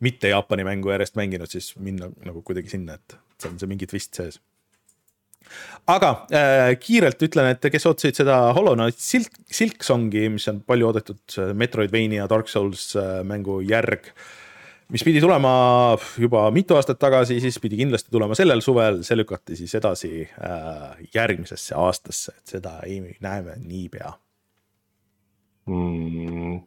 mitte 0.03 0.31
Jaapani 0.31 0.65
mängu 0.67 0.91
järjest 0.93 1.19
mänginud, 1.19 1.51
siis 1.51 1.73
minna 1.79 2.09
nagu 2.25 2.41
kuidagi 2.45 2.73
sinna, 2.73 2.97
et 2.97 3.17
seal 3.37 3.53
on 3.53 3.61
see 3.61 3.69
mingi 3.69 3.89
twist 3.89 4.17
sees. 4.17 4.39
aga 5.91 6.13
äh, 6.33 6.73
kiirelt 6.79 7.21
ütlen, 7.27 7.51
et 7.53 7.71
kes 7.71 7.85
ootasid 7.89 8.23
seda 8.23 8.37
Hollow 8.57 8.77
Knight 8.79 8.99
Silk, 8.99 9.35
Silksongi, 9.51 10.29
mis 10.33 10.47
on 10.49 10.63
palju 10.65 10.89
oodatud 10.89 11.37
Metroidvania 11.59 12.29
Dark 12.31 12.49
Souls 12.51 12.93
äh, 12.95 13.19
mängu 13.27 13.59
järg 13.67 14.09
äh, 14.09 14.31
mis 14.93 15.03
pidi 15.05 15.21
tulema 15.23 15.53
juba 16.21 16.45
mitu 16.53 16.77
aastat 16.77 16.99
tagasi, 17.01 17.39
siis 17.41 17.57
pidi 17.61 17.79
kindlasti 17.81 18.13
tulema 18.13 18.37
sellel 18.37 18.61
suvel, 18.65 19.01
see 19.05 19.17
lükati 19.17 19.57
siis 19.57 19.73
edasi 19.79 20.11
äh, 20.23 20.99
järgmisesse 21.15 21.77
aastasse, 21.79 22.35
et 22.37 22.55
seda 22.57 22.77
ei 22.87 23.01
näeme 23.23 23.57
niipea 23.63 24.13
mm.. 25.69 26.59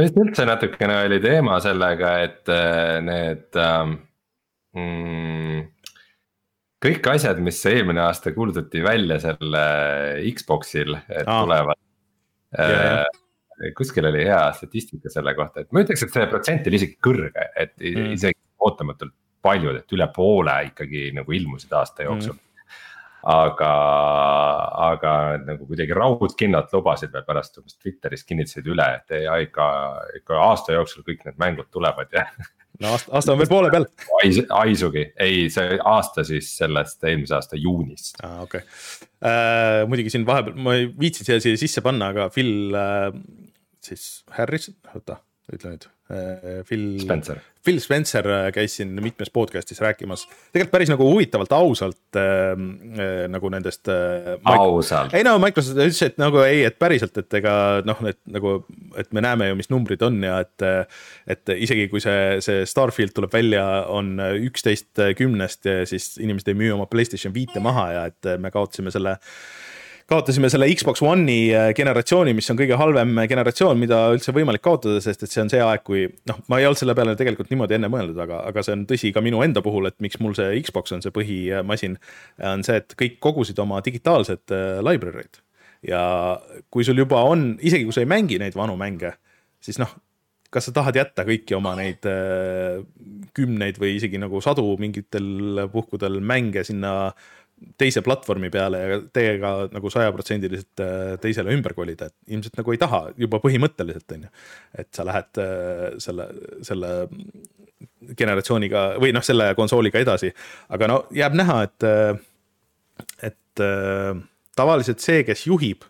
vist 0.00 0.20
üldse 0.20 0.46
natukene 0.48 1.02
oli 1.06 1.20
teema 1.22 1.58
sellega, 1.64 2.14
et 2.26 2.52
äh, 2.52 2.98
need 3.04 3.60
ähm, 3.60 3.96
mm, 4.76 5.62
kõik 6.84 7.10
asjad, 7.14 7.40
mis 7.44 7.60
eelmine 7.68 8.04
aasta 8.06 8.32
kuulutati 8.36 8.82
välja 8.84 9.18
selle 9.22 9.64
Xbox'il, 10.38 10.94
et 11.08 11.26
Aa. 11.26 11.42
tulevad. 11.42 11.80
Äh, 12.58 13.04
kuskil 13.76 14.06
oli 14.10 14.24
hea 14.28 14.42
statistika 14.56 15.10
selle 15.12 15.34
kohta, 15.38 15.64
et 15.64 15.72
ma 15.72 15.82
ütleks, 15.84 16.04
et 16.04 16.14
see 16.14 16.26
protsent 16.30 16.68
oli 16.70 16.78
isegi 16.80 16.98
kõrge, 17.04 17.48
et 17.56 17.74
mm. 17.80 18.12
isegi 18.18 18.38
ootamatult 18.64 19.14
paljud, 19.42 19.78
et 19.80 19.94
üle 19.94 20.06
poole 20.14 20.54
ikkagi 20.72 21.08
nagu 21.14 21.34
ilmusid 21.34 21.72
aasta 21.78 22.06
jooksul 22.08 22.34
mm 22.34 22.44
aga, 23.26 23.72
aga 24.88 25.14
nagu 25.42 25.66
kuidagi 25.66 25.96
raudkinnad 25.96 26.70
lubasid 26.72 27.12
veel 27.14 27.26
pärast 27.26 27.58
Twitteris 27.82 28.24
kinnitasid 28.28 28.68
üle, 28.70 28.86
et 29.00 29.16
ei 29.18 29.26
ikka, 29.48 29.66
ikka 30.20 30.38
aasta 30.50 30.76
jooksul 30.76 31.06
kõik 31.06 31.26
need 31.26 31.40
mängud 31.40 31.70
tulevad 31.74 32.14
ja 32.14 32.26
no 32.82 32.94
aasta, 32.94 33.12
aasta 33.18 33.34
on 33.34 33.42
veel 33.42 33.50
poole 33.50 33.72
peal. 33.74 33.88
Aisugi, 34.60 35.04
ei 35.18 35.46
see 35.52 35.78
aasta 35.82 36.24
siis 36.26 36.50
sellest 36.60 37.04
eelmise 37.04 37.38
aasta 37.38 37.58
juunist. 37.58 38.18
aa 38.22 38.30
ah,, 38.30 38.42
okei 38.46 38.62
okay. 38.62 39.08
äh,, 39.18 39.82
muidugi 39.90 40.14
siin 40.14 40.26
vahepeal 40.28 40.58
ma 40.62 40.78
ei 40.78 40.88
viitsinud 40.92 41.32
siia, 41.32 41.40
siia 41.42 41.60
sisse 41.60 41.84
panna, 41.84 42.12
aga 42.14 42.28
Phil 42.34 42.76
äh, 42.78 43.08
siis 43.84 44.08
Harris, 44.36 44.70
oota, 44.94 45.18
ütle 45.52 45.70
nüüd, 45.72 45.86
Phil. 46.68 46.82
Spencer. 47.00 47.38
Phil 47.64 47.78
Spencer 47.84 48.26
käis 48.54 48.78
siin 48.78 48.94
mitmes 49.04 49.30
podcast'is 49.32 49.80
rääkimas, 49.82 50.22
tegelikult 50.52 50.72
päris 50.72 50.92
nagu 50.92 51.04
huvitavalt 51.08 51.52
ausalt 51.56 52.16
äh, 52.16 52.52
äh, 52.54 53.26
nagu 53.28 53.50
nendest 53.52 53.90
äh,. 53.92 54.38
ausalt. 54.48 55.12
ei 55.16 55.24
no 55.26 55.36
Microsoft 55.42 55.80
ütles, 55.80 56.00
et 56.06 56.20
nagu 56.20 56.40
ei, 56.44 56.62
et 56.68 56.78
päriselt, 56.80 57.16
et 57.20 57.38
ega 57.40 57.54
noh, 57.88 58.00
et 58.08 58.20
nagu, 58.32 58.54
et 59.00 59.12
me 59.16 59.24
näeme 59.24 59.50
ju, 59.50 59.58
mis 59.60 59.72
numbrid 59.72 60.04
on 60.06 60.20
ja 60.24 60.40
et. 60.44 60.66
et 61.28 61.54
isegi 61.54 61.88
kui 61.92 62.00
see, 62.02 62.38
see 62.44 62.64
Starfield 62.68 63.14
tuleb 63.16 63.32
välja, 63.32 63.64
on 63.92 64.16
üksteist 64.48 65.00
kümnest 65.18 65.68
ja 65.68 65.84
siis 65.88 66.16
inimesed 66.20 66.52
ei 66.52 66.58
müü 66.58 66.74
oma 66.76 66.88
Playstation 66.90 67.34
viite 67.36 67.60
maha 67.64 67.88
ja 67.94 68.04
et 68.10 68.32
me 68.40 68.52
kaotasime 68.54 68.92
selle 68.94 69.18
kaotasime 70.08 70.48
selle 70.52 70.68
Xbox 70.72 71.02
One'i 71.04 71.50
äh, 71.52 71.70
generatsiooni, 71.76 72.32
mis 72.36 72.48
on 72.52 72.58
kõige 72.58 72.78
halvem 72.80 73.12
generatsioon, 73.28 73.78
mida 73.80 74.00
üldse 74.14 74.32
võimalik 74.36 74.62
kaotada, 74.64 75.02
sest 75.04 75.26
et 75.26 75.32
see 75.32 75.42
on 75.44 75.52
see 75.52 75.60
aeg, 75.64 75.84
kui 75.84 76.06
noh, 76.30 76.38
ma 76.48 76.60
ei 76.60 76.68
olnud 76.68 76.80
selle 76.80 76.96
peale 76.96 77.16
tegelikult 77.18 77.52
niimoodi 77.52 77.76
enne 77.76 77.90
mõelnud, 77.92 78.16
aga, 78.24 78.40
aga 78.48 78.64
see 78.64 78.76
on 78.76 78.86
tõsi 78.88 79.12
ka 79.14 79.22
minu 79.24 79.42
enda 79.44 79.62
puhul, 79.64 79.90
et 79.90 79.98
miks 80.04 80.20
mul 80.24 80.36
see 80.38 80.56
Xbox 80.64 80.96
on 80.96 81.04
see 81.04 81.12
põhimasin. 81.14 81.98
on 82.52 82.64
see, 82.64 82.80
et 82.80 82.96
kõik 82.98 83.20
kogusid 83.24 83.60
oma 83.64 83.82
digitaalsed 83.84 84.56
äh, 84.56 84.80
library'd 84.86 85.42
ja 85.86 86.02
kui 86.72 86.86
sul 86.86 86.98
juba 86.98 87.22
on, 87.28 87.52
isegi 87.62 87.86
kui 87.86 87.94
sa 87.94 88.02
ei 88.02 88.10
mängi 88.10 88.40
neid 88.40 88.56
vanu 88.58 88.74
mänge, 88.80 89.12
siis 89.62 89.78
noh, 89.78 89.92
kas 90.48 90.70
sa 90.70 90.72
tahad 90.80 90.96
jätta 90.96 91.24
kõiki 91.28 91.56
oma 91.58 91.74
neid 91.76 92.06
äh, 92.08 92.80
kümneid 93.36 93.76
või 93.80 93.98
isegi 93.98 94.20
nagu 94.20 94.40
sadu 94.44 94.64
mingitel 94.80 95.68
puhkudel 95.72 96.16
mänge 96.24 96.64
sinna 96.64 97.12
teise 97.78 98.02
platvormi 98.06 98.50
peale 98.54 98.80
ja 98.80 98.98
teiega 99.14 99.52
nagu 99.72 99.90
sajaprotsendiliselt 99.92 100.82
äh, 100.82 101.12
teisele 101.22 101.54
ümber 101.56 101.74
kolida, 101.76 102.08
et 102.08 102.34
ilmselt 102.34 102.58
nagu 102.58 102.74
ei 102.74 102.80
taha 102.80 103.02
juba 103.18 103.40
põhimõtteliselt 103.42 104.16
on 104.16 104.26
ju. 104.26 104.32
et 104.82 104.88
sa 104.94 105.06
lähed 105.08 105.42
äh, 105.42 105.84
selle, 106.02 106.28
selle 106.66 106.94
generatsiooniga 108.18 108.88
või 109.02 109.12
noh, 109.14 109.24
selle 109.26 109.52
konsooliga 109.58 110.00
edasi, 110.02 110.32
aga 110.74 110.90
no 110.90 111.02
jääb 111.14 111.36
näha, 111.38 111.60
et, 111.68 111.86
äh, 111.86 113.30
et 113.30 113.64
tavaliselt 114.58 115.02
see, 115.02 115.22
kes 115.26 115.46
juhib 115.48 115.82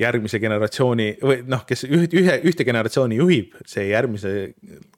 järgmise 0.00 0.40
generatsiooni 0.42 1.08
või 1.22 1.42
noh, 1.46 1.62
kes 1.68 1.84
ühe, 1.86 2.08
ühe, 2.18 2.38
ühte 2.48 2.64
generatsiooni 2.66 3.18
juhib, 3.20 3.52
see 3.68 3.86
järgmise 3.90 4.32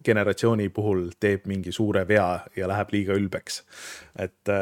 generatsiooni 0.06 0.70
puhul 0.74 1.08
teeb 1.20 1.44
mingi 1.50 1.74
suure 1.74 2.06
vea 2.08 2.28
ja 2.56 2.70
läheb 2.70 2.94
liiga 2.94 3.18
ülbeks. 3.18 3.62
et 4.22 4.54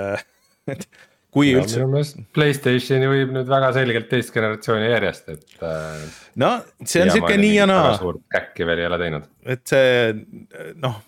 et 0.70 0.86
kui 1.34 1.50
ja, 1.50 1.62
üldse. 1.62 1.80
minu 1.80 1.96
meelest 1.96 2.20
Playstation 2.36 3.02
juhib 3.04 3.32
nüüd 3.34 3.50
väga 3.50 3.72
selgelt 3.76 4.06
teist 4.12 4.32
generatsiooni 4.34 4.86
järjest, 4.92 5.32
et. 5.34 5.58
Äh, 5.58 6.06
no 6.40 6.52
see 6.84 7.02
on 7.04 7.12
sihuke 7.14 7.36
nii 7.40 7.56
ja 7.56 7.66
naa. 7.70 7.96
suurt 7.98 8.22
käkki 8.32 8.68
veel 8.68 8.84
ei 8.84 8.88
ole 8.90 9.00
teinud. 9.02 9.28
et 9.56 9.64
see 9.68 10.14
noh 10.82 11.02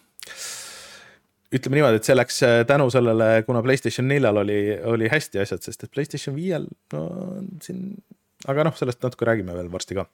ütleme 1.57 1.78
niimoodi, 1.78 2.01
et 2.01 2.09
see 2.09 2.16
läks 2.16 2.43
äh, 2.45 2.59
tänu 2.69 2.89
sellele, 2.93 3.31
kuna 3.47 3.62
Playstation 3.65 4.09
neljal 4.11 4.43
oli, 4.43 4.59
oli 4.91 5.11
hästi 5.11 5.41
asjad, 5.45 5.62
sest 5.65 5.87
et 5.87 5.93
Playstation 5.95 6.35
viiel 6.37 6.66
no 6.93 7.03
siin, 7.62 7.95
aga 8.51 8.66
noh, 8.66 8.77
sellest 8.77 9.05
natuke 9.07 9.28
räägime 9.28 9.55
veel 9.57 9.70
varsti 9.73 9.99
ka. 9.99 10.09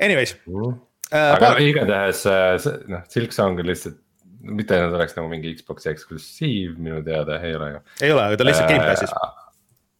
Anyways 0.00 0.36
mm.. 0.48 0.80
Äh, 1.12 1.28
aga 1.36 1.52
paar... 1.52 1.62
igatahes 1.62 2.24
noh, 2.90 3.04
Silksong 3.12 3.60
lihtsalt 3.62 4.00
mitte, 4.40 4.78
nad 4.80 4.94
oleks 4.96 5.16
nagu 5.16 5.30
mingi 5.30 5.54
Xbox'i 5.56 5.90
eksklusiiv 5.92 6.76
minu 6.82 7.00
teada, 7.06 7.40
ei 7.44 7.56
ole 7.56 7.72
ju. 7.72 7.82
ei 8.02 8.12
ole, 8.14 8.28
aga 8.28 8.36
ta 8.36 8.46
on 8.46 8.50
lihtsalt 8.50 8.70
äh, 8.70 8.76
Gamepassis 8.76 9.16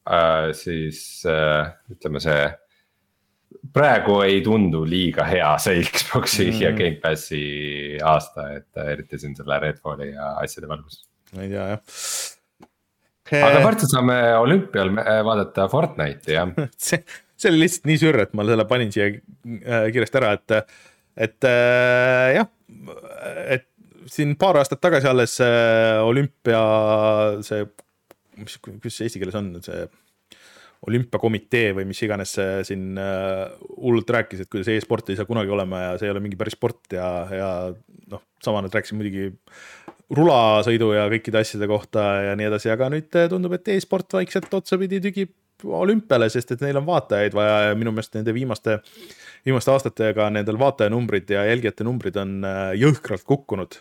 äh,. 0.07 0.53
siis 0.61 1.01
äh, 1.31 1.73
ütleme 1.93 2.23
see, 2.23 2.47
praegu 3.75 4.21
ei 4.27 4.41
tundu 4.45 4.85
liiga 4.89 5.27
hea 5.29 5.51
see 5.63 5.83
Xbox'i 5.87 6.51
mm. 6.51 6.63
ja 6.63 6.73
Gamepassi 6.77 7.43
aasta, 8.15 8.49
et 8.61 8.87
eriti 8.87 9.21
siin 9.23 9.37
selle 9.39 9.61
Redfalli 9.63 10.13
ja 10.13 10.35
asjade 10.43 10.71
valguses. 10.71 11.05
ma 11.35 11.47
ei 11.47 11.53
tea 11.53 11.69
jah 11.75 12.35
aga 13.35 13.63
varsti 13.65 13.89
saame 13.91 14.17
olümpial 14.39 14.93
vaadata 15.27 15.67
Fortnite'i 15.71 16.37
jah 16.37 16.53
see, 16.89 17.01
see 17.37 17.53
oli 17.53 17.65
lihtsalt 17.65 17.89
nii 17.91 18.03
sür, 18.03 18.21
et 18.25 18.37
ma 18.37 18.47
selle 18.49 18.67
panin 18.71 18.93
siia 18.95 19.09
äh, 19.11 19.89
kiiresti 19.95 20.21
ära, 20.21 20.35
et, 20.39 20.77
et 21.27 21.49
äh, 21.49 22.37
jah, 22.39 22.53
et 23.57 23.67
siin 24.11 24.37
paar 24.39 24.61
aastat 24.61 24.81
tagasi 24.83 25.09
alles 25.11 25.37
olümpia 26.07 26.61
see, 27.47 27.65
mis, 28.41 28.59
kuidas 28.63 28.99
see 28.99 29.09
eesti 29.09 29.23
keeles 29.23 29.39
on, 29.39 29.55
see 29.65 29.87
olümpiakomitee 30.87 31.73
või 31.77 31.87
mis 31.89 32.01
iganes 32.05 32.37
siin 32.69 32.99
äh, 33.01 33.47
hullult 33.81 34.11
rääkis, 34.13 34.45
et 34.45 34.51
kuidas 34.53 34.69
e-sport 34.75 35.09
ei 35.11 35.19
saa 35.19 35.29
kunagi 35.29 35.51
olema 35.53 35.83
ja 35.83 35.97
see 35.99 36.11
ei 36.11 36.15
ole 36.15 36.23
mingi 36.23 36.39
päris 36.39 36.57
sport 36.59 36.95
ja, 36.95 37.09
ja 37.33 37.49
noh, 38.13 38.23
sama 38.45 38.63
nad 38.65 38.75
rääkisid 38.75 38.99
muidugi 38.99 39.31
rulasõidu 40.17 40.93
ja 40.95 41.09
kõikide 41.11 41.41
asjade 41.43 41.67
kohta 41.71 42.05
ja 42.29 42.37
nii 42.39 42.51
edasi, 42.51 42.71
aga 42.71 42.91
nüüd 42.93 43.11
tundub, 43.33 43.57
et 43.57 43.73
e-sport 43.75 44.19
vaikselt 44.21 44.53
otsapidi 44.55 45.01
tügib 45.03 45.35
olümpiale, 45.65 46.29
sest 46.31 46.53
et 46.53 46.63
neil 46.63 46.79
on 46.79 46.87
vaatajaid 46.87 47.35
vaja 47.35 47.57
ja 47.71 47.77
minu 47.79 47.91
meelest 47.95 48.15
nende 48.15 48.35
viimaste, 48.37 48.79
viimaste 49.47 49.73
aastatega 49.73 50.29
nendel 50.35 50.61
vaatajanumbrid 50.61 51.33
ja 51.33 51.47
jälgijate 51.49 51.87
numbrid 51.89 52.19
on 52.21 52.39
äh, 52.47 52.71
jõhkralt 52.79 53.27
kukkunud 53.27 53.81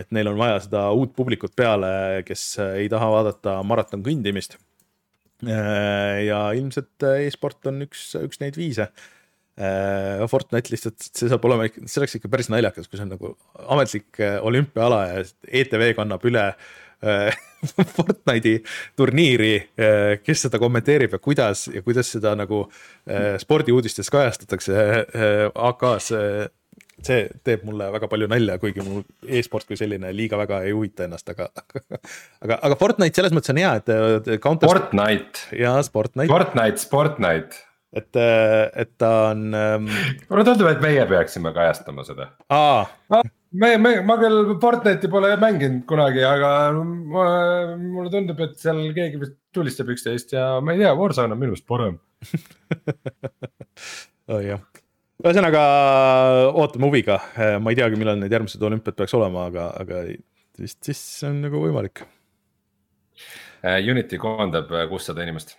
et 0.00 0.12
neil 0.14 0.30
on 0.30 0.38
vaja 0.40 0.60
seda 0.64 0.84
uut 0.96 1.14
publikut 1.16 1.54
peale, 1.58 2.22
kes 2.26 2.44
ei 2.78 2.88
taha 2.92 3.10
vaadata 3.12 3.58
maraton 3.66 4.04
kõndimist. 4.04 4.58
ja 5.42 6.44
ilmselt 6.54 7.08
e-sport 7.16 7.66
on 7.70 7.82
üks, 7.88 8.12
üks 8.20 8.40
neid 8.42 8.56
viise. 8.58 8.88
Fortnite 10.32 10.72
lihtsalt, 10.72 10.96
see 11.02 11.28
saab 11.28 11.44
olema, 11.44 11.66
see 11.68 11.98
oleks 12.00 12.16
ikka 12.16 12.30
päris 12.32 12.48
naljakas, 12.48 12.86
kui 12.88 12.96
see 12.96 13.04
on 13.04 13.12
nagu 13.12 13.34
ametlik 13.74 14.22
olümpiaala 14.48 15.02
ja 15.10 15.26
ETV 15.60 15.90
kannab 15.98 16.24
üle 16.30 16.46
Fortnite'i 17.96 18.62
turniiri, 18.96 19.52
kes 20.22 20.46
seda 20.46 20.60
kommenteerib 20.62 21.18
ja 21.18 21.20
kuidas 21.22 21.66
ja 21.74 21.82
kuidas 21.84 22.14
seda 22.14 22.32
nagu 22.38 22.64
spordiuudistes 23.42 24.10
kajastatakse 24.14 24.86
AK-s 25.52 26.10
see 27.06 27.26
teeb 27.46 27.66
mulle 27.68 27.88
väga 27.94 28.08
palju 28.10 28.28
nalja, 28.30 28.58
kuigi 28.62 28.84
mul 28.86 29.02
e-sport 29.40 29.68
kui 29.68 29.78
selline 29.78 30.12
liiga 30.16 30.40
väga 30.40 30.62
ei 30.66 30.72
huvita 30.76 31.06
ennast, 31.08 31.28
aga 31.34 31.50
aga, 32.44 32.58
aga 32.58 32.78
Fortnite 32.80 33.20
selles 33.20 33.36
mõttes 33.36 33.54
on 33.54 33.60
hea, 33.62 33.74
et 33.82 34.32
Counter.... 34.44 34.70
Fortnite. 34.70 35.44
jaa, 35.58 35.76
Sportnite. 35.86 36.30
Fortnite, 36.32 36.82
Sportnite. 36.82 37.62
et, 37.92 38.10
et 38.16 38.96
ta 39.00 39.12
on 39.34 39.46
ähm.... 39.58 39.92
mulle 40.30 40.48
tundub, 40.48 40.72
et 40.72 40.82
meie 40.84 41.06
peaksime 41.10 41.54
kajastama 41.56 42.06
seda. 42.08 42.32
aa 42.52 43.22
me, 43.52 43.76
me, 43.76 43.94
ma 44.06 44.16
küll 44.20 44.56
Fortnite'i 44.62 45.12
pole 45.12 45.34
mänginud 45.40 45.84
kunagi, 45.88 46.24
aga 46.26 46.50
ma, 46.80 47.28
mulle 47.76 48.12
tundub, 48.12 48.40
et 48.46 48.56
seal 48.60 48.84
keegi 48.96 49.20
vist 49.20 49.38
tulistab 49.52 49.92
üksteist 49.92 50.32
ja 50.36 50.56
ma 50.64 50.74
ei 50.74 50.82
tea, 50.82 50.92
Warzone 50.96 51.36
on 51.36 51.42
minu 51.42 51.56
arust 51.56 51.68
parem 51.68 51.98
oh 54.32 54.40
jah 54.40 54.62
ühesõnaga 55.20 55.62
ootame 56.56 56.88
huviga, 56.88 57.20
ma 57.60 57.72
ei 57.72 57.78
teagi, 57.78 57.98
millal 58.00 58.16
need 58.18 58.32
järgmised 58.32 58.62
olümpiad 58.64 58.96
peaks 58.98 59.14
olema, 59.18 59.46
aga, 59.52 59.68
aga 59.78 60.04
vist 60.58 60.80
siis 60.88 61.02
on 61.28 61.42
nagu 61.44 61.60
võimalik. 61.62 62.04
Äh, 63.62 63.78
Unity 63.90 64.18
koondab 64.18 64.72
äh, 64.74 64.88
kuussada 64.90 65.22
inimest. 65.22 65.56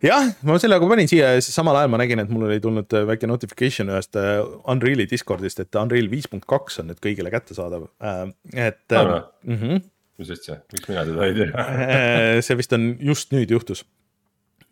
jah, 0.00 0.30
ma 0.48 0.56
selle 0.56 0.78
nagu 0.78 0.88
panin 0.88 1.10
siia 1.10 1.34
ja 1.34 1.40
siis 1.44 1.52
samal 1.52 1.76
ajal 1.76 1.90
ma 1.92 2.00
nägin, 2.00 2.22
et 2.22 2.30
mul 2.32 2.46
oli 2.48 2.60
tulnud 2.64 2.96
äh, 2.96 3.04
väike 3.10 3.28
notification 3.28 3.92
ühest 3.92 4.16
Unreal'i 4.16 5.04
Discordist, 5.10 5.60
et 5.60 5.76
Unreal 5.76 6.08
viis 6.12 6.30
punkt 6.32 6.48
kaks 6.48 6.80
on 6.80 6.88
nüüd 6.88 7.02
kõigile 7.04 7.32
kättesaadav, 7.34 7.90
et. 8.54 8.86
-hmm. 9.58 9.82
mis 10.20 10.32
asja, 10.32 10.62
miks 10.72 10.88
mina 10.88 11.04
seda 11.04 11.28
ei 11.28 11.36
tea 11.36 11.66
see 12.46 12.56
vist 12.56 12.72
on 12.76 12.94
just 13.04 13.36
nüüd 13.36 13.52
juhtus 13.52 13.84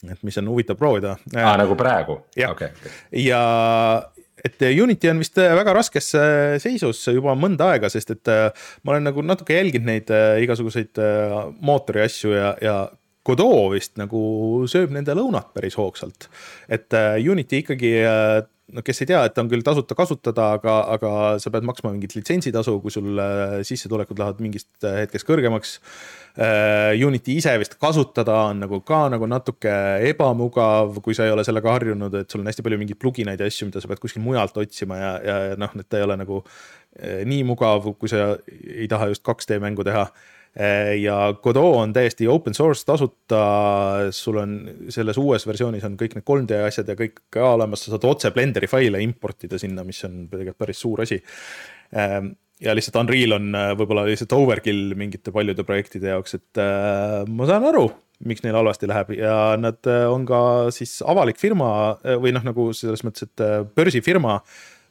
et 0.07 0.23
mis 0.27 0.39
on 0.39 0.53
huvitav 0.53 0.79
proovida. 0.79 1.17
aa, 1.35 1.57
nagu 1.61 1.77
praegu? 1.79 2.21
jah 2.39 2.55
okay, 2.55 2.71
ja 3.19 3.43
et 4.45 4.63
Unity 4.69 5.11
on 5.11 5.23
vist 5.23 5.39
väga 5.39 5.75
raskes 5.77 6.13
äh, 6.19 6.57
seisus 6.63 7.01
juba 7.11 7.35
mõnda 7.39 7.73
aega, 7.75 7.91
sest 7.93 8.15
et 8.15 8.31
äh, 8.33 8.69
ma 8.85 8.95
olen 8.95 9.09
nagu 9.11 9.25
natuke 9.27 9.57
jälginud 9.57 9.89
neid 9.89 10.13
äh, 10.15 10.39
igasuguseid 10.45 11.01
mootori 11.59 12.05
asju 12.07 12.35
ja, 12.37 12.55
ja 12.63 12.79
Godot 13.29 13.75
vist 13.75 13.99
nagu 14.01 14.21
sööb 14.71 14.95
nende 14.95 15.13
lõunat 15.19 15.51
päris 15.53 15.77
hoogsalt. 15.77 16.31
et 16.73 16.95
Unity 17.21 17.65
ikkagi 17.65 17.91
no 18.75 18.85
kes 18.85 19.03
ei 19.03 19.09
tea, 19.11 19.21
et 19.29 19.39
on 19.41 19.49
küll 19.51 19.65
tasuta 19.65 19.97
kasutada, 19.99 20.53
aga, 20.59 20.75
aga 20.97 21.11
sa 21.43 21.53
pead 21.53 21.67
maksma 21.69 21.93
mingit 21.95 22.15
litsentsitasu, 22.17 22.79
kui 22.85 22.93
sul 22.93 23.21
äh, 23.23 23.59
sissetulekud 23.67 24.21
lähevad 24.21 24.43
mingist 24.45 24.71
äh, 24.85 25.05
hetkest 25.05 25.29
kõrgemaks. 25.29 25.79
Äh, 26.39 26.95
Unity 27.03 27.35
ise 27.41 27.51
vist 27.59 27.73
kasutada 27.83 28.37
on 28.47 28.61
nagu 28.63 28.79
ka 28.87 29.09
nagu 29.11 29.27
natuke 29.27 29.73
ebamugav, 30.07 31.01
kui 31.03 31.17
sa 31.17 31.27
ei 31.27 31.33
ole 31.35 31.43
sellega 31.43 31.73
harjunud, 31.75 32.15
et 32.15 32.31
sul 32.31 32.45
on 32.45 32.51
hästi 32.51 32.63
palju 32.63 32.79
mingeid 32.79 33.01
plugineid 33.03 33.43
ja 33.43 33.49
asju, 33.51 33.67
mida 33.67 33.83
sa 33.83 33.91
pead 33.91 33.99
kuskilt 34.05 34.23
mujalt 34.23 34.55
otsima 34.63 35.01
ja, 35.01 35.11
ja 35.27 35.39
noh, 35.59 35.75
et 35.75 35.89
ta 35.91 35.99
ei 35.99 36.07
ole 36.07 36.15
nagu 36.21 36.45
nii 37.27 37.43
mugav, 37.47 37.91
kui 37.99 38.11
sa 38.11 38.37
ei 38.47 38.87
taha 38.91 39.11
just 39.11 39.27
2D 39.27 39.59
mängu 39.63 39.83
teha. 39.87 40.07
Ja 40.99 41.17
Godot 41.43 41.77
on 41.77 41.93
täiesti 41.95 42.27
open 42.31 42.55
source 42.57 42.87
tasuta, 42.87 43.43
sul 44.15 44.41
on 44.41 44.57
selles 44.91 45.19
uues 45.21 45.45
versioonis 45.47 45.85
on 45.87 45.99
kõik 46.01 46.17
need 46.17 46.27
3D 46.27 46.63
asjad 46.67 46.89
ja 46.91 46.97
kõik 46.99 47.21
ka 47.35 47.53
olemas, 47.53 47.85
sa 47.85 47.93
saad 47.93 48.07
otse 48.09 48.33
Blenderi 48.35 48.71
faile 48.71 49.03
importida 49.05 49.61
sinna, 49.61 49.85
mis 49.87 50.01
on 50.09 50.25
tegelikult 50.31 50.63
päris 50.65 50.83
suur 50.83 51.05
asi 51.05 51.21
ja 52.65 52.75
lihtsalt 52.75 52.99
Unreal 53.03 53.37
on 53.37 53.53
võib-olla 53.79 54.07
lihtsalt 54.09 54.35
overkill 54.37 54.97
mingite 54.99 55.35
paljude 55.35 55.65
projektide 55.67 56.15
jaoks, 56.15 56.39
et 56.41 56.63
äh, 56.63 57.23
ma 57.29 57.47
saan 57.51 57.69
aru, 57.69 57.87
miks 58.27 58.43
neil 58.43 58.59
halvasti 58.59 58.89
läheb 58.91 59.15
ja 59.19 59.37
nad 59.61 59.87
on 59.87 60.25
ka 60.27 60.41
siis 60.75 60.97
avalik 61.07 61.39
firma 61.39 61.71
või 62.19 62.33
noh, 62.35 62.43
nagu 62.43 62.73
selles 62.75 63.05
mõttes, 63.07 63.29
et 63.29 63.47
börsifirma 63.79 64.41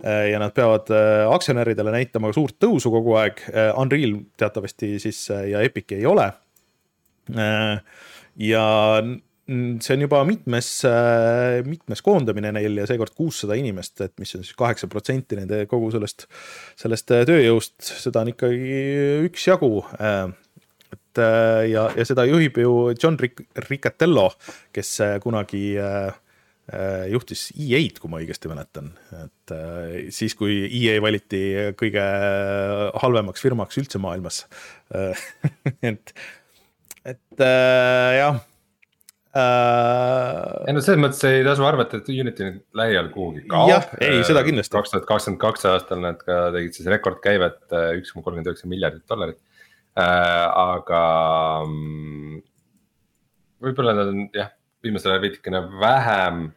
Äh, 0.06 0.30
ja 0.31 0.39
nad 0.39 0.53
peavad 0.53 0.91
äh, 0.94 1.26
aktsionäridele 1.34 1.89
näitama 1.94 2.30
suurt 2.34 2.60
tõusu 2.61 2.91
kogu 2.94 3.15
aeg. 3.18 3.41
Äh, 3.49 3.72
Unreal 3.81 4.19
teatavasti 4.38 4.98
siis 5.02 5.23
ja 5.30 5.64
Epic 5.65 5.95
ei 5.98 6.06
ole. 6.06 6.31
ja 8.38 8.65
see 9.48 9.95
on 9.95 10.03
juba 10.03 10.22
mitmes, 10.28 10.69
mitmes 11.68 12.03
koondamine 12.03 12.52
neil 12.56 12.82
ja 12.82 12.88
seekord 12.90 13.14
kuussada 13.15 13.56
inimest, 13.56 14.02
et 14.03 14.14
mis 14.19 14.36
on 14.36 14.44
siis 14.44 14.57
kaheksa 14.60 14.90
protsenti 14.91 15.40
nende 15.40 15.61
kogu 15.72 15.88
sellest, 15.95 16.28
sellest 16.80 17.15
tööjõust, 17.30 17.78
seda 17.88 18.26
on 18.26 18.34
ikkagi 18.34 18.84
üksjagu 19.30 19.72
et 20.88 21.22
ja, 21.72 21.88
ja 21.95 22.06
seda 22.07 22.28
juhib 22.28 22.60
ju 22.60 22.74
John 22.99 23.15
Ric 23.19 23.40
Ricatello, 23.69 24.30
kes 24.76 24.98
kunagi 25.24 25.64
äh, 25.80 26.11
Äh, 26.68 27.06
juhtis 27.14 27.45
EA-d, 27.56 27.95
kui 28.03 28.11
ma 28.11 28.18
õigesti 28.19 28.49
mäletan, 28.52 28.90
et 29.15 29.52
äh, 29.56 30.10
siis, 30.11 30.34
kui 30.36 30.65
EA 30.65 30.98
valiti 30.99 31.40
kõige 31.80 32.03
halvemaks 32.99 33.45
firmaks 33.45 33.80
üldse 33.80 34.02
maailmas 34.03 34.41
et, 35.91 36.11
et 37.07 37.45
äh, 37.45 38.18
jah 38.19 38.41
ei 39.38 40.76
no 40.76 40.84
selles 40.84 41.02
mõttes 41.02 41.24
ei 41.30 41.46
tasu 41.46 41.66
arvata, 41.68 42.00
et 42.00 42.12
Unity 42.12 42.48
nüüd 42.48 42.60
lähiajal 42.80 43.10
kuhugi 43.14 43.46
kaob. 43.52 43.96
ei 44.04 44.22
seda 44.28 44.44
kindlasti. 44.48 44.74
kaks 44.76 44.94
tuhat 44.94 45.08
kakskümmend 45.10 45.42
kaks 45.44 45.68
aastal 45.72 46.04
nad 46.04 46.22
ka 46.24 46.48
tegid 46.56 46.78
siis 46.78 46.90
rekordkäivet 46.94 47.78
üks 48.00 48.14
koma 48.14 48.28
kolmkümmend 48.28 48.52
üheksa 48.52 48.70
miljardit 48.72 49.06
dollarit 49.10 49.40
äh,. 49.98 50.46
aga 50.78 51.02
mm, 51.66 52.40
võib-olla 53.68 53.98
nad 53.98 54.14
on 54.14 54.24
jah, 54.36 54.54
viimasel 54.86 55.16
ajal 55.16 55.26
veidikene 55.28 55.64
vähem 55.82 56.48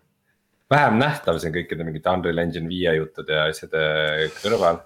vähem 0.71 0.99
nähtav 1.01 1.39
siin 1.43 1.55
kõikide 1.55 1.87
mingite 1.87 2.13
Unreal 2.15 2.45
Engine 2.45 2.71
viie 2.71 2.95
juttude 2.99 3.35
ja 3.35 3.49
asjade 3.51 3.83
kõrval. 4.39 4.83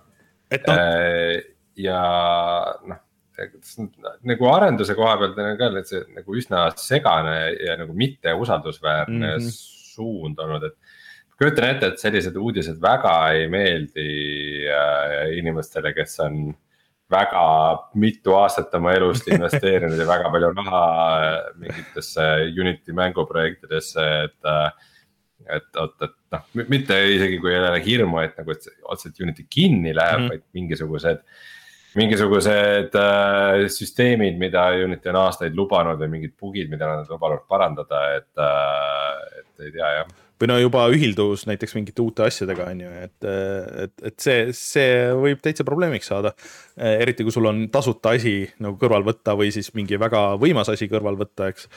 No. 0.55 0.75
Äh, 0.77 1.43
ja 1.81 2.01
noh, 2.89 3.01
nagu 4.31 4.51
arenduse 4.51 4.95
koha 4.95 5.17
pealt 5.21 5.39
on 5.43 5.57
ka 5.59 5.71
see 5.89 6.03
nagu 6.15 6.37
üsna 6.41 6.67
segane 6.79 7.39
ja 7.59 7.79
nagu 7.81 7.97
mitteusaldusväärne 7.99 9.31
mm 9.37 9.41
-hmm. 9.43 9.51
suund 9.95 10.39
olnud, 10.39 10.69
et 10.71 10.77
kujutan 11.39 11.69
ette, 11.71 11.87
et 11.87 11.99
sellised 11.99 12.37
uudised 12.37 12.81
väga 12.83 13.15
ei 13.35 13.49
meeldi 13.51 14.09
äh, 14.71 15.35
inimestele, 15.39 15.93
kes 15.97 16.21
on 16.21 16.55
väga 17.11 17.45
mitu 18.01 18.35
aastat 18.39 18.75
oma 18.75 18.95
elust 18.97 19.29
investeerinud 19.29 19.99
ja 19.99 20.07
väga 20.09 20.31
palju 20.33 20.51
raha 20.55 20.85
äh, 21.19 21.39
mingitesse 21.61 22.29
Unity 22.61 22.93
mänguprojektidesse, 22.93 24.07
et 24.25 24.51
äh, 24.51 24.71
et 25.51 25.77
oot, 25.77 25.97
et 26.01 26.15
noh, 26.33 26.45
mitte 26.73 26.97
isegi 27.13 27.39
kui 27.43 27.53
ei 27.53 27.61
ole 27.61 27.81
hirmu, 27.85 28.23
et 28.23 28.39
nagu, 28.41 28.55
et 28.55 28.69
otseselt 28.89 29.21
Unity 29.21 29.45
kinni 29.51 29.93
läheb 29.93 30.21
mm, 30.21 30.25
-hmm. 30.25 30.31
vaid 30.31 30.45
mingisugused. 30.57 31.21
Mingisugused 31.99 32.99
äh, 32.99 33.65
süsteemid, 33.73 34.39
mida 34.41 34.67
Unity 34.81 35.13
on 35.13 35.23
aastaid 35.25 35.57
lubanud 35.59 36.01
või 36.03 36.19
mingid 36.19 36.37
bug'id, 36.41 36.71
mida 36.73 36.91
nad 36.91 37.07
on 37.07 37.17
lubanud 37.17 37.47
parandada, 37.51 38.05
et 38.19 38.45
äh,, 38.45 39.41
et 39.41 39.67
ei 39.69 39.75
tea 39.75 39.97
jah 40.01 40.13
või 40.41 40.51
no 40.51 40.57
juba 40.59 40.85
ühilduvus 40.93 41.45
näiteks 41.49 41.77
mingite 41.77 42.03
uute 42.03 42.25
asjadega 42.27 42.67
on 42.73 42.81
ju, 42.83 42.91
et, 43.05 43.27
et, 43.85 43.93
et 44.11 44.17
see, 44.21 44.49
see 44.57 44.89
võib 45.15 45.43
täitsa 45.45 45.67
probleemiks 45.67 46.11
saada. 46.11 46.35
eriti 46.77 47.25
kui 47.25 47.33
sul 47.33 47.47
on 47.49 47.69
tasuta 47.73 48.17
asi 48.19 48.41
nagu 48.59 48.77
kõrval 48.81 49.07
võtta 49.07 49.37
või 49.39 49.53
siis 49.55 49.71
mingi 49.79 49.99
väga 50.01 50.35
võimas 50.43 50.73
asi 50.73 50.91
kõrval 50.91 51.17
võtta, 51.21 51.53
eks. 51.55 51.69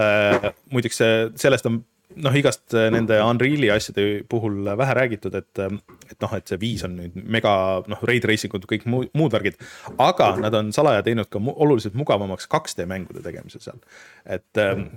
Äh, 0.00 0.48
muideks 0.72 1.02
sellest 1.36 1.68
on 1.68 1.82
noh, 2.14 2.36
igast 2.38 2.74
äh, 2.76 2.88
nende 2.94 3.18
Unreal'i 3.24 3.70
asjade 3.74 4.04
puhul 4.30 4.62
vähe 4.78 4.94
räägitud, 4.98 5.34
et, 5.38 5.60
äh, 5.62 5.74
et 6.10 6.18
noh, 6.22 6.34
et 6.38 6.48
see 6.48 6.60
viis 6.60 6.84
on 6.86 6.96
nüüd 6.98 7.16
mega 7.36 7.52
noh, 7.90 8.04
raid 8.08 8.26
racing 8.28 8.54
ud, 8.56 8.66
kõik 8.70 8.86
muud, 8.90 9.10
muud 9.18 9.34
värgid. 9.34 9.58
aga 10.02 10.32
nad 10.42 10.54
on 10.58 10.72
salaja 10.76 11.04
teinud 11.06 11.30
ka 11.32 11.42
oluliselt 11.54 11.98
mugavamaks 11.98 12.48
2D 12.52 12.86
mängude 12.88 13.24
tegemise 13.24 13.60
seal. 13.62 13.82
et 14.24 14.62
ähm, 14.62 14.88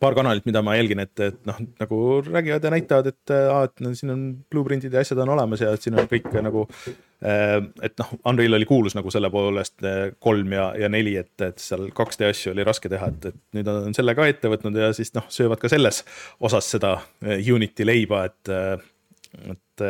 paar 0.00 0.14
kanalit, 0.18 0.46
mida 0.46 0.62
ma 0.62 0.76
jälgin, 0.78 1.04
et, 1.06 1.14
et 1.20 1.40
noh, 1.46 1.58
nagu 1.80 2.02
räägivad 2.26 2.64
ja 2.64 2.74
näitavad, 2.74 3.10
et 3.14 3.34
aa, 3.34 3.64
et 3.70 3.84
no, 3.84 3.94
siin 3.94 4.14
on 4.14 4.28
blueprint'id 4.50 4.94
ja 4.94 5.04
asjad 5.04 5.22
on 5.24 5.34
olemas 5.36 5.64
ja 5.64 5.74
siin 5.80 5.98
on 5.98 6.10
kõik 6.10 6.30
nagu 6.44 6.66
et 7.24 8.00
noh, 8.00 8.10
Unreal 8.28 8.58
oli 8.58 8.66
kuulus 8.68 8.94
nagu 8.96 9.10
selle 9.12 9.30
poolest 9.32 9.84
äh, 9.86 10.10
kolm 10.22 10.52
ja, 10.52 10.66
ja 10.76 10.90
neli, 10.92 11.14
et, 11.16 11.32
et 11.44 11.60
seal 11.62 11.86
2D 11.96 12.28
asju 12.28 12.52
oli 12.52 12.66
raske 12.66 12.90
teha, 12.92 13.08
et, 13.14 13.30
et 13.30 13.38
nüüd 13.56 13.70
on 13.72 13.96
selle 13.96 14.12
ka 14.16 14.26
ette 14.28 14.50
võtnud 14.52 14.76
ja 14.76 14.90
siis 14.96 15.14
noh, 15.16 15.24
söövad 15.32 15.62
ka 15.62 15.70
selles 15.72 16.02
osas 16.44 16.68
seda 16.76 16.98
äh, 17.24 17.40
Unity 17.54 17.86
leiba, 17.88 18.26
et 18.28 18.52
et 19.34 19.82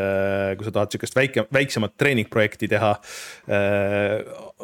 kui 0.57 0.65
sa 0.65 0.71
tahad 0.73 0.95
sihukest 0.95 1.17
väike, 1.19 1.43
väiksemat 1.53 1.93
treeningprojekti 2.01 2.65
teha 2.73 2.95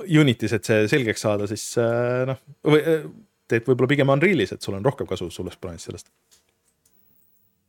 Unity's, 0.01 0.55
et 0.57 0.65
see 0.65 0.87
selgeks 0.89 1.21
saada, 1.27 1.45
siis 1.51 1.67
noh, 1.77 2.41
teed 2.65 3.67
võib-olla 3.69 3.91
pigem 3.91 4.13
Unreal'is, 4.15 4.55
et 4.57 4.65
sul 4.65 4.79
on 4.79 4.87
rohkem 4.89 5.11
kasu 5.11 5.29
suures 5.29 5.61
plaanis 5.61 5.85
sellest. 5.85 6.09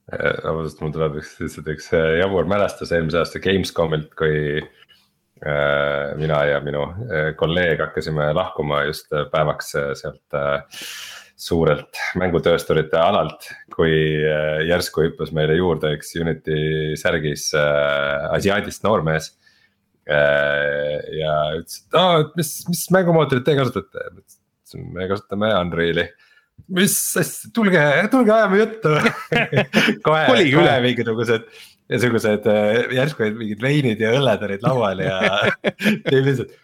Vabandust, 0.08 0.80
mul 0.80 0.96
tuleb 0.96 1.20
üks, 1.20 1.36
lihtsalt 1.44 1.68
üks 1.76 1.92
jabur 2.22 2.48
mälestus 2.48 2.96
eelmise 2.96 3.20
aasta 3.26 3.44
Gamescomilt, 3.44 4.16
kui 4.16 4.64
Äh, 4.64 4.91
mina 6.22 6.44
ja 6.46 6.60
minu 6.62 6.84
äh, 6.86 7.32
kolleeg 7.38 7.80
hakkasime 7.82 8.28
lahkuma 8.38 8.84
just 8.86 9.10
äh, 9.14 9.26
päevaks 9.32 9.74
sealt 9.98 10.40
suurelt 11.42 11.98
mängutöösturite 12.22 13.00
alalt, 13.02 13.48
kui 13.74 13.96
järsku 14.70 15.08
hüppas 15.08 15.32
meile 15.34 15.56
juurde 15.58 15.96
üks 15.96 16.12
Unity 16.22 16.94
särgis 17.02 17.48
asiaadist 17.58 18.86
noormees. 18.86 19.32
ja 20.06 21.34
ütles, 21.58 21.80
et 21.82 21.98
aa, 21.98 22.20
et 22.22 22.38
mis, 22.38 22.52
mis 22.70 22.84
mängumootorit 22.94 23.46
te 23.48 23.58
kasutate? 23.58 24.06
me 24.94 25.08
kasutame 25.10 25.50
Unreal'i 25.58 26.06
mis 26.70 26.94
asja, 27.20 27.50
tulge, 27.56 27.82
tulge 28.12 28.34
ajame 28.36 28.60
juttu 28.62 28.94
kohe, 30.06 30.24
kohe 30.54 30.76
mingisugused 30.86 31.48
niisugused 31.92 32.48
äh, 32.50 32.94
järsku 32.96 33.26
olid 33.26 33.40
mingid 33.40 33.64
veinid 33.64 34.04
ja 34.04 34.14
õlled 34.18 34.46
olid 34.48 34.66
laual 34.66 35.04
ja 35.04 35.18
teeb 36.08 36.30
lihtsalt. 36.30 36.56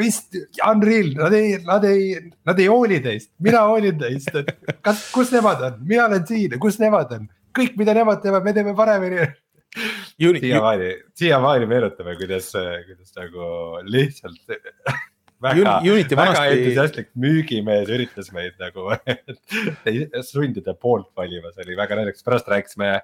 mis, 0.00 0.18
Unreal, 0.64 1.12
nad 1.20 1.36
ei, 1.36 1.54
nad 1.68 1.86
ei, 1.88 2.16
nad 2.48 2.60
ei 2.62 2.70
hooli 2.72 2.98
teist, 3.04 3.30
mina 3.44 3.66
hoolin 3.68 4.00
teist, 4.00 4.32
et 4.40 4.50
kas, 4.84 5.06
kus 5.14 5.32
nemad 5.34 5.62
on, 5.68 5.78
mina 5.88 6.08
olen 6.08 6.26
siin, 6.28 6.58
kus 6.62 6.80
nemad 6.82 7.12
on, 7.18 7.28
kõik, 7.56 7.76
mida 7.80 7.94
nemad 7.96 8.24
teevad, 8.24 8.44
me 8.46 8.56
teeme 8.56 8.74
paremini 8.78 9.28
siiamaani, 10.18 10.90
siiamaani 11.16 11.68
meenutame, 11.68 12.16
kuidas, 12.20 12.50
kuidas 12.88 13.16
nagu 13.16 13.46
lihtsalt 13.88 14.56
väga, 15.42 15.80
väga 15.82 16.16
vanasti... 16.16 16.56
entusiastlik 16.56 17.10
müügimees 17.18 17.90
üritas 17.92 18.30
meid 18.34 18.56
nagu 18.62 18.92
sundida 20.32 20.74
poolt 20.78 21.10
valima, 21.18 21.52
see 21.52 21.66
oli 21.66 21.78
väga 21.78 21.98
naljakas, 21.98 22.26
pärast 22.26 22.50
rääkisime 22.52 22.94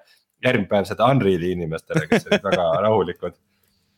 järgmine 0.45 0.71
päev 0.71 0.89
seda 0.89 1.11
Unreal'i 1.13 1.53
inimestele, 1.57 2.07
kes 2.11 2.27
olid 2.31 2.49
väga 2.51 2.73
rahulikud. 2.87 3.39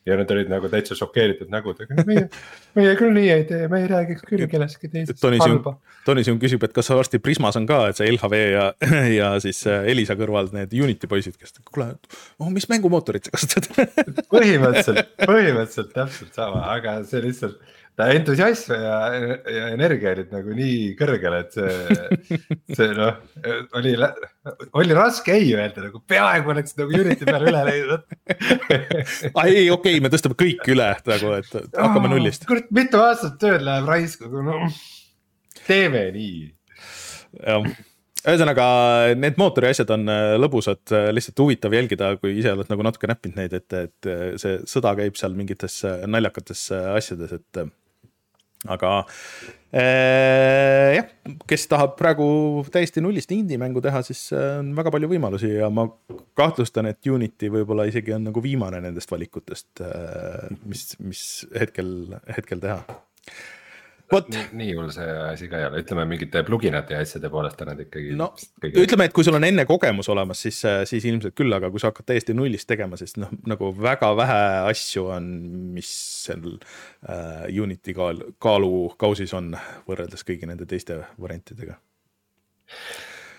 ja 0.05 0.15
nad 0.17 0.31
olid 0.33 0.47
nagu 0.49 0.65
täitsa 0.65 0.95
šokeeritud 0.97 1.51
nägudega, 1.53 1.93
meie, 2.07 2.23
meie 2.73 2.93
küll 2.97 3.13
nii 3.13 3.27
ei 3.29 3.43
tee, 3.45 3.67
me 3.69 3.83
ei 3.83 3.89
räägiks 3.91 4.25
küll 4.25 4.47
kellestki 4.49 4.89
teisest. 4.89 5.19
Tony 5.21 5.37
Sium, 5.37 5.59
Tony 6.07 6.23
Sium 6.25 6.39
küsib, 6.41 6.63
et 6.65 6.73
kas 6.73 6.89
varsti 6.89 7.19
Prismas 7.21 7.59
on 7.59 7.67
ka, 7.69 7.83
et 7.91 7.99
see 7.99 8.09
LHV 8.09 8.39
ja, 8.39 8.63
ja 9.19 9.29
siis 9.43 9.59
äh, 9.69 9.85
Elisa 9.93 10.17
kõrval 10.17 10.49
need 10.55 10.73
Unity 10.73 11.09
poisid, 11.11 11.37
kes, 11.37 11.53
kuule, 11.69 11.91
oh, 12.41 12.49
mis 12.49 12.65
mängumootorit 12.71 13.29
sa 13.29 13.35
kasutad 13.37 13.69
põhimõtteliselt, 14.33 15.13
põhimõtteliselt 15.21 15.93
täpselt 15.93 16.41
sama, 16.41 16.65
aga 16.73 16.97
see 17.05 17.21
lihtsalt 17.27 17.61
ta 17.99 18.07
entusiasm 18.15 18.73
ja, 18.75 18.95
ja 19.51 19.65
energia 19.73 20.13
olid 20.15 20.31
nagu 20.33 20.55
nii 20.55 20.93
kõrgel, 20.99 21.35
et 21.41 21.57
see, 21.57 22.37
see 22.77 22.87
noh, 22.97 23.19
oli, 23.77 23.93
oli 24.79 24.97
raske 24.97 25.35
ei 25.35 25.51
öelda 25.57 25.85
nagu 25.87 26.01
peaaegu 26.07 26.53
oleks 26.55 26.77
nagu 26.79 26.95
Unity 27.01 27.27
peale 27.27 27.51
üle 27.51 27.65
leidnud 27.67 28.07
ei, 29.43 29.67
okei 29.67 29.69
okay,, 29.75 29.99
me 30.03 30.11
tõstame 30.13 30.39
kõik 30.39 30.65
üle 30.71 30.89
nagu, 31.11 31.35
et 31.37 31.53
hakkame 31.53 32.07
oh, 32.07 32.15
nullist. 32.15 32.47
kurat, 32.49 32.71
mitu 32.73 33.03
aastat 33.03 33.37
tööd 33.41 33.65
läheb 33.67 33.91
raisku, 33.91 34.31
no 34.31 34.63
teeme 35.67 36.07
nii. 36.15 36.43
jah 37.43 37.71
ühesõnaga 38.21 38.65
need 39.17 39.37
mootori 39.41 39.71
asjad 39.71 39.89
on 39.95 40.05
äh, 40.11 40.35
lõbusad, 40.37 40.83
äh, 40.93 41.09
lihtsalt 41.15 41.41
huvitav 41.41 41.73
jälgida, 41.73 42.13
kui 42.21 42.35
ise 42.37 42.53
oled 42.53 42.69
nagu 42.69 42.85
natuke 42.85 43.09
näppinud 43.09 43.39
neid, 43.39 43.55
et, 43.57 43.77
et 43.77 44.09
see 44.41 44.59
sõda 44.69 44.93
käib 44.99 45.17
seal 45.17 45.33
mingites 45.37 45.79
äh, 45.89 46.03
naljakates 46.05 46.67
asjades, 46.93 47.33
et 47.39 47.63
aga 48.69 48.91
äh, 49.73 50.97
jah, 50.97 51.07
kes 51.49 51.65
tahab 51.71 51.95
praegu 51.97 52.27
täiesti 52.73 53.01
nullist 53.01 53.31
indie-mängu 53.33 53.81
teha, 53.81 54.03
siis 54.05 54.27
äh, 54.35 54.59
on 54.59 54.73
väga 54.77 54.93
palju 54.93 55.09
võimalusi 55.11 55.53
ja 55.55 55.71
ma 55.73 55.87
kahtlustan, 56.37 56.91
et 56.91 57.09
Unity 57.09 57.49
võib-olla 57.53 57.87
isegi 57.89 58.13
on 58.17 58.27
nagu 58.29 58.43
viimane 58.43 58.83
nendest 58.83 59.11
valikutest 59.11 59.81
äh,, 59.85 60.51
mis, 60.65 60.91
mis 61.01 61.23
hetkel, 61.57 61.95
hetkel 62.29 62.61
teha 62.61 62.83
vot. 64.11 64.29
nii 64.57 64.75
hull 64.77 64.91
see 64.93 65.07
asi 65.25 65.49
ka 65.51 65.59
ei 65.59 65.67
ole, 65.67 65.81
ütleme 65.83 66.05
mingite 66.09 66.43
pluginate 66.47 66.95
ja 66.95 67.03
asjade 67.05 67.31
poolest 67.33 67.61
on 67.63 67.71
nad 67.71 67.83
ikkagi. 67.83 68.15
no 68.19 68.31
kõige... 68.61 68.85
ütleme, 68.85 69.07
et 69.09 69.15
kui 69.15 69.27
sul 69.27 69.37
on 69.37 69.47
enne 69.47 69.65
kogemus 69.69 70.09
olemas, 70.13 70.41
siis, 70.45 70.61
siis 70.89 71.07
ilmselt 71.09 71.37
küll, 71.37 71.53
aga 71.55 71.71
kui 71.73 71.81
sa 71.81 71.91
hakkad 71.91 72.09
täiesti 72.11 72.35
nullist 72.37 72.69
tegema, 72.69 72.99
siis 72.99 73.15
noh, 73.21 73.31
nagu 73.49 73.71
väga 73.77 74.11
vähe 74.19 74.41
asju 74.71 75.07
on, 75.17 75.29
mis 75.77 75.91
seal 76.25 76.49
äh, 76.55 77.47
Unity 77.51 77.95
kaal, 77.97 78.25
kaalukausis 78.41 79.33
on 79.37 79.53
võrreldes 79.89 80.27
kõigi 80.27 80.49
nende 80.49 80.67
teiste 80.69 81.01
variantidega 81.21 81.79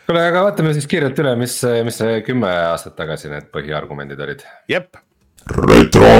kuule, 0.06 0.24
aga 0.28 0.42
vaatame 0.48 0.72
siis 0.76 0.88
kiirelt 0.90 1.18
üle, 1.22 1.34
mis, 1.40 1.54
mis 1.86 2.00
kümme 2.26 2.50
aastat 2.72 2.96
tagasi 2.98 3.30
need 3.32 3.48
põhiargumendid 3.54 4.20
olid. 4.20 4.44
jep. 4.70 4.98
retro 5.68 6.10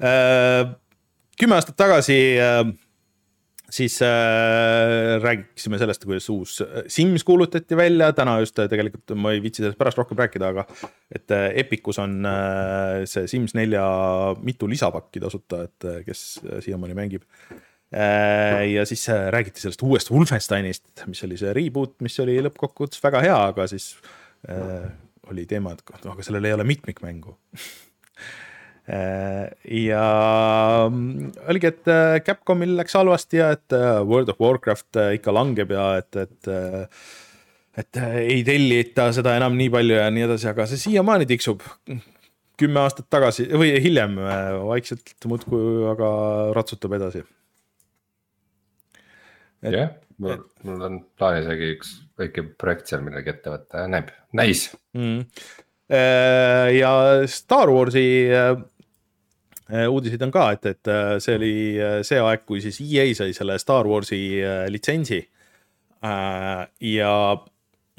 äh, 0.00 0.70
kümme 1.40 1.56
aastat 1.56 1.78
tagasi 1.80 2.16
äh, 2.40 2.62
siis 3.70 3.96
äh, 4.04 5.16
rääkisime 5.22 5.78
sellest, 5.80 6.04
kuidas 6.04 6.28
uus 6.32 6.58
äh, 6.64 6.84
Sims 6.90 7.24
kuulutati 7.24 7.76
välja, 7.76 8.12
täna 8.16 8.38
just 8.42 8.58
tegelikult 8.58 9.14
ma 9.16 9.32
ei 9.34 9.42
viitsi 9.42 9.64
sellest 9.64 9.78
pärast 9.80 10.00
rohkem 10.00 10.20
rääkida, 10.20 10.52
aga 10.52 10.66
et 11.14 11.32
Epicus 11.62 12.00
on 12.02 12.20
see 13.08 13.26
Sims 13.30 13.56
nelja 13.58 13.84
mitu 14.42 14.68
lisapakki 14.70 15.22
tasuta, 15.22 15.64
et 15.68 15.90
kes 16.06 16.24
siiamaani 16.64 16.96
mängib. 16.98 17.26
Ja 17.90 18.84
siis 18.86 19.02
räägiti 19.34 19.58
sellest 19.58 19.80
uuest 19.82 20.12
Wolfensteinist, 20.14 21.02
mis 21.10 21.24
oli 21.26 21.34
see 21.40 21.50
reboot, 21.56 21.96
mis 22.06 22.14
oli 22.22 22.36
lõppkokkuvõttes 22.46 23.02
väga 23.02 23.22
hea, 23.24 23.38
aga 23.50 23.66
siis 23.66 23.88
äh, 24.46 24.86
oli 25.26 25.42
teema, 25.50 25.74
et 25.74 26.06
aga 26.06 26.22
sellel 26.22 26.46
ei 26.46 26.54
ole 26.54 26.68
mitmikmängu 26.70 27.34
ja 28.90 30.04
mm, 30.90 31.32
oligi, 31.50 31.70
et 31.70 31.90
äh, 31.90 32.18
Capcomil 32.26 32.72
läks 32.78 32.96
halvasti 32.98 33.38
ja 33.38 33.50
et 33.54 33.76
äh, 33.76 34.00
World 34.06 34.32
of 34.32 34.40
Warcraft 34.42 34.98
ikka 35.18 35.34
langeb 35.34 35.74
ja 35.74 35.92
et, 36.00 36.16
et 36.16 36.50
et 37.80 38.00
ei 38.24 38.40
tellita 38.44 39.10
seda 39.14 39.36
enam 39.38 39.54
nii 39.56 39.70
palju 39.72 39.94
ja 40.00 40.08
nii 40.12 40.26
edasi, 40.26 40.48
aga 40.50 40.66
see 40.68 40.80
siiamaani 40.80 41.28
tiksub. 41.30 41.62
kümme 42.60 42.82
aastat 42.82 43.06
tagasi 43.08 43.46
või 43.56 43.70
hiljem 43.80 44.18
vaikselt 44.66 45.14
muudkui 45.30 45.86
aga 45.92 46.10
ratsutab 46.56 46.98
edasi. 46.98 47.22
jah 49.62 49.94
mul, 50.18 50.42
mul 50.66 50.84
on 50.88 50.98
plaanis 51.16 51.46
isegi 51.46 51.70
üks 51.76 51.94
väike 52.20 52.44
projekt 52.58 52.90
seal 52.90 53.06
midagi 53.06 53.32
ette 53.32 53.54
võtta, 53.54 53.86
näeb, 53.88 54.10
näis 54.36 54.66
mm.. 54.98 55.22
ja 56.74 56.92
Star 57.30 57.70
Warsi 57.72 58.04
Äh, 58.28 58.56
uudiseid 59.90 60.22
on 60.26 60.32
ka, 60.34 60.48
et, 60.56 60.66
et 60.66 60.90
äh, 60.90 61.18
see 61.22 61.36
oli 61.38 61.54
äh, 61.78 62.00
see 62.06 62.18
aeg, 62.22 62.46
kui 62.48 62.62
siis 62.64 62.80
EA 62.84 63.06
sai 63.18 63.34
selle 63.36 63.58
Star 63.62 63.88
Warsi 63.88 64.20
litsentsi. 64.72 65.20
ja 66.00 67.12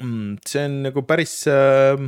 mm, 0.02 0.38
see 0.46 0.64
on 0.66 0.78
nagu 0.88 1.04
päris 1.06 1.36
äh, 1.50 2.02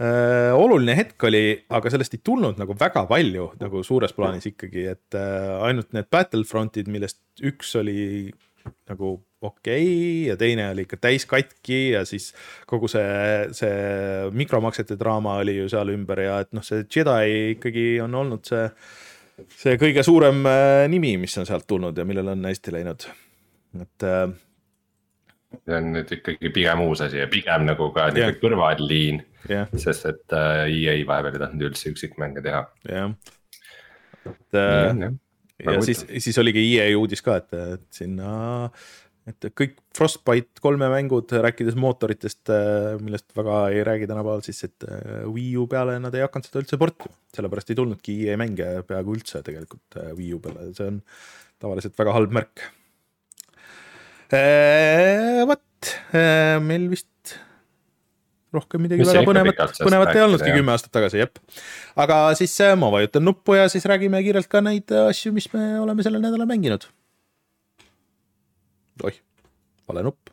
äh, 0.00 0.52
oluline 0.56 0.96
hetk 0.96 1.26
oli, 1.28 1.44
aga 1.68 1.92
sellest 1.92 2.16
ei 2.16 2.22
tulnud 2.24 2.60
nagu 2.60 2.76
väga 2.78 3.04
palju 3.10 3.50
nagu 3.60 3.82
suures 3.86 4.14
plaanis 4.16 4.48
ikkagi, 4.52 4.86
et 4.94 5.18
äh, 5.18 5.52
ainult 5.68 5.92
need 5.96 6.08
Battlefrontid, 6.12 6.88
millest 6.92 7.20
üks 7.44 7.74
oli 7.80 8.32
nagu 8.90 9.14
okei 9.42 9.84
okay, 9.84 10.28
ja 10.30 10.36
teine 10.38 10.68
oli 10.70 10.84
ikka 10.86 10.98
täis 11.02 11.26
katki 11.28 11.80
ja 11.94 12.04
siis 12.08 12.30
kogu 12.68 12.90
see, 12.90 13.48
see 13.56 14.28
mikromaksete 14.36 14.96
draama 15.00 15.38
oli 15.42 15.56
ju 15.58 15.70
seal 15.72 15.90
ümber 15.94 16.22
ja 16.24 16.38
et 16.44 16.52
noh, 16.54 16.64
see 16.66 16.84
Jedi 16.86 17.56
ikkagi 17.56 17.86
on 18.04 18.14
olnud 18.22 18.46
see, 18.46 18.68
see 19.58 19.76
kõige 19.80 20.04
suurem 20.06 20.44
äh, 20.46 20.84
nimi, 20.92 21.16
mis 21.22 21.36
on 21.42 21.48
sealt 21.48 21.66
tulnud 21.70 21.98
ja 21.98 22.06
millel 22.08 22.34
on 22.34 22.48
hästi 22.50 22.74
läinud, 22.76 23.08
et 23.82 24.08
äh, 24.08 24.26
see 25.60 25.76
on 25.78 25.92
nüüd 25.96 26.14
ikkagi 26.18 26.52
pigem 26.54 26.84
uus 26.86 27.02
asi 27.04 27.20
ja 27.20 27.28
pigem 27.30 27.66
nagu 27.68 27.90
ka 27.94 28.08
yeah. 28.08 28.14
niisugune 28.14 28.40
kõrvalliin 28.44 29.20
yeah., 29.50 29.68
sest 29.74 30.08
et 30.12 30.38
äh, 30.38 30.64
EA 30.70 30.96
vahepeal 31.08 31.36
ei 31.36 31.44
tahtnud 31.46 31.68
üldse 31.70 31.92
üksikmänge 31.92 32.44
teha. 32.44 32.64
jah, 32.88 33.14
et 34.28 34.58
äh, 34.58 35.10
ja, 35.60 35.76
ja 35.76 35.82
siis, 35.84 36.04
siis 36.18 36.38
oligi 36.38 36.62
EA 36.78 36.92
uudis 36.98 37.22
ka, 37.24 37.40
et, 37.42 37.52
et 37.76 37.88
sinna 38.02 38.32
et 39.28 39.46
kõik 39.54 39.76
Frostbite 39.94 40.62
kolme 40.64 40.88
mängud, 40.90 41.30
rääkides 41.44 41.76
mootoritest, 41.78 42.50
äh, 42.50 42.96
millest 43.02 43.30
väga 43.36 43.58
ei 43.70 43.84
räägi 43.86 44.08
tänapäeval, 44.10 44.42
siis 44.46 44.64
et 44.66 44.86
äh, 44.88 45.22
Wii 45.30 45.54
U 45.62 45.66
peale 45.70 45.98
nad 46.02 46.14
ei 46.16 46.24
hakanud 46.24 46.48
seda 46.48 46.62
üldse 46.62 46.78
portima. 46.80 47.14
sellepärast 47.36 47.70
ei 47.70 47.78
tulnudki 47.78 48.16
EA 48.26 48.38
mänge 48.40 48.68
peaaegu 48.88 49.16
üldse 49.18 49.44
tegelikult 49.46 49.98
äh, 50.00 50.10
Wii 50.18 50.32
U 50.36 50.40
peale, 50.42 50.70
see 50.76 50.90
on 50.90 51.00
tavaliselt 51.62 51.98
väga 51.98 52.16
halb 52.16 52.34
märk. 52.34 52.66
vot, 55.46 55.90
meil 56.64 56.86
vist 56.88 57.36
rohkem 58.52 58.82
midagi 58.84 59.04
Mis 59.04 59.12
väga 59.12 59.26
põnevat, 59.28 59.76
põnevat 59.80 60.14
ei 60.16 60.24
olnudki 60.24 60.56
kümme 60.56 60.74
aastat 60.74 60.92
tagasi, 60.94 61.22
jep. 61.22 61.38
aga 61.96 62.24
siis 62.38 62.56
ma 62.80 62.90
vajutan 62.92 63.24
nuppu 63.24 63.56
ja 63.58 63.68
siis 63.72 63.86
räägime 63.88 64.20
kiirelt 64.24 64.50
ka 64.52 64.64
neid 64.64 64.92
asju, 65.08 65.32
mis 65.36 65.48
me 65.54 65.78
oleme 65.80 66.04
sellel 66.04 66.24
nädalal 66.24 66.50
mänginud 66.50 66.88
oih, 69.06 69.18
vale 69.88 70.04
nupp. 70.06 70.31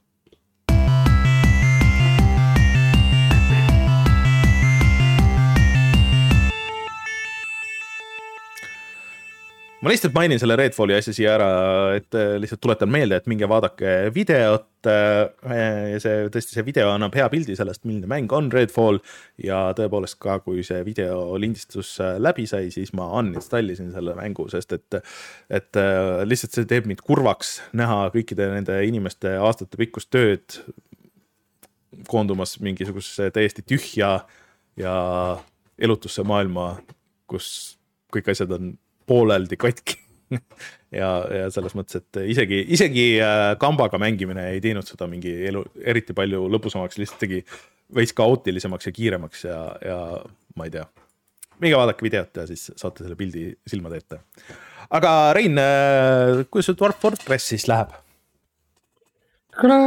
Ma 9.80 9.92
lihtsalt 9.92 10.16
mainin 10.16 10.40
selle 10.42 10.58
Redfalli 10.60 10.96
asja 10.98 11.14
siia 11.16 11.36
ära, 11.38 11.50
et 11.96 12.16
äh, 12.18 12.34
lihtsalt 12.42 12.62
tuletan 12.64 12.92
meelde, 12.92 13.20
et 13.20 13.30
minge 13.32 13.48
vaadake 13.50 13.94
videot. 14.16 14.68
Äh, 14.90 15.96
see 16.04 16.26
tõesti, 16.32 16.56
see 16.56 16.66
video 16.68 16.90
annab 16.92 17.16
hea 17.16 17.28
pildi 17.32 17.56
sellest, 17.56 17.86
milline 17.88 18.10
mäng 18.12 18.32
on 18.36 18.50
Redfall 18.52 19.00
ja 19.44 19.62
tõepoolest 19.78 20.20
ka, 20.24 20.40
kui 20.44 20.66
see 20.68 20.82
video 20.88 21.38
lindistus 21.40 21.94
äh, 22.04 22.18
läbi 22.20 22.48
sai, 22.50 22.74
siis 22.76 22.92
ma 22.98 23.08
uninstallisin 23.22 23.94
selle 23.96 24.18
mängu, 24.20 24.50
sest 24.52 24.76
et, 24.76 25.00
et 25.62 25.82
lihtsalt 26.28 26.60
see 26.60 26.70
teeb 26.70 26.90
mind 26.90 27.04
kurvaks 27.06 27.58
näha 27.80 28.10
kõikide 28.16 28.50
nende 28.52 28.82
inimeste 28.88 29.38
aastatepikkust 29.40 30.12
tööd 30.12 30.60
koondumas 32.10 32.58
mingisugusesse 32.64 33.32
täiesti 33.36 33.64
tühja 33.68 34.12
ja 34.80 34.94
elutusse 35.80 36.24
maailma, 36.28 36.74
kus 37.30 37.50
kõik 38.14 38.32
asjad 38.32 38.52
on 38.56 38.72
pooleldi 39.10 39.58
katki 39.60 39.98
ja, 41.00 41.10
ja 41.34 41.50
selles 41.54 41.76
mõttes, 41.78 42.00
et 42.02 42.22
isegi, 42.34 42.62
isegi 42.76 43.06
äh, 43.24 43.52
kambaga 43.62 44.00
mängimine 44.02 44.50
ei 44.54 44.64
teinud 44.64 44.88
seda 44.88 45.10
mingi 45.10 45.34
elu 45.50 45.64
eriti 45.82 46.16
palju 46.18 46.46
lõbusamaks, 46.54 47.00
lihtsalt 47.02 47.24
tegi 47.24 47.44
veits 47.96 48.14
kaootilisemaks 48.18 48.90
ja 48.90 48.96
kiiremaks 48.96 49.46
ja, 49.48 49.60
ja 49.86 50.00
ma 50.58 50.68
ei 50.68 50.74
tea. 50.74 50.86
minge 51.60 51.80
vaadake 51.80 52.06
videot 52.06 52.42
ja 52.42 52.46
siis 52.48 52.70
saate 52.76 53.04
selle 53.04 53.18
pildi 53.20 53.50
silmade 53.68 54.02
ette. 54.02 54.22
aga 54.90 55.16
Rein, 55.38 55.58
äh, 55.62 56.44
kuidas 56.50 56.70
sul 56.70 56.78
Dwarf 56.80 57.02
Fortressis 57.02 57.68
läheb? 57.70 57.96
kuule, 59.60 59.78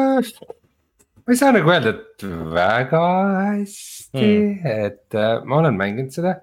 ma 1.23 1.33
ei 1.33 1.39
saa 1.39 1.55
nagu 1.55 1.71
öelda, 1.73 1.95
et 1.95 2.25
väga 2.53 3.05
hästi 3.53 4.27
hmm., 4.27 4.73
et 4.89 5.19
äh, 5.19 5.37
ma 5.47 5.63
olen 5.63 5.79
mänginud 5.79 6.15
seda 6.15 6.41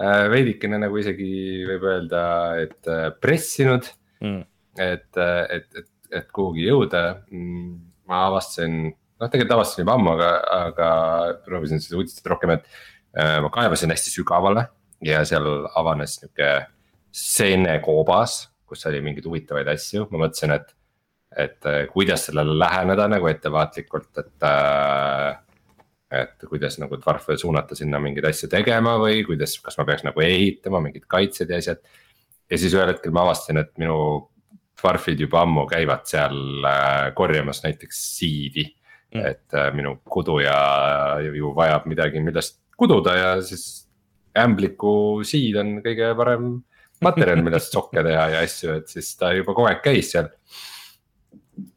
veidikene 0.00 0.80
nagu 0.80 0.98
isegi 1.00 1.30
võib 1.68 1.84
öelda, 1.90 2.22
et 2.62 2.88
äh, 2.90 3.08
pressinud. 3.20 3.88
Mm.. 4.20 4.42
et, 4.76 5.16
äh, 5.16 5.44
et, 5.56 5.68
et, 5.80 5.88
et 6.20 6.32
kuhugi 6.36 6.66
jõuda. 6.66 7.04
Mm, 7.32 7.70
ma 8.10 8.24
avastasin, 8.28 8.80
noh, 8.90 9.28
tegelikult 9.28 9.56
avastasin 9.58 9.84
juba 9.84 9.96
ammu, 9.98 10.14
aga, 10.16 10.30
aga 10.56 10.90
proovisin 11.46 11.82
seda 11.82 12.00
uudistada 12.00 12.32
rohkem, 12.34 12.56
et 12.56 12.66
ma 13.10 13.48
kaevasin 13.50 13.90
hästi 13.90 14.12
sügavale 14.12 14.68
ja 15.02 15.24
seal 15.26 15.46
avanes 15.78 16.12
nihuke 16.20 16.50
seenekoobas, 17.10 18.36
kus 18.70 18.86
oli 18.86 19.00
mingeid 19.02 19.26
huvitavaid 19.26 19.70
asju, 19.72 20.04
ma 20.12 20.24
mõtlesin, 20.24 20.54
et, 20.54 20.74
et 21.46 21.70
kuidas 21.90 22.28
sellele 22.28 22.54
läheneda 22.58 23.08
nagu 23.10 23.30
ettevaatlikult, 23.30 24.10
et 24.22 24.46
äh, 24.46 25.40
et 26.10 26.48
kuidas 26.48 26.78
nagu 26.82 26.98
dvarfe 26.98 27.36
suunata 27.38 27.76
sinna 27.78 28.00
mingeid 28.02 28.26
asju 28.30 28.48
tegema 28.50 28.96
või 28.98 29.22
kuidas, 29.26 29.56
kas 29.62 29.78
ma 29.78 29.86
peaks 29.88 30.02
nagu 30.06 30.22
ehitama 30.24 30.82
mingid 30.82 31.06
kaitsed 31.10 31.50
ja 31.50 31.60
asjad. 31.62 31.82
ja 32.50 32.58
siis 32.58 32.74
ühel 32.74 32.90
hetkel 32.90 33.14
ma 33.14 33.24
avastasin, 33.28 33.60
et 33.62 33.70
minu 33.78 33.98
dvarfid 34.80 35.20
juba 35.20 35.44
ammu 35.44 35.66
käivad 35.70 36.06
seal 36.08 36.64
äh, 36.66 37.10
korjamas 37.14 37.62
näiteks 37.64 38.00
siidi 38.16 38.64
mm.. 39.14 39.26
et 39.26 39.54
äh, 39.54 39.70
minu 39.76 39.98
kuduja 40.08 40.56
ju 41.26 41.54
vajab 41.56 41.86
midagi, 41.90 42.22
millest 42.24 42.58
kududa 42.80 43.16
ja 43.16 43.30
siis 43.44 43.86
ämbliku 44.38 45.22
siid 45.26 45.58
on 45.60 45.78
kõige 45.84 46.10
parem 46.16 46.50
materjal, 47.04 47.42
millest 47.44 47.74
sokke 47.74 48.02
teha 48.04 48.26
ja 48.34 48.42
asju, 48.44 48.76
et 48.80 48.92
siis 48.92 49.14
ta 49.18 49.32
juba 49.36 49.54
kogu 49.56 49.70
aeg 49.70 49.82
käis 49.84 50.12
seal. 50.14 50.30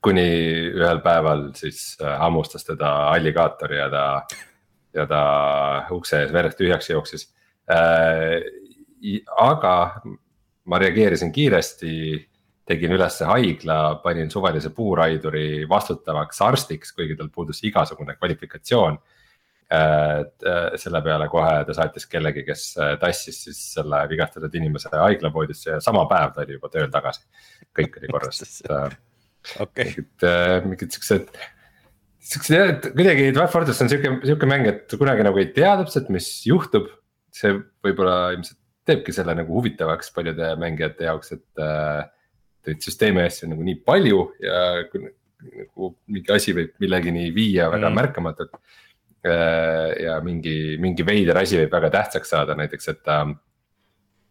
Kuni 0.04 0.26
ühel 0.74 1.00
päeval 1.04 1.48
siis 1.58 1.94
äh, 2.02 2.18
hammustas 2.20 2.66
teda 2.68 2.92
alligaator 3.12 3.74
ja 3.74 3.88
ta, 3.92 4.04
ja 4.94 5.06
ta 5.10 5.24
ukse 5.96 6.24
ees 6.24 6.34
verest 6.34 6.60
tühjaks 6.60 6.92
jooksis 6.92 7.30
äh,. 7.72 8.44
aga 9.38 10.02
ma 10.66 10.80
reageerisin 10.80 11.32
kiiresti 11.36 11.96
tegin 12.64 12.94
ülesse 12.96 13.26
haigla, 13.28 13.96
panin 14.04 14.30
suvalise 14.32 14.70
puuraiduri 14.72 15.66
vastutavaks 15.70 16.40
arstiks, 16.42 16.94
kuigi 16.96 17.18
tal 17.20 17.28
puudus 17.28 17.60
igasugune 17.68 18.16
kvalifikatsioon 18.16 18.96
äh, 19.76 20.22
selle 20.80 21.02
peale 21.04 21.28
kohe 21.32 21.64
ta 21.68 21.76
saatis 21.76 22.08
kellegi, 22.08 22.46
kes 22.48 22.68
tassis 23.02 23.44
siis 23.50 23.64
selle 23.74 24.06
vigastatud 24.10 24.56
inimese 24.56 24.94
haiglavoodisse 24.96 25.76
ja 25.76 25.82
sama 25.84 26.06
päev 26.08 26.32
ta 26.36 26.46
oli 26.46 26.56
juba 26.60 26.72
tööl 26.72 26.94
tagasi. 26.94 27.28
kõik 27.76 28.00
oli 28.00 28.14
korras, 28.14 28.46
et 28.46 29.12
okay. 29.64 29.90
mingid, 29.90 30.28
mingid 30.70 30.96
siuksed. 30.96 31.32
siuksed 32.34 32.90
kuidagi 32.94 33.32
Dwarf 33.36 33.56
Fortress 33.56 33.84
on 33.86 33.92
siuke, 33.92 34.18
siuke 34.28 34.50
mäng, 34.50 34.68
et 34.72 34.98
kunagi 35.00 35.26
nagu 35.26 35.42
ei 35.42 35.50
tea 35.56 35.76
täpselt, 35.82 36.12
mis 36.14 36.30
juhtub. 36.48 36.92
see 37.34 37.50
võib-olla 37.82 38.36
ilmselt 38.36 38.60
teebki 38.86 39.14
selle 39.16 39.34
nagu 39.34 39.56
huvitavaks 39.56 40.12
paljude 40.14 40.54
mängijate 40.62 41.10
jaoks, 41.10 41.38
et 41.38 41.64
äh,. 41.64 42.04
Neid 42.64 42.80
süsteemi 42.80 43.20
asju 43.20 43.44
on 43.44 43.50
nagu 43.52 43.64
nii 43.68 43.76
palju 43.84 44.20
ja 44.40 44.60
kui 44.88 45.02
nagu 45.04 45.88
mingi 46.08 46.32
asi 46.32 46.54
võib 46.56 46.78
millegini 46.80 47.26
viia 47.36 47.66
väga 47.68 47.90
mm. 47.90 47.98
märkamatult 47.98 48.54
Äh, 49.24 50.04
ja 50.04 50.18
mingi, 50.20 50.76
mingi 50.84 51.04
veider 51.08 51.38
asi 51.40 51.56
võib 51.56 51.72
väga 51.72 51.90
tähtsaks 51.94 52.34
saada, 52.34 52.58
näiteks, 52.60 52.90
et 52.92 53.12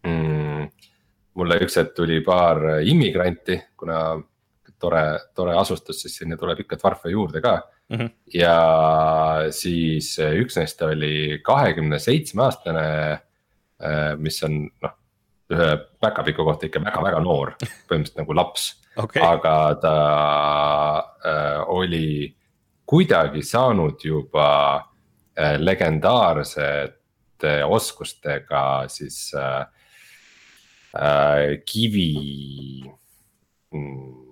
mm, 0.04 0.66
mulle 1.40 1.56
üks 1.64 1.78
hetk 1.80 1.94
tuli 1.96 2.18
paar 2.26 2.60
immigranti, 2.84 3.56
kuna 3.80 4.02
tore, 4.82 5.04
tore 5.36 5.54
asustus, 5.58 6.02
siis 6.02 6.18
sinna 6.20 6.38
tuleb 6.40 6.64
ikka 6.64 6.80
dvarfe 6.80 7.12
juurde 7.14 7.42
ka 7.44 7.54
mm. 7.88 7.96
-hmm. 7.96 8.10
ja 8.34 8.56
siis 9.54 10.16
üks 10.18 10.58
neist 10.58 10.82
oli 10.82 11.40
kahekümne 11.44 11.98
seitsme 12.02 12.48
aastane, 12.48 12.86
äh, 13.82 14.12
mis 14.18 14.42
on 14.42 14.66
noh, 14.82 14.98
ühe 15.52 15.72
päkapiku 16.00 16.44
kohta 16.44 16.66
ikka 16.66 16.82
väga-väga 16.84 17.20
noor, 17.22 17.54
põhimõtteliselt 17.88 18.22
nagu 18.22 18.36
laps 18.36 18.70
okay.. 18.96 19.22
aga 19.22 19.56
ta 19.82 19.96
äh, 21.26 21.60
oli 21.68 22.34
kuidagi 22.86 23.42
saanud 23.42 24.02
juba 24.04 24.48
äh, 25.38 25.56
legendaarsete 25.60 27.54
oskustega 27.64 28.88
siis 28.88 29.32
äh, 29.34 29.66
äh, 30.96 31.58
kivi 31.64 32.84
mm, 33.72 34.31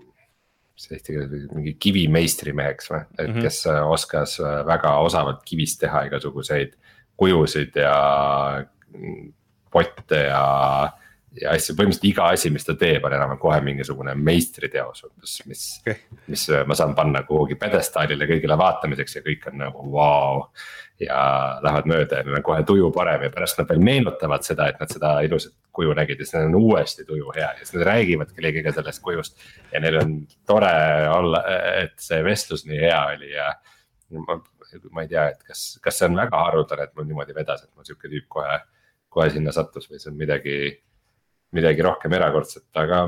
mis 0.80 0.96
eesti 0.96 1.12
keeles 1.14 1.50
mingi 1.52 1.74
kivimeistrimeheks 1.82 2.90
või, 2.90 3.02
et 3.18 3.26
mm 3.26 3.34
-hmm. 3.34 3.42
kes 3.44 3.66
äh, 3.68 3.80
oskas 3.96 4.38
äh, 4.40 4.60
väga 4.66 4.96
osavalt 5.04 5.42
kivist 5.44 5.80
teha 5.80 6.06
igasuguseid 6.08 6.76
kujusid 7.20 7.76
ja 7.76 8.64
mm, 8.94 9.32
potte 9.70 10.22
ja 10.24 10.44
ja 11.38 11.52
asju, 11.54 11.76
põhimõtteliselt 11.78 12.08
iga 12.08 12.26
asi, 12.34 12.50
mis 12.50 12.66
ta 12.66 12.74
teeb, 12.78 13.04
on 13.06 13.14
enam-vähem 13.14 13.40
kohe 13.40 13.60
mingisugune 13.62 14.14
meistriteos 14.18 15.04
umbes, 15.06 15.36
mis 15.46 15.64
okay., 15.80 16.00
mis 16.30 16.46
äh, 16.50 16.64
ma 16.66 16.76
saan 16.78 16.96
panna 16.98 17.22
kuhugi 17.28 17.58
pjedestaalile 17.60 18.26
kõigile 18.30 18.56
vaatamiseks 18.58 19.18
ja 19.18 19.22
kõik 19.26 19.46
on 19.50 19.60
nagu 19.62 19.84
vau 19.92 19.94
wow.. 19.94 20.42
ja 21.00 21.20
lähevad 21.62 21.90
mööda 21.92 22.20
ja 22.20 22.26
neil 22.26 22.40
on 22.40 22.46
kohe 22.50 22.64
tuju 22.66 22.90
parem 22.96 23.28
ja 23.28 23.32
pärast 23.34 23.60
nad 23.60 23.70
veel 23.70 23.82
meenutavad 23.86 24.46
seda, 24.46 24.68
et 24.72 24.82
nad 24.82 24.90
seda 24.90 25.14
ilusat 25.26 25.54
kuju 25.76 25.94
nägid 25.96 26.18
ja 26.18 26.26
siis 26.26 26.36
neil 26.36 26.50
on 26.50 26.58
uuesti 26.64 27.06
tuju 27.06 27.30
hea 27.38 27.46
ja 27.46 27.62
siis 27.62 27.78
nad 27.78 27.86
räägivad 27.92 28.34
kellegagi 28.34 28.74
sellest 28.74 29.02
kujust. 29.06 29.38
ja 29.72 29.84
neil 29.84 30.00
on 30.02 30.16
tore 30.50 30.74
olla, 31.14 31.44
et 31.84 31.94
see 32.02 32.24
vestlus 32.26 32.66
nii 32.66 32.82
hea 32.88 33.00
oli 33.14 33.32
ja 33.36 33.52
ma, 34.18 34.40
ma 34.90 35.06
ei 35.06 35.14
tea, 35.14 35.30
et 35.30 35.42
kas, 35.46 35.78
kas 35.82 36.02
see 36.02 36.10
on 36.10 36.18
väga 36.18 36.44
haruldane, 36.48 36.90
et 36.90 36.94
mul 36.98 37.06
niimoodi 37.06 37.38
vedas, 37.38 37.62
et 37.64 37.70
mul 37.74 37.86
sihuke 37.86 38.10
tüüp 38.10 38.26
kohe, 38.30 38.58
kohe 39.10 39.30
sinna 39.30 39.54
sattus 39.54 39.86
või 39.90 40.02
see 40.02 40.10
on 40.10 40.18
midagi 40.18 40.56
midagi 41.56 41.84
rohkem 41.84 42.14
erakordset, 42.14 42.66
aga 42.78 43.04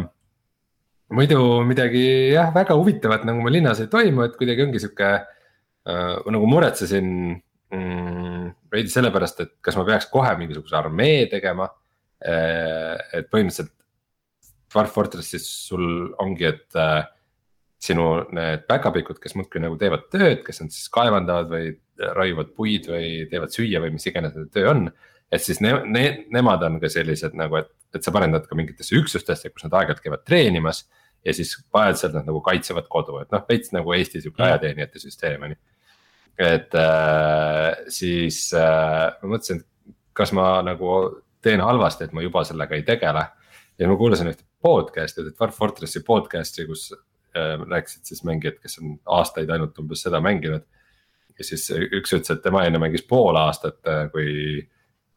muidu 1.12 1.38
midagi 1.68 2.32
jah, 2.32 2.50
väga 2.54 2.76
huvitavat 2.78 3.26
nagu 3.28 3.44
meil 3.44 3.58
linnas 3.58 3.82
ei 3.82 3.90
toimu, 3.92 4.26
et 4.26 4.36
kuidagi 4.38 4.66
ongi 4.66 4.82
sihuke 4.82 5.12
äh,. 5.12 6.16
nagu 6.34 6.48
muretsesin 6.48 7.08
mm, 7.74 8.50
veidi 8.72 8.92
sellepärast, 8.92 9.44
et 9.44 9.54
kas 9.64 9.78
ma 9.78 9.86
peaks 9.88 10.08
kohe 10.12 10.34
mingisuguse 10.40 10.78
armee 10.78 11.26
tegema 11.32 11.68
äh,. 12.24 12.96
et 13.20 13.30
põhimõtteliselt 13.32 13.74
Dwarf 14.72 14.94
Fortressis 14.94 15.44
sul 15.68 15.84
ongi, 16.22 16.46
et 16.48 16.80
äh, 16.80 17.02
sinu 17.82 18.22
need 18.32 18.62
päkapikud, 18.64 19.18
kes 19.20 19.34
muudkui 19.36 19.60
nagu 19.60 19.76
teevad 19.76 20.06
tööd, 20.08 20.40
kes 20.46 20.62
on 20.64 20.70
siis 20.72 20.86
kaevandavad 20.94 21.50
või 21.50 21.74
raiuvad 22.16 22.54
puid 22.56 22.86
või 22.88 23.26
teevad 23.28 23.52
süüa 23.52 23.82
või 23.82 23.92
mis 23.98 24.06
iganes 24.08 24.32
nende 24.32 24.48
töö 24.54 24.70
on 24.70 24.86
et 25.32 25.44
siis 25.44 25.62
ne, 25.64 25.72
ne, 25.88 26.04
nemad 26.32 26.62
on 26.66 26.78
ka 26.82 26.90
sellised 26.92 27.36
nagu, 27.38 27.62
et, 27.62 27.70
et 27.94 28.04
sa 28.04 28.12
paned 28.14 28.32
nad 28.32 28.46
ka 28.48 28.56
mingitesse 28.58 28.96
üksustesse, 28.98 29.50
kus 29.52 29.66
nad 29.66 29.74
aeg-ajalt 29.80 30.02
käivad 30.04 30.24
treenimas. 30.28 30.86
ja 31.22 31.30
siis 31.34 31.54
vajadusel 31.74 32.16
nad 32.16 32.26
nagu 32.26 32.40
kaitsevad 32.42 32.88
kodu, 32.90 33.20
et 33.22 33.30
noh, 33.30 33.44
veits 33.46 33.70
nagu 33.70 33.92
Eesti 33.94 34.24
sihuke 34.24 34.42
ajateenijate 34.42 34.98
süsteem 34.98 35.44
on 35.46 35.52
ju. 35.54 35.58
et 36.38 36.74
äh, 36.74 37.84
siis 37.88 38.48
äh, 38.54 39.12
ma 39.22 39.34
mõtlesin, 39.36 39.62
et 39.62 39.94
kas 40.18 40.32
ma 40.32 40.56
nagu 40.66 40.96
teen 41.42 41.62
halvasti, 41.62 42.08
et 42.08 42.16
ma 42.16 42.24
juba 42.24 42.44
sellega 42.44 42.74
ei 42.74 42.82
tegele. 42.82 43.26
ja 43.78 43.88
ma 43.88 43.96
kuulasin 43.96 44.30
ühte 44.30 44.44
podcast'i, 44.62 45.24
Dwarf 45.30 45.56
Fortressi 45.56 46.02
podcast'i, 46.06 46.66
kus 46.66 46.90
äh, 46.92 47.54
rääkisid 47.60 48.08
siis 48.10 48.24
mängijad, 48.24 48.58
kes 48.62 48.78
on 48.82 48.98
aastaid 49.06 49.50
ainult 49.50 49.78
umbes 49.78 50.02
seda 50.02 50.20
mänginud. 50.20 50.66
ja 51.38 51.44
siis 51.44 51.70
üks 51.70 52.12
ütles, 52.12 52.34
et 52.34 52.42
tema 52.42 52.66
enne 52.66 52.82
mängis 52.82 53.06
pool 53.08 53.38
aastat, 53.38 53.78
äh, 53.86 54.08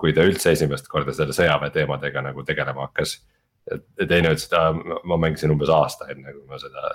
kui 0.01 0.13
ta 0.15 0.25
üldse 0.27 0.51
esimest 0.55 0.89
korda 0.91 1.13
selle 1.15 1.35
sõjaväe 1.35 1.71
teemadega 1.75 2.23
nagu 2.25 2.43
tegelema 2.47 2.89
hakkas. 2.89 3.19
teine 3.97 4.29
ütles, 4.29 4.45
et 4.45 5.05
ma 5.09 5.17
mängisin 5.17 5.53
umbes 5.53 5.71
aasta 5.73 6.09
enne, 6.13 6.33
kui 6.35 6.43
ma 6.49 6.59
seda, 6.61 6.91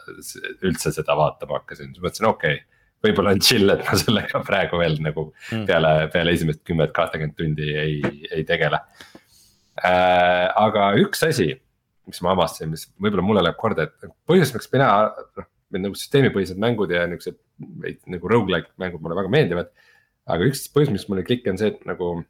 üldse 0.63 0.93
seda 0.95 1.17
vaatama 1.19 1.59
hakkasin, 1.59 1.91
siis 1.91 2.05
mõtlesin, 2.05 2.29
okei 2.31 2.61
okay, 2.61 2.81
võib-olla 3.05 3.33
on 3.35 3.41
chill, 3.43 3.73
et 3.73 3.83
ma 3.87 3.97
sellega 3.99 4.43
praegu 4.47 4.79
veel 4.79 5.01
nagu 5.03 5.31
mm. 5.33 5.65
peale, 5.67 5.95
peale 6.13 6.37
esimest 6.37 6.63
kümmet, 6.69 6.93
kahtekümmet 6.95 7.35
tundi 7.39 7.73
ei, 7.75 7.99
ei 8.31 8.45
tegele 8.47 8.79
äh,. 9.83 10.47
aga 10.61 10.93
üks 11.01 11.25
asi, 11.27 11.51
mis 12.11 12.23
ma 12.23 12.37
avastasin, 12.37 12.71
mis 12.75 12.87
võib-olla 13.01 13.25
mulle 13.27 13.45
läheb 13.47 13.59
korda, 13.59 13.89
et 13.89 14.13
põhjus, 14.29 14.53
miks 14.55 14.71
mina, 14.75 14.91
noh, 15.39 15.49
nagu 15.79 15.99
süsteemipõhised 15.99 16.59
mängud 16.61 16.91
ja 16.93 17.07
niuksed 17.11 17.39
nagu 18.11 18.31
rogu-like 18.31 18.73
mängud 18.81 19.03
mulle 19.05 19.19
väga 19.19 19.33
meeldivad. 19.33 19.73
aga 20.31 20.47
üks 20.47 20.67
põhjus, 20.75 20.93
miks 20.95 21.09
mulle 21.09 21.25
ei 21.25 21.31
kliki, 21.31 21.51
on 21.53 21.59
see, 21.61 21.73
et 21.75 21.83
nagu. 21.89 22.21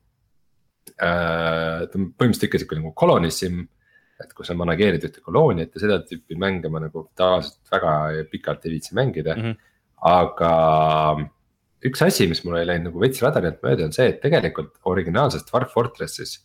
Ta 0.99 1.99
on 1.99 2.11
põhimõtteliselt 2.15 2.49
ikka 2.49 2.61
sihuke 2.63 2.79
nagu 2.79 2.93
kolonism, 2.99 3.63
et 4.21 4.33
kui 4.37 4.47
sa 4.47 4.57
manageerid 4.59 5.05
ühte 5.09 5.23
kolooniat 5.25 5.75
ja 5.75 5.83
seda 5.83 6.01
tüüpi 6.05 6.37
mänge 6.41 6.69
ma 6.73 6.83
nagu 6.83 7.07
tavaliselt 7.17 7.73
väga 7.73 7.93
pikalt 8.33 8.67
ei 8.67 8.75
viitsi 8.77 8.97
mängida 8.99 9.37
mm. 9.37 9.43
-hmm. 9.43 9.57
aga 10.11 10.51
üks 11.89 12.03
asi, 12.05 12.27
mis 12.29 12.43
mul 12.45 12.59
ei 12.61 12.69
läinud 12.69 12.91
nagu 12.91 13.01
veits 13.01 13.23
radari 13.25 13.49
alt 13.51 13.63
mööda, 13.65 13.89
on 13.89 13.97
see, 13.97 14.11
et 14.13 14.21
tegelikult 14.21 14.77
originaalses 14.91 15.47
Dwarf 15.49 15.73
Fortressis 15.73 16.37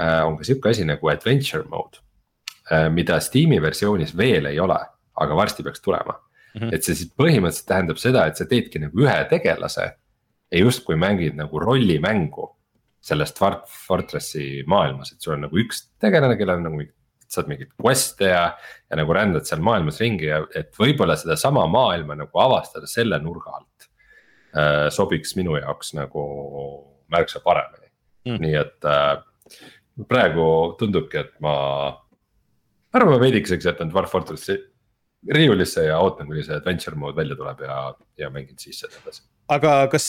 äh, 0.00 0.22
on 0.26 0.36
ka 0.38 0.48
sihuke 0.48 0.72
asi 0.72 0.86
nagu 0.88 1.12
adventure 1.12 1.64
mode 1.70 2.02
äh,. 2.70 2.88
mida 2.90 3.20
Steam'i 3.20 3.60
versioonis 3.62 4.16
veel 4.16 4.50
ei 4.50 4.58
ole, 4.60 4.78
aga 5.14 5.38
varsti 5.38 5.62
peaks 5.62 5.80
tulema 5.80 6.16
mm. 6.16 6.60
-hmm. 6.60 6.74
et 6.74 6.82
see 6.82 6.94
siis 6.94 7.12
põhimõtteliselt 7.14 7.70
tähendab 7.70 8.02
seda, 8.02 8.26
et 8.26 8.36
sa 8.36 8.48
teedki 8.50 8.82
nagu 8.82 9.06
ühe 9.06 9.16
tegelase 9.30 9.86
ja 10.50 10.58
justkui 10.58 10.96
mängid 10.96 11.38
nagu 11.38 11.58
rollimängu 11.62 12.55
selles 13.06 13.34
Dwarf 13.36 13.70
Fortressi 13.86 14.64
maailmas, 14.66 15.12
et 15.12 15.22
sul 15.22 15.36
on 15.36 15.46
nagu 15.46 15.60
üks 15.62 15.84
tegelane, 16.02 16.36
kellel 16.38 16.60
on 16.60 16.68
nagu 16.70 16.86
saad 17.30 17.48
mingeid 17.50 17.72
quest'e 17.82 18.30
ja, 18.30 18.42
ja 18.86 18.98
nagu 18.98 19.14
rändad 19.14 19.46
seal 19.48 19.62
maailmas 19.64 19.98
ringi 20.02 20.28
ja 20.28 20.40
et 20.54 20.70
võib-olla 20.78 21.16
sedasama 21.18 21.64
maailma 21.70 22.14
nagu 22.18 22.42
avastada 22.42 22.86
selle 22.90 23.18
nurga 23.22 23.56
alt 23.58 23.88
äh,. 24.54 24.86
sobiks 24.94 25.34
minu 25.38 25.56
jaoks 25.58 25.94
nagu 25.98 26.26
märksa 27.12 27.42
paremini 27.42 27.90
mm., 28.28 28.38
nii 28.42 28.54
et 28.60 28.88
äh, 28.90 29.16
praegu 30.08 30.48
tundubki, 30.78 31.22
et 31.24 31.34
ma. 31.40 31.56
ma 31.90 33.00
arvan, 33.00 33.16
ma 33.16 33.22
veidikeseks 33.22 33.70
jätan 33.70 33.90
Dwarf 33.90 34.14
Fortressi 34.14 34.58
riiulisse 35.32 35.86
ja 35.88 35.98
ootan, 36.02 36.28
kuni 36.28 36.44
see 36.46 36.56
adventure 36.56 36.98
mode 36.98 37.16
välja 37.16 37.36
tuleb 37.38 37.64
ja, 37.66 37.78
ja 38.20 38.30
mängin 38.30 38.58
siis 38.60 38.78
seda 38.84 39.00
edasi 39.02 39.24
aga 39.52 39.72
kas, 39.90 40.08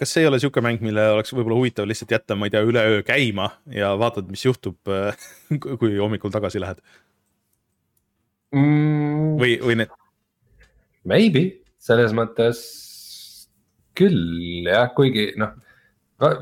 kas 0.00 0.12
see 0.12 0.24
ei 0.24 0.30
ole 0.30 0.38
sihuke 0.42 0.62
mäng, 0.64 0.82
mille 0.84 1.02
oleks 1.16 1.34
võib-olla 1.34 1.58
huvitav 1.58 1.88
lihtsalt 1.90 2.14
jätta, 2.14 2.36
ma 2.38 2.46
ei 2.46 2.54
tea, 2.54 2.62
üleöö 2.66 3.02
käima 3.06 3.50
ja 3.72 3.92
vaatad, 3.98 4.28
mis 4.30 4.44
juhtub, 4.46 4.78
kui 5.80 5.96
hommikul 5.98 6.34
tagasi 6.34 6.62
lähed 6.62 6.82
mm.? 8.54 9.36
või, 9.42 9.56
või 9.62 9.78
need? 9.82 9.94
Maybe, 11.06 11.44
selles 11.82 12.14
mõttes 12.16 12.62
küll 13.96 14.66
jah, 14.66 14.90
kuigi 14.94 15.32
noh, 15.40 15.54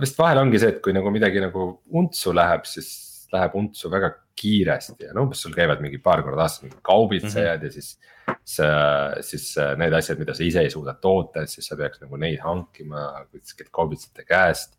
vist 0.01 0.19
vahel 0.19 0.43
ongi 0.43 0.61
see, 0.61 0.75
et 0.75 0.85
kui 0.85 0.95
nagu 0.97 1.13
midagi 1.15 1.43
nagu 1.43 1.75
untsu 1.95 2.35
läheb, 2.37 2.69
siis 2.69 2.93
läheb 3.35 3.55
untsu 3.59 3.91
väga 3.93 4.11
kiiresti 4.39 5.09
ja 5.09 5.15
no 5.15 5.27
umbes 5.27 5.43
sul 5.45 5.55
käivad 5.55 5.83
mingi 5.85 6.01
paar 6.03 6.23
korda 6.27 6.45
aastas 6.47 6.65
mingid 6.65 6.81
kaubitsejad 6.87 7.61
mm 7.61 7.63
-hmm. 7.63 7.65
ja 7.65 7.73
siis. 7.73 7.99
siis, 8.45 9.31
siis 9.31 9.57
need 9.77 9.93
asjad, 9.93 10.19
mida 10.19 10.35
sa 10.35 10.45
ise 10.45 10.61
ei 10.61 10.71
suuda 10.71 10.95
toota, 10.95 11.43
et 11.43 11.51
siis 11.51 11.67
sa 11.67 11.77
peaks 11.77 12.01
nagu 12.01 12.17
neid 12.17 12.41
hankima 12.41 13.27
kuskilt 13.31 13.71
kaubitsejate 13.71 14.25
käest. 14.25 14.79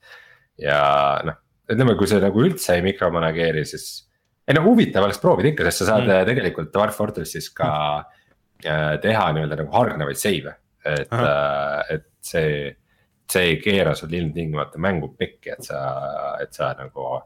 ja 0.57 1.21
noh, 1.23 1.35
ütleme, 1.71 1.95
kui 1.97 2.07
sa 2.07 2.19
nagu 2.19 2.41
üldse 2.41 2.75
ei 2.75 2.81
mikromanageeri, 2.81 3.65
siis. 3.65 4.09
ei 4.47 4.53
no 4.53 4.63
huvitav 4.63 5.03
oleks 5.03 5.19
proovida 5.19 5.49
ikka, 5.49 5.63
sest 5.63 5.77
sa 5.77 5.85
saad 5.85 6.03
mm 6.03 6.09
-hmm. 6.09 6.25
tegelikult 6.25 6.73
Dwarf 6.73 6.97
Fortressis 6.97 7.49
ka 7.49 7.65
mm 7.65 8.69
-hmm. 8.69 9.01
teha 9.01 9.31
nii-öelda 9.31 9.55
nagu 9.55 9.71
hargnevaid 9.71 10.17
save'e, 10.17 10.55
et, 10.85 11.09
et 11.89 12.05
see 12.21 12.75
see 13.31 13.49
ei 13.51 13.57
keera 13.61 13.95
sul 13.95 14.13
ilmtingimata 14.13 14.79
mängu 14.81 15.11
pekki, 15.17 15.55
et 15.55 15.65
sa, 15.65 15.81
et 16.41 16.53
sa 16.53 16.73
nagu 16.77 17.19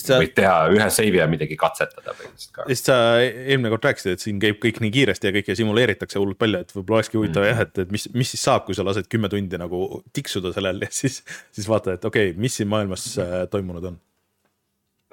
sa... 0.00 0.18
võid 0.22 0.34
teha 0.36 0.54
ühe 0.72 0.86
save'i 0.94 1.20
ja 1.20 1.26
midagi 1.30 1.56
katsetada 1.60 2.14
põhimõtteliselt 2.14 2.54
ka. 2.56 2.66
sest 2.70 2.90
sa 2.90 2.96
eelmine 3.22 3.72
kord 3.72 3.88
rääkisid, 3.88 4.16
et 4.16 4.24
siin 4.24 4.38
käib 4.42 4.60
kõik 4.62 4.80
nii 4.84 4.92
kiiresti 4.94 5.28
ja 5.28 5.34
kõike 5.36 5.56
simuleeritakse 5.58 6.20
hullult 6.20 6.40
palju, 6.40 6.62
et 6.64 6.72
võib-olla 6.76 7.00
olekski 7.00 7.20
huvitav 7.20 7.42
mm 7.42 7.48
-hmm. 7.48 7.60
jah, 7.60 7.66
et, 7.66 7.82
et 7.84 7.92
mis, 7.94 8.06
mis 8.14 8.32
siis 8.34 8.46
saab, 8.48 8.64
kui 8.68 8.78
sa 8.78 8.86
lased 8.86 9.10
kümme 9.12 9.30
tundi 9.32 9.60
nagu 9.60 10.02
tiksuda 10.12 10.54
sellel 10.56 10.82
ja 10.86 10.90
siis, 10.90 11.20
siis 11.52 11.68
vaata, 11.68 11.98
et 11.98 12.04
okei 12.04 12.32
okay,, 12.32 12.40
mis 12.40 12.56
siin 12.56 12.70
maailmas 12.72 13.06
äh, 13.18 13.36
toimunud 13.52 13.90
on. 13.92 14.00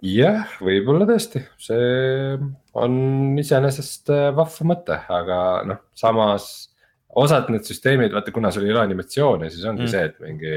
jah, 0.06 0.48
võib-olla 0.64 1.10
tõesti, 1.10 1.44
see 1.60 2.40
on 2.80 3.38
iseenesest 3.40 4.14
äh, 4.16 4.30
vahva 4.36 4.72
mõte, 4.74 5.02
aga 5.10 5.40
noh, 5.68 5.84
samas 5.98 6.70
osad 7.18 7.50
need 7.50 7.66
süsteemid, 7.66 8.14
vaata, 8.14 8.32
kuna 8.32 8.52
sul 8.54 8.68
ei 8.68 8.74
ole 8.74 8.84
animatsioone, 8.86 9.50
siis 9.50 9.66
ongi 9.66 9.86
mm. 9.86 9.92
see, 9.92 10.06
et 10.06 10.22
mingi. 10.24 10.56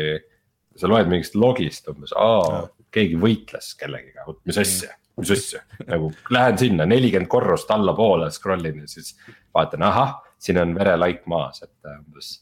sa 0.77 0.89
loed 0.89 1.09
mingist 1.11 1.35
logist 1.37 1.89
umbes, 1.93 2.15
aa, 2.17 2.63
keegi 2.93 3.19
võitles 3.21 3.73
kellegiga, 3.81 4.27
mis 4.47 4.59
asja, 4.61 4.93
mis 5.21 5.33
asja. 5.35 5.63
nagu 5.89 6.13
lähen 6.35 6.61
sinna 6.61 6.87
nelikümmend 6.89 7.31
korrust 7.33 7.71
allapoole, 7.75 8.31
scroll 8.35 8.71
in 8.71 8.85
ja 8.85 8.91
siis 8.91 9.15
vaatan, 9.55 9.85
ahah, 9.89 10.17
siin 10.43 10.61
on 10.63 10.75
verelaik 10.77 11.27
maas, 11.31 11.63
et 11.65 11.75
äh, 11.89 11.99
umbes. 12.01 12.35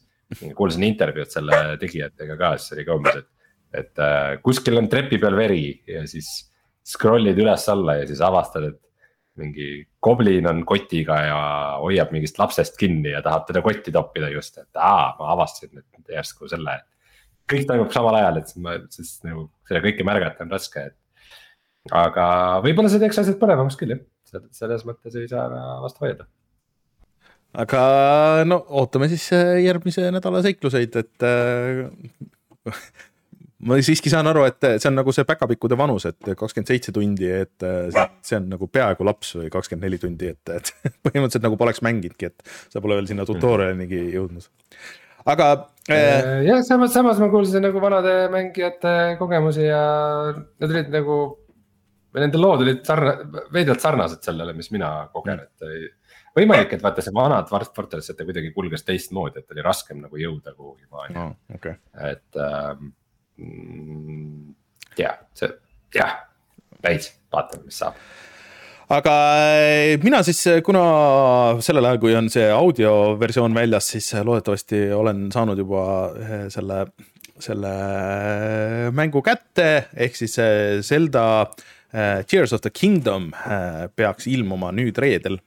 kuulasin 0.54 0.86
intervjuud 0.86 1.30
selle 1.30 1.56
tegijatega 1.80 2.36
ka, 2.38 2.54
siis 2.58 2.76
oli 2.76 2.86
ka 2.86 2.98
umbes, 2.98 3.22
et, 3.22 3.50
et 3.82 4.04
äh, 4.04 4.36
kuskil 4.44 4.78
on 4.78 4.90
trepi 4.90 5.18
peal 5.22 5.38
veri 5.38 5.64
ja 5.88 6.04
siis 6.10 6.30
scroll'id 6.86 7.38
üles-alla 7.38 8.00
ja 8.00 8.06
siis 8.08 8.22
avastad, 8.24 8.70
et 8.70 8.80
mingi 9.40 9.86
goblin 10.02 10.46
on 10.50 10.62
kotiga 10.68 11.16
ja 11.24 11.40
hoiab 11.80 12.12
mingist 12.14 12.38
lapsest 12.40 12.76
kinni 12.80 13.14
ja 13.14 13.22
tahab 13.24 13.46
teda 13.48 13.62
kotti 13.64 13.92
toppida 13.94 14.30
just, 14.32 14.58
et 14.58 14.80
aa, 14.80 15.14
ma 15.18 15.32
avastasin 15.34 15.72
nüüd 15.78 16.14
järsku 16.16 16.48
selle. 16.50 16.80
Kõik 17.50 17.68
toimub 17.68 17.92
samal 17.94 18.18
ajal, 18.20 18.40
et 18.40 18.50
siis 18.50 18.64
ma, 18.64 18.76
siis 18.94 19.14
nagu 19.26 19.46
seda 19.68 19.82
kõike 19.84 20.06
märgata 20.06 20.46
on 20.46 20.52
raske, 20.54 20.90
et. 20.90 20.98
aga 22.02 22.26
võib-olla 22.64 22.92
see 22.92 23.02
teeks 23.02 23.22
asjad 23.22 23.40
põnevamaks 23.40 23.78
küll 23.80 23.96
jah, 23.96 24.04
selles 24.54 24.86
mõttes 24.88 25.16
ei 25.18 25.28
saa 25.30 25.48
vastu 25.82 26.06
vaielda 26.06 26.28
aga 27.58 27.82
no 28.46 28.60
ootame 28.80 29.10
siis 29.10 29.26
äh, 29.34 29.58
järgmise 29.64 30.10
nädala 30.14 30.42
seikluseid, 30.44 30.98
et 31.00 31.26
äh, 31.26 32.70
ma 33.66 33.78
siiski 33.82 34.12
saan 34.12 34.30
aru, 34.30 34.44
et 34.48 34.68
see 34.78 34.88
on 34.90 34.96
nagu 35.00 35.12
see 35.14 35.26
päkapikkude 35.28 35.78
vanus, 35.78 36.06
et 36.08 36.30
kakskümmend 36.38 36.70
seitse 36.70 36.94
tundi, 36.96 37.28
et 37.42 37.66
see 38.26 38.38
on 38.38 38.48
nagu 38.54 38.70
peaaegu 38.70 39.06
laps 39.06 39.34
või 39.40 39.50
kakskümmend 39.52 39.88
neli 39.88 40.00
tundi, 40.02 40.30
et, 40.32 40.54
et 40.54 40.72
põhimõtteliselt 41.06 41.46
nagu 41.46 41.58
poleks 41.60 41.82
mänginudki, 41.86 42.30
et 42.30 42.72
sa 42.72 42.82
pole 42.82 43.00
veel 43.00 43.10
sinna 43.10 43.26
tutorial'inigi 43.28 44.06
jõudnud. 44.14 44.48
Aga 45.28 45.50
äh,. 45.90 46.40
jah, 46.46 46.62
samas, 46.66 46.94
samas 46.94 47.20
ma 47.20 47.28
kuulsin 47.32 47.64
nagu 47.66 47.82
vanade 47.82 48.14
mängijate 48.32 49.16
kogemusi 49.20 49.66
ja 49.66 49.84
need 50.34 50.70
olid 50.70 50.92
nagu. 50.94 51.20
nende 52.16 52.38
lood 52.40 52.64
olid 52.64 52.84
sarna-, 52.86 53.18
veidralt 53.54 53.82
sarnased 53.82 54.24
sellele, 54.26 54.54
mis 54.56 54.72
mina 54.74 55.08
kogen, 55.12 55.44
et 55.44 56.32
võimalik, 56.34 56.72
et 56.74 56.82
vaata 56.82 57.04
see 57.04 57.14
vana 57.14 57.42
Dwarf 57.46 57.70
Fortress, 57.74 58.10
et 58.10 58.18
ta 58.18 58.26
kuidagi 58.26 58.50
kulges 58.54 58.82
teistmoodi, 58.86 59.42
et 59.42 59.54
oli 59.54 59.62
raskem 59.66 60.00
nagu 60.02 60.18
jõuda 60.18 60.56
kuhugi 60.56 60.88
maailma 60.90 61.28
oh,. 61.28 61.36
Okay. 61.54 61.78
et 62.10 62.40
ähm, 62.40 62.90
Mm, 63.40 64.52
jah, 64.98 65.16
see 65.32 65.48
jah, 65.96 66.18
veits, 66.84 67.14
vaatame, 67.32 67.70
mis 67.70 67.78
saab 67.80 67.96
aga 68.90 69.14
eh, 69.60 69.96
mina 70.02 70.20
siis, 70.26 70.40
eh, 70.50 70.60
kuna 70.66 70.82
sellel 71.62 71.86
ajal, 71.86 72.00
kui 72.02 72.14
on 72.18 72.30
see 72.32 72.48
audioversioon 72.50 73.54
väljas, 73.54 73.92
siis 73.94 74.08
eh, 74.16 74.24
loodetavasti 74.26 74.82
olen 74.96 75.28
saanud 75.34 75.60
juba 75.62 75.84
selle, 76.52 76.80
selle 77.40 77.74
mängu 78.96 79.22
kätte, 79.26 79.68
ehk 79.94 80.18
siis 80.18 80.34
Zelda 80.86 81.24
Tears 81.90 82.52
of 82.54 82.62
the 82.62 82.70
Kingdom 82.70 83.32
peaks 83.98 84.28
ilmuma 84.30 84.68
nüüd 84.70 84.98
reedel 85.02 85.40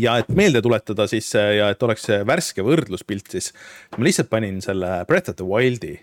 ja 0.00 0.14
et 0.22 0.30
meelde 0.32 0.62
tuletada 0.64 1.04
siis 1.10 1.26
ja 1.36 1.66
et 1.70 1.82
oleks 1.84 2.08
värske 2.24 2.64
võrdluspilt, 2.64 3.28
siis 3.34 3.50
ma 3.98 4.06
lihtsalt 4.06 4.30
panin 4.32 4.62
selle 4.64 5.02
Breath 5.08 5.34
of 5.34 5.36
the 5.36 5.44
Wild'i 5.44 5.98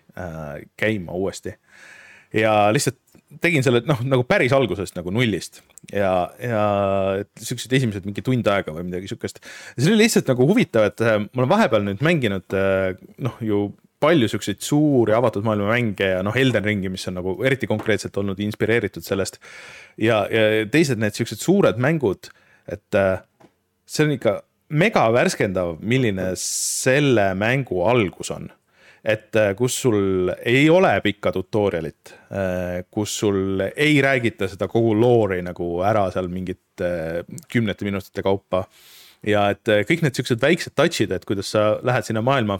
käima 0.78 1.18
uuesti. 1.18 1.56
ja 2.38 2.54
lihtsalt 2.72 3.02
tegin 3.44 3.64
selle 3.66 3.84
noh, 3.88 4.02
nagu 4.08 4.26
päris 4.28 4.54
algusest 4.56 4.98
nagu 4.98 5.14
nullist 5.14 5.62
ja, 5.94 6.30
ja 6.42 6.64
siuksed 7.40 7.72
esimesed 7.78 8.08
mingi 8.08 8.24
tund 8.26 8.48
aega 8.52 8.74
või 8.76 8.88
midagi 8.90 9.12
siukest. 9.12 9.40
see 9.78 9.92
oli 9.92 10.04
lihtsalt 10.04 10.32
nagu 10.34 10.48
huvitav, 10.50 10.90
et 10.92 11.06
äh, 11.06 11.18
ma 11.24 11.44
olen 11.44 11.54
vahepeal 11.54 11.88
nüüd 11.88 12.04
mänginud 12.06 12.58
äh, 12.58 13.00
noh, 13.24 13.40
ju 13.46 13.70
palju 14.02 14.28
siukseid 14.32 14.62
suuri 14.66 15.14
avatud 15.14 15.46
maailma 15.46 15.76
mänge 15.76 16.08
ja 16.16 16.22
noh, 16.26 16.36
Elden 16.38 16.66
Ringi, 16.66 16.90
mis 16.90 17.06
on 17.10 17.20
nagu 17.20 17.36
eriti 17.46 17.70
konkreetselt 17.70 18.18
olnud 18.18 18.40
inspireeritud 18.42 19.06
sellest. 19.06 19.38
ja, 20.02 20.24
ja 20.32 20.64
teised 20.74 21.02
need 21.02 21.18
siuksed 21.18 21.44
suured 21.44 21.82
mängud, 21.82 22.32
et 22.72 22.98
äh, 22.98 23.22
see 23.86 24.08
on 24.08 24.16
ikka 24.18 24.40
mega 24.72 25.06
värskendav, 25.14 25.78
milline 25.84 26.32
selle 26.40 27.32
mängu 27.38 27.84
algus 27.88 28.32
on. 28.34 28.50
Et 29.02 29.36
äh, 29.36 29.54
kus 29.58 29.80
sul 29.84 30.32
ei 30.46 30.68
ole 30.70 30.92
pikka 31.02 31.32
tutorial'it, 31.34 32.14
äh, 32.30 32.82
kus 32.94 33.16
sul 33.24 33.64
ei 33.70 34.02
räägita 34.04 34.50
seda 34.52 34.68
kogu 34.70 34.94
loori 34.98 35.42
nagu 35.46 35.80
ära 35.86 36.08
seal 36.14 36.30
mingite 36.30 36.90
äh, 36.90 37.40
kümnete 37.52 37.88
minutite 37.88 38.24
kaupa. 38.26 38.66
ja 39.26 39.50
et 39.54 39.70
kõik 39.86 40.02
need 40.02 40.18
siuksed 40.18 40.42
väiksed 40.42 40.74
touch'id, 40.74 41.12
et 41.14 41.26
kuidas 41.30 41.52
sa 41.54 41.76
lähed 41.86 42.08
sinna 42.08 42.24
maailma 42.26 42.58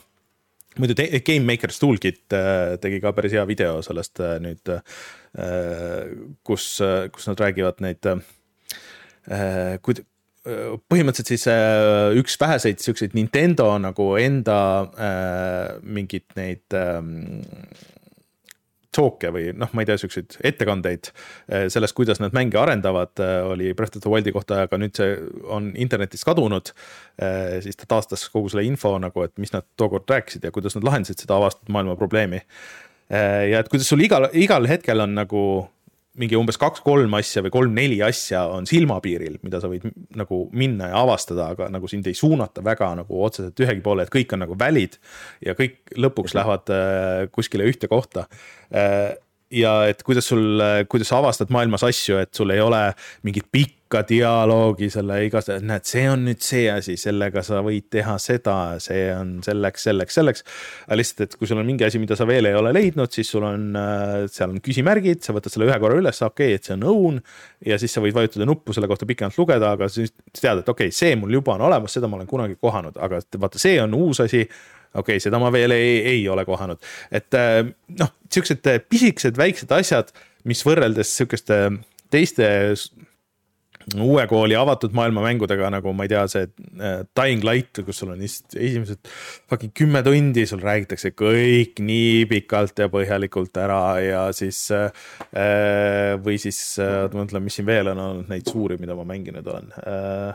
muidu 0.78 0.94
Game 1.26 1.46
Maker's 1.46 1.82
Toolkit 1.82 2.30
tegi 2.82 3.00
ka 3.02 3.12
päris 3.18 3.34
hea 3.34 3.42
video 3.50 3.82
sellest 3.82 4.22
nüüd, 4.40 4.70
kus, 6.48 6.68
kus 7.12 7.28
nad 7.28 7.42
räägivad 7.42 7.82
neid, 7.84 8.12
põhimõtteliselt 10.42 11.30
siis 11.30 11.44
äh, 11.52 12.18
üks 12.18 12.38
väheseid 12.42 12.82
siukseid 12.82 13.14
Nintendo 13.14 13.76
nagu 13.82 14.16
enda 14.18 14.58
äh, 14.98 15.74
mingeid 15.86 16.34
neid 16.38 16.74
ähm, 16.74 17.12
talk'e 18.92 19.30
või 19.32 19.52
noh, 19.54 19.70
ma 19.78 19.84
ei 19.84 19.90
tea, 19.92 20.00
siukseid 20.02 20.40
ettekandeid 20.50 21.12
äh, 21.12 21.68
sellest, 21.72 21.94
kuidas 21.98 22.24
nad 22.24 22.34
mänge 22.34 22.58
arendavad, 22.58 23.14
äh, 23.22 23.38
oli 23.52 23.76
Breath 23.78 24.00
of 24.00 24.06
the 24.06 24.10
Wildi 24.10 24.34
kohta, 24.34 24.64
aga 24.66 24.80
nüüd 24.82 24.98
see 24.98 25.14
on 25.46 25.72
internetis 25.78 26.26
kadunud. 26.26 26.74
siis 27.62 27.78
ta 27.78 27.86
taastas 27.86 28.24
kogu 28.34 28.50
selle 28.50 28.66
info 28.66 28.96
nagu, 28.98 29.22
et 29.22 29.36
mis 29.38 29.54
nad 29.54 29.68
tookord 29.78 30.10
rääkisid 30.10 30.48
ja 30.48 30.52
kuidas 30.56 30.74
nad 30.74 30.88
lahendasid 30.88 31.22
seda 31.22 31.38
avastatud 31.38 31.70
maailma 31.70 31.94
probleemi. 32.00 32.42
ja 33.12 33.60
et 33.60 33.70
kuidas 33.70 33.94
sul 33.94 34.02
igal, 34.02 34.26
igal 34.34 34.66
hetkel 34.66 35.06
on 35.06 35.14
nagu 35.20 35.44
mingi 36.20 36.36
umbes 36.36 36.58
kaks-kolm 36.60 37.14
asja 37.16 37.44
või 37.46 37.54
kolm-neli 37.54 38.02
asja 38.04 38.44
on 38.52 38.66
silmapiiril, 38.68 39.38
mida 39.46 39.62
sa 39.64 39.70
võid 39.72 39.86
nagu 40.20 40.44
minna 40.52 40.90
ja 40.92 41.04
avastada, 41.06 41.52
aga 41.56 41.70
nagu 41.72 41.88
sind 41.92 42.10
ei 42.10 42.18
suunata 42.18 42.64
väga 42.66 42.90
nagu 43.00 43.22
otseselt 43.24 43.60
ühegi 43.64 43.84
poole, 43.86 44.04
et 44.04 44.14
kõik 44.14 44.36
on 44.36 44.44
nagu 44.44 44.58
välid 44.60 44.98
ja 45.46 45.56
kõik 45.58 45.80
lõpuks 45.96 46.36
lähevad 46.36 46.74
äh, 46.76 47.28
kuskile 47.32 47.70
ühte 47.72 47.88
kohta. 47.92 48.28
Äh, 48.76 49.14
ja 49.52 49.74
et 49.90 50.04
kuidas 50.04 50.28
sul, 50.32 50.62
kuidas 50.90 51.12
sa 51.12 51.20
avastad 51.20 51.52
maailmas 51.54 51.84
asju, 51.88 52.20
et 52.22 52.34
sul 52.36 52.54
ei 52.54 52.62
ole 52.64 52.80
mingit 53.28 53.48
pikka 53.52 54.04
dialoogi 54.08 54.88
selle 54.94 55.18
igas, 55.26 55.50
näed, 55.64 55.86
see 55.88 56.06
on 56.08 56.24
nüüd 56.28 56.42
see 56.46 56.64
asi, 56.72 56.96
sellega 57.00 57.44
sa 57.44 57.60
võid 57.66 57.90
teha 57.92 58.16
seda, 58.24 58.56
see 58.84 59.10
on 59.14 59.34
selleks, 59.46 59.88
selleks, 59.90 60.18
selleks. 60.18 60.46
aga 60.88 61.00
lihtsalt, 61.00 61.24
et 61.26 61.38
kui 61.40 61.50
sul 61.50 61.60
on 61.60 61.68
mingi 61.68 61.86
asi, 61.88 62.00
mida 62.02 62.16
sa 62.20 62.28
veel 62.30 62.48
ei 62.48 62.58
ole 62.58 62.74
leidnud, 62.78 63.12
siis 63.12 63.32
sul 63.36 63.46
on, 63.48 63.70
seal 64.32 64.56
on 64.56 64.64
küsimärgid, 64.64 65.24
sa 65.26 65.36
võtad 65.36 65.54
selle 65.54 65.68
ühe 65.68 65.80
korra 65.84 66.00
üles, 66.00 66.24
okei 66.24 66.54
okay,, 66.54 66.60
et 66.60 66.70
see 66.70 66.78
on 66.80 66.88
own. 66.94 67.22
ja 67.68 67.80
siis 67.82 67.94
sa 67.94 68.04
võid 68.04 68.16
vajutada 68.16 68.48
nuppu 68.48 68.76
selle 68.76 68.90
kohta 68.92 69.10
pikemalt 69.10 69.40
lugeda, 69.42 69.76
aga 69.76 69.92
siis 69.92 70.16
tead, 70.40 70.64
et 70.64 70.70
okei 70.70 70.92
okay,, 70.92 70.96
see 70.96 71.18
mul 71.20 71.42
juba 71.42 71.58
on 71.58 71.68
olemas, 71.68 71.98
seda 71.98 72.08
ma 72.08 72.22
olen 72.22 72.30
kunagi 72.32 72.60
kohanud, 72.62 72.96
aga 73.02 73.20
vaata, 73.42 73.60
see 73.62 73.82
on 73.84 74.00
uus 74.00 74.24
asi 74.24 74.46
okei 74.94 75.18
okay,, 75.18 75.24
seda 75.24 75.40
ma 75.42 75.52
veel 75.54 75.76
ei, 75.76 75.94
ei 76.16 76.26
ole 76.32 76.46
kohanud, 76.48 76.82
et 77.12 77.38
äh, 77.38 77.64
noh, 78.00 78.12
siuksed 78.32 78.68
pisikesed 78.90 79.40
väiksed 79.40 79.72
asjad, 79.76 80.12
mis 80.48 80.64
võrreldes 80.66 81.16
sihukeste 81.18 81.64
teiste 82.12 82.50
uue 84.02 84.24
kooli 84.30 84.56
avatud 84.58 84.94
maailma 84.96 85.24
mängudega 85.26 85.70
nagu 85.74 85.94
ma 85.96 86.06
ei 86.06 86.12
tea, 86.12 86.22
see 86.32 86.46
äh, 86.46 87.02
Dying 87.18 87.44
Light, 87.48 87.82
kus 87.86 88.02
sul 88.02 88.14
on 88.14 88.22
esimesed 88.24 89.10
fucking 89.50 89.74
kümme 89.78 90.04
tundi, 90.06 90.46
sul 90.50 90.62
räägitakse 90.64 91.14
kõik 91.18 91.82
nii 91.84 92.28
pikalt 92.30 92.84
ja 92.84 92.90
põhjalikult 92.94 93.58
ära 93.62 93.82
ja 94.04 94.22
siis 94.36 94.64
äh,. 94.76 94.92
või 96.22 96.38
siis 96.42 96.62
äh, 96.82 97.08
ma 97.12 97.24
mõtlen, 97.24 97.46
mis 97.48 97.60
siin 97.60 97.70
veel 97.70 97.92
on 97.94 98.06
olnud 98.06 98.32
neid 98.32 98.50
suuri, 98.50 98.80
mida 98.82 98.98
ma 98.98 99.08
mänginud 99.08 99.48
olen 99.48 99.74
äh,. 99.82 100.32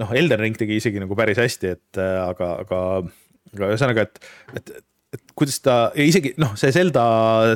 noh, 0.00 0.14
Elden 0.14 0.42
Ring 0.42 0.58
tegi 0.58 0.78
isegi 0.80 1.02
nagu 1.02 1.18
päris 1.18 1.40
hästi, 1.42 1.74
et 1.76 2.02
äh, 2.02 2.20
aga, 2.24 2.54
aga 2.64 2.80
ühesõnaga, 3.62 4.08
et, 4.08 4.20
et 4.58 4.74
et 5.14 5.34
kuidas 5.38 5.60
ta, 5.62 5.74
isegi 6.00 6.32
noh, 6.42 6.56
see 6.58 6.72
Zelda 6.74 7.04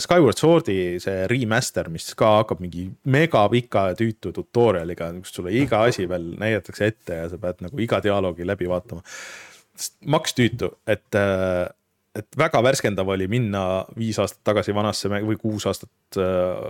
Skyward 0.02 0.38
Swordi 0.38 0.76
see 1.02 1.24
remaster, 1.30 1.88
mis 1.90 2.06
ka 2.18 2.36
hakkab 2.36 2.60
mingi 2.62 2.84
megapika 3.10 3.88
ja 3.90 3.96
tüütu 3.98 4.30
tutorial'iga, 4.36 5.10
kus 5.24 5.34
sulle 5.34 5.54
iga 5.58 5.82
asi 5.88 6.06
veel 6.10 6.30
näidatakse 6.38 6.90
ette 6.92 7.18
ja 7.22 7.26
sa 7.32 7.40
pead 7.42 7.64
nagu 7.66 7.82
iga 7.82 7.98
dialoogi 8.04 8.46
läbi 8.46 8.70
vaatama. 8.70 9.02
maks 10.14 10.34
tüütu, 10.38 10.70
et 10.86 11.18
et 12.16 12.38
väga 12.38 12.60
värskendav 12.64 13.08
oli 13.12 13.26
minna 13.30 13.62
viis 13.98 14.18
aastat 14.20 14.40
tagasi 14.46 14.72
vanasse 14.76 15.10
või 15.12 15.36
kuus 15.40 15.66
aastat 15.68 16.18
äh, 16.20 16.62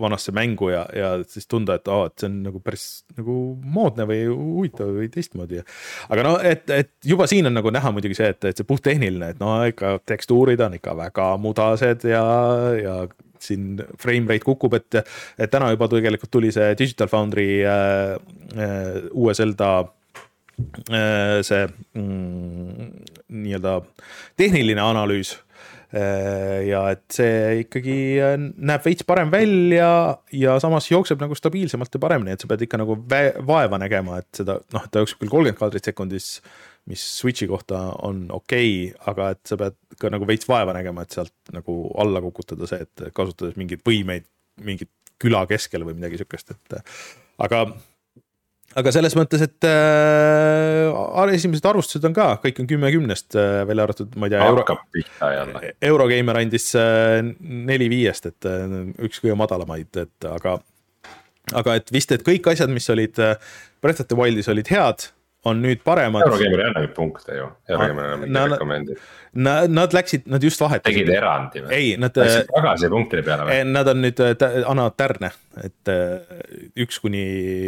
vanasse 0.00 0.34
mängu 0.36 0.68
ja, 0.72 0.82
ja 0.96 1.12
siis 1.28 1.48
tunda, 1.50 1.78
et 1.78 1.88
aa, 1.88 2.10
et 2.10 2.22
see 2.22 2.28
on 2.28 2.38
nagu 2.46 2.60
päris 2.64 2.86
nagu 3.16 3.36
moodne 3.62 4.06
või 4.08 4.20
huvitav 4.28 4.92
või 4.98 5.08
teistmoodi. 5.12 5.62
aga 6.12 6.26
no, 6.26 6.34
et, 6.44 6.68
et 6.70 6.92
juba 7.08 7.26
siin 7.30 7.48
on 7.50 7.56
nagu 7.56 7.72
näha 7.74 7.94
muidugi 7.94 8.18
see, 8.18 8.30
et, 8.34 8.50
et 8.52 8.60
see 8.60 8.68
puhttehniline, 8.68 9.32
et 9.32 9.42
no 9.42 9.56
ikka 9.68 9.96
tekstuurid 10.08 10.60
on 10.64 10.78
ikka 10.78 10.96
väga 10.98 11.32
mudased 11.42 12.06
ja, 12.12 12.24
ja 12.78 12.96
siin 13.42 13.80
frame 13.98 14.30
rate 14.30 14.46
kukub, 14.46 14.76
et, 14.78 15.00
et 15.40 15.50
täna 15.50 15.72
juba 15.72 15.88
tegelikult 15.90 16.30
tuli 16.30 16.52
see 16.54 16.76
Digital 16.78 17.10
Foundry 17.10 17.48
äh, 17.64 18.14
äh, 18.54 19.02
uue 19.10 19.34
Zelda 19.34 19.72
Äh, 19.82 20.01
see 21.46 21.62
mm, 21.98 22.90
nii-öelda 23.32 23.78
tehniline 24.40 24.84
analüüs. 24.84 25.36
Äh, 25.92 26.62
ja 26.70 26.86
et 26.94 27.04
see 27.12 27.64
ikkagi 27.66 27.94
äh, 28.24 28.34
näeb 28.40 28.84
veits 28.86 29.04
parem 29.04 29.28
välja 29.32 29.88
ja 30.32 30.54
samas 30.62 30.86
jookseb 30.88 31.20
nagu 31.20 31.36
stabiilsemalt 31.36 31.92
ja 31.92 32.00
paremini, 32.00 32.32
et 32.32 32.40
sa 32.40 32.48
pead 32.48 32.64
ikka 32.64 32.80
nagu 32.80 32.96
vaeva 33.04 33.80
nägema, 33.80 34.22
et 34.22 34.40
seda 34.40 34.56
noh, 34.72 34.86
ta 34.88 35.02
jookseb 35.02 35.20
küll 35.20 35.34
kolmkümmend 35.34 35.60
kaadrit 35.60 35.90
sekundis 35.90 36.38
mis 36.88 37.02
Switch'i 37.18 37.46
kohta 37.50 37.82
on 38.08 38.24
okei 38.32 38.88
okay,, 38.88 39.02
aga 39.12 39.28
et 39.36 39.42
sa 39.46 39.58
pead 39.60 39.76
ka 40.00 40.10
nagu 40.14 40.26
veits 40.26 40.48
vaeva 40.48 40.72
nägema, 40.74 41.04
et 41.04 41.14
sealt 41.14 41.52
nagu 41.54 41.76
alla 42.00 42.24
kukutada 42.24 42.66
see, 42.70 42.88
et 42.88 43.04
kasutades 43.12 43.60
mingeid 43.60 43.84
võimeid 43.86 44.24
mingit 44.64 44.90
küla 45.22 45.44
keskel 45.50 45.84
või 45.86 46.00
midagi 46.00 46.22
sihukest, 46.22 46.56
et 46.56 46.80
aga 47.42 47.66
aga 48.78 48.92
selles 48.94 49.14
mõttes, 49.18 49.44
et 49.44 49.68
äh, 49.68 51.32
esimesed 51.36 51.66
arvustused 51.68 52.04
on 52.08 52.16
ka, 52.16 52.28
kõik 52.42 52.62
on 52.62 52.68
kümme 52.70 52.90
kümnest 52.94 53.36
äh,, 53.38 53.62
välja 53.68 53.86
arvatud, 53.86 54.12
ma 54.16 54.28
ei 54.28 54.34
tea. 54.34 54.42
hakkab 54.48 54.84
pihta 54.94 55.32
jälle. 55.36 55.72
Eurogeimer 55.90 56.42
andis 56.42 56.70
äh, 56.78 57.20
neli 57.40 57.90
viiest, 57.92 58.30
et 58.32 58.48
äh, 58.48 58.76
üks 59.08 59.22
kõige 59.22 59.38
madalamaid, 59.40 59.90
et 60.04 60.28
aga, 60.28 60.58
aga 61.62 61.80
et 61.80 61.94
vist, 61.94 62.14
et 62.14 62.24
kõik 62.26 62.52
asjad, 62.54 62.72
mis 62.72 62.88
olid 62.92 63.20
äh, 63.22 63.34
Breath 63.84 64.04
of 64.04 64.12
the 64.12 64.18
Wildis 64.18 64.50
olid 64.52 64.70
head, 64.72 65.08
on 65.48 65.58
nüüd 65.58 65.80
paremad. 65.82 66.22
Eurogeimer 66.22 66.60
ei 66.62 66.68
anna 66.70 66.84
neid 66.84 66.92
punkte 66.96 67.34
ju, 67.34 67.48
Eurogeimer 67.68 68.04
ei 68.04 68.12
anna 68.16 68.26
mitte 68.26 68.44
rekomendid. 68.54 69.08
Nad, 69.42 69.72
nad 69.72 69.94
läksid, 69.96 70.28
nad 70.30 70.44
just 70.44 70.60
vahetasid. 70.60 71.02
tegid 71.02 71.16
erandi 71.16 71.64
või? 71.64 71.72
ei, 71.76 71.96
nad. 72.00 72.16
Läksid 72.16 72.52
tagasi 72.52 72.92
punktide 72.92 73.24
peale 73.26 73.48
või? 73.48 73.64
Nad 73.72 73.90
on 73.90 74.04
nüüd, 74.04 74.22
annavad 74.44 74.94
tärne, 75.00 75.32
et 75.64 75.92
üks 76.84 77.02
kuni 77.02 77.24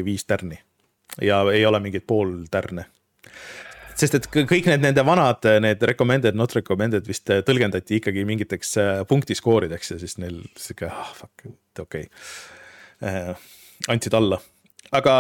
viis 0.07 0.25
tärni 0.29 0.61
ja 1.23 1.43
ei 1.53 1.67
ole 1.67 1.81
mingeid 1.81 2.07
pooltärne 2.07 2.87
sest 3.95 4.17
et 4.19 4.27
kõik 4.33 4.67
need 4.67 4.83
nende 4.83 5.05
vanad, 5.07 5.47
need 5.63 5.83
recommended, 5.87 6.35
not 6.39 6.55
recommended 6.57 7.07
vist 7.07 7.31
tõlgendati 7.47 8.01
ikkagi 8.01 8.25
mingiteks 8.27 8.73
äh, 8.83 8.95
punktiskoorideks 9.11 9.95
ja 9.95 10.01
siis 10.03 10.19
neil 10.23 10.41
sihuke 10.59 10.91
ah 10.91 11.13
fuck, 11.15 11.47
okei 11.79 12.09
okay. 12.09 12.11
äh,. 13.03 13.35
andsid 13.89 14.17
alla 14.19 14.41
aga, 14.93 15.15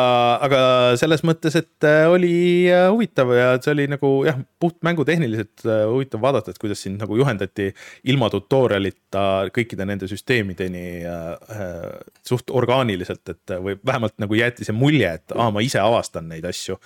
aga 0.45 0.61
selles 1.01 1.23
mõttes, 1.27 1.55
et 1.59 1.87
äh, 1.89 2.05
oli 2.11 2.35
äh, 2.71 2.87
huvitav 2.93 3.31
ja 3.37 3.47
see 3.63 3.73
oli 3.73 3.87
nagu 3.91 4.11
jah, 4.27 4.39
puht 4.61 4.79
mängutehniliselt 4.87 5.65
äh, 5.67 5.85
huvitav 5.91 6.23
vaadata, 6.25 6.53
et 6.53 6.61
kuidas 6.61 6.83
sind 6.85 7.01
nagu 7.03 7.17
juhendati 7.19 7.71
ilma 8.11 8.29
tutorial'ita 8.33 9.25
kõikide 9.55 9.87
nende 9.89 10.09
süsteemideni 10.11 10.87
äh, 11.09 11.69
suht 12.27 12.53
orgaaniliselt, 12.55 13.23
et 13.33 13.55
või 13.65 13.79
vähemalt 13.87 14.17
nagu 14.23 14.39
jäeti 14.39 14.67
see 14.67 14.77
mulje, 14.77 15.15
et 15.21 15.37
aa, 15.37 15.51
ma 15.55 15.65
ise 15.65 15.81
avastan 15.83 16.29
neid 16.33 16.47
asju. 16.49 16.79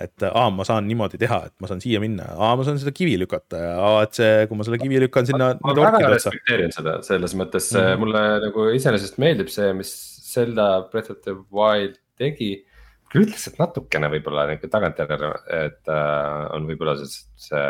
et 0.00 0.26
aa, 0.28 0.48
ma 0.52 0.66
saan 0.68 0.88
niimoodi 0.88 1.20
teha, 1.20 1.42
et 1.48 1.54
ma 1.60 1.70
saan 1.70 1.80
siia 1.84 2.02
minna, 2.02 2.28
aa, 2.36 2.54
ma 2.58 2.66
saan 2.66 2.80
seda 2.82 2.92
kivi 2.96 3.16
lükata 3.20 3.62
ja 3.62 3.76
aa, 3.76 4.02
et 4.06 4.18
see, 4.18 4.32
kui 4.50 4.58
ma 4.58 4.66
selle 4.66 4.80
kivi 4.82 5.00
lükkan 5.06 5.28
sinna. 5.28 5.54
ma 5.62 5.76
väga 5.76 6.12
respekteerin 6.12 6.74
seda, 6.74 7.00
selles 7.06 7.36
mõttes 7.38 7.72
mm 7.72 7.80
-hmm. 7.80 8.04
mulle 8.04 8.26
nagu 8.46 8.68
iseenesest 8.76 9.18
meeldib 9.22 9.52
see, 9.52 9.72
mis 9.76 9.94
Zelda 10.26 10.88
Breath 10.90 11.10
of 11.10 11.22
the 11.24 11.32
Wild 11.50 11.96
tegi. 12.18 12.50
küll 13.12 13.26
ütles, 13.26 13.44
et 13.48 13.60
natukene 13.60 14.10
võib-olla 14.12 14.48
nagu 14.50 14.68
tagantjärele, 14.70 15.28
et 15.60 15.92
äh, 15.92 16.40
on 16.56 16.66
võib-olla 16.68 16.96
see, 16.98 17.22
see 17.38 17.62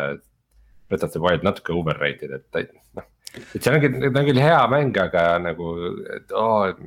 Breath 0.89 1.05
of 1.05 1.13
the 1.13 1.21
Wild 1.21 1.45
natuke 1.45 1.75
overrated, 1.75 2.33
et 2.33 2.73
noh. 2.97 3.05
et 3.37 3.59
see 3.61 3.73
ongi, 3.73 3.91
ta 4.07 4.23
on 4.23 4.29
küll 4.29 4.41
hea 4.41 4.61
mäng, 4.71 4.97
aga 5.03 5.25
nagu, 5.43 5.73
et 6.15 6.33
oo 6.33 6.47
oh,, 6.63 6.79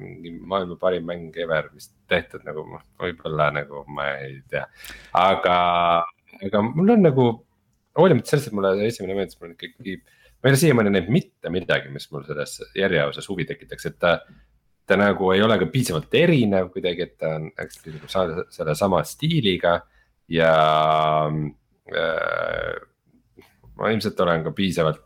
maailma 0.51 0.79
parim 0.81 1.07
mäng 1.09 1.37
ever 1.39 1.71
vist 1.75 1.93
tehtud 2.11 2.43
nagu 2.49 2.65
noh, 2.73 2.83
võib-olla 3.01 3.51
nagu 3.61 3.85
ma 3.93 4.09
ei 4.19 4.41
tea. 4.51 4.65
aga, 5.21 5.57
aga 6.41 6.65
mul 6.67 6.97
on 6.97 7.07
nagu, 7.07 7.29
hoolimata 8.01 8.33
sellest, 8.33 8.51
et 8.51 8.59
mulle 8.59 8.75
esimene 8.89 9.19
meeldis, 9.19 9.39
mul 9.41 9.55
ikkagi 9.55 10.01
ma 10.41 10.49
ei 10.49 10.55
ole 10.55 10.61
siiamaani 10.61 10.93
näinud 10.95 11.13
mitte 11.13 11.53
midagi, 11.53 11.91
mis 11.93 12.09
mul 12.13 12.25
selles 12.27 12.57
järjeosas 12.79 13.29
huvi 13.29 13.45
tekitaks, 13.49 13.91
et 13.91 14.11
ta 14.91 14.99
nagu 14.99 15.31
ei 15.31 15.43
ole 15.47 15.55
ka 15.61 15.69
piisavalt 15.71 16.15
erinev 16.19 16.73
kuidagi, 16.75 17.07
et 17.07 17.15
ta 17.21 17.37
on 17.39 17.51
nagu 17.55 18.49
sellesama 18.51 19.05
stiiliga 19.07 19.77
ja 20.31 20.51
äh,. 21.95 22.75
ma 23.79 23.93
ilmselt 23.95 24.19
olen 24.21 24.43
ka 24.45 24.53
piisavalt 24.57 25.05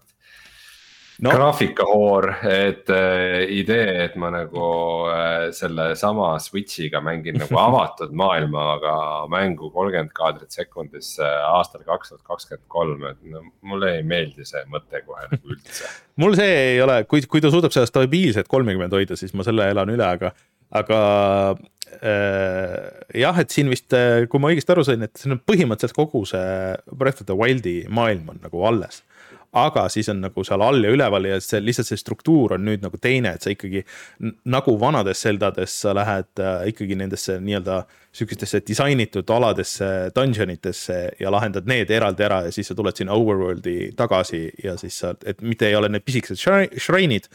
no. 1.22 1.30
graafikahoor, 1.30 2.28
et 2.48 2.90
äh, 2.92 3.44
idee, 3.54 4.04
et 4.06 4.16
ma 4.20 4.30
nagu 4.34 4.68
äh, 5.10 5.48
sellesama 5.54 6.34
Switch'iga 6.42 7.02
mängin 7.04 7.38
nagu 7.42 7.58
avatud 7.66 8.14
maailmaga 8.16 8.96
mängu 9.32 9.70
kolmkümmend 9.74 10.14
kaadrit 10.16 10.54
sekundis 10.54 11.14
äh, 11.22 11.36
aastal 11.50 11.84
kaks 11.86 12.12
tuhat 12.12 12.24
kakskümmend 12.26 12.66
kolm, 12.72 13.06
et 13.10 13.20
no 13.30 13.44
mulle 13.66 13.96
ei 13.98 14.06
meeldi 14.06 14.46
see 14.48 14.64
mõte 14.72 15.04
kohe 15.06 15.28
nagu 15.30 15.54
üldse 15.54 15.90
mul 16.22 16.36
see 16.38 16.58
ei 16.74 16.82
ole, 16.84 17.02
kui, 17.10 17.22
kui 17.30 17.44
ta 17.44 17.52
suudab 17.52 17.74
seda 17.74 17.88
stabiilset 17.90 18.50
kolmekümmend 18.50 18.94
hoida, 18.94 19.18
siis 19.18 19.34
ma 19.36 19.46
selle 19.46 19.70
elan 19.70 19.94
üle, 19.94 20.06
aga, 20.06 20.34
aga 20.74 21.00
äh, 22.00 22.76
jah, 23.22 23.40
et 23.42 23.54
siin 23.54 23.70
vist, 23.72 23.90
äh, 23.96 24.26
kui 24.30 24.42
ma 24.42 24.50
õigesti 24.52 24.74
aru 24.74 24.86
sain, 24.86 25.06
et 25.06 25.14
siin 25.20 25.36
on 25.36 25.42
põhimõtteliselt 25.46 25.96
kogu 25.98 26.26
see 26.28 26.46
Breath 26.90 27.22
of 27.22 27.30
the 27.30 27.38
Wildi 27.38 27.82
maailm 27.92 28.34
on 28.34 28.42
nagu 28.42 28.66
alles 28.66 29.04
aga 29.54 29.86
siis 29.92 30.08
on 30.10 30.20
nagu 30.24 30.44
seal 30.46 30.62
all 30.64 30.84
ja 30.84 30.92
üleval 30.94 31.28
ja 31.28 31.38
see 31.42 31.60
lihtsalt 31.62 31.88
see 31.88 32.00
struktuur 32.00 32.56
on 32.56 32.64
nüüd 32.66 32.82
nagu 32.84 32.98
teine, 33.00 33.34
et 33.36 33.44
sa 33.44 33.52
ikkagi 33.54 33.84
nagu 34.50 34.76
vanades 34.80 35.22
Zeldades 35.24 35.76
sa 35.84 35.94
lähed 35.96 36.42
äh, 36.42 36.68
ikkagi 36.72 36.98
nendesse 36.98 37.38
nii-öelda 37.40 37.82
sihukestesse 38.14 38.62
disainitud 38.66 39.30
aladesse, 39.30 39.90
dungeon 40.14 40.54
itesse 40.54 40.98
ja 41.20 41.32
lahendad 41.34 41.68
need 41.70 41.90
eraldi 41.90 42.26
ära 42.26 42.44
ja 42.46 42.54
siis 42.54 42.70
sa 42.70 42.78
tuled 42.78 42.96
sinna 42.98 43.16
overworld'i 43.18 43.92
tagasi 43.98 44.46
ja 44.64 44.78
siis 44.80 44.98
sa, 45.02 45.14
et 45.26 45.42
mitte 45.42 45.68
ei 45.68 45.78
ole 45.78 45.90
need 45.92 46.06
pisikesed 46.06 46.40
shrine'id 46.78 47.30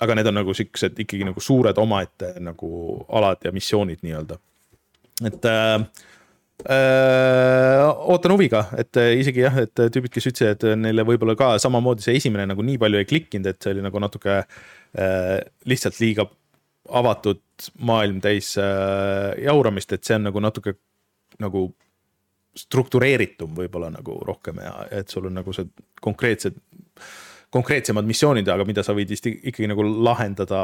aga 0.00 0.16
need 0.16 0.30
on 0.30 0.40
nagu 0.40 0.54
siuksed 0.56 0.96
ikkagi 1.04 1.26
nagu 1.28 1.42
suured 1.42 1.78
omaette 1.78 2.34
nagu 2.40 2.70
alad 3.12 3.44
ja 3.44 3.52
missioonid 3.52 4.00
nii-öelda. 4.06 4.38
et 5.28 5.44
äh, 5.44 5.84
ootan 6.70 8.34
huviga, 8.34 8.66
et 8.78 8.96
äh, 9.00 9.16
isegi 9.18 9.42
jah, 9.42 9.56
et 9.64 9.74
tüübid, 9.74 10.12
kes 10.14 10.28
ütlesid, 10.30 10.54
et 10.54 10.78
neile 10.78 11.04
võib-olla 11.06 11.34
ka 11.38 11.54
samamoodi 11.62 12.04
see 12.04 12.18
esimene 12.20 12.46
nagu 12.50 12.62
nii 12.66 12.78
palju 12.82 13.00
ei 13.00 13.08
klikkinud, 13.08 13.48
et 13.50 13.58
see 13.62 13.74
oli 13.74 13.84
nagu 13.84 14.02
natuke 14.02 14.38
äh, 14.42 15.38
lihtsalt 15.68 15.98
liiga 16.02 16.28
avatud 16.92 17.42
maailm 17.86 18.20
täis 18.22 18.52
äh, 18.60 19.32
jauramist, 19.42 19.94
et 19.94 20.06
see 20.06 20.18
on 20.18 20.28
nagu 20.28 20.42
natuke 20.42 20.76
nagu 21.42 21.66
struktureeritum 22.58 23.54
võib-olla 23.56 23.88
nagu 23.94 24.18
rohkem 24.26 24.60
ja 24.60 24.74
et 24.92 25.10
sul 25.10 25.26
on 25.30 25.38
nagu 25.40 25.54
see 25.56 25.66
konkreetsed, 26.04 26.58
konkreetsemad 27.52 28.06
missioonid, 28.06 28.48
aga 28.48 28.66
mida 28.68 28.84
sa 28.84 28.94
võid 28.96 29.12
ikkagi 29.16 29.70
nagu 29.70 29.86
lahendada 30.04 30.62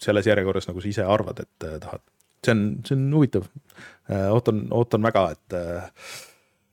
selles 0.00 0.28
järjekorras, 0.28 0.68
nagu 0.68 0.82
sa 0.84 0.90
ise 0.92 1.06
arvad, 1.06 1.42
et 1.42 1.70
tahad 1.80 2.04
see 2.44 2.56
on, 2.56 2.64
see 2.86 2.96
on 2.96 3.06
huvitav. 3.14 3.46
Äh, 4.10 4.26
ootan, 4.34 4.66
ootan 4.74 5.02
väga, 5.06 5.30
et 5.36 5.56
äh, 5.58 5.88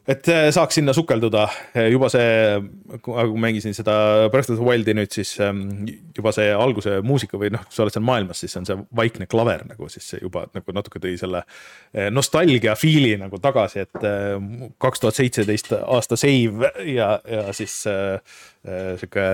et 0.07 0.27
äh, 0.31 0.45
saaks 0.55 0.77
sinna 0.77 0.93
sukelduda, 0.95 1.43
juba 1.91 2.07
see, 2.11 2.59
kui 3.03 3.41
mängisin 3.43 3.75
seda 3.75 3.93
Breath 4.31 4.53
of 4.53 4.61
the 4.61 4.65
Wildi 4.65 4.95
nüüd, 4.95 5.11
siis 5.11 5.33
ähm, 5.43 5.83
juba 6.15 6.31
see 6.35 6.47
alguse 6.55 7.01
muusika 7.05 7.39
või 7.39 7.51
noh, 7.53 7.65
kui 7.67 7.75
sa 7.75 7.83
oled 7.83 7.95
seal 7.95 8.05
maailmas, 8.07 8.39
siis 8.43 8.55
on 8.59 8.67
see 8.69 8.79
vaikne 8.95 9.27
klaver 9.29 9.65
nagu 9.67 9.91
siis 9.91 10.07
juba 10.21 10.45
nagu 10.55 10.75
natuke 10.77 11.01
tõi 11.03 11.17
selle 11.19 11.43
äh, 11.43 12.07
nostalgia 12.13 12.77
feel'i 12.79 13.17
nagu 13.19 13.41
tagasi, 13.43 13.83
et 13.83 14.07
äh, 14.07 14.37
kaks 14.83 15.03
tuhat 15.03 15.19
seitseteist 15.19 15.73
aasta 15.81 16.19
save 16.19 16.71
ja, 16.87 17.17
ja 17.27 17.47
siis 17.57 17.81
sihuke. 17.83 19.27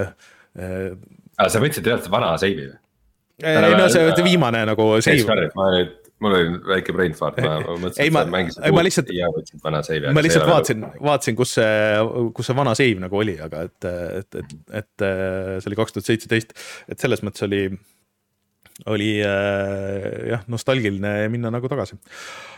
aa, 0.58 1.50
sa 1.50 1.62
võtsid 1.62 1.86
tegelikult 1.86 2.14
vana 2.14 2.34
save'i 2.42 2.72
või? 2.72 2.80
ei 3.44 3.78
no 3.78 3.90
see 3.94 4.26
viimane 4.26 4.66
nagu 4.74 4.96
save. 5.06 5.52
ma 5.54 5.70
nüüd 5.78 6.00
mul 6.24 6.38
oli 6.40 6.60
väike 6.74 6.96
brain 6.96 7.16
fart, 7.18 7.40
ma 7.44 7.58
mõtlesin, 7.84 8.08
et 8.08 8.18
sa 8.18 8.26
mängisid 8.34 8.68
uut 8.70 8.88
lihtsalt, 8.88 9.16
ja 9.16 9.32
võtsid 9.34 9.64
vana 9.64 9.82
save'i. 9.86 10.14
ma 10.16 10.26
lihtsalt 10.26 10.50
vaatasin, 10.50 10.86
vaatasin, 10.98 11.40
kus 11.40 11.56
see, 11.60 11.74
kus 12.38 12.50
see 12.50 12.60
vana 12.60 12.76
save 12.80 13.02
nagu 13.04 13.24
oli, 13.24 13.38
aga 13.44 13.66
et, 13.70 13.90
et, 14.22 14.40
et, 14.44 14.54
et 14.82 15.08
see 15.60 15.72
oli 15.72 15.82
kaks 15.82 15.98
tuhat 15.98 16.14
seitseteist, 16.14 16.56
et 16.90 17.04
selles 17.04 17.26
mõttes 17.26 17.46
oli 17.48 17.66
oli 18.90 19.10
äh, 19.22 20.30
jah, 20.32 20.46
nostalgiline 20.50 21.28
minna 21.32 21.52
nagu 21.54 21.70
tagasi, 21.70 21.98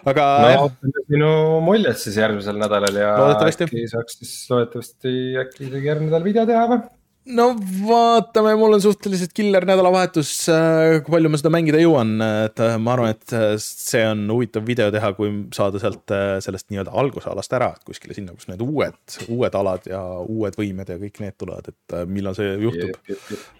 aga. 0.07 0.27
no 0.55 0.69
sinu 1.09 1.31
muljed 1.65 1.99
siis 1.99 2.19
järgmisel 2.21 2.59
nädalal 2.61 3.01
ja 3.01 3.15
äkki 3.35 3.83
saaks 3.91 4.21
siis 4.21 4.35
loodetavasti 4.51 5.15
äkki 5.43 5.67
isegi 5.67 5.91
järgmine 5.91 6.13
nädal 6.13 6.27
video 6.27 6.45
teha 6.47 6.69
või? 6.71 6.85
No 7.33 7.45
vaatame, 7.87 8.53
mul 8.59 8.77
on 8.77 8.83
suhteliselt 8.83 9.33
killer 9.35 9.65
nädalavahetus, 9.67 10.31
äh, 10.53 10.99
kui 11.05 11.15
palju 11.15 11.31
ma 11.31 11.39
seda 11.39 11.51
mängida 11.53 11.79
jõuan, 11.81 12.13
et 12.45 12.61
äh, 12.61 12.75
ma 12.81 12.93
arvan, 12.93 13.15
et 13.15 13.33
äh, 13.35 13.47
see 13.61 14.03
on 14.05 14.25
huvitav 14.33 14.67
video 14.67 14.91
teha, 14.93 15.11
kui 15.17 15.31
saada 15.55 15.81
sealt 15.81 16.13
sellest 16.45 16.69
nii-öelda 16.69 16.93
algusalast 17.01 17.57
ära 17.57 17.71
kuskile 17.87 18.17
sinna, 18.17 18.35
kus 18.37 18.49
need 18.51 18.61
uued, 18.65 18.99
uued 19.25 19.57
alad 19.57 19.89
ja 19.89 20.03
uued 20.21 20.59
võimed 20.59 20.93
ja 20.93 20.99
kõik 21.01 21.19
need 21.23 21.39
tulevad, 21.41 21.73
et 21.73 21.97
millal 22.11 22.37
see 22.37 22.53
juhtub. 22.61 23.15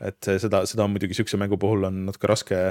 et 0.06 0.32
seda, 0.42 0.66
seda 0.70 0.86
on 0.86 0.94
muidugi 0.94 1.18
sihukese 1.18 1.42
mängu 1.42 1.60
puhul 1.62 1.90
on 1.90 2.06
natuke 2.10 2.30
raske 2.30 2.62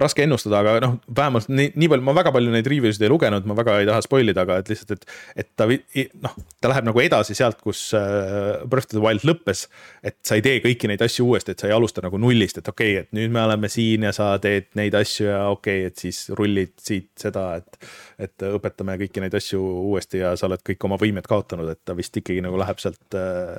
raske 0.00 0.22
ennustada, 0.24 0.60
aga 0.62 0.74
noh, 0.84 0.96
vähemalt 1.16 1.48
nii, 1.50 1.72
nii 1.74 1.88
palju, 1.90 2.04
ma 2.06 2.14
väga 2.16 2.32
palju 2.34 2.52
neid 2.52 2.68
review 2.70 2.92
sid 2.94 3.04
ei 3.06 3.10
lugenud, 3.12 3.46
ma 3.48 3.56
väga 3.58 3.78
ei 3.82 3.88
taha 3.88 4.04
spoil 4.04 4.32
ida, 4.32 4.44
aga 4.46 4.60
et 4.62 4.70
lihtsalt, 4.70 4.92
et. 4.94 5.16
et 5.42 5.48
ta 5.58 5.66
noh, 5.66 6.36
ta 6.62 6.70
läheb 6.70 6.86
nagu 6.88 7.02
edasi 7.02 7.36
sealt, 7.38 7.58
kus 7.64 7.80
äh, 7.96 8.62
Breath 8.68 8.90
of 8.90 8.96
the 8.96 9.02
Wild 9.02 9.26
lõppes. 9.26 9.66
et 10.06 10.18
sa 10.26 10.38
ei 10.38 10.44
tee 10.44 10.60
kõiki 10.64 10.90
neid 10.90 11.02
asju 11.02 11.26
uuesti, 11.26 11.54
et 11.54 11.64
sa 11.64 11.70
ei 11.70 11.74
alusta 11.76 12.04
nagu 12.04 12.20
nullist, 12.20 12.60
et 12.60 12.70
okei 12.72 12.94
okay,, 12.94 13.06
et 13.06 13.16
nüüd 13.16 13.34
me 13.34 13.42
oleme 13.42 13.70
siin 13.72 14.06
ja 14.06 14.14
sa 14.16 14.30
teed 14.42 14.70
neid 14.78 14.94
asju 14.98 15.28
ja 15.28 15.42
okei 15.50 15.82
okay,, 15.82 15.90
et 15.90 16.06
siis 16.06 16.22
rullid 16.36 16.76
siit 16.82 17.10
seda, 17.26 17.48
et. 17.60 17.80
et 18.22 18.46
õpetame 18.46 18.96
kõiki 19.00 19.22
neid 19.24 19.34
asju 19.36 19.60
uuesti 19.60 20.22
ja 20.22 20.32
sa 20.38 20.48
oled 20.48 20.62
kõik 20.66 20.88
oma 20.88 20.98
võimed 21.00 21.26
kaotanud, 21.28 21.68
et 21.72 21.82
ta 21.84 21.96
vist 21.96 22.16
ikkagi 22.16 22.44
nagu 22.44 22.58
läheb 22.60 22.80
sealt 22.82 23.18
äh, 23.18 23.56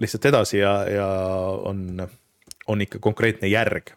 lihtsalt 0.00 0.28
edasi 0.32 0.58
ja, 0.58 0.74
ja 0.90 1.08
on, 1.70 2.02
on 2.70 2.84
ikka 2.84 3.00
konkreetne 3.02 3.48
järg 3.52 3.94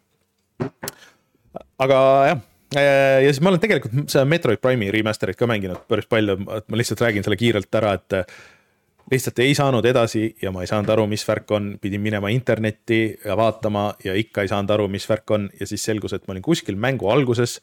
aga 1.83 1.97
jah 2.31 2.45
ja 2.75 3.29
siis 3.29 3.39
ma 3.41 3.53
olen 3.53 3.61
tegelikult 3.63 4.11
seda 4.11 4.25
Metroid 4.27 4.59
Prime'i 4.59 4.91
remaster'it 4.91 5.39
ka 5.39 5.47
mänginud 5.47 5.85
päris 5.87 6.07
palju, 6.09 6.35
et 6.57 6.67
ma 6.67 6.79
lihtsalt 6.79 7.03
räägin 7.05 7.23
selle 7.23 7.39
kiirelt 7.39 7.77
ära, 7.79 7.93
et 7.95 8.17
lihtsalt 9.11 9.39
ei 9.39 9.55
saanud 9.55 9.85
edasi 9.87 10.25
ja 10.41 10.51
ma 10.51 10.63
ei 10.63 10.69
saanud 10.69 10.89
aru, 10.91 11.05
mis 11.09 11.23
värk 11.27 11.51
on, 11.55 11.69
pidin 11.81 12.03
minema 12.03 12.31
internetti 12.33 13.01
ja 13.25 13.37
vaatama 13.39 13.89
ja 14.03 14.15
ikka 14.19 14.43
ei 14.43 14.51
saanud 14.51 14.73
aru, 14.75 14.87
mis 14.91 15.07
värk 15.09 15.31
on. 15.31 15.49
Ja 15.59 15.67
siis 15.69 15.85
selgus, 15.87 16.15
et 16.15 16.27
ma 16.27 16.35
olin 16.35 16.45
kuskil 16.45 16.75
mängu 16.79 17.09
alguses 17.11 17.61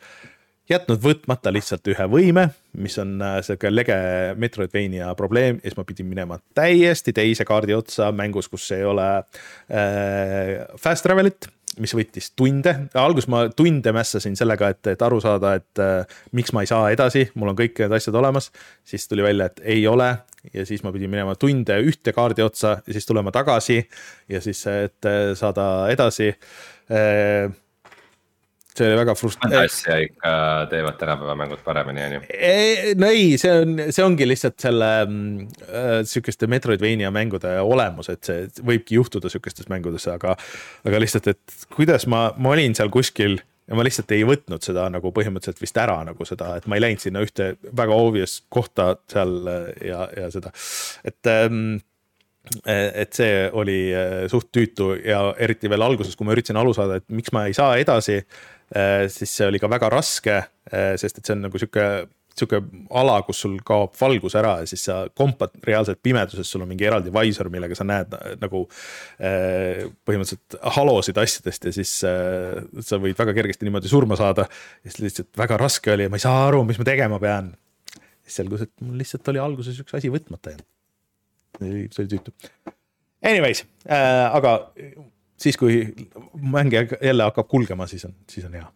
jätnud 0.70 1.03
võtmata 1.05 1.53
lihtsalt 1.53 1.85
ühe 1.93 2.07
võime, 2.09 2.47
mis 2.81 2.97
on 3.03 3.19
äh, 3.20 3.36
sihuke 3.45 3.69
lege 3.69 3.97
Metroidvania 4.41 5.11
probleem. 5.19 5.59
Ja 5.61 5.69
siis 5.69 5.77
ma 5.77 5.85
pidin 5.89 6.09
minema 6.09 6.41
täiesti 6.57 7.12
teise 7.12 7.45
kaardi 7.45 7.77
otsa 7.77 8.09
mängus, 8.16 8.49
kus 8.49 8.70
ei 8.73 8.86
ole 8.89 9.11
äh, 9.20 10.65
fast 10.81 11.05
travel'it 11.05 11.51
mis 11.83 11.95
võttis 11.97 12.31
tunde, 12.37 12.75
alguses 12.99 13.29
ma 13.33 13.45
tunde 13.57 13.93
mässasin 13.95 14.37
sellega, 14.39 14.71
et, 14.75 14.93
et 14.95 15.03
aru 15.03 15.21
saada, 15.23 15.55
et 15.59 15.83
äh, 15.83 16.21
miks 16.37 16.55
ma 16.55 16.65
ei 16.65 16.71
saa 16.71 16.91
edasi, 16.95 17.27
mul 17.39 17.53
on 17.53 17.59
kõik 17.59 17.83
need 17.85 17.97
asjad 17.97 18.17
olemas. 18.21 18.51
siis 18.85 19.09
tuli 19.09 19.25
välja, 19.27 19.51
et 19.51 19.61
ei 19.77 19.87
ole. 19.87 20.13
Ja 20.53 20.67
siis 20.69 20.83
ma 20.85 20.93
pidin 20.93 21.09
minema 21.09 21.33
tunde 21.41 21.79
ühte 21.81 22.13
kaardi 22.13 22.45
otsa 22.45 22.77
ja 22.85 22.93
siis 22.93 23.07
tulema 23.09 23.33
tagasi 23.33 23.79
ja 24.29 24.41
siis, 24.45 24.61
et 24.69 25.09
äh, 25.09 25.33
saada 25.39 25.89
edasi. 25.93 26.35
Äh, 26.93 27.49
see 28.79 28.89
oli 28.91 28.99
väga 28.99 29.15
frustreeriv. 29.19 29.69
asja 29.69 29.97
ikka 30.03 30.35
teevad 30.71 30.99
tänapäeva 30.99 31.37
mängud 31.39 31.63
paremini, 31.65 32.05
on 32.05 32.17
ju? 32.17 32.21
no 33.01 33.11
ei, 33.11 33.39
see 33.41 33.55
on, 33.63 33.79
see 33.95 34.05
ongi 34.05 34.29
lihtsalt 34.29 34.59
selle 34.63 34.91
äh, 35.05 35.97
sihukeste 36.09 36.49
Metroidvania 36.51 37.13
mängude 37.15 37.55
olemus, 37.63 38.11
et 38.13 38.27
see 38.27 38.47
võibki 38.67 38.99
juhtuda 38.99 39.31
sihukestes 39.33 39.71
mängudes, 39.73 40.09
aga. 40.11 40.37
aga 40.85 41.03
lihtsalt, 41.03 41.31
et 41.35 41.67
kuidas 41.75 42.09
ma, 42.11 42.27
ma 42.37 42.55
olin 42.57 42.75
seal 42.77 42.93
kuskil 42.95 43.39
ja 43.39 43.79
ma 43.79 43.87
lihtsalt 43.87 44.11
ei 44.13 44.27
võtnud 44.29 44.65
seda 44.65 44.89
nagu 44.93 45.13
põhimõtteliselt 45.15 45.63
vist 45.63 45.79
ära 45.81 46.01
nagu 46.07 46.29
seda, 46.29 46.55
et 46.59 46.69
ma 46.69 46.77
ei 46.77 46.85
läinud 46.85 47.05
sinna 47.05 47.23
ühte 47.25 47.55
väga 47.73 47.97
obvious 47.97 48.41
kohta 48.53 48.95
seal 49.11 49.39
äh, 49.51 49.67
ja, 49.93 50.07
ja 50.19 50.31
seda, 50.35 50.55
et 51.07 51.33
ähm, 51.33 51.77
et 52.69 53.17
see 53.17 53.47
oli 53.57 53.79
äh, 53.97 54.27
suht 54.29 54.51
tüütu 54.53 54.91
ja 55.01 55.31
eriti 55.41 55.71
veel 55.73 55.81
alguses, 55.81 56.13
kui 56.13 56.27
ma 56.29 56.35
üritasin 56.35 56.59
aru 56.61 56.75
saada, 56.77 56.99
et 57.01 57.07
miks 57.09 57.33
ma 57.33 57.47
ei 57.49 57.57
saa 57.57 57.79
edasi 57.81 58.19
Äh, 58.21 58.53
siis 59.12 59.32
see 59.39 59.49
oli 59.49 59.61
ka 59.62 59.70
väga 59.70 59.91
raske, 59.93 60.43
äh, 60.73 60.93
sest 61.01 61.19
et 61.20 61.27
see 61.27 61.36
on 61.36 61.49
nagu 61.49 61.61
sihuke 61.61 61.89
sihuke 62.35 62.59
ala, 62.99 63.20
kus 63.23 63.45
sul 63.45 63.53
kaob 63.62 63.93
valgus 63.95 64.35
ära 64.35 64.57
ja 64.59 64.66
siis 64.66 64.82
sa 64.89 64.97
kompad 65.15 65.53
reaalselt 65.62 66.01
pimeduses, 66.03 66.49
sul 66.51 66.65
on 66.65 66.70
mingi 66.73 66.86
eraldi 66.89 67.12
visor, 67.15 67.47
millega 67.53 67.77
sa 67.78 67.86
näed 67.86 68.16
nagu 68.41 68.65
äh, 69.23 69.85
põhimõtteliselt 70.03 70.59
halosid 70.74 71.20
asjadest 71.23 71.69
ja 71.69 71.74
siis 71.77 71.93
sa 72.03 72.99
võid 72.99 73.15
väga 73.20 73.36
kergesti 73.39 73.69
niimoodi 73.69 73.93
surma 73.93 74.19
saada. 74.19 74.49
ja 74.82 74.91
siis 74.91 75.05
lihtsalt 75.05 75.31
väga 75.39 75.61
raske 75.62 75.95
oli 75.95 76.09
ja 76.09 76.11
ma 76.11 76.19
ei 76.19 76.27
saa 76.27 76.49
aru, 76.49 76.65
mis 76.66 76.81
ma 76.81 76.89
tegema 76.91 77.23
pean. 77.23 77.55
siis 78.27 78.43
selgus, 78.43 78.66
et 78.66 78.74
mul 78.82 78.99
lihtsalt 78.99 79.31
oli 79.31 79.45
alguses 79.45 79.78
üks 79.85 79.95
asi 79.95 80.11
võtmata 80.11 80.57
jäänud. 80.57 80.70
see 81.95 82.03
oli 82.03 82.15
tüütu. 82.16 82.35
Anyways 83.23 83.62
äh,, 83.86 84.27
aga 84.35 84.59
siis, 85.45 85.59
kui 85.61 85.85
mäng 86.41 86.73
jälle 86.73 87.29
hakkab 87.29 87.49
kulgema, 87.49 87.87
siis 87.91 88.05
on, 88.09 88.16
siis 88.31 88.47
on 88.49 88.57
hea. 88.57 88.66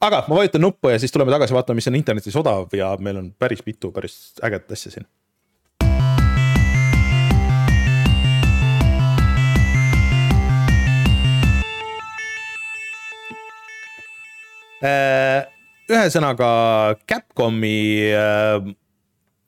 aga 0.00 0.24
ma 0.28 0.42
vajutan 0.42 0.66
nuppu 0.66 0.90
ja 0.90 0.98
siis 0.98 1.12
tuleme 1.12 1.32
tagasi, 1.32 1.54
vaatame, 1.54 1.80
mis 1.80 1.88
on 1.88 1.98
internetis 1.98 2.36
odav 2.36 2.74
ja 2.76 2.92
meil 3.00 3.22
on 3.22 3.32
päris 3.38 3.64
mitu 3.66 3.92
päris 3.94 4.34
ägedat 4.42 4.78
asja 4.78 4.98
siin. 4.98 5.08
Äh, 14.80 15.44
ühesõnaga 15.92 16.46
Capcomi 17.04 18.08
äh, 18.16 18.70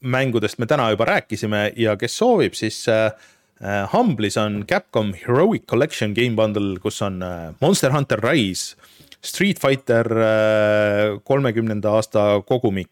mängudest 0.05 0.59
me 0.61 0.67
täna 0.69 0.91
juba 0.93 1.07
rääkisime 1.09 1.71
ja 1.81 1.97
kes 1.97 2.19
soovib, 2.21 2.53
siis 2.59 2.85
äh, 2.93 3.15
Humble'is 3.63 4.37
on 4.37 4.65
Capcom 4.67 5.13
Heroic 5.15 5.67
Collection 5.71 6.15
Game 6.15 6.35
Bundle, 6.35 6.79
kus 6.83 7.03
on 7.03 7.23
uh, 7.23 7.53
Monster 7.61 7.93
Hunter 7.95 8.19
Rise, 8.19 8.75
Street 9.23 9.61
Fighter 9.63 10.09
uh, 10.11 11.21
kolmekümnenda 11.25 11.93
aasta 11.95 12.43
kogumik, 12.47 12.91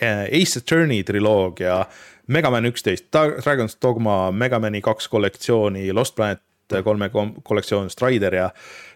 Ace 0.00 0.60
Attorney 0.60 1.04
triloogia, 1.04 1.82
Megaman 2.32 2.68
üksteist, 2.68 3.10
Dragon's 3.12 3.76
Dogma, 3.82 4.30
Megamani 4.32 4.80
kaks 4.84 5.08
kollektsiooni, 5.12 5.92
Lost 5.92 6.16
Planet 6.16 6.42
kolme 6.84 7.10
kollektsioon, 7.46 7.90
Strider 7.92 8.34
ja, 8.34 8.48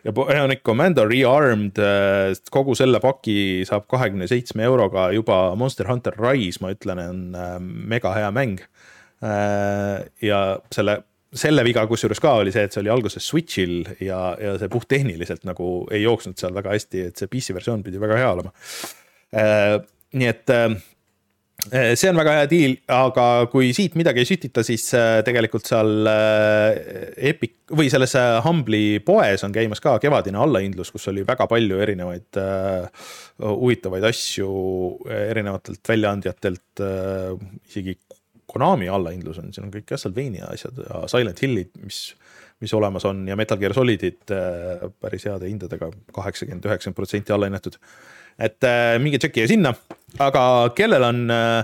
ja 0.05 0.13
Bionic 0.13 0.65
Commando 0.67 1.05
Rearmed. 1.07 1.79
kogu 2.51 2.75
selle 2.75 2.99
paki 3.01 3.63
saab 3.69 3.87
kahekümne 3.89 4.27
seitsme 4.27 4.65
euroga 4.67 5.11
juba 5.15 5.55
Monster 5.57 5.89
Hunter 5.93 6.17
Rise, 6.19 6.65
ma 6.65 6.73
ütlen, 6.75 7.05
on 7.05 7.69
mega 7.93 8.17
hea 8.17 8.33
mäng 8.35 8.59
Äh, 8.59 8.90
ja 9.21 10.41
selle, 10.73 10.95
selle 11.37 11.65
viga 11.67 11.85
kusjuures 11.89 12.21
ka 12.23 12.39
oli 12.41 12.53
see, 12.55 12.67
et 12.67 12.75
see 12.75 12.83
oli 12.83 12.93
alguses 12.93 13.27
Switch'il 13.27 13.83
ja, 14.03 14.21
ja 14.41 14.55
see 14.61 14.71
puhttehniliselt 14.73 15.45
nagu 15.49 15.85
ei 15.93 16.05
jooksnud 16.07 16.41
seal 16.41 16.57
väga 16.57 16.73
hästi, 16.77 17.05
et 17.11 17.21
see 17.21 17.31
PC 17.31 17.57
versioon 17.57 17.85
pidi 17.87 18.01
väga 18.03 18.17
hea 18.21 18.31
olema. 18.33 18.55
Äh, 19.37 19.77
nii 20.17 20.31
et 20.31 20.51
äh, 20.57 20.73
see 21.69 22.09
on 22.11 22.19
väga 22.19 22.35
hea 22.39 22.49
deal, 22.51 22.75
aga 22.97 23.27
kui 23.53 23.71
siit 23.77 23.97
midagi 23.99 24.23
ei 24.23 24.29
sütita, 24.29 24.65
siis 24.67 24.87
tegelikult 25.27 25.69
seal 25.69 26.09
Epic 27.31 27.75
või 27.77 27.91
selles 27.93 28.17
Humble'i 28.47 28.99
poes 29.05 29.45
on 29.47 29.55
käimas 29.55 29.83
ka 29.85 29.99
kevadine 30.03 30.41
allahindlus, 30.41 30.91
kus 30.95 31.11
oli 31.13 31.25
väga 31.29 31.47
palju 31.51 31.83
erinevaid 31.85 32.41
huvitavaid 33.45 34.07
asju 34.09 34.49
erinevatelt 35.15 35.93
väljaandjatelt, 35.93 36.83
isegi 37.69 37.99
Konami 38.51 38.89
allahindlus 38.91 39.39
on, 39.43 39.53
siin 39.55 39.69
on 39.69 39.75
kõik 39.75 39.87
Castlevania 39.93 40.49
asjad 40.51 40.81
ja 40.83 41.05
Silent 41.11 41.43
Hillid, 41.45 41.71
mis, 41.85 42.01
mis 42.63 42.75
olemas 42.77 43.07
on 43.09 43.23
ja 43.29 43.37
Metal 43.39 43.61
Gear 43.61 43.75
Solidid 43.77 44.35
äh, 44.35 44.89
päris 45.03 45.27
heade 45.29 45.51
hindadega, 45.51 45.91
kaheksakümmend, 46.17 46.67
üheksakümmend 46.67 46.99
protsenti 46.99 47.37
allahinnatud. 47.37 47.79
et 48.39 48.65
äh, 48.65 48.97
minge 49.03 49.21
tšekkige 49.23 49.47
sinna, 49.51 49.75
aga 50.19 50.43
kellel 50.77 51.07
on 51.07 51.31
äh, 51.31 51.63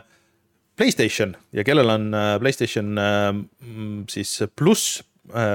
Playstation 0.77 1.33
ja 1.57 1.65
kellel 1.65 1.89
on 1.89 2.11
Playstation 2.41 2.99
siis 4.13 4.43
pluss, 4.61 4.99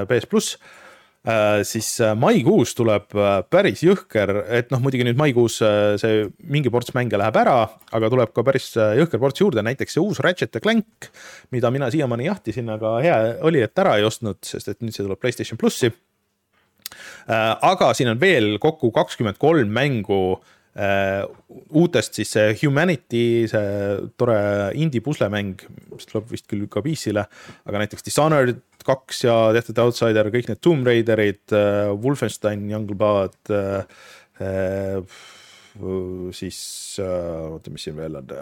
PS 0.09 0.25
pluss 0.25 0.55
Äh, 0.57 0.80
siis 1.67 1.87
äh, 2.01 2.15
maikuus 2.17 2.73
tuleb 2.73 3.13
äh, 3.13 3.33
päris 3.53 3.83
jõhker, 3.85 4.31
et 4.57 4.71
noh, 4.73 4.81
muidugi 4.81 5.05
nüüd 5.05 5.19
maikuus 5.19 5.59
see 6.01 6.23
mingi 6.49 6.71
ports 6.73 6.95
mänge 6.97 7.19
läheb 7.21 7.37
ära, 7.43 7.57
aga 7.93 8.09
tuleb 8.09 8.31
ka 8.33 8.45
päris 8.47 8.71
jõhker 8.73 9.21
ports 9.21 9.43
juurde, 9.43 9.61
näiteks 9.65 9.97
see 9.97 10.01
uus 10.01 10.21
Ratchet 10.25 10.57
ja 10.57 10.63
Clank, 10.63 11.11
mida 11.53 11.69
mina 11.73 11.91
siiamaani 11.93 12.25
jahtisin, 12.25 12.71
aga 12.73 12.95
hea 13.05 13.19
oli, 13.45 13.61
et 13.61 13.83
ära 13.83 13.99
ei 13.99 14.07
ostnud, 14.07 14.39
sest 14.45 14.73
et 14.73 14.81
nüüd 14.81 14.97
see 14.97 15.05
tuleb 15.05 15.21
Playstation 15.21 15.61
plussi. 15.61 15.91
aga 17.27 17.93
siin 17.93 18.09
on 18.11 18.19
veel 18.19 18.57
kokku 18.59 18.89
kakskümmend 18.91 19.37
kolm 19.39 19.69
mängu 19.71 20.41
uutest 21.69 22.15
siis 22.15 22.31
see 22.31 22.53
Humanity, 22.61 23.45
see 23.51 23.63
tore 24.19 24.37
indie 24.79 25.03
puslemäng, 25.03 25.59
mis 25.91 26.07
tuleb 26.07 26.29
vist 26.31 26.47
küll 26.47 26.63
ka 26.71 26.81
PC-le, 26.85 27.25
aga 27.67 27.81
näiteks 27.83 28.07
Dishonored 28.07 28.61
kaks 28.87 29.25
ja 29.25 29.35
Death 29.55 29.71
of 29.71 29.77
the 29.77 29.85
Outsider, 29.85 30.31
kõik 30.33 30.49
need 30.51 30.61
Tomb 30.63 30.87
Raiderid 30.87 31.55
uh,, 31.55 31.91
Wolfenstein, 32.01 32.65
Youngblood 32.71 33.53
uh,, 33.53 34.01
uh, 34.41 35.21
siis 36.35 36.59
uh, 36.99 37.53
oota, 37.55 37.71
mis 37.71 37.87
siin 37.87 37.95
veel 37.99 38.19
on 38.19 38.33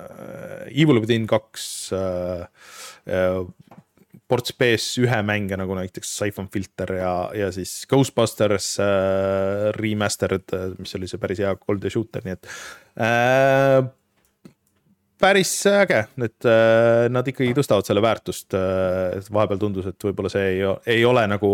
Evil 0.69 1.01
Within 1.03 1.27
kaks 1.29 1.67
uh,, 1.97 2.47
uh, 3.05 3.45
ports 4.29 4.53
PS1 4.53 5.23
mänge 5.25 5.57
nagu 5.57 5.75
näiteks 5.77 6.11
Siphon 6.19 6.49
Filter 6.53 6.93
ja, 6.99 7.13
ja 7.33 7.49
siis 7.53 7.73
Ghostbusters 7.89 8.75
äh, 8.83 9.69
remastered, 9.77 10.45
äh, 10.53 10.67
mis 10.77 10.93
oli 10.97 11.09
see 11.09 11.21
päris 11.21 11.41
hea 11.41 11.55
3D 11.57 11.89
shooter, 11.93 12.25
nii 12.25 12.35
et 12.37 12.51
äh, 13.01 13.79
päris 15.19 15.51
äge, 15.69 16.03
et 16.25 16.47
äh, 16.47 17.07
nad 17.11 17.27
ikkagi 17.27 17.55
tõstavad 17.57 17.87
selle 17.87 18.03
väärtust 18.03 18.55
äh,. 18.57 19.19
vahepeal 19.33 19.61
tundus, 19.61 19.89
et 19.91 20.07
võib-olla 20.09 20.31
see 20.31 20.55
ei, 20.55 20.63
ei 20.95 21.03
ole 21.07 21.25
nagu 21.29 21.51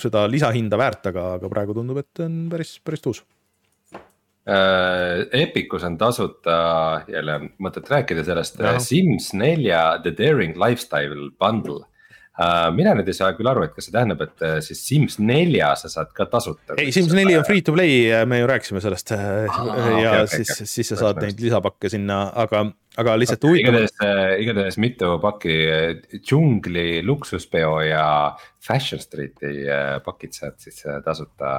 seda 0.00 0.26
lisahinda 0.30 0.78
väärt, 0.80 1.10
aga, 1.12 1.34
aga 1.38 1.52
praegu 1.52 1.76
tundub, 1.76 2.02
et 2.02 2.24
on 2.24 2.44
päris, 2.52 2.76
päris 2.84 3.04
tuus 3.04 3.22
äh,. 3.94 5.24
Epicus 5.44 5.86
on 5.86 5.98
tasuta, 6.00 6.58
jälle 7.10 7.40
on 7.40 7.50
mõtet 7.62 7.90
rääkida 7.90 8.26
sellest, 8.26 8.62
Sims 8.84 9.32
nelja 9.38 9.86
The 10.02 10.14
Daring 10.18 10.58
Lifestyle 10.60 11.30
bundle 11.38 11.84
mina 12.74 12.96
nüüd 12.98 13.06
ei 13.06 13.14
saa 13.14 13.30
küll 13.38 13.46
aru, 13.46 13.62
et 13.62 13.74
kas 13.76 13.86
see 13.86 13.92
tähendab, 13.94 14.24
et 14.24 14.42
siis 14.66 14.80
Sims 14.82 15.20
nelja 15.22 15.68
sa 15.78 15.86
saad 15.92 16.10
ka 16.16 16.26
tasuta. 16.26 16.74
ei, 16.82 16.90
Sims 16.94 17.12
neli 17.14 17.36
on 17.38 17.46
free 17.46 17.62
to 17.62 17.70
play, 17.76 18.08
me 18.26 18.40
ju 18.40 18.48
rääkisime 18.50 18.82
sellest 18.82 19.12
ah, 19.14 19.44
ja 19.46 20.16
okay, 20.24 20.26
siis 20.32 20.50
okay,, 20.56 20.66
siis 20.72 20.90
sa 20.90 20.98
saad 20.98 21.22
neid 21.22 21.38
lisapakke 21.38 21.92
sinna, 21.92 22.24
aga, 22.42 22.64
aga 23.00 23.16
lihtsalt 23.18 23.46
huvitav. 23.48 23.74
igatahes, 23.74 23.96
äh, 24.04 24.34
igatahes 24.44 24.80
mitu 24.82 25.14
pakki 25.22 25.56
džungli 26.18 27.02
luksuspeo 27.06 27.78
ja 27.86 28.06
Fashion 28.64 29.02
Street'i 29.02 29.64
pakid 30.04 30.36
saad 30.36 30.60
siis 30.62 30.84
tasuta 31.04 31.54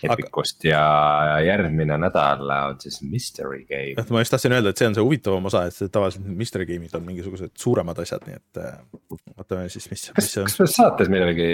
Epicust 0.00 0.64
aga... 0.64 0.70
ja 0.70 1.40
järgmine 1.44 1.96
nädal 2.00 2.48
on 2.54 2.78
siis 2.80 3.00
mystery 3.04 3.64
game. 3.68 4.06
ma 4.10 4.22
just 4.22 4.32
tahtsin 4.32 4.54
öelda, 4.56 4.72
et 4.72 4.80
see 4.80 4.88
on 4.88 4.96
see 4.96 5.04
huvitavam 5.04 5.48
osa, 5.50 5.66
et 5.68 5.92
tavaliselt 5.92 6.24
mystery 6.24 6.66
game'id 6.68 6.94
on 6.96 7.04
mingisugused 7.04 7.52
suuremad 7.60 8.00
asjad, 8.00 8.24
nii 8.28 8.38
et 8.38 8.62
äh, 8.62 8.78
vaatame 9.36 9.68
siis, 9.72 9.90
mis, 9.92 10.06
on. 10.12 10.48
kas 10.48 10.60
me 10.62 10.68
saates 10.72 11.12
millalgi 11.12 11.50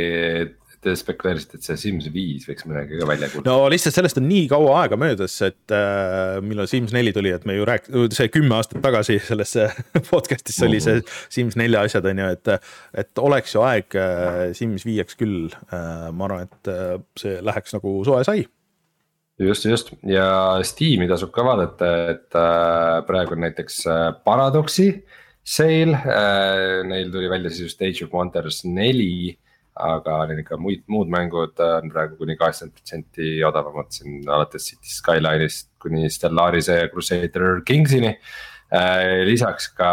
te 0.86 0.94
spekuleerisite, 0.98 1.58
et 1.58 1.66
see 1.66 1.78
Sims 1.80 2.08
viis 2.14 2.46
võiks 2.48 2.66
midagi 2.68 3.00
ka 3.00 3.08
välja 3.10 3.28
kuulutada. 3.32 3.52
no 3.52 3.70
lihtsalt 3.72 3.96
sellest 3.96 4.20
on 4.20 4.28
nii 4.30 4.46
kaua 4.50 4.72
aega 4.82 4.98
möödas, 5.00 5.34
et 5.46 5.74
äh, 5.74 6.38
millal 6.46 6.70
Sims 6.70 6.94
neli 6.94 7.12
tuli, 7.16 7.32
et 7.34 7.46
me 7.48 7.58
ju 7.58 7.66
rääk-, 7.68 7.90
see 8.16 8.30
kümme 8.32 8.58
aastat 8.58 8.82
tagasi 8.84 9.18
sellesse 9.30 9.68
podcast'is 10.10 10.62
oli 10.66 10.80
see 10.82 11.00
mhm. 11.00 11.14
Sims 11.38 11.58
nelja 11.60 11.84
asjad 11.86 12.06
on 12.10 12.24
ju, 12.24 12.32
et. 12.36 12.54
et 13.02 13.22
oleks 13.22 13.56
ju 13.56 13.62
aeg 13.66 13.96
äh, 13.98 14.42
Sims 14.56 14.86
viieks 14.86 15.18
küll 15.18 15.48
äh,, 15.50 16.10
ma 16.14 16.28
arvan, 16.28 16.46
et 16.46 16.70
äh, 16.72 16.94
see 17.18 17.40
läheks 17.44 17.76
nagu 17.76 17.98
soe 18.06 18.22
sai 18.26 18.44
just, 19.38 19.66
just 19.68 19.92
ja 20.06 20.28
Steam'i 20.64 21.08
tasub 21.10 21.32
ka 21.34 21.44
vaadata, 21.46 21.92
et 22.14 22.38
äh, 22.38 23.00
praegu 23.08 23.36
on 23.36 23.44
näiteks 23.44 23.80
äh, 23.90 24.04
Paradoxi 24.24 24.90
sale 25.46 25.94
äh,, 25.94 26.84
neil 26.88 27.10
tuli 27.12 27.30
välja 27.30 27.50
siis 27.50 27.70
just 27.70 27.82
Age 27.82 28.06
of 28.06 28.14
Wonders 28.14 28.64
neli 28.64 29.36
aga 29.76 30.22
neil 30.30 30.40
ikka 30.40 30.56
muid, 30.60 30.84
muud 30.92 31.10
mängud 31.12 31.60
on 31.60 31.90
praegu 31.92 32.16
kuni 32.20 32.36
kaheksakümmend 32.40 32.76
protsenti 32.78 33.30
odavamad 33.44 33.90
siin 33.92 34.22
alates 34.24 34.70
City 34.70 34.92
Skyline'ist 34.92 35.68
kuni 35.82 36.08
Stellarise 36.12 36.80
ja 36.80 36.92
Crusader 36.92 37.60
Kingsini. 37.66 38.16
Äh,. 38.66 39.22
lisaks 39.22 39.68
ka 39.78 39.90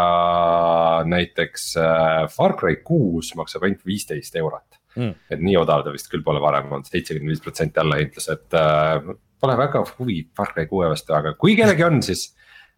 näiteks 1.06 1.76
äh, 1.78 2.24
Far 2.26 2.56
Cry 2.58 2.80
kuus 2.82 3.30
maksab 3.38 3.62
ainult 3.62 3.84
viisteist 3.86 4.34
eurot. 4.40 4.80
Mm.. 4.94 5.14
et 5.30 5.40
nii 5.42 5.56
odav 5.58 5.82
ta 5.82 5.90
vist 5.90 6.06
küll 6.10 6.22
pole 6.22 6.38
varem 6.42 6.70
olnud, 6.70 6.86
seitsekümmend 6.86 7.32
viis 7.32 7.42
protsenti 7.42 7.80
allahindlus, 7.82 8.28
et 8.30 8.54
äh, 8.58 9.08
pole 9.42 9.56
väga 9.58 9.82
huvi 9.98 10.20
Far 10.36 10.52
Cry 10.54 10.68
kuue 10.70 10.86
vastu, 10.90 11.14
aga 11.14 11.34
kui 11.38 11.56
kellelgi 11.58 11.86
on, 11.86 11.98
siis 12.02 12.28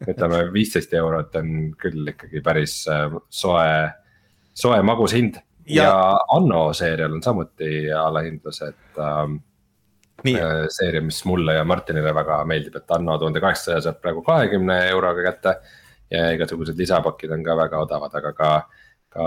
ütleme 0.04 0.46
viisteist 0.52 0.92
eurot 0.96 1.36
on 1.40 1.50
küll 1.80 2.12
ikkagi 2.12 2.40
päris 2.44 2.78
äh, 2.92 3.12
soe, 3.28 3.68
soe 4.56 4.80
magus 4.84 5.16
hind 5.16 5.40
ja, 5.66 5.84
ja 5.84 6.20
Anno 6.36 6.72
seerial 6.72 7.12
on 7.18 7.22
samuti 7.22 7.92
allahindlus, 7.92 8.62
et 8.62 9.02
ähm. 9.02 9.40
Äh, 10.26 10.64
seeria, 10.72 11.02
mis 11.04 11.18
mulle 11.28 11.54
ja 11.54 11.64
Martinile 11.64 12.10
väga 12.14 12.38
meeldib, 12.48 12.74
et 12.78 12.90
Anno 12.90 13.18
tuhande 13.20 13.40
kaheksasaja 13.44 13.82
saab 13.84 13.98
praegu 14.00 14.22
kahekümne 14.26 14.78
euroga 14.88 15.22
kätte. 15.22 15.60
ja 16.10 16.30
igasugused 16.32 16.78
lisapakid 16.78 17.30
on 17.34 17.44
ka 17.44 17.56
väga 17.56 17.78
odavad, 17.82 18.14
aga 18.14 18.32
ka, 18.32 18.50
ka 19.10 19.24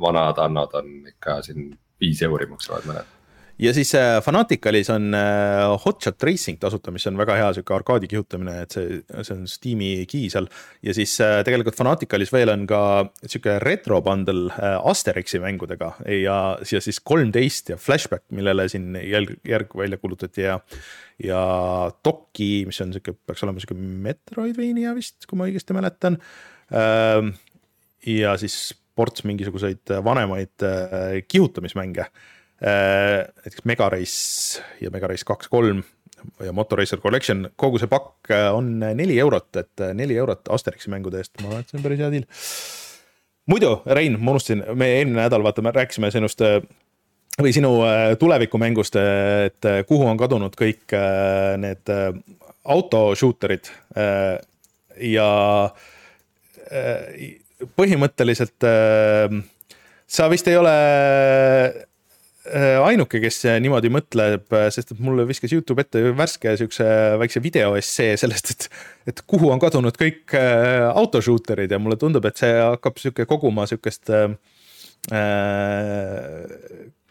vanad 0.00 0.38
Annod 0.40 0.74
on 0.74 0.86
ikka 1.08 1.42
siin 1.44 1.68
viis 2.00 2.22
euri 2.24 2.46
maksavad 2.48 2.88
mõned 2.88 3.14
ja 3.58 3.72
siis 3.74 3.92
äh, 3.94 4.18
Fanaticalis 4.22 4.88
on 4.90 5.14
äh, 5.14 5.84
Hotshot 5.84 6.22
Racing 6.22 6.58
tasuta, 6.60 6.90
mis 6.94 7.06
on 7.06 7.18
väga 7.18 7.36
hea 7.38 7.50
sihuke 7.54 7.74
arkaadi 7.76 8.08
kihutamine, 8.10 8.56
et 8.64 8.74
see, 8.74 8.98
see 9.20 9.36
on 9.36 9.44
Steam'i 9.50 9.90
key 10.10 10.26
seal. 10.32 10.48
ja 10.82 10.94
siis 10.96 11.14
äh, 11.22 11.38
tegelikult 11.46 11.78
Fanaticalis 11.78 12.32
veel 12.34 12.50
on 12.52 12.66
ka 12.70 12.80
sihuke 13.22 13.58
retro 13.62 14.00
bundle 14.04 14.50
Asterixi 14.90 15.40
mängudega 15.42 15.92
ja, 16.18 16.38
ja 16.58 16.82
siis 16.84 17.00
kolmteist 17.00 17.74
ja 17.74 17.78
Flashback, 17.80 18.26
millele 18.34 18.66
siin 18.72 18.98
jälg, 18.98 19.38
järg 19.46 19.74
välja 19.78 20.00
kuulutati 20.02 20.48
ja. 20.48 20.58
ja 21.22 21.40
Doki, 22.04 22.66
mis 22.68 22.80
on 22.82 22.94
sihuke, 22.96 23.16
peaks 23.26 23.46
olema 23.46 23.62
sihuke 23.62 23.78
Metroidvania 23.78 24.96
vist, 24.98 25.28
kui 25.30 25.38
ma 25.38 25.46
õigesti 25.48 25.76
mäletan. 25.76 26.18
Ähm, 26.74 27.34
ja 28.08 28.34
siis 28.40 28.74
ports 28.94 29.24
mingisuguseid 29.26 29.90
vanemaid 30.06 30.62
kihutamismänge 31.26 32.06
näiteks 32.60 33.64
Mega 33.64 33.88
Race 33.90 34.62
ja 34.80 34.90
Mega 34.90 35.08
Race 35.10 35.26
kaks, 35.26 35.48
kolm 35.48 35.82
ja 36.44 36.52
Motoracer 36.52 37.00
Collection, 37.00 37.48
kogu 37.56 37.78
see 37.80 37.90
pakk 37.90 38.30
äh, 38.32 38.48
on 38.54 38.78
neli 38.80 39.18
eurot, 39.20 39.50
et 39.60 39.82
äh, 39.84 39.92
neli 39.96 40.16
eurot 40.18 40.48
Asterixi 40.52 40.92
mängude 40.92 41.20
eest, 41.20 41.34
ma 41.42 41.50
arvan, 41.50 41.64
et 41.64 41.70
see 41.72 41.78
on 41.78 41.84
päris 41.84 42.00
hea 42.00 42.10
deal. 42.14 42.24
muidu, 43.50 43.74
Rein, 43.98 44.18
ma 44.20 44.34
unustasin, 44.34 44.64
me 44.74 44.90
eelmine 44.98 45.20
nädal 45.20 45.44
vaata, 45.44 45.64
me 45.64 45.74
rääkisime 45.74 46.10
sinust 46.14 46.40
või 47.34 47.50
sinu 47.52 47.72
tulevikumängust, 48.18 48.96
et 49.48 49.66
kuhu 49.88 50.06
on 50.06 50.20
kadunud 50.20 50.54
kõik 50.56 50.94
need 51.60 51.90
autoshooter'id 52.76 53.68
ja 55.10 55.26
põhimõtteliselt 57.74 58.68
sa 60.06 60.30
vist 60.30 60.48
ei 60.48 60.56
ole 60.56 60.76
Äh, 61.74 61.86
ainuke, 62.44 63.20
kes 63.24 63.38
niimoodi 63.62 63.88
mõtleb, 63.92 64.44
äh, 64.52 64.66
sest 64.74 64.92
et 64.92 64.98
mulle 65.02 65.24
viskas 65.28 65.52
Youtube 65.54 65.80
ette 65.84 66.02
värske 66.16 66.52
siukse 66.60 66.84
väikse 67.20 67.40
video 67.44 67.72
essee 67.78 68.18
sellest, 68.20 68.50
et. 68.52 68.68
et 69.08 69.22
kuhu 69.28 69.50
on 69.52 69.60
kadunud 69.62 69.96
kõik 69.96 70.34
äh, 70.36 70.84
autoshooter'id 70.90 71.72
ja 71.72 71.80
mulle 71.80 71.96
tundub, 72.00 72.24
et 72.28 72.36
see 72.40 72.52
hakkab 72.52 73.00
sihuke 73.00 73.26
koguma 73.30 73.66
sihukest 73.70 74.12
äh,. 74.12 74.36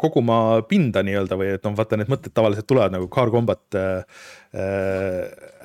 koguma 0.04 0.38
pinda 0.70 1.04
nii-öelda 1.06 1.38
või 1.38 1.52
et 1.54 1.66
noh, 1.66 1.76
vaata 1.78 1.98
need 1.98 2.10
mõtted 2.10 2.34
tavaliselt 2.34 2.66
tulevad 2.70 2.94
nagu 2.94 3.10
car 3.10 3.30
combat 3.34 3.78
äh,. 3.78 4.06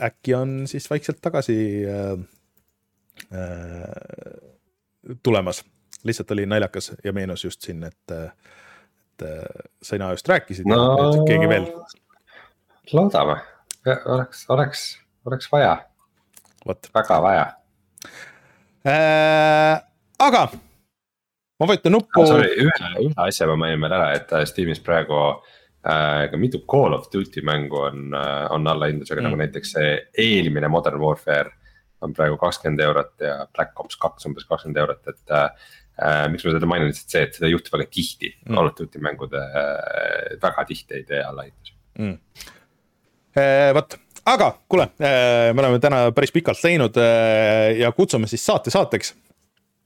äkki 0.08 0.36
on 0.36 0.60
siis 0.70 0.88
vaikselt 0.90 1.20
tagasi 1.24 1.58
äh, 1.88 2.16
tulemas, 5.24 5.64
lihtsalt 6.04 6.30
oli 6.36 6.46
naljakas 6.48 6.92
ja 7.04 7.12
meenus 7.12 7.44
just 7.44 7.64
siin, 7.64 7.84
et 7.84 8.16
et 9.18 9.26
äh, 9.26 9.70
sina 9.82 10.10
just 10.10 10.28
rääkisid 10.28 10.66
no,, 10.68 11.24
keegi 11.26 11.48
veel? 11.48 11.66
loodame, 12.92 13.40
oleks, 14.06 14.46
oleks, 14.48 14.84
oleks 15.26 15.52
vaja. 15.52 15.76
väga 16.94 17.22
vaja 17.22 17.46
äh,. 18.86 19.80
aga 20.18 20.48
ma 21.60 21.66
vajutan 21.68 21.92
nuppu 21.92 22.22
ah,. 22.22 22.42
ühe, 22.42 22.90
ühe 23.04 23.14
asja 23.26 23.46
ma 23.50 23.56
mainin 23.56 23.82
veel 23.82 23.96
ära, 23.98 24.12
et 24.16 24.32
äh, 24.32 24.46
Steamis 24.46 24.80
praegu 24.80 25.18
äh, 25.28 26.28
ka 26.30 26.36
mitu 26.36 26.62
Call 26.70 26.94
of 26.94 27.10
Duty 27.12 27.42
mängu 27.42 27.82
on 27.90 28.14
äh,, 28.14 28.46
on 28.54 28.66
allahindlusega 28.66 29.20
mm. 29.20 29.28
nagu 29.28 29.42
näiteks 29.42 29.74
see 29.76 29.96
eelmine 30.28 30.68
Modern 30.68 31.02
Warfare 31.02 31.52
on 32.00 32.14
praegu 32.14 32.38
kakskümmend 32.38 32.80
eurot 32.80 33.18
ja 33.20 33.42
Black 33.54 33.80
Ops 33.80 33.98
kaks 33.98 34.26
umbes 34.30 34.46
kakskümmend 34.46 34.78
eurot, 34.84 35.06
et 35.08 35.34
äh,. 35.34 35.50
Miks 36.32 36.44
ma 36.46 36.54
seda 36.54 36.68
mainin, 36.70 36.92
lihtsalt 36.92 37.14
see, 37.14 37.22
et 37.26 37.38
seda 37.38 37.48
ei 37.48 37.54
juhtu 37.56 37.72
väga 37.74 37.88
tihti 37.90 38.30
mm., 38.30 38.54
Call 38.54 38.70
of 38.70 38.76
Duty 38.78 39.02
mängude 39.02 39.40
äh, 39.42 40.36
väga 40.42 40.66
tihti 40.68 41.00
ei 41.00 41.06
tee 41.08 41.22
allahindlusi 41.26 41.74
mm.. 41.98 42.18
vot 43.78 43.98
aga 44.28 44.50
kuule, 44.68 44.90
me 45.00 45.62
oleme 45.62 45.80
täna 45.82 46.02
päris 46.14 46.34
pikalt 46.34 46.60
teinud 46.60 46.98
ja 47.78 47.90
kutsume 47.96 48.28
siis 48.28 48.44
saate 48.44 48.70
saateks. 48.74 49.14
Äh, 49.14 49.27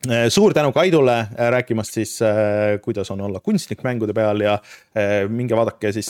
suur 0.03 0.51
tänu 0.55 0.73
Kaidule 0.75 1.15
äh, 1.15 1.51
rääkimast 1.55 1.95
siis, 1.95 2.17
äh, 2.23 2.81
kuidas 2.83 3.11
on 3.11 3.21
olla 3.21 3.41
kunstnik 3.41 3.85
mängude 3.87 4.13
peal 4.13 4.41
ja 4.41 4.57
minge 5.29 5.57
vaadake 5.57 5.93
siis, 5.95 6.09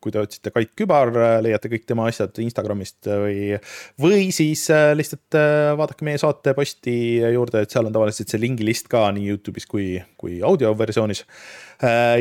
kui 0.00 0.12
te 0.12 0.20
otsite 0.20 0.52
Kait 0.54 0.70
Kübar, 0.78 1.10
leiate 1.42 1.70
kõik 1.72 1.86
tema 1.88 2.04
asjad 2.06 2.36
Instagramist 2.44 3.08
või, 3.08 3.56
või 4.00 4.28
siis 4.34 4.68
lihtsalt 4.94 5.34
vaadake 5.80 6.06
meie 6.06 6.20
saate 6.20 6.54
posti 6.54 6.94
juurde, 7.18 7.64
et 7.64 7.74
seal 7.74 7.88
on 7.88 7.96
tavaliselt 7.96 8.30
see 8.30 8.42
lingilist 8.42 8.86
ka 8.92 9.08
nii 9.16 9.32
Youtube'is 9.32 9.66
kui, 9.66 9.88
kui 10.20 10.38
audioversioonis. 10.46 11.24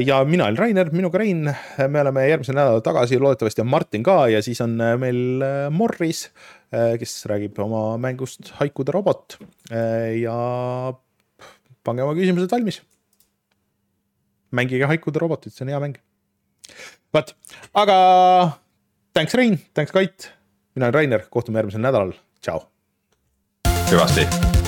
ja 0.05 0.23
mina 0.25 0.47
olen 0.47 0.57
Rainer, 0.57 0.89
minuga 0.95 1.21
Rein, 1.21 1.45
me 1.87 2.01
oleme 2.01 2.25
järgmisel 2.29 2.57
nädalal 2.57 2.81
tagasi, 2.85 3.19
loodetavasti 3.21 3.61
on 3.61 3.69
Martin 3.69 4.03
ka 4.07 4.23
ja 4.33 4.41
siis 4.41 4.61
on 4.65 4.79
meil 4.97 5.45
Morris 5.69 6.29
kes 6.71 7.15
räägib 7.29 7.57
oma 7.63 7.97
mängust 7.97 8.51
Haikude 8.59 8.93
robot 8.93 9.39
äh, 9.71 10.19
ja 10.21 10.35
pange 11.83 12.05
oma 12.05 12.13
küsimused 12.17 12.51
valmis. 12.51 12.81
mängige 14.51 14.85
Haikude 14.89 15.21
robotit, 15.21 15.53
see 15.53 15.65
on 15.65 15.73
hea 15.73 15.79
mäng. 15.81 15.97
vot, 17.13 17.33
aga 17.73 17.97
thanks 19.13 19.33
Rein, 19.33 19.59
thanks 19.73 19.91
Kait, 19.91 20.31
mina 20.75 20.89
olen 20.89 20.93
Rainer, 20.93 21.27
kohtume 21.29 21.61
järgmisel 21.61 21.85
nädalal, 21.85 22.13
tšau. 22.41 22.63
hüvasti 23.89 24.58